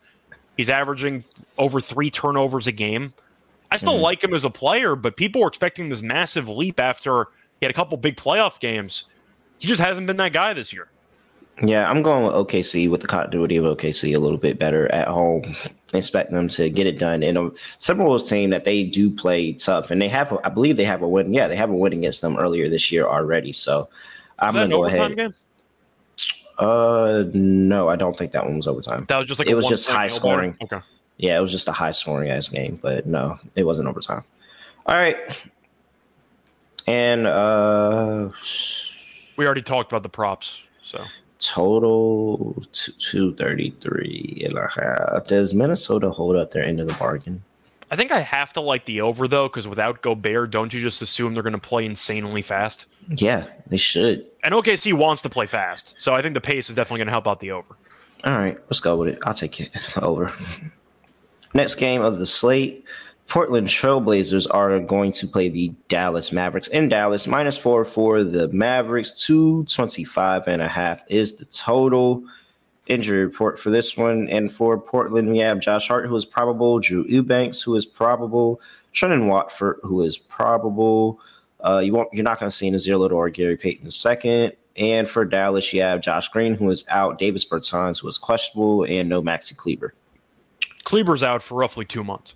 he's 0.56 0.70
averaging 0.70 1.24
over 1.58 1.82
three 1.82 2.10
turnovers 2.10 2.68
a 2.68 2.72
game. 2.72 3.14
I 3.72 3.78
still 3.78 3.94
mm-hmm. 3.94 4.04
like 4.04 4.24
him 4.24 4.34
as 4.34 4.46
a 4.46 4.50
player 4.50 4.96
but 4.96 5.18
people 5.18 5.42
were 5.42 5.48
expecting 5.48 5.90
this 5.90 6.02
massive 6.02 6.48
leap 6.48 6.80
after 6.80 7.28
he 7.60 7.66
had 7.66 7.72
a 7.72 7.74
couple 7.74 7.98
big 7.98 8.16
playoff 8.16 8.60
games. 8.60 9.06
He 9.58 9.68
just 9.68 9.82
hasn't 9.82 10.08
been 10.08 10.18
that 10.18 10.34
guy 10.34 10.54
this 10.54 10.72
year 10.72 10.90
yeah, 11.64 11.90
I'm 11.90 12.02
going 12.02 12.26
with 12.26 12.34
OKC 12.34 12.90
with 12.90 13.02
the 13.02 13.08
continuity 13.08 13.56
of 13.58 13.64
OKC 13.64 14.14
a 14.16 14.20
little 14.20 14.38
bit 14.38 14.60
better 14.60 14.92
at 14.92 15.08
home. 15.08 15.56
Expect 15.94 16.32
them 16.32 16.50
to 16.50 16.70
get 16.70 16.86
it 16.86 17.00
done. 17.00 17.24
And 17.24 17.38
a 17.38 17.50
Timberwolves 17.80 18.30
team 18.30 18.50
that 18.50 18.66
they 18.66 18.84
do 18.84 19.10
play 19.10 19.54
tough, 19.54 19.90
and 19.90 20.02
they 20.02 20.10
have, 20.10 20.38
I 20.44 20.50
believe 20.50 20.76
they 20.76 20.86
have 20.86 21.02
a 21.02 21.08
win. 21.08 21.34
Yeah, 21.34 21.48
they 21.48 21.56
have 21.56 21.70
a 21.70 21.76
win 21.76 21.94
against 21.94 22.22
them 22.22 22.38
earlier 22.38 22.68
this 22.68 22.92
year 22.92 23.08
already. 23.08 23.54
So 23.54 23.88
I'm 24.40 24.54
going 24.54 24.70
to 24.70 24.76
go 24.76 24.86
ahead. 24.86 25.16
Game? 25.16 25.34
Uh, 26.58 27.24
no, 27.34 27.90
I 27.90 27.96
don't 27.96 28.18
think 28.18 28.32
that 28.34 28.46
one 28.46 28.58
was 28.58 28.68
overtime. 28.68 29.06
That 29.08 29.18
was 29.18 29.26
just 29.26 29.40
like 29.40 29.48
it 29.48 29.56
was 29.56 29.68
just 29.68 29.90
high 29.90 30.08
scoring. 30.08 30.58
Okay. 30.64 30.80
Yeah, 31.18 31.38
it 31.38 31.42
was 31.42 31.52
just 31.52 31.68
a 31.68 31.72
high 31.72 31.92
scoring 31.92 32.30
ass 32.30 32.50
game, 32.50 32.80
but 32.82 33.06
no, 33.06 33.40
it 33.56 33.64
wasn't 33.64 33.88
overtime. 33.88 34.24
All 34.86 34.96
right. 34.96 35.18
And 36.88 37.26
uh 37.26 38.30
we 39.38 39.46
already 39.46 39.62
talked 39.62 39.92
about 39.92 40.04
the 40.04 40.10
props, 40.10 40.62
so 40.84 41.04
total 41.48 42.62
two 42.72 43.34
thirty 43.34 43.72
three 43.82 44.42
and 44.46 44.58
a 44.58 44.68
half. 44.68 45.28
Does 45.28 45.54
Minnesota 45.54 46.10
hold 46.10 46.36
up 46.36 46.52
their 46.52 46.64
end 46.64 46.80
of 46.80 46.88
the 46.88 46.96
bargain? 46.96 47.44
I 47.92 47.96
think 47.96 48.12
I 48.12 48.22
have 48.22 48.52
to 48.54 48.62
like 48.62 48.86
the 48.86 49.02
over 49.02 49.28
though, 49.28 49.48
because 49.48 49.68
without 49.68 50.02
Gobert, 50.02 50.52
don't 50.52 50.74
you 50.74 50.82
just 50.82 51.02
assume 51.02 51.34
they're 51.34 51.44
going 51.44 51.54
to 51.54 51.60
play 51.60 51.86
insanely 51.86 52.42
fast? 52.42 52.86
Yeah, 53.10 53.46
they 53.68 53.78
should. 53.78 54.26
And 54.44 54.54
OKC 54.54 54.94
wants 54.94 55.22
to 55.22 55.30
play 55.30 55.46
fast, 55.46 55.96
so 55.98 56.14
I 56.14 56.22
think 56.22 56.34
the 56.34 56.42
pace 56.42 56.70
is 56.70 56.76
definitely 56.76 57.00
going 57.00 57.08
to 57.08 57.12
help 57.14 57.28
out 57.28 57.40
the 57.40 57.52
over. 57.52 57.76
All 58.24 58.38
right, 58.38 58.58
let's 58.66 58.80
go 58.80 58.96
with 58.98 59.10
it. 59.10 59.20
I'll 59.24 59.34
take 59.36 59.60
it 59.62 59.98
over. 60.02 60.34
Next 61.54 61.76
game 61.76 62.02
of 62.02 62.18
the 62.18 62.26
slate. 62.26 62.84
Portland 63.28 63.68
Trailblazers 63.68 64.48
are 64.52 64.80
going 64.80 65.12
to 65.14 65.28
play 65.28 65.50
the 65.50 65.74
Dallas 65.88 66.32
Mavericks 66.32 66.68
in 66.68 66.90
Dallas. 66.90 67.28
Minus 67.28 67.58
four 67.58 67.84
for 67.84 68.24
the 68.24 68.48
Mavericks. 68.50 69.12
225 69.26 70.48
and 70.48 70.62
a 70.62 70.68
half 70.68 71.04
is 71.08 71.36
the 71.36 71.46
total 71.46 72.24
injury 72.88 73.26
report 73.26 73.58
for 73.58 73.72
this 73.72 73.98
one. 73.98 74.30
And 74.30 74.52
for 74.52 74.80
Portland, 74.80 75.32
we 75.32 75.40
have 75.40 75.60
Josh 75.60 75.88
Hart, 75.88 76.08
who 76.08 76.16
is 76.16 76.26
probable, 76.26 76.80
Drew 76.80 77.06
Eubanks, 77.08 77.62
who 77.62 77.76
is 77.76 77.86
probable, 77.86 78.62
Trendon 78.94 79.28
Watford, 79.28 79.80
who 79.82 80.02
is 80.02 80.18
probable. 80.18 81.20
Uh, 81.62 81.80
you 81.84 81.94
won't, 81.94 82.10
you're 82.14 82.24
not 82.24 82.40
going 82.40 82.50
to 82.50 82.56
see 82.56 82.70
Little 82.70 83.18
or 83.18 83.30
Gary 83.30 83.58
Payton 83.58 83.90
second. 83.90 84.54
And 84.78 85.10
for 85.10 85.26
Dallas, 85.26 85.74
you 85.74 85.82
have 85.82 86.02
Josh 86.02 86.30
Green, 86.30 86.54
who 86.54 86.70
is 86.70 86.86
out, 86.90 87.18
Davis 87.18 87.46
Bertans, 87.46 88.02
who 88.02 88.08
is 88.08 88.18
questionable, 88.18 88.84
and 88.84 89.10
no 89.10 89.22
Maxi 89.22 89.56
Kleber. 89.56 89.94
Kleber's 90.84 91.24
out 91.24 91.42
for 91.42 91.56
roughly 91.56 91.86
two 91.86 92.04
months. 92.04 92.36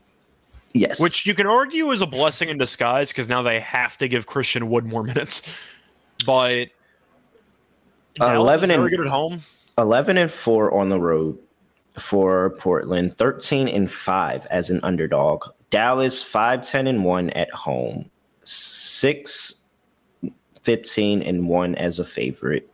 Yes. 0.73 0.99
Which 0.99 1.25
you 1.25 1.33
can 1.33 1.47
argue 1.47 1.91
is 1.91 2.01
a 2.01 2.07
blessing 2.07 2.49
in 2.49 2.57
disguise 2.57 3.09
because 3.09 3.27
now 3.27 3.41
they 3.41 3.59
have 3.59 3.97
to 3.97 4.07
give 4.07 4.25
Christian 4.25 4.69
Wood 4.69 4.85
more 4.85 5.03
minutes. 5.13 5.41
But 6.25 6.69
uh, 8.21 8.33
11 8.33 8.71
and 8.71 8.89
good 8.89 9.01
at 9.01 9.07
home. 9.07 9.41
11 9.77 10.17
and 10.17 10.29
4 10.29 10.73
on 10.73 10.89
the 10.89 10.99
road 10.99 11.37
for 11.97 12.51
Portland, 12.51 13.17
13 13.17 13.67
and 13.67 13.89
5 13.89 14.45
as 14.51 14.69
an 14.69 14.79
underdog. 14.83 15.45
Dallas 15.69 16.21
5 16.21 16.61
10 16.61 16.87
and 16.87 17.05
1 17.05 17.29
at 17.31 17.51
home. 17.51 18.09
6 18.43 19.55
15 20.61 21.21
and 21.21 21.47
1 21.47 21.75
as 21.75 21.99
a 21.99 22.05
favorite. 22.05 22.69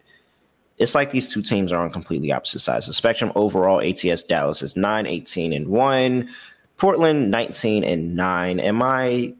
It's 0.77 0.95
like 0.95 1.11
these 1.11 1.31
two 1.31 1.41
teams 1.41 1.71
are 1.71 1.81
on 1.81 1.91
completely 1.91 2.31
opposite 2.31 2.59
sides 2.59 2.85
of 2.85 2.89
the 2.89 2.93
spectrum. 2.93 3.31
Overall, 3.35 3.81
ATS 3.81 4.23
Dallas 4.23 4.61
is 4.61 4.75
9 4.75 5.05
18 5.05 5.53
and 5.53 5.67
1. 5.67 6.29
Portland 6.77 7.31
19 7.31 7.83
and 7.83 8.15
9. 8.15 8.59
Am 8.59 8.81
I 8.81 9.33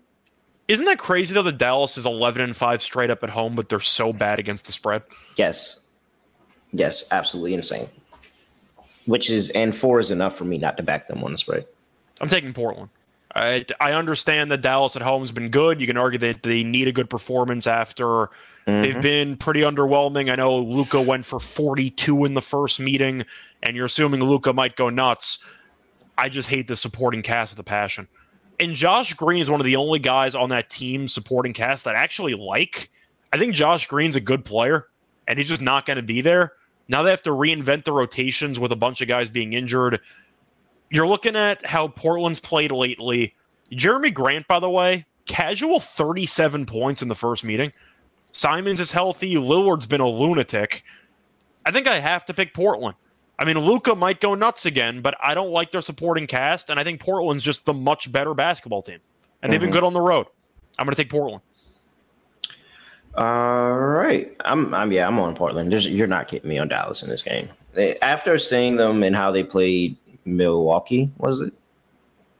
Isn't 0.67 0.85
that 0.85 0.99
crazy 0.99 1.33
though 1.33 1.43
that 1.43 1.57
Dallas 1.57 1.97
is 1.97 2.05
11 2.05 2.41
and 2.41 2.55
5 2.55 2.81
straight 2.81 3.09
up 3.09 3.23
at 3.23 3.29
home 3.29 3.55
but 3.55 3.69
they're 3.69 3.79
so 3.79 4.13
bad 4.13 4.39
against 4.39 4.65
the 4.65 4.71
spread? 4.71 5.03
Yes. 5.35 5.81
Yes, 6.71 7.05
absolutely 7.11 7.53
insane. 7.53 7.87
Which 9.05 9.29
is 9.29 9.49
and 9.51 9.75
4 9.75 9.99
is 9.99 10.11
enough 10.11 10.35
for 10.35 10.45
me 10.45 10.57
not 10.57 10.77
to 10.77 10.83
back 10.83 11.07
them 11.07 11.23
on 11.23 11.31
the 11.31 11.37
spread. 11.37 11.65
I'm 12.21 12.29
taking 12.29 12.53
Portland. 12.53 12.89
I, 13.35 13.65
I 13.81 13.91
understand 13.91 14.49
that 14.51 14.61
Dallas 14.61 14.95
at 14.95 15.01
home 15.01 15.21
has 15.21 15.31
been 15.31 15.49
good. 15.49 15.81
You 15.81 15.87
can 15.87 15.97
argue 15.97 16.19
that 16.19 16.43
they 16.43 16.63
need 16.63 16.87
a 16.87 16.93
good 16.93 17.09
performance 17.09 17.67
after 17.67 18.05
mm-hmm. 18.05 18.81
they've 18.81 19.01
been 19.01 19.35
pretty 19.35 19.59
underwhelming. 19.59 20.31
I 20.31 20.35
know 20.35 20.57
Luka 20.57 21.01
went 21.01 21.25
for 21.25 21.39
42 21.41 22.23
in 22.23 22.33
the 22.33 22.41
first 22.41 22.79
meeting, 22.79 23.25
and 23.61 23.75
you're 23.75 23.87
assuming 23.87 24.23
Luka 24.23 24.53
might 24.53 24.77
go 24.77 24.89
nuts. 24.89 25.39
I 26.17 26.29
just 26.29 26.49
hate 26.49 26.67
the 26.67 26.75
supporting 26.75 27.21
cast 27.21 27.53
with 27.53 27.59
a 27.59 27.63
passion. 27.63 28.07
And 28.59 28.73
Josh 28.73 29.13
Green 29.13 29.41
is 29.41 29.49
one 29.49 29.59
of 29.59 29.65
the 29.65 29.75
only 29.75 29.99
guys 29.99 30.33
on 30.33 30.49
that 30.49 30.69
team 30.69 31.07
supporting 31.07 31.53
cast 31.53 31.85
that 31.85 31.95
I 31.95 31.99
actually 31.99 32.35
like. 32.35 32.89
I 33.33 33.37
think 33.37 33.53
Josh 33.53 33.87
Green's 33.87 34.15
a 34.15 34.21
good 34.21 34.45
player, 34.45 34.87
and 35.27 35.37
he's 35.37 35.49
just 35.49 35.61
not 35.61 35.85
going 35.85 35.97
to 35.97 36.03
be 36.03 36.21
there. 36.21 36.53
Now 36.87 37.03
they 37.03 37.09
have 37.09 37.23
to 37.23 37.31
reinvent 37.31 37.83
the 37.83 37.91
rotations 37.91 38.59
with 38.59 38.71
a 38.71 38.77
bunch 38.77 39.01
of 39.01 39.07
guys 39.07 39.29
being 39.29 39.53
injured. 39.53 39.99
You're 40.89 41.07
looking 41.07 41.35
at 41.35 41.65
how 41.65 41.87
Portland's 41.89 42.39
played 42.39 42.71
lately. 42.71 43.35
Jerami 43.71 44.13
Grant, 44.13 44.47
by 44.47 44.59
the 44.59 44.69
way, 44.69 45.05
casual 45.25 45.79
37 45.79 46.65
points 46.65 47.01
in 47.01 47.07
the 47.07 47.15
first 47.15 47.43
meeting. 47.43 47.73
Simons 48.31 48.79
is 48.79 48.91
healthy. 48.91 49.35
Lillard's 49.35 49.87
been 49.87 50.01
a 50.01 50.07
lunatic. 50.07 50.83
I 51.65 51.71
think 51.71 51.87
I 51.87 51.99
have 51.99 52.25
to 52.25 52.33
pick 52.33 52.53
Portland. 52.53 52.95
I 53.37 53.43
mean, 53.45 53.57
Luka 53.59 53.95
might 53.95 54.21
go 54.21 54.33
nuts 54.35 54.65
again, 54.65 55.01
but 55.01 55.15
I 55.21 55.33
don't 55.33 55.51
like 55.51 55.71
their 55.71 55.81
supporting 55.81 56.25
cast, 56.27 56.69
and 56.69 56.79
I 56.79 56.83
think 56.83 57.01
Portland's 57.01 57.43
just 57.43 57.65
the 57.65 57.73
much 57.73 58.11
better 58.11 58.33
basketball 58.33 58.81
team, 58.81 58.99
and 59.43 59.51
they've 59.51 59.59
been 59.59 59.69
Mhm. 59.69 59.73
good 59.73 59.83
on 59.83 59.93
the 59.93 60.01
road. 60.01 60.27
I'm 60.79 60.85
going 60.85 60.95
to 60.95 61.01
take 61.01 61.11
Portland. 61.11 61.41
All 63.15 63.77
right, 63.77 64.35
I'm, 64.43 64.73
I'm 64.73 64.91
yeah, 64.91 65.07
I'm 65.07 65.17
on 65.19 65.35
Portland. 65.35 65.71
There's, 65.71 65.87
you're 65.87 66.07
not 66.07 66.27
getting 66.27 66.49
me 66.49 66.57
on 66.59 66.67
Dallas 66.67 67.01
in 67.01 67.09
this 67.09 67.21
game. 67.23 67.47
They- 67.73 67.97
After 67.99 68.37
seeing 68.37 68.75
them 68.75 69.03
and 69.03 69.15
how 69.15 69.31
they 69.31 69.43
played 69.43 69.95
Milwaukee, 70.25 71.09
was 71.17 71.39
it? 71.41 71.53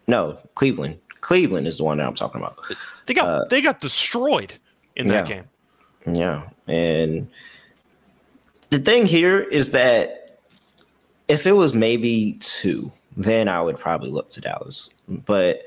No, 0.08 0.38
Cleveland. 0.56 0.98
Cleveland 1.22 1.66
is 1.68 1.78
the 1.78 1.84
one 1.86 1.98
that 1.98 2.06
I'm 2.06 2.14
talking 2.14 2.42
about. 2.42 2.58
They 3.06 3.14
got 3.14 3.28
Uh, 3.28 3.46
they 3.50 3.62
got 3.62 3.80
destroyed 3.80 4.54
in 4.96 5.08
that 5.08 5.28
yeah. 5.30 5.36
game. 6.06 6.16
Yeah, 6.18 6.42
and 6.68 7.28
the 8.70 8.80
thing 8.80 9.06
here 9.06 9.40
is 9.40 9.72
that 9.72 10.25
if 11.28 11.46
it 11.46 11.54
was 11.54 11.74
maybe 11.74 12.38
two, 12.40 12.92
then 13.18 13.48
I 13.48 13.62
would 13.62 13.80
probably 13.80 14.10
look 14.10 14.30
to 14.30 14.42
Dallas. 14.42 14.90
But 15.08 15.64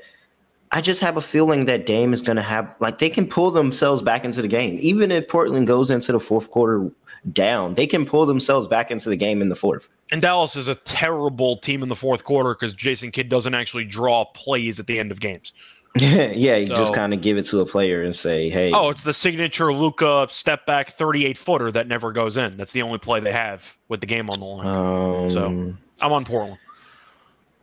I 0.71 0.81
just 0.81 1.01
have 1.01 1.17
a 1.17 1.21
feeling 1.21 1.65
that 1.65 1.85
Dame 1.85 2.13
is 2.13 2.21
going 2.21 2.35
to 2.35 2.43
have 2.43 2.73
like 2.79 2.99
they 2.99 3.09
can 3.09 3.27
pull 3.27 3.51
themselves 3.51 4.01
back 4.01 4.23
into 4.23 4.41
the 4.41 4.47
game. 4.47 4.77
Even 4.79 5.11
if 5.11 5.27
Portland 5.27 5.67
goes 5.67 5.89
into 5.89 6.11
the 6.11 6.19
fourth 6.19 6.51
quarter 6.51 6.91
down, 7.33 7.73
they 7.73 7.87
can 7.87 8.05
pull 8.05 8.25
themselves 8.25 8.67
back 8.67 8.91
into 8.91 9.09
the 9.09 9.17
game 9.17 9.41
in 9.41 9.49
the 9.49 9.55
fourth. 9.55 9.89
And 10.11 10.21
Dallas 10.21 10.55
is 10.55 10.67
a 10.67 10.75
terrible 10.75 11.57
team 11.57 11.83
in 11.83 11.89
the 11.89 11.95
fourth 11.95 12.23
quarter 12.23 12.53
because 12.53 12.73
Jason 12.73 13.11
Kidd 13.11 13.29
doesn't 13.29 13.53
actually 13.53 13.85
draw 13.85 14.25
plays 14.25 14.79
at 14.79 14.87
the 14.87 14.99
end 14.99 15.11
of 15.11 15.19
games. 15.19 15.53
yeah, 15.95 16.55
you 16.55 16.67
just 16.67 16.93
kind 16.93 17.13
of 17.13 17.21
give 17.21 17.37
it 17.37 17.43
to 17.45 17.59
a 17.61 17.65
player 17.65 18.03
and 18.03 18.15
say, 18.15 18.49
"Hey, 18.49 18.71
Oh, 18.73 18.89
it's 18.89 19.03
the 19.03 19.13
signature 19.13 19.73
Luka 19.73 20.27
step 20.29 20.65
back 20.65 20.89
38 20.91 21.37
footer 21.37 21.71
that 21.71 21.87
never 21.87 22.11
goes 22.11 22.37
in. 22.37 22.57
That's 22.57 22.71
the 22.71 22.83
only 22.83 22.99
play 22.99 23.19
they 23.19 23.31
have 23.33 23.75
with 23.87 23.99
the 23.99 24.05
game 24.05 24.29
on 24.29 24.39
the 24.39 24.45
line. 24.45 24.67
um, 24.67 25.29
so- 25.29 25.73
I'm 26.01 26.11
on 26.13 26.25
Portland. 26.25 26.59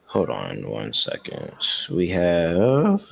Hold 0.07 0.29
on 0.31 0.69
one 0.69 0.93
second. 0.93 1.53
We 1.91 2.09
have. 2.09 3.03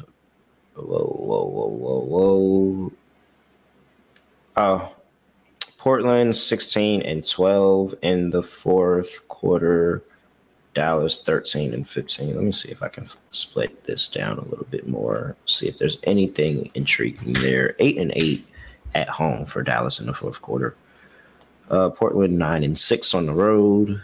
Whoa, 0.75 0.83
whoa, 0.83 1.45
whoa, 1.45 1.69
whoa, 1.69 2.01
whoa. 2.01 2.93
Oh, 4.57 4.95
Portland 5.79 6.35
16 6.35 7.03
and 7.03 7.29
12 7.29 7.95
in 8.03 8.31
the 8.31 8.43
fourth 8.43 9.27
quarter. 9.29 10.03
Dallas 10.75 11.23
13 11.23 11.73
and 11.73 11.89
15. 11.89 12.35
Let 12.35 12.45
me 12.45 12.53
see 12.53 12.71
if 12.71 12.83
I 12.83 12.89
can 12.89 13.07
split 13.31 13.85
this 13.85 14.09
down 14.09 14.39
a 14.39 14.45
little 14.45 14.67
bit 14.71 14.89
more. 14.89 15.37
See 15.47 15.69
if 15.69 15.79
there's 15.79 15.99
anything 16.03 16.71
intriguing 16.75 17.33
there. 17.35 17.75
8 17.79 17.99
and 17.99 18.13
8 18.15 18.47
at 18.95 19.09
home 19.09 19.47
for 19.47 19.63
Dallas 19.63 20.01
in 20.01 20.07
the 20.07 20.15
fourth 20.15 20.43
quarter. 20.43 20.77
Uh, 21.71 21.91
Portland 21.91 22.39
9 22.39 22.63
and 22.63 22.79
6 22.79 23.15
on 23.15 23.27
the 23.27 23.33
road 23.33 24.03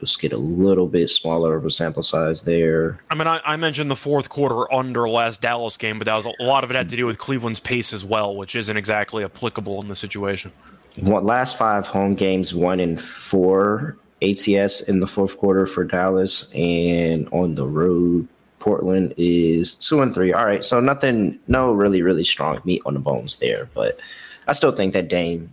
let's 0.00 0.16
get 0.16 0.32
a 0.32 0.38
little 0.38 0.86
bit 0.86 1.08
smaller 1.08 1.56
of 1.56 1.64
a 1.64 1.70
sample 1.70 2.02
size 2.02 2.42
there. 2.42 2.98
I 3.10 3.14
mean, 3.14 3.26
I, 3.26 3.40
I 3.44 3.56
mentioned 3.56 3.90
the 3.90 3.96
fourth 3.96 4.28
quarter 4.28 4.72
under 4.72 5.08
last 5.08 5.40
Dallas 5.40 5.76
game, 5.76 5.98
but 5.98 6.06
that 6.06 6.14
was 6.14 6.26
a 6.26 6.42
lot 6.42 6.64
of 6.64 6.70
it 6.70 6.76
had 6.76 6.88
to 6.90 6.96
do 6.96 7.06
with 7.06 7.18
Cleveland's 7.18 7.60
pace 7.60 7.92
as 7.92 8.04
well, 8.04 8.36
which 8.36 8.54
isn't 8.54 8.76
exactly 8.76 9.24
applicable 9.24 9.80
in 9.82 9.88
the 9.88 9.96
situation. 9.96 10.52
What 10.96 11.24
last 11.24 11.56
five 11.56 11.86
home 11.86 12.14
games, 12.14 12.54
one 12.54 12.80
in 12.80 12.96
four 12.96 13.96
ATS 14.22 14.82
in 14.82 15.00
the 15.00 15.06
fourth 15.06 15.38
quarter 15.38 15.66
for 15.66 15.84
Dallas, 15.84 16.50
and 16.54 17.28
on 17.32 17.54
the 17.54 17.66
road, 17.66 18.26
Portland 18.58 19.14
is 19.16 19.74
two 19.74 20.00
and 20.00 20.14
three. 20.14 20.32
All 20.32 20.44
right, 20.46 20.64
so 20.64 20.80
nothing, 20.80 21.38
no 21.48 21.72
really, 21.72 22.02
really 22.02 22.24
strong 22.24 22.60
meat 22.64 22.82
on 22.86 22.94
the 22.94 23.00
bones 23.00 23.36
there, 23.36 23.68
but 23.74 24.00
I 24.46 24.52
still 24.52 24.72
think 24.72 24.92
that 24.94 25.08
Dame, 25.08 25.52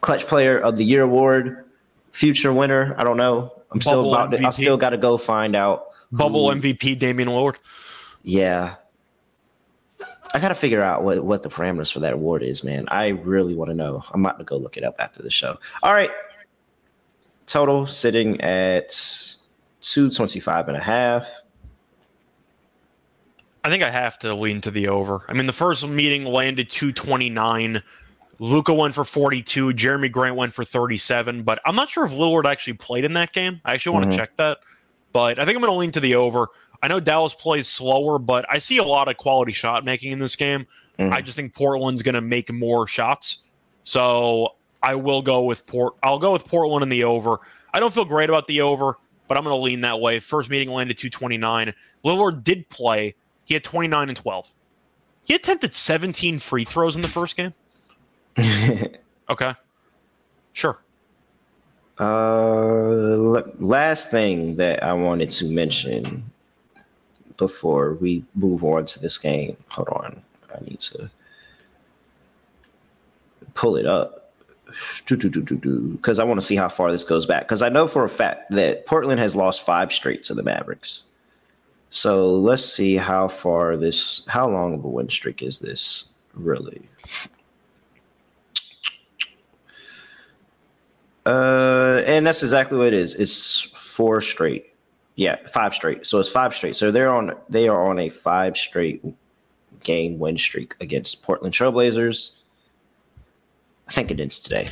clutch 0.00 0.26
player 0.26 0.58
of 0.58 0.76
the 0.76 0.84
year 0.84 1.02
award, 1.02 1.64
future 2.10 2.52
winner. 2.52 2.94
I 2.98 3.04
don't 3.04 3.16
know. 3.16 3.52
I'm 3.70 3.80
still 3.80 4.02
Bubble 4.02 4.14
about. 4.14 4.30
To, 4.32 4.38
I 4.38 4.50
MVP. 4.50 4.54
still 4.54 4.76
got 4.76 4.90
to 4.90 4.98
go 4.98 5.16
find 5.16 5.54
out. 5.56 5.86
Bubble 6.10 6.50
who- 6.50 6.60
MVP 6.60 6.98
Damian 6.98 7.28
Lillard. 7.28 7.56
Yeah. 8.22 8.76
I 10.34 10.40
gotta 10.40 10.54
figure 10.54 10.82
out 10.82 11.02
what, 11.04 11.22
what 11.22 11.42
the 11.42 11.50
parameters 11.50 11.92
for 11.92 12.00
that 12.00 12.14
award 12.14 12.42
is, 12.42 12.64
man. 12.64 12.86
I 12.88 13.08
really 13.08 13.54
want 13.54 13.70
to 13.70 13.74
know. 13.74 14.02
I'm 14.12 14.24
about 14.24 14.38
to 14.38 14.44
go 14.44 14.56
look 14.56 14.78
it 14.78 14.84
up 14.84 14.96
after 14.98 15.22
the 15.22 15.28
show. 15.28 15.58
All 15.82 15.92
right. 15.92 16.10
Total 17.46 17.86
sitting 17.86 18.40
at 18.40 18.88
225 19.80 20.68
and 20.68 20.76
a 20.76 20.80
half. 20.80 21.42
I 23.64 23.70
think 23.70 23.82
I 23.82 23.90
have 23.90 24.18
to 24.20 24.34
lean 24.34 24.60
to 24.62 24.70
the 24.70 24.88
over. 24.88 25.24
I 25.28 25.34
mean, 25.34 25.46
the 25.46 25.52
first 25.52 25.86
meeting 25.86 26.24
landed 26.24 26.68
229. 26.70 27.82
Luka 28.38 28.74
went 28.74 28.94
for 28.94 29.04
42. 29.04 29.68
Jerami 29.74 30.10
Grant 30.10 30.34
went 30.34 30.52
for 30.52 30.64
37. 30.64 31.42
But 31.44 31.60
I'm 31.64 31.76
not 31.76 31.88
sure 31.88 32.04
if 32.04 32.12
Lillard 32.12 32.44
actually 32.44 32.72
played 32.74 33.04
in 33.04 33.12
that 33.12 33.32
game. 33.32 33.60
I 33.64 33.74
actually 33.74 33.94
want 33.94 34.10
to 34.10 34.16
check 34.16 34.36
that. 34.36 34.58
But 35.12 35.38
I 35.38 35.44
think 35.44 35.54
I'm 35.56 35.62
going 35.62 35.72
to 35.72 35.78
lean 35.78 35.92
to 35.92 36.00
the 36.00 36.16
over. 36.16 36.48
I 36.82 36.88
know 36.88 36.98
Dallas 36.98 37.34
plays 37.34 37.68
slower, 37.68 38.18
but 38.18 38.44
I 38.50 38.58
see 38.58 38.78
a 38.78 38.84
lot 38.84 39.06
of 39.08 39.16
quality 39.16 39.52
shot 39.52 39.84
making 39.84 40.10
in 40.10 40.18
this 40.18 40.34
game. 40.34 40.66
Mhm. 40.98 41.12
I 41.12 41.20
just 41.20 41.36
think 41.36 41.54
Portland's 41.54 42.02
going 42.02 42.16
to 42.16 42.20
make 42.20 42.52
more 42.52 42.88
shots. 42.88 43.44
So 43.84 44.56
I 44.82 44.94
will 44.94 45.22
go 45.22 45.44
with 45.44 45.66
Port. 45.66 45.94
I'll 46.02 46.18
go 46.18 46.32
with 46.32 46.44
Portland 46.44 46.82
in 46.82 46.88
the 46.88 47.04
over. 47.04 47.38
I 47.72 47.80
don't 47.80 47.94
feel 47.94 48.04
great 48.04 48.28
about 48.28 48.46
the 48.48 48.60
over, 48.62 48.98
but 49.28 49.36
I'm 49.38 49.44
going 49.44 49.56
to 49.56 49.62
lean 49.62 49.80
that 49.82 50.00
way. 50.00 50.18
First 50.20 50.50
meeting 50.50 50.70
landed 50.70 50.98
229. 50.98 51.72
Lillard 52.04 52.42
did 52.44 52.68
play. 52.68 53.14
He 53.44 53.54
had 53.54 53.64
29 53.64 54.08
and 54.08 54.16
12. 54.16 54.52
He 55.24 55.34
attempted 55.34 55.72
17 55.74 56.38
free 56.40 56.64
throws 56.64 56.96
in 56.96 57.02
the 57.02 57.08
first 57.08 57.36
game. 57.36 57.54
Okay. 59.30 59.54
Sure. 60.52 60.78
uh, 61.98 62.90
l- 62.90 63.52
last 63.60 64.10
thing 64.10 64.56
that 64.56 64.82
I 64.82 64.92
wanted 64.92 65.30
to 65.30 65.46
mention 65.48 66.24
before 67.38 67.94
we 67.94 68.24
move 68.34 68.62
on 68.64 68.84
to 68.86 68.98
this 68.98 69.16
game. 69.16 69.56
Hold 69.68 69.88
on. 69.88 70.22
I 70.54 70.62
need 70.64 70.80
to 70.80 71.10
pull 73.54 73.76
it 73.76 73.86
up. 73.86 74.21
Because 75.08 76.18
I 76.18 76.24
want 76.24 76.40
to 76.40 76.46
see 76.46 76.56
how 76.56 76.68
far 76.68 76.90
this 76.90 77.04
goes 77.04 77.26
back. 77.26 77.42
Because 77.42 77.62
I 77.62 77.68
know 77.68 77.86
for 77.86 78.04
a 78.04 78.08
fact 78.08 78.50
that 78.50 78.86
Portland 78.86 79.20
has 79.20 79.36
lost 79.36 79.64
five 79.64 79.92
straight 79.92 80.22
to 80.24 80.34
the 80.34 80.42
Mavericks. 80.42 81.04
So 81.90 82.30
let's 82.30 82.64
see 82.64 82.96
how 82.96 83.28
far 83.28 83.76
this, 83.76 84.26
how 84.26 84.48
long 84.48 84.74
of 84.74 84.84
a 84.84 84.88
win 84.88 85.10
streak 85.10 85.42
is 85.42 85.58
this 85.58 86.06
really? 86.34 86.88
Uh, 91.24 92.02
and 92.06 92.26
that's 92.26 92.42
exactly 92.42 92.78
what 92.78 92.88
it 92.88 92.94
is. 92.94 93.14
It's 93.14 93.60
four 93.60 94.20
straight. 94.20 94.74
Yeah, 95.14 95.36
five 95.48 95.74
straight. 95.74 96.06
So 96.06 96.18
it's 96.18 96.28
five 96.28 96.54
straight. 96.54 96.74
So 96.74 96.90
they're 96.90 97.10
on 97.10 97.36
they 97.48 97.68
are 97.68 97.88
on 97.88 97.98
a 97.98 98.08
five 98.08 98.56
straight 98.56 99.04
game 99.82 100.18
win 100.18 100.38
streak 100.38 100.74
against 100.80 101.22
Portland 101.22 101.54
Trailblazers. 101.54 102.38
I 103.88 103.92
think 103.92 104.10
it 104.10 104.20
ends 104.20 104.40
today. 104.40 104.68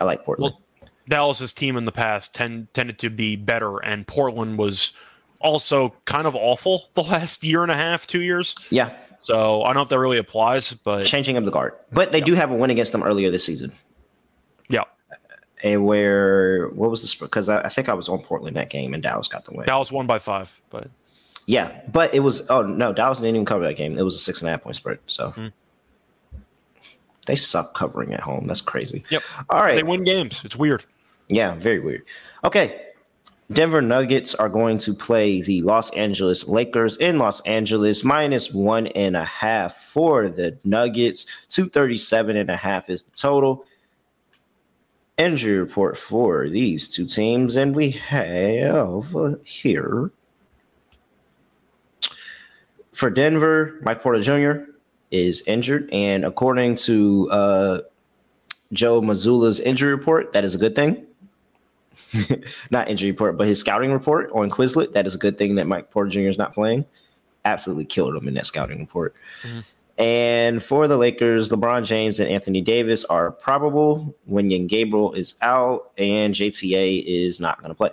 I 0.00 0.04
like 0.04 0.24
Portland. 0.24 0.54
Dallas's 1.08 1.52
team 1.52 1.76
in 1.76 1.84
the 1.84 1.92
past 1.92 2.34
tend, 2.34 2.72
tended 2.74 2.98
to 3.00 3.10
be 3.10 3.34
better, 3.36 3.78
and 3.78 4.06
Portland 4.06 4.58
was 4.58 4.92
also 5.40 5.94
kind 6.04 6.26
of 6.26 6.36
awful 6.36 6.88
the 6.94 7.02
last 7.02 7.42
year 7.44 7.62
and 7.62 7.72
a 7.72 7.76
half, 7.76 8.06
two 8.06 8.20
years. 8.22 8.54
yeah, 8.70 8.90
So 9.22 9.62
I 9.62 9.68
don't 9.68 9.76
know 9.76 9.82
if 9.82 9.88
that 9.88 9.98
really 9.98 10.18
applies, 10.18 10.72
but 10.72 11.04
changing 11.06 11.36
of 11.36 11.44
the 11.44 11.50
guard. 11.50 11.72
But 11.92 12.12
they 12.12 12.20
do 12.20 12.34
have 12.34 12.50
a 12.50 12.54
win 12.54 12.70
against 12.70 12.92
them 12.92 13.02
earlier 13.02 13.30
this 13.30 13.44
season. 13.44 13.72
yeah, 14.68 14.84
And 15.64 15.84
where 15.84 16.68
what 16.68 16.90
was 16.90 17.02
the 17.02 17.24
because 17.24 17.48
I, 17.48 17.62
I 17.62 17.68
think 17.68 17.88
I 17.88 17.94
was 17.94 18.08
on 18.08 18.18
Portland 18.20 18.54
that 18.56 18.70
game 18.70 18.94
and 18.94 19.02
Dallas 19.02 19.26
got 19.28 19.44
the 19.46 19.52
win. 19.52 19.66
Dallas 19.66 19.90
won 19.90 20.06
by 20.06 20.18
five. 20.20 20.60
But 20.70 20.88
Yeah, 21.46 21.80
but 21.90 22.14
it 22.14 22.20
was 22.20 22.48
oh 22.50 22.62
no, 22.62 22.92
Dallas 22.92 23.18
didn't 23.18 23.34
even 23.34 23.46
cover 23.46 23.64
that 23.66 23.76
game. 23.76 23.98
It 23.98 24.02
was 24.02 24.14
a 24.14 24.18
six 24.18 24.40
and 24.42 24.48
a 24.48 24.52
half 24.52 24.62
point 24.62 24.76
spread. 24.76 24.98
So 25.06 25.30
Mhm. 25.30 25.52
They 27.30 27.36
suck 27.36 27.74
covering 27.74 28.12
at 28.12 28.18
home. 28.18 28.48
That's 28.48 28.60
crazy. 28.60 29.04
Yep. 29.08 29.22
All 29.50 29.62
right. 29.62 29.76
they 29.76 29.84
win 29.84 30.02
games. 30.02 30.44
It's 30.44 30.56
weird. 30.56 30.84
Yeah, 31.28 31.54
very 31.54 31.78
weird. 31.78 32.02
Okay. 32.42 32.86
Denver 33.52 33.80
Nuggets 33.80 34.34
are 34.34 34.48
going 34.48 34.78
to 34.78 34.92
play 34.92 35.40
the 35.40 35.62
Los 35.62 35.90
Angeles 35.90 36.48
Lakers 36.48 36.96
in 36.96 37.18
Los 37.18 37.40
Angeles, 37.42 38.02
minus 38.02 38.52
one 38.52 38.88
and 38.88 39.16
a 39.16 39.24
half 39.24 39.76
for 39.76 40.28
the 40.28 40.58
Nuggets. 40.64 41.24
237 41.50 42.36
and 42.36 42.50
a 42.50 42.56
half 42.56 42.90
is 42.90 43.04
the 43.04 43.12
total. 43.12 43.64
Injury 45.16 45.58
report 45.58 45.96
for 45.96 46.48
these 46.48 46.88
two 46.88 47.06
teams, 47.06 47.56
and 47.56 47.76
we 47.76 47.90
have 47.90 49.14
here 49.44 50.10
for 52.92 53.08
Denver, 53.08 53.78
Mike 53.82 54.02
Porter 54.02 54.20
Jr. 54.20 54.70
is 55.10 55.42
injured, 55.46 55.88
and 55.92 56.24
according 56.24 56.76
to 56.76 57.28
uh, 57.30 57.80
Joe 58.72 59.00
Mazzulla's 59.00 59.60
injury 59.60 59.90
report, 59.90 60.32
that 60.32 60.44
is 60.44 60.54
a 60.54 60.58
good 60.58 60.74
thing. 60.74 61.06
not 62.70 62.88
injury 62.88 63.10
report, 63.10 63.36
but 63.36 63.46
his 63.46 63.60
scouting 63.60 63.92
report 63.92 64.30
on 64.32 64.50
Quizlet. 64.50 64.92
That 64.92 65.06
is 65.06 65.14
a 65.14 65.18
good 65.18 65.38
thing 65.38 65.56
that 65.56 65.66
Mike 65.66 65.90
Porter 65.90 66.10
Jr. 66.10 66.20
is 66.20 66.38
not 66.38 66.52
playing. 66.52 66.84
Absolutely 67.44 67.84
killed 67.84 68.14
him 68.14 68.28
in 68.28 68.34
that 68.34 68.46
scouting 68.46 68.80
report. 68.80 69.14
Mhm. 69.42 69.64
And 69.98 70.62
for 70.62 70.88
the 70.88 70.96
Lakers, 70.96 71.50
LeBron 71.50 71.84
James 71.84 72.20
and 72.20 72.28
Anthony 72.30 72.62
Davis 72.62 73.04
are 73.04 73.30
probable. 73.30 74.14
Wenyen 74.30 74.66
Gabriel 74.66 75.12
is 75.12 75.34
out, 75.42 75.90
and 75.98 76.34
JTA 76.34 77.04
is 77.06 77.38
not 77.38 77.58
going 77.58 77.68
to 77.68 77.74
play. 77.74 77.90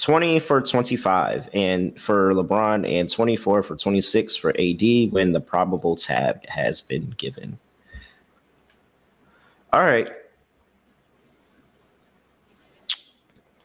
20 0.00 0.38
for 0.38 0.60
25 0.60 1.48
and 1.52 2.00
for 2.00 2.32
LeBron 2.32 2.90
and 2.90 3.08
24 3.08 3.62
for 3.62 3.76
26 3.76 4.36
for 4.36 4.50
AD 4.50 5.12
when 5.12 5.32
the 5.32 5.40
probable 5.40 5.96
tab 5.96 6.44
has 6.46 6.80
been 6.80 7.10
given. 7.10 7.58
All 9.72 9.82
right. 9.82 10.10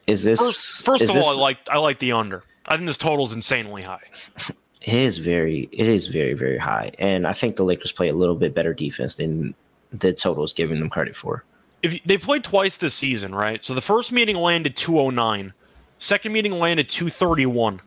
Is 0.08 0.24
this 0.24 0.40
First, 0.40 0.86
first 0.86 1.02
is 1.02 1.10
of 1.10 1.16
this, 1.16 1.26
all, 1.26 1.38
I 1.38 1.42
like 1.42 1.58
I 1.70 1.78
like 1.80 2.00
the 2.00 2.12
under. 2.12 2.44
I 2.68 2.76
think 2.76 2.88
this 2.88 2.98
total 2.98 3.26
is 3.26 3.34
insanely 3.34 3.82
high. 3.82 4.04
it 4.82 4.94
is 4.94 5.18
very 5.18 5.68
it 5.72 5.88
is 5.88 6.08
very 6.08 6.34
very 6.34 6.60
high 6.60 6.92
and 7.00 7.26
I 7.26 7.34
think 7.34 7.56
the 7.56 7.64
Lakers 7.64 7.92
play 7.92 8.10
a 8.10 8.14
little 8.14 8.36
bit 8.36 8.54
better 8.54 8.74
defense 8.74 9.16
than 9.16 9.56
the 9.92 10.14
total 10.14 10.44
is 10.44 10.54
giving 10.54 10.80
them 10.80 10.90
credit 10.90 11.16
for. 11.16 11.44
If 11.82 12.04
they've 12.04 12.22
played 12.22 12.44
twice 12.44 12.78
this 12.78 12.94
season, 12.94 13.34
right? 13.34 13.64
So 13.64 13.74
the 13.74 13.82
first 13.82 14.12
meeting 14.12 14.38
landed 14.38 14.76
209, 14.76 15.54
second 15.98 16.34
meeting 16.34 16.54
landed 16.60 16.90
231. 16.90 17.82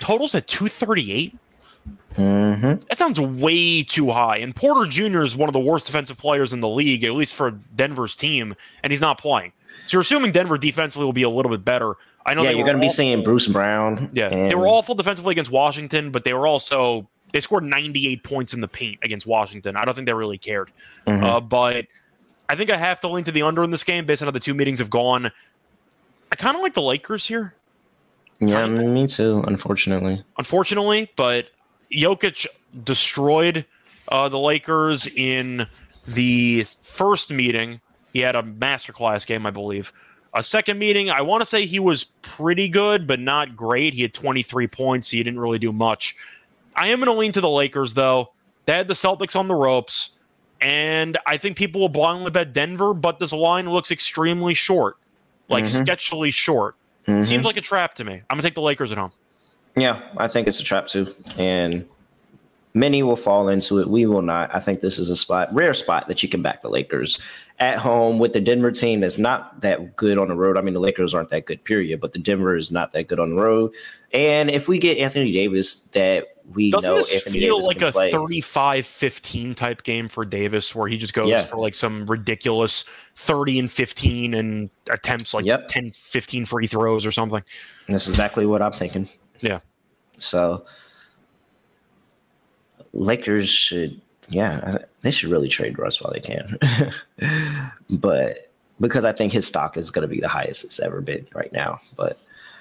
Totals 0.00 0.34
at 0.34 0.46
238. 0.46 1.36
Mhm. 2.16 2.86
That 2.88 2.98
sounds 2.98 3.20
way 3.20 3.82
too 3.82 4.10
high. 4.10 4.38
And 4.38 4.54
Porter 4.56 4.88
Jr. 4.88 5.22
is 5.22 5.36
one 5.36 5.48
of 5.48 5.52
the 5.52 5.60
worst 5.60 5.86
defensive 5.86 6.16
players 6.18 6.52
in 6.52 6.60
the 6.60 6.68
league, 6.68 7.04
at 7.04 7.12
least 7.12 7.34
for 7.34 7.50
Denver's 7.74 8.16
team, 8.16 8.54
and 8.82 8.90
he's 8.90 9.00
not 9.02 9.18
playing. 9.18 9.52
So 9.86 9.96
you're 9.96 10.02
assuming 10.02 10.32
Denver 10.32 10.56
defensively 10.58 11.04
will 11.04 11.12
be 11.12 11.22
a 11.24 11.28
little 11.30 11.50
bit 11.50 11.64
better. 11.64 11.94
I 12.24 12.34
know 12.34 12.42
Yeah, 12.42 12.50
you're 12.50 12.64
going 12.64 12.76
to 12.76 12.80
be 12.80 12.88
seeing 12.88 13.22
Bruce 13.22 13.46
Brown. 13.46 14.10
Yeah, 14.12 14.30
they 14.30 14.48
and- 14.50 14.58
were 14.58 14.66
awful 14.66 14.94
defensively 14.94 15.32
against 15.32 15.50
Washington, 15.50 16.10
but 16.10 16.24
they 16.24 16.32
were 16.34 16.46
also 16.46 17.08
they 17.32 17.40
scored 17.40 17.64
98 17.64 18.22
points 18.24 18.54
in 18.54 18.60
the 18.60 18.68
paint 18.68 18.98
against 19.02 19.26
Washington. 19.26 19.76
I 19.76 19.84
don't 19.84 19.94
think 19.94 20.06
they 20.06 20.14
really 20.14 20.38
cared. 20.38 20.70
Mhm. 21.06 21.22
Uh, 21.22 21.40
but 21.40 21.86
I 22.48 22.54
think 22.54 22.70
I 22.70 22.76
have 22.76 23.00
to 23.00 23.08
lean 23.08 23.24
to 23.24 23.32
the 23.32 23.42
under 23.42 23.62
in 23.62 23.70
this 23.70 23.84
game 23.84 24.06
based 24.06 24.22
on 24.22 24.26
how 24.26 24.30
the 24.32 24.40
two 24.40 24.54
meetings 24.54 24.78
have 24.78 24.88
gone. 24.90 25.30
I 26.32 26.36
kind 26.36 26.56
of 26.56 26.62
like 26.62 26.74
the 26.74 26.82
Lakers 26.82 27.26
here, 27.26 27.54
yeah, 28.40 28.66
me 28.66 29.06
too. 29.06 29.42
Unfortunately, 29.46 30.22
unfortunately, 30.38 31.10
but 31.16 31.50
Jokic 31.92 32.46
destroyed 32.84 33.64
uh, 34.08 34.28
the 34.28 34.38
Lakers 34.38 35.06
in 35.06 35.66
the 36.06 36.64
first 36.82 37.32
meeting. 37.32 37.80
He 38.12 38.20
had 38.20 38.36
a 38.36 38.42
masterclass 38.42 39.26
game, 39.26 39.46
I 39.46 39.50
believe. 39.50 39.92
A 40.34 40.42
second 40.42 40.78
meeting, 40.78 41.10
I 41.10 41.22
want 41.22 41.40
to 41.40 41.46
say 41.46 41.64
he 41.64 41.78
was 41.78 42.04
pretty 42.04 42.68
good, 42.68 43.06
but 43.06 43.20
not 43.20 43.56
great. 43.56 43.94
He 43.94 44.02
had 44.02 44.12
23 44.12 44.66
points. 44.66 45.10
He 45.10 45.22
didn't 45.22 45.40
really 45.40 45.58
do 45.58 45.72
much. 45.72 46.16
I 46.74 46.88
am 46.88 46.98
going 46.98 47.06
to 47.06 47.18
lean 47.18 47.32
to 47.32 47.40
the 47.40 47.48
Lakers, 47.48 47.94
though. 47.94 48.32
They 48.66 48.74
had 48.74 48.88
the 48.88 48.94
Celtics 48.94 49.34
on 49.34 49.48
the 49.48 49.54
ropes, 49.54 50.10
and 50.60 51.16
I 51.26 51.38
think 51.38 51.56
people 51.56 51.80
will 51.80 51.88
blindly 51.88 52.30
bet 52.30 52.52
Denver, 52.52 52.92
but 52.92 53.18
this 53.18 53.32
line 53.32 53.70
looks 53.70 53.90
extremely 53.90 54.52
short, 54.52 54.96
like 55.48 55.64
Mhm. 55.64 55.84
sketchily 55.86 56.32
short. 56.32 56.74
Mhm. 57.06 57.24
Seems 57.24 57.44
like 57.44 57.56
a 57.56 57.60
trap 57.60 57.94
to 57.94 58.04
me. 58.04 58.14
I'm 58.14 58.36
going 58.36 58.38
to 58.42 58.46
take 58.48 58.54
the 58.54 58.60
Lakers 58.62 58.90
at 58.92 58.98
home. 58.98 59.12
yeah, 59.76 60.00
I 60.16 60.26
think 60.28 60.48
it's 60.48 60.58
a 60.60 60.64
trap 60.64 60.86
too, 60.88 61.14
and 61.38 61.84
many 62.74 63.02
will 63.02 63.16
fall 63.16 63.48
into 63.48 63.78
it. 63.78 63.88
We 63.88 64.06
will 64.06 64.22
not. 64.22 64.54
I 64.54 64.58
think 64.60 64.80
this 64.80 64.98
is 64.98 65.10
a 65.10 65.16
spot, 65.16 65.54
rare 65.54 65.74
spot 65.74 66.08
that 66.08 66.22
you 66.22 66.28
can 66.28 66.42
back 66.42 66.62
the 66.62 66.68
Lakers 66.70 67.20
at 67.58 67.78
home 67.78 68.18
with 68.18 68.34
the 68.34 68.40
Denver 68.40 68.70
team 68.70 69.00
that's 69.00 69.16
not 69.16 69.62
that 69.62 69.96
good 69.96 70.18
on 70.18 70.28
the 70.28 70.34
road. 70.34 70.58
I 70.58 70.60
mean, 70.60 70.74
the 70.74 70.80
Lakers 70.80 71.14
aren't 71.14 71.30
that 71.30 71.46
good, 71.46 71.64
period, 71.64 72.00
but 72.00 72.12
the 72.12 72.18
Denver 72.18 72.54
is 72.54 72.70
not 72.70 72.92
that 72.92 73.08
good 73.08 73.18
on 73.18 73.30
the 73.34 73.42
road. 73.42 73.72
And 74.12 74.50
if 74.50 74.68
we 74.68 74.78
get 74.78 74.98
Anthony 74.98 75.32
Davis, 75.32 75.84
that 75.88 76.26
we 76.54 76.70
Doesn't 76.70 76.90
know 76.90 76.96
this 76.96 77.14
Anthony 77.14 77.40
feel 77.40 77.60
Davis 77.60 77.66
like 77.66 77.82
a 77.82 77.92
play. 77.92 78.12
35-15 78.12 79.56
type 79.56 79.82
game 79.84 80.06
for 80.06 80.24
Davis 80.24 80.74
where 80.74 80.86
he 80.86 80.98
just 80.98 81.14
goes 81.14 81.28
Yeah. 81.28 81.40
for 81.42 81.56
like 81.56 81.74
some 81.74 82.06
ridiculous 82.06 82.84
30 83.16 83.58
and 83.60 83.72
15 83.72 84.34
and 84.34 84.68
attempts 84.90 85.32
like 85.32 85.44
Yep. 85.46 85.68
10 85.68 85.90
15 85.92 86.44
free 86.44 86.66
throws 86.66 87.06
or 87.06 87.10
something. 87.10 87.42
That's 87.88 88.06
exactly 88.06 88.44
what 88.44 88.60
I'm 88.60 88.72
thinking. 88.72 89.08
Yeah. 89.40 89.60
So 90.18 90.64
Lakers 92.92 93.48
should, 93.48 94.00
yeah, 94.28 94.78
they 95.02 95.10
should 95.10 95.30
really 95.30 95.48
trade 95.48 95.78
Russ 95.78 96.00
while 96.02 96.12
they 96.12 96.20
can. 96.20 96.58
but 97.90 98.50
because 98.80 99.04
I 99.04 99.12
think 99.12 99.32
his 99.32 99.46
stock 99.46 99.76
is 99.76 99.90
going 99.90 100.08
to 100.08 100.12
be 100.14 100.20
the 100.20 100.28
highest 100.28 100.64
it's 100.64 100.80
ever 100.80 101.00
been 101.00 101.26
right 101.34 101.52
now. 101.52 101.80
But 101.96 102.18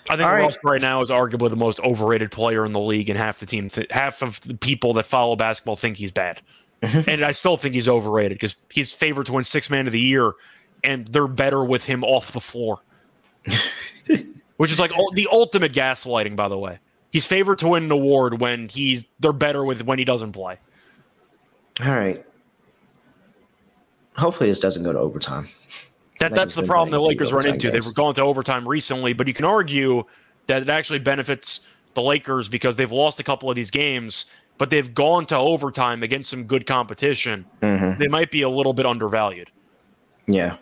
I 0.10 0.16
think 0.16 0.30
Russ 0.30 0.58
right 0.64 0.82
now 0.82 1.02
is 1.02 1.10
arguably 1.10 1.50
the 1.50 1.56
most 1.56 1.80
overrated 1.82 2.32
player 2.32 2.66
in 2.66 2.74
the 2.74 2.80
league 2.80 3.10
and 3.10 3.18
half 3.18 3.40
the 3.40 3.46
team 3.46 3.70
th- 3.70 3.92
half 3.92 4.22
of 4.22 4.40
the 4.42 4.54
people 4.54 4.94
that 4.94 5.06
follow 5.06 5.36
basketball 5.36 5.76
think 5.76 5.98
he's 5.98 6.12
bad. 6.12 6.42
Mhm. 6.84 7.08
and 7.08 7.26
I 7.26 7.32
still 7.32 7.56
think 7.58 7.74
he's 7.74 7.88
overrated 7.88 8.36
because 8.36 8.56
he's 8.70 8.92
favored 8.92 9.26
to 9.28 9.34
win 9.34 9.46
six 9.46 9.70
man 9.70 9.88
of 9.88 9.94
the 9.94 10.00
year 10.00 10.34
and 10.84 11.08
they're 11.08 11.26
better 11.28 11.64
with 11.64 11.86
him 11.86 12.04
off 12.04 12.34
the 12.34 12.42
floor. 12.42 12.80
Which 14.58 14.72
is 14.72 14.80
like 14.80 14.92
the 15.14 15.28
ultimate 15.32 15.74
gaslighting 15.74 16.36
by 16.36 16.48
the 16.48 16.58
way. 16.58 16.80
He's 17.12 17.26
favored 17.26 17.60
to 17.60 17.70
win 17.70 17.86
an 17.86 17.92
award 17.92 18.40
when 18.42 18.68
he's 18.68 19.06
they're 19.20 19.34
better 19.34 19.64
with 19.64 19.84
when 19.84 20.00
he 20.00 20.06
doesn't 20.06 20.34
play. 20.34 20.58
All 21.84 21.96
right. 21.96 22.26
Hopefully 24.18 24.50
this 24.50 24.60
doesn't 24.60 24.84
go 24.84 24.94
to 24.94 25.00
overtime. 25.00 25.50
That, 26.20 26.34
that's 26.34 26.56
the 26.56 26.64
problem 26.64 26.92
the 26.92 27.00
Lakers 27.02 27.34
run 27.34 27.46
into. 27.46 27.72
games. 27.72 27.86
They've 27.86 27.96
gone 27.96 28.16
to 28.16 28.22
overtime 28.22 28.68
recently, 28.68 29.14
but 29.14 29.28
you 29.28 29.34
can 29.34 29.46
argue 29.46 30.04
that 30.48 30.62
it 30.62 30.70
actually 30.70 31.00
benefits 31.00 31.62
the 31.94 32.02
Lakers 32.02 32.48
because 32.48 32.78
they've 32.78 32.92
lost 32.92 33.20
a 33.20 33.24
couple 33.24 33.50
of 33.50 33.56
these 33.56 33.72
games, 33.72 34.26
but 34.58 34.70
they've 34.70 34.94
gone 34.94 35.26
to 35.26 35.38
overtime 35.38 36.04
against 36.04 36.30
some 36.30 36.46
good 36.46 36.66
competition. 36.66 37.46
Mhm. 37.62 37.98
They 38.00 38.08
might 38.08 38.32
be 38.32 38.44
a 38.44 38.50
little 38.50 38.74
bit 38.74 38.86
undervalued. 38.86 39.50
Yeah. 40.28 40.58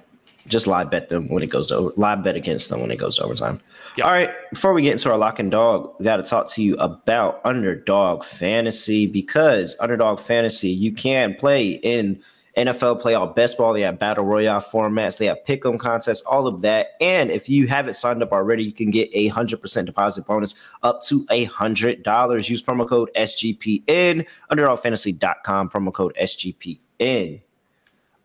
Just 0.47 0.67
live 0.67 0.91
bet 0.91 1.09
them 1.09 1.27
when 1.29 1.41
it 1.41 1.49
goes 1.49 1.71
over, 1.71 1.93
live 1.95 2.23
bet 2.23 2.35
against 2.35 2.69
them 2.69 2.81
when 2.81 2.91
it 2.91 2.99
goes 2.99 3.15
to 3.15 3.23
overtime. 3.23 3.61
Yeah. 3.95 4.05
All 4.05 4.11
right. 4.11 4.29
Before 4.51 4.73
we 4.73 4.81
get 4.81 4.91
into 4.91 5.09
our 5.09 5.17
lock 5.17 5.39
and 5.39 5.49
dog, 5.49 5.93
we 5.99 6.05
got 6.05 6.17
to 6.17 6.23
talk 6.23 6.49
to 6.49 6.63
you 6.63 6.75
about 6.77 7.39
underdog 7.45 8.23
fantasy 8.23 9.07
because 9.07 9.77
underdog 9.79 10.19
fantasy, 10.19 10.69
you 10.69 10.91
can 10.91 11.35
play 11.35 11.71
in 11.71 12.21
NFL 12.57 13.01
playoff 13.01 13.35
best 13.35 13.57
ball. 13.57 13.73
They 13.73 13.81
have 13.81 13.97
battle 13.97 14.25
royale 14.25 14.61
formats. 14.61 15.17
They 15.17 15.25
have 15.25 15.43
pick 15.45 15.65
'em 15.65 15.77
contests, 15.77 16.21
all 16.21 16.45
of 16.45 16.61
that. 16.61 16.91
And 17.01 17.31
if 17.31 17.49
you 17.49 17.67
haven't 17.67 17.95
signed 17.95 18.21
up 18.21 18.31
already, 18.31 18.63
you 18.63 18.71
can 18.71 18.91
get 18.91 19.09
a 19.13 19.27
hundred 19.29 19.61
percent 19.61 19.87
deposit 19.87 20.25
bonus 20.27 20.55
up 20.83 21.01
to 21.03 21.25
a 21.31 21.45
hundred 21.45 22.03
dollars. 22.03 22.49
Use 22.49 22.61
promo 22.61 22.87
code 22.87 23.09
SGPN, 23.15 24.27
underdogfantasy.com, 24.51 25.69
promo 25.69 25.91
code 25.91 26.15
SGPN. 26.21 27.41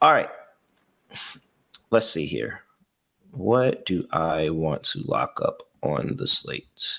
All 0.03 0.13
right. 0.13 0.29
Let's 1.91 2.09
see 2.09 2.27
here. 2.27 2.61
What 3.31 3.87
do 3.87 4.07
I 4.11 4.51
want 4.51 4.83
to 4.85 5.01
lock 5.07 5.41
up 5.45 5.63
on 5.83 6.17
the 6.17 6.27
slate? 6.27 6.99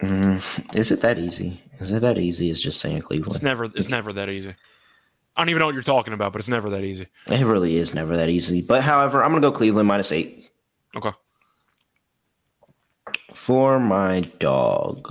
Mm, 0.00 0.76
is 0.76 0.90
it 0.90 1.00
that 1.02 1.18
easy? 1.18 1.60
Is 1.78 1.92
it 1.92 2.00
that 2.00 2.18
easy? 2.18 2.50
It's 2.50 2.60
just 2.60 2.80
saying 2.80 3.02
Cleveland. 3.02 3.34
It's 3.34 3.42
never 3.42 3.64
it's 3.64 3.88
never 3.88 4.12
that 4.14 4.28
easy. 4.28 4.54
I 5.36 5.40
don't 5.40 5.48
even 5.48 5.60
know 5.60 5.66
what 5.66 5.74
you're 5.74 5.82
talking 5.82 6.12
about, 6.12 6.32
but 6.32 6.40
it's 6.40 6.48
never 6.48 6.68
that 6.70 6.84
easy. 6.84 7.06
It 7.28 7.44
really 7.46 7.76
is 7.76 7.94
never 7.94 8.16
that 8.16 8.28
easy. 8.28 8.60
But 8.62 8.82
however, 8.82 9.22
I'm 9.22 9.30
gonna 9.30 9.40
go 9.40 9.52
Cleveland 9.52 9.88
minus 9.88 10.12
eight 10.12 10.50
Okay. 10.96 11.12
for 13.34 13.78
my 13.80 14.20
dog. 14.38 15.08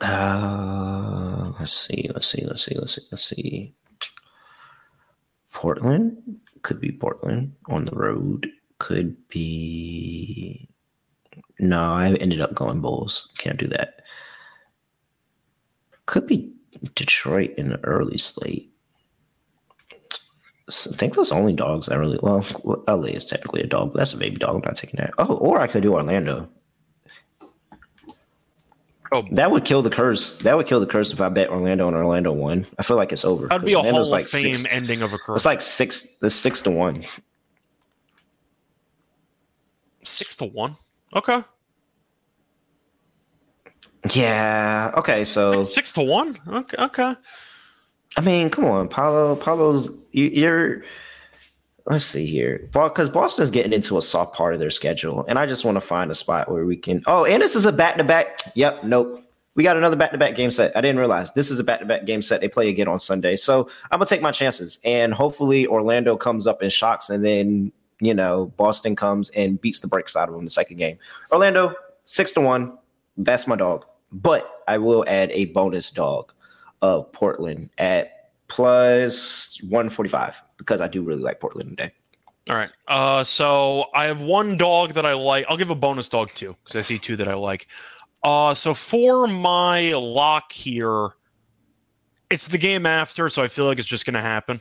Uh, 0.00 1.52
let's 1.58 1.72
see. 1.72 2.08
Let's 2.12 2.26
see. 2.28 2.44
Let's 2.46 2.64
see. 2.64 2.76
Let's 2.78 2.94
see. 2.94 3.02
Let's 3.10 3.24
see. 3.24 3.74
Portland 5.58 6.38
could 6.62 6.80
be 6.80 6.92
Portland 6.92 7.52
on 7.68 7.84
the 7.84 7.96
road. 7.96 8.48
Could 8.78 9.16
be. 9.26 10.68
No, 11.58 11.80
I 11.80 12.14
ended 12.20 12.40
up 12.40 12.54
going 12.54 12.80
Bulls. 12.80 13.32
Can't 13.38 13.58
do 13.58 13.66
that. 13.66 14.02
Could 16.06 16.28
be 16.28 16.52
Detroit 16.94 17.54
in 17.58 17.70
the 17.70 17.84
early 17.84 18.18
slate. 18.18 18.72
So 20.70 20.92
I 20.92 20.96
think 20.96 21.16
those 21.16 21.32
only 21.32 21.54
dogs 21.54 21.88
I 21.88 21.96
really 21.96 22.20
well. 22.22 22.46
LA 22.86 23.08
is 23.08 23.24
technically 23.24 23.62
a 23.62 23.66
dog, 23.66 23.92
but 23.92 23.98
that's 23.98 24.12
a 24.12 24.16
baby 24.16 24.36
dog. 24.36 24.54
I'm 24.54 24.62
not 24.64 24.76
taking 24.76 24.98
that. 24.98 25.10
Oh, 25.18 25.38
or 25.38 25.58
I 25.58 25.66
could 25.66 25.82
do 25.82 25.94
Orlando. 25.94 26.48
Oh, 29.10 29.24
That 29.32 29.50
would 29.50 29.64
kill 29.64 29.80
the 29.82 29.88
curse. 29.90 30.38
That 30.40 30.56
would 30.56 30.66
kill 30.66 30.80
the 30.80 30.86
curse 30.86 31.12
if 31.12 31.20
I 31.20 31.28
bet 31.30 31.48
Orlando 31.48 31.86
and 31.88 31.96
Orlando 31.96 32.30
won. 32.32 32.66
I 32.78 32.82
feel 32.82 32.96
like 32.98 33.10
it's 33.12 33.24
over. 33.24 33.46
that'd 33.48 33.64
be 33.64 33.72
a 33.72 33.76
'cause 33.76 33.84
Hall 33.84 33.94
Orlando's 33.94 34.08
of 34.08 34.12
like 34.12 34.26
Fame 34.28 34.54
six- 34.54 34.72
ending 34.72 35.00
of 35.02 35.12
a 35.14 35.18
curse. 35.18 35.36
It's 35.40 35.46
like 35.46 35.60
six. 35.62 36.18
It's 36.22 36.34
six 36.34 36.60
to 36.62 36.70
one. 36.70 37.04
Six 40.02 40.36
to 40.36 40.44
one. 40.46 40.76
Okay. 41.14 41.42
Yeah. 44.14 44.92
Okay. 44.96 45.24
So 45.24 45.62
Six 45.62 45.92
to 45.94 46.02
one. 46.02 46.38
Okay. 46.48 46.76
Okay. 46.82 47.14
I 48.16 48.20
mean, 48.20 48.50
come 48.50 48.64
on, 48.64 48.88
Paolo. 48.88 49.36
Paolo's 49.36 49.90
you, 50.12 50.24
you're. 50.26 50.82
Let's 51.88 52.04
see 52.04 52.26
here, 52.26 52.68
because 52.70 53.08
Boston's 53.08 53.50
getting 53.50 53.72
into 53.72 53.96
a 53.96 54.02
soft 54.02 54.34
part 54.34 54.52
of 54.52 54.60
their 54.60 54.68
schedule, 54.68 55.24
and 55.26 55.38
I 55.38 55.46
just 55.46 55.64
want 55.64 55.76
to 55.76 55.80
find 55.80 56.10
a 56.10 56.14
spot 56.14 56.50
where 56.50 56.66
we 56.66 56.76
can. 56.76 57.02
Oh, 57.06 57.24
and 57.24 57.42
this 57.42 57.56
is 57.56 57.64
a 57.64 57.72
back 57.72 57.96
to 57.96 58.04
back. 58.04 58.40
Yep. 58.54 58.84
Nope. 58.84 59.24
We 59.54 59.62
got 59.64 59.76
another 59.76 59.96
back 59.96 60.12
to 60.12 60.18
back 60.18 60.36
game 60.36 60.50
set. 60.50 60.76
I 60.76 60.82
didn't 60.82 60.98
realize 60.98 61.32
this 61.32 61.50
is 61.50 61.58
a 61.58 61.64
back 61.64 61.80
to 61.80 61.86
back 61.86 62.04
game 62.04 62.20
set. 62.20 62.42
They 62.42 62.48
play 62.48 62.68
again 62.68 62.88
on 62.88 62.98
Sunday, 62.98 63.36
so 63.36 63.70
I'm 63.90 63.98
gonna 63.98 64.06
take 64.06 64.20
my 64.20 64.32
chances, 64.32 64.78
and 64.84 65.14
hopefully 65.14 65.66
Orlando 65.66 66.14
comes 66.16 66.46
up 66.46 66.60
and 66.60 66.70
shocks, 66.70 67.08
and 67.08 67.24
then 67.24 67.72
you 68.00 68.14
know, 68.14 68.52
Boston 68.56 68.94
comes 68.94 69.30
and 69.30 69.60
beats 69.60 69.80
the 69.80 69.88
brakes 69.88 70.14
out 70.14 70.28
of 70.28 70.34
them 70.34 70.40
in 70.40 70.44
the 70.44 70.50
second 70.50 70.76
game. 70.76 70.98
Orlando, 71.32 71.74
six 72.04 72.32
to 72.34 72.40
one. 72.40 72.76
That's 73.16 73.46
my 73.46 73.56
dog. 73.56 73.86
But 74.12 74.62
I 74.68 74.78
will 74.78 75.04
add 75.08 75.30
a 75.32 75.46
bonus 75.46 75.90
dog 75.90 76.32
of 76.82 77.10
Portland 77.12 77.70
at 77.78 78.30
plus 78.48 79.60
145 79.62 80.42
because 80.58 80.80
I 80.80 80.88
do 80.88 81.02
really 81.02 81.22
like 81.22 81.40
Portland 81.40 81.70
today. 81.70 81.92
All 82.50 82.56
right. 82.56 82.72
Uh, 82.86 83.24
so 83.24 83.86
I 83.94 84.06
have 84.06 84.22
one 84.22 84.56
dog 84.56 84.94
that 84.94 85.06
I 85.06 85.14
like. 85.14 85.46
I'll 85.48 85.56
give 85.56 85.70
a 85.70 85.74
bonus 85.74 86.08
dog 86.08 86.32
too 86.34 86.56
because 86.64 86.76
I 86.76 86.82
see 86.82 86.98
two 86.98 87.16
that 87.16 87.28
I 87.28 87.34
like. 87.34 87.66
Uh, 88.22 88.52
so 88.54 88.74
for 88.74 89.26
my 89.26 89.92
lock 89.94 90.52
here, 90.52 91.10
it's 92.30 92.48
the 92.48 92.58
game 92.58 92.84
after, 92.84 93.28
so 93.30 93.42
I 93.42 93.48
feel 93.48 93.64
like 93.64 93.78
it's 93.78 93.88
just 93.88 94.04
going 94.04 94.14
to 94.14 94.20
happen. 94.20 94.60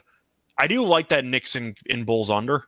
I 0.57 0.67
do 0.67 0.83
like 0.83 1.09
that 1.09 1.25
Knicks 1.25 1.55
in 1.55 2.03
Bulls 2.05 2.29
under. 2.29 2.65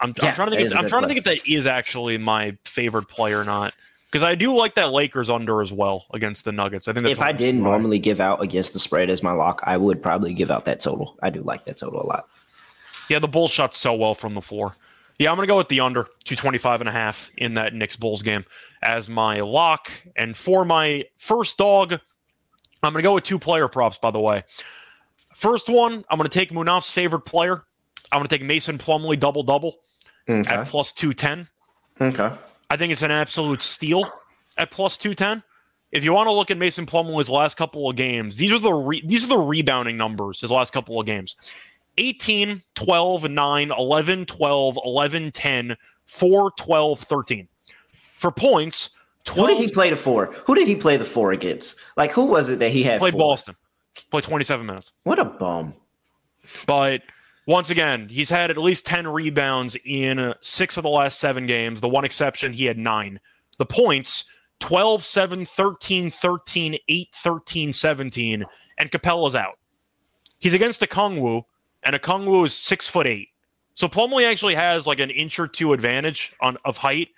I'm, 0.00 0.14
yeah, 0.20 0.28
I'm 0.28 0.34
trying 0.34 0.50
to 0.50 0.56
think. 0.56 0.70
If, 0.70 0.76
I'm 0.76 0.88
trying 0.88 1.02
play. 1.02 1.14
to 1.14 1.22
think 1.22 1.26
if 1.38 1.44
that 1.44 1.50
is 1.50 1.66
actually 1.66 2.18
my 2.18 2.56
favorite 2.64 3.08
play 3.08 3.32
or 3.32 3.44
not. 3.44 3.74
Because 4.06 4.22
I 4.22 4.34
do 4.34 4.54
like 4.54 4.74
that 4.76 4.92
Lakers 4.92 5.28
under 5.28 5.60
as 5.60 5.72
well 5.72 6.06
against 6.14 6.44
the 6.44 6.52
Nuggets. 6.52 6.86
I 6.88 6.92
think 6.92 7.06
if 7.06 7.20
I 7.20 7.32
didn't 7.32 7.62
normally 7.62 7.98
give 7.98 8.20
out 8.20 8.42
against 8.42 8.72
the 8.72 8.78
spread 8.78 9.10
as 9.10 9.22
my 9.22 9.32
lock, 9.32 9.60
I 9.64 9.76
would 9.76 10.02
probably 10.02 10.32
give 10.32 10.50
out 10.50 10.64
that 10.66 10.80
total. 10.80 11.18
I 11.22 11.30
do 11.30 11.42
like 11.42 11.64
that 11.64 11.78
total 11.78 12.02
a 12.02 12.06
lot. 12.06 12.28
Yeah, 13.08 13.18
the 13.18 13.28
Bulls 13.28 13.50
shot 13.50 13.74
so 13.74 13.94
well 13.94 14.14
from 14.14 14.34
the 14.34 14.40
floor. 14.40 14.74
Yeah, 15.18 15.30
I'm 15.30 15.36
going 15.36 15.46
to 15.46 15.50
go 15.50 15.56
with 15.56 15.68
the 15.68 15.80
under 15.80 16.04
225 16.24 16.80
and 16.80 16.88
a 16.88 16.92
half 16.92 17.30
in 17.38 17.54
that 17.54 17.72
Knicks 17.72 17.96
Bulls 17.96 18.22
game 18.22 18.44
as 18.82 19.08
my 19.08 19.40
lock. 19.40 19.90
And 20.16 20.36
for 20.36 20.64
my 20.64 21.04
first 21.16 21.56
dog, 21.56 21.92
I'm 22.82 22.92
going 22.92 23.02
to 23.02 23.06
go 23.06 23.14
with 23.14 23.24
two 23.24 23.38
player 23.38 23.68
props, 23.68 23.98
by 23.98 24.10
the 24.10 24.20
way. 24.20 24.44
First 25.34 25.68
one, 25.68 26.04
I'm 26.10 26.18
going 26.18 26.28
to 26.28 26.38
take 26.38 26.50
Munaf's 26.50 26.90
favorite 26.90 27.22
player. 27.22 27.64
I'm 28.12 28.18
going 28.18 28.28
to 28.28 28.38
take 28.38 28.46
Mason 28.46 28.78
Plumlee 28.78 29.18
double 29.18 29.42
double 29.42 29.76
okay. 30.28 30.54
at 30.54 30.66
plus 30.66 30.92
210. 30.92 31.48
Okay. 32.00 32.36
I 32.70 32.76
think 32.76 32.92
it's 32.92 33.02
an 33.02 33.10
absolute 33.10 33.62
steal 33.62 34.10
at 34.56 34.70
plus 34.70 34.98
210. 34.98 35.42
If 35.92 36.04
you 36.04 36.12
want 36.12 36.26
to 36.26 36.32
look 36.32 36.50
at 36.50 36.58
Mason 36.58 36.84
Plumlee's 36.84 37.28
last 37.28 37.56
couple 37.56 37.88
of 37.88 37.96
games, 37.96 38.36
these 38.36 38.52
are 38.52 38.58
the 38.58 38.72
re- 38.72 39.02
these 39.06 39.24
are 39.24 39.28
the 39.28 39.38
rebounding 39.38 39.96
numbers 39.96 40.40
his 40.40 40.50
last 40.50 40.72
couple 40.72 41.00
of 41.00 41.06
games. 41.06 41.36
18, 41.98 42.62
12, 42.74 43.30
9, 43.30 43.72
11, 43.72 44.26
12, 44.26 44.78
11, 44.84 45.32
10, 45.32 45.76
4, 46.06 46.50
12, 46.52 47.00
13. 47.00 47.48
For 48.16 48.30
points, 48.30 48.90
12, 49.24 49.48
Who 49.48 49.54
did 49.54 49.68
he 49.68 49.72
play 49.72 49.90
the 49.90 49.96
four? 49.96 50.26
Who 50.46 50.54
did 50.54 50.68
he 50.68 50.76
play 50.76 50.96
the 50.96 51.04
four 51.04 51.32
against? 51.32 51.80
Like, 51.96 52.12
who 52.12 52.24
was 52.26 52.48
it 52.48 52.58
that 52.60 52.70
he 52.70 52.82
had? 52.82 53.00
Played 53.00 53.12
four? 53.14 53.32
Boston. 53.32 53.56
Played 54.10 54.24
27 54.24 54.66
minutes. 54.66 54.92
What 55.02 55.18
a 55.18 55.24
bum. 55.24 55.74
But 56.66 57.02
once 57.46 57.70
again, 57.70 58.08
he's 58.08 58.30
had 58.30 58.50
at 58.50 58.58
least 58.58 58.86
10 58.86 59.08
rebounds 59.08 59.76
in 59.84 60.34
six 60.40 60.76
of 60.76 60.82
the 60.82 60.88
last 60.88 61.18
seven 61.18 61.46
games. 61.46 61.80
The 61.80 61.88
one 61.88 62.04
exception, 62.04 62.52
he 62.52 62.64
had 62.64 62.78
nine. 62.78 63.20
The 63.58 63.66
points 63.66 64.24
12, 64.60 65.04
7, 65.04 65.44
13, 65.44 66.10
13, 66.10 66.78
8, 66.88 67.08
13, 67.14 67.72
17, 67.72 68.44
and 68.78 68.90
Capela's 68.90 69.36
out. 69.36 69.58
He's 70.38 70.54
against 70.54 70.80
Okongwu, 70.80 71.44
and 71.86 71.94
Okongwu 71.94 72.44
is 72.44 72.54
six 72.54 72.88
foot 72.88 73.06
eight. 73.06 73.28
So 73.74 73.88
Plumlee 73.88 74.28
actually 74.28 74.54
has 74.54 74.86
like 74.86 74.98
an 74.98 75.10
inch 75.10 75.38
or 75.38 75.46
two 75.46 75.72
advantage 75.72 76.34
on 76.40 76.58
of 76.64 76.76
height. 76.76 77.08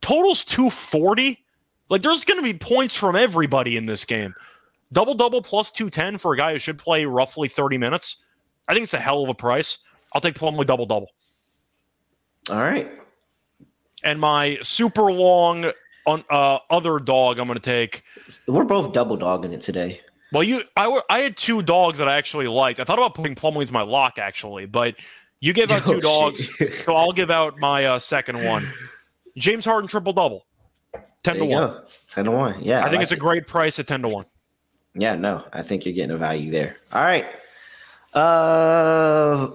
Totals 0.00 0.44
240. 0.44 1.42
Like 1.88 2.02
there's 2.02 2.24
going 2.24 2.38
to 2.38 2.44
be 2.44 2.56
points 2.56 2.94
from 2.94 3.16
everybody 3.16 3.76
in 3.76 3.86
this 3.86 4.04
game. 4.04 4.34
Double 4.92 5.14
double 5.14 5.42
plus 5.42 5.70
210 5.70 6.18
for 6.18 6.34
a 6.34 6.36
guy 6.36 6.52
who 6.52 6.58
should 6.58 6.78
play 6.78 7.04
roughly 7.04 7.48
30 7.48 7.78
minutes. 7.78 8.18
I 8.68 8.74
think 8.74 8.84
it's 8.84 8.94
a 8.94 9.00
hell 9.00 9.22
of 9.22 9.28
a 9.28 9.34
price. 9.34 9.78
I'll 10.12 10.20
take 10.20 10.34
Plumlee 10.34 10.66
double 10.66 10.86
double. 10.86 11.10
All 12.50 12.58
right. 12.58 12.90
And 14.04 14.20
my 14.20 14.58
super 14.62 15.10
long 15.10 15.72
uh, 16.06 16.58
other 16.70 16.98
dog 16.98 17.38
I'm 17.38 17.46
going 17.46 17.58
to 17.58 17.62
take. 17.64 18.02
We're 18.46 18.64
both 18.64 18.92
double 18.92 19.16
dogging 19.16 19.52
it 19.52 19.60
today. 19.60 20.00
Well, 20.32 20.42
you, 20.42 20.62
I, 20.76 21.00
I 21.08 21.20
had 21.20 21.36
two 21.36 21.62
dogs 21.62 21.98
that 21.98 22.08
I 22.08 22.16
actually 22.16 22.48
liked. 22.48 22.80
I 22.80 22.84
thought 22.84 22.98
about 22.98 23.14
putting 23.14 23.34
Plumlee 23.34 23.62
as 23.62 23.72
my 23.72 23.82
lock 23.82 24.18
actually, 24.18 24.66
but 24.66 24.94
you 25.40 25.52
gave 25.52 25.70
out 25.70 25.82
two 25.86 25.94
oh, 25.94 26.00
dogs, 26.00 26.84
so 26.84 26.94
I'll 26.94 27.12
give 27.12 27.30
out 27.30 27.58
my 27.60 27.84
uh, 27.84 27.98
second 27.98 28.44
one. 28.44 28.70
James 29.36 29.64
Harden 29.64 29.88
triple 29.88 30.12
double, 30.12 30.46
ten 31.22 31.38
there 31.38 31.40
to 31.40 31.44
one. 31.44 31.68
Go. 31.70 31.84
Ten 32.08 32.24
to 32.26 32.30
one. 32.30 32.56
Yeah, 32.60 32.80
I, 32.80 32.82
I 32.82 32.84
think 32.84 32.96
like 32.96 33.02
it's 33.04 33.12
it. 33.12 33.16
a 33.16 33.20
great 33.20 33.46
price 33.46 33.78
at 33.78 33.86
ten 33.86 34.02
to 34.02 34.08
one. 34.08 34.26
Yeah, 34.94 35.14
no, 35.14 35.44
I 35.52 35.62
think 35.62 35.84
you're 35.84 35.94
getting 35.94 36.10
a 36.10 36.18
value 36.18 36.50
there. 36.50 36.76
All 36.92 37.02
right. 37.02 37.26
Uh, 38.14 39.50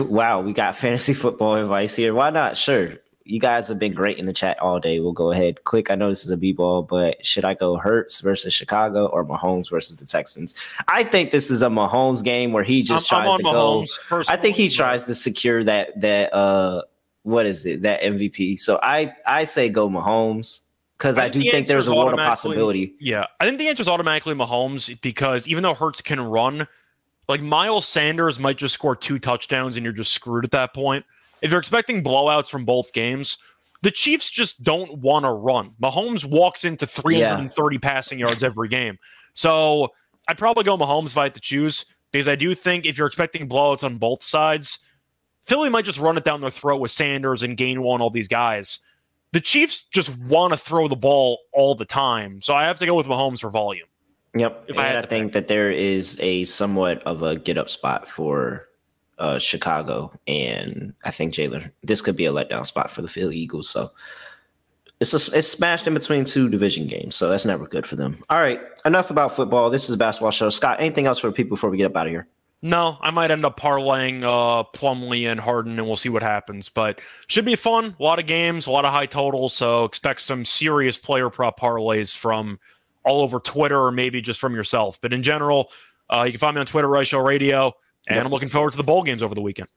wow, 0.00 0.40
we 0.40 0.52
got 0.52 0.76
fantasy 0.76 1.12
football 1.12 1.56
advice 1.56 1.96
here. 1.96 2.14
Why 2.14 2.30
not? 2.30 2.56
Sure 2.56 2.94
you 3.30 3.38
guys 3.38 3.68
have 3.68 3.78
been 3.78 3.94
great 3.94 4.18
in 4.18 4.26
the 4.26 4.32
chat 4.32 4.58
all 4.58 4.80
day. 4.80 4.98
We'll 4.98 5.12
go 5.12 5.30
ahead 5.30 5.62
quick. 5.64 5.90
I 5.90 5.94
know 5.94 6.08
this 6.08 6.24
is 6.24 6.30
a 6.30 6.36
b-ball, 6.36 6.82
but 6.82 7.24
should 7.24 7.44
I 7.44 7.54
go 7.54 7.76
Hurts 7.76 8.20
versus 8.20 8.52
Chicago 8.52 9.06
or 9.06 9.24
Mahomes 9.24 9.70
versus 9.70 9.96
the 9.96 10.04
Texans? 10.04 10.54
I 10.88 11.04
think 11.04 11.30
this 11.30 11.50
is 11.50 11.62
a 11.62 11.68
Mahomes 11.68 12.24
game 12.24 12.52
where 12.52 12.64
he 12.64 12.82
just 12.82 13.12
I'm, 13.12 13.22
tries 13.22 13.32
I'm 13.32 13.38
to 13.38 13.42
go. 13.44 13.84
I 14.28 14.36
think 14.36 14.56
he 14.56 14.68
tries 14.68 15.04
to 15.04 15.14
secure 15.14 15.62
that 15.64 16.00
that 16.00 16.34
uh 16.34 16.82
what 17.22 17.46
is 17.46 17.64
it 17.66 17.82
that 17.82 18.02
MVP. 18.02 18.58
So 18.58 18.80
I 18.82 19.14
I 19.26 19.44
say 19.44 19.68
go 19.68 19.88
Mahomes 19.88 20.62
because 20.98 21.16
I, 21.16 21.26
I, 21.26 21.28
do 21.28 21.38
the 21.38 21.50
think 21.50 21.68
there's 21.68 21.86
a 21.86 21.94
lot 21.94 22.12
of 22.12 22.18
possibility. 22.18 22.96
Yeah, 22.98 23.26
I 23.38 23.46
think 23.46 23.58
the 23.58 23.68
answer 23.68 23.82
is 23.82 23.88
automatically 23.88 24.34
Mahomes 24.34 25.00
because 25.00 25.46
even 25.46 25.62
though 25.62 25.74
Hurts 25.74 26.02
can 26.02 26.20
run, 26.20 26.66
like 27.28 27.40
Miles 27.40 27.86
Sanders 27.86 28.40
might 28.40 28.58
just 28.58 28.74
score 28.74 28.96
two 28.96 29.20
touchdowns 29.20 29.76
and 29.76 29.84
you're 29.84 29.92
just 29.92 30.12
screwed 30.12 30.44
at 30.44 30.50
that 30.50 30.74
point 30.74 31.04
if 31.42 31.50
you're 31.50 31.60
expecting 31.60 32.02
blowouts 32.02 32.50
from 32.50 32.64
both 32.64 32.92
games, 32.92 33.38
the 33.82 33.90
Chiefs 33.90 34.30
just 34.30 34.62
don't 34.62 34.98
want 34.98 35.24
to 35.24 35.30
run. 35.30 35.72
Mahomes 35.82 36.24
walks 36.24 36.64
into 36.64 36.86
330 36.86 37.76
yeah. 37.76 37.80
passing 37.80 38.18
yards 38.18 38.42
every 38.42 38.68
game. 38.68 38.98
So 39.34 39.88
I'd 40.28 40.38
probably 40.38 40.64
go 40.64 40.76
Mahomes 40.76 41.06
if 41.06 41.18
I 41.18 41.24
had 41.24 41.34
to 41.34 41.40
choose 41.40 41.86
because 42.12 42.28
I 42.28 42.36
do 42.36 42.54
think 42.54 42.86
if 42.86 42.98
you're 42.98 43.06
expecting 43.06 43.48
blowouts 43.48 43.84
on 43.84 43.96
both 43.96 44.22
sides, 44.22 44.80
Philly 45.46 45.70
might 45.70 45.84
just 45.84 45.98
run 45.98 46.16
it 46.16 46.24
down 46.24 46.40
their 46.40 46.50
throat 46.50 46.80
with 46.80 46.90
Sanders 46.90 47.42
and 47.42 47.56
Gainwell 47.56 47.94
and 47.94 48.02
all 48.02 48.10
these 48.10 48.28
guys. 48.28 48.80
The 49.32 49.40
Chiefs 49.40 49.84
just 49.90 50.16
want 50.18 50.52
to 50.52 50.56
throw 50.58 50.88
the 50.88 50.96
ball 50.96 51.38
all 51.52 51.74
the 51.74 51.84
time. 51.84 52.40
So 52.40 52.54
I 52.54 52.64
have 52.64 52.78
to 52.80 52.86
go 52.86 52.94
with 52.94 53.06
Mahomes 53.06 53.40
for 53.40 53.50
volume. 53.50 53.86
Yep. 54.36 54.64
If 54.68 54.78
and 54.78 54.96
I, 54.96 54.98
I 54.98 55.06
think 55.06 55.26
pick. 55.28 55.32
that 55.32 55.48
there 55.48 55.70
is 55.70 56.18
a 56.20 56.44
somewhat 56.44 57.02
of 57.04 57.22
a 57.22 57.36
get 57.36 57.58
up 57.58 57.70
spot 57.70 58.08
for 58.08 58.68
uh, 59.20 59.38
Chicago, 59.38 60.12
and 60.26 60.92
I 61.04 61.12
think 61.12 61.34
Jalen. 61.34 61.70
This 61.82 62.02
could 62.02 62.16
be 62.16 62.26
a 62.26 62.32
letdown 62.32 62.66
spot 62.66 62.90
for 62.90 63.02
the 63.02 63.08
Philly 63.08 63.36
Eagles. 63.36 63.68
So 63.68 63.90
it's 64.98 65.12
a, 65.12 65.38
it's 65.38 65.48
smashed 65.48 65.86
in 65.86 65.94
between 65.94 66.24
two 66.24 66.48
division 66.48 66.86
games, 66.86 67.14
so 67.14 67.28
that's 67.28 67.44
never 67.44 67.66
good 67.66 67.86
for 67.86 67.96
them. 67.96 68.22
All 68.30 68.40
right, 68.40 68.60
enough 68.84 69.10
about 69.10 69.36
football. 69.36 69.70
This 69.70 69.88
is 69.88 69.94
a 69.94 69.98
basketball 69.98 70.30
show. 70.30 70.50
Scott, 70.50 70.80
anything 70.80 71.06
else 71.06 71.18
for 71.18 71.30
people 71.30 71.56
before 71.56 71.70
we 71.70 71.76
get 71.76 71.86
up 71.86 71.96
out 71.96 72.06
of 72.06 72.12
here? 72.12 72.26
No, 72.62 72.98
I 73.00 73.10
might 73.10 73.30
end 73.30 73.46
up 73.46 73.58
parlaying 73.58 74.22
uh, 74.22 74.64
Plumlee 74.76 75.30
and 75.30 75.40
Harden, 75.40 75.78
and 75.78 75.86
we'll 75.86 75.96
see 75.96 76.10
what 76.10 76.22
happens. 76.22 76.68
But 76.68 77.00
should 77.26 77.46
be 77.46 77.56
fun. 77.56 77.96
A 77.98 78.02
lot 78.02 78.18
of 78.18 78.26
games, 78.26 78.66
a 78.66 78.70
lot 78.70 78.84
of 78.84 78.92
high 78.92 79.06
totals. 79.06 79.54
So 79.54 79.84
expect 79.84 80.20
some 80.20 80.44
serious 80.44 80.98
player 80.98 81.30
prop 81.30 81.58
parlays 81.58 82.14
from 82.14 82.58
all 83.02 83.22
over 83.22 83.40
Twitter, 83.40 83.82
or 83.82 83.90
maybe 83.90 84.20
just 84.20 84.40
from 84.40 84.54
yourself. 84.54 85.00
But 85.00 85.14
in 85.14 85.22
general, 85.22 85.70
uh, 86.10 86.24
you 86.24 86.32
can 86.32 86.38
find 86.38 86.54
me 86.54 86.60
on 86.60 86.66
Twitter, 86.66 86.88
Right 86.88 87.06
Show 87.06 87.20
Radio. 87.20 87.72
And. 88.10 88.26
I'm 88.26 88.32
looking 88.32 88.48
forward 88.48 88.72
to 88.72 88.76
the 88.76 88.84
bowl 88.84 89.02
games 89.02 89.22
over 89.22 89.34
the 89.34 89.40
weekend. 89.40 89.68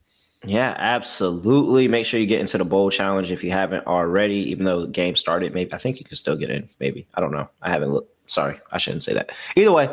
Yeah, 0.46 0.76
absolutely. 0.78 1.88
Make 1.88 2.06
sure 2.06 2.20
you 2.20 2.26
get 2.26 2.42
into 2.42 2.58
the 2.58 2.66
bowl 2.66 2.90
challenge 2.90 3.32
if 3.32 3.44
you 3.44 3.52
haven't 3.52 3.88
already. 3.88 4.36
Even 4.52 4.66
though 4.66 4.82
the 4.82 4.88
game 4.88 5.16
started, 5.16 5.54
maybe 5.54 5.74
I 5.74 5.78
think 5.78 6.00
you 6.00 6.06
can 6.06 6.18
still 6.18 6.36
get 6.36 6.50
in. 6.50 6.68
Maybe 6.80 7.08
I 7.16 7.22
don't 7.22 7.32
know. 7.32 7.50
I 7.62 7.70
haven't 7.70 7.92
looked. 7.92 8.10
Sorry, 8.30 8.60
I 8.72 8.78
shouldn't 8.78 9.04
say 9.04 9.14
that. 9.14 9.32
Either 9.56 9.72
way, 9.72 9.90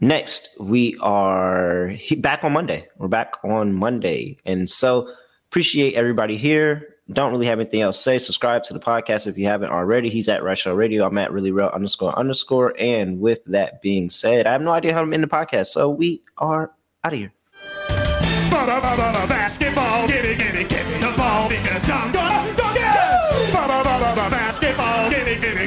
next 0.00 0.56
we 0.60 0.96
are 1.00 1.92
back 2.18 2.44
on 2.44 2.52
Monday. 2.52 2.86
We're 2.98 3.08
back 3.08 3.34
on 3.42 3.72
Monday, 3.72 4.36
and 4.44 4.70
so 4.70 5.12
appreciate 5.48 5.94
everybody 5.94 6.36
here. 6.36 6.94
Don't 7.12 7.30
really 7.30 7.46
have 7.46 7.60
anything 7.60 7.82
else 7.82 7.96
to 7.98 8.02
say. 8.02 8.18
Subscribe 8.18 8.64
to 8.64 8.72
the 8.72 8.80
podcast 8.80 9.28
if 9.28 9.38
you 9.38 9.46
haven't 9.46 9.70
already. 9.70 10.08
He's 10.08 10.28
at 10.28 10.42
Retro 10.42 10.74
Radio. 10.74 11.06
I'm 11.06 11.18
at 11.18 11.32
really 11.32 11.52
real 11.52 11.68
underscore 11.68 12.16
underscore. 12.18 12.74
And 12.80 13.20
with 13.20 13.44
that 13.46 13.80
being 13.80 14.10
said, 14.10 14.46
I 14.46 14.52
have 14.52 14.62
no 14.62 14.72
idea 14.72 14.92
how 14.92 15.04
to 15.04 15.12
end 15.12 15.22
the 15.22 15.28
podcast, 15.28 15.66
so 15.66 15.88
we 15.88 16.20
are 16.38 16.72
out 17.06 17.12
of 17.12 17.18
here. 17.20 17.32
Basketball, 19.28 20.08
give 20.08 20.24
it, 20.24 20.38
give 20.38 20.54
it, 20.54 20.68
give 20.68 20.86
me 20.88 20.98
the 20.98 21.14
ball 21.16 21.48
because 21.48 21.88
I'm 21.88 22.10
gonna 22.10 22.50
it. 22.74 24.30
Basketball, 24.30 25.10
give 25.10 25.28
it, 25.28 25.40
give 25.40 25.56
it. 25.56 25.65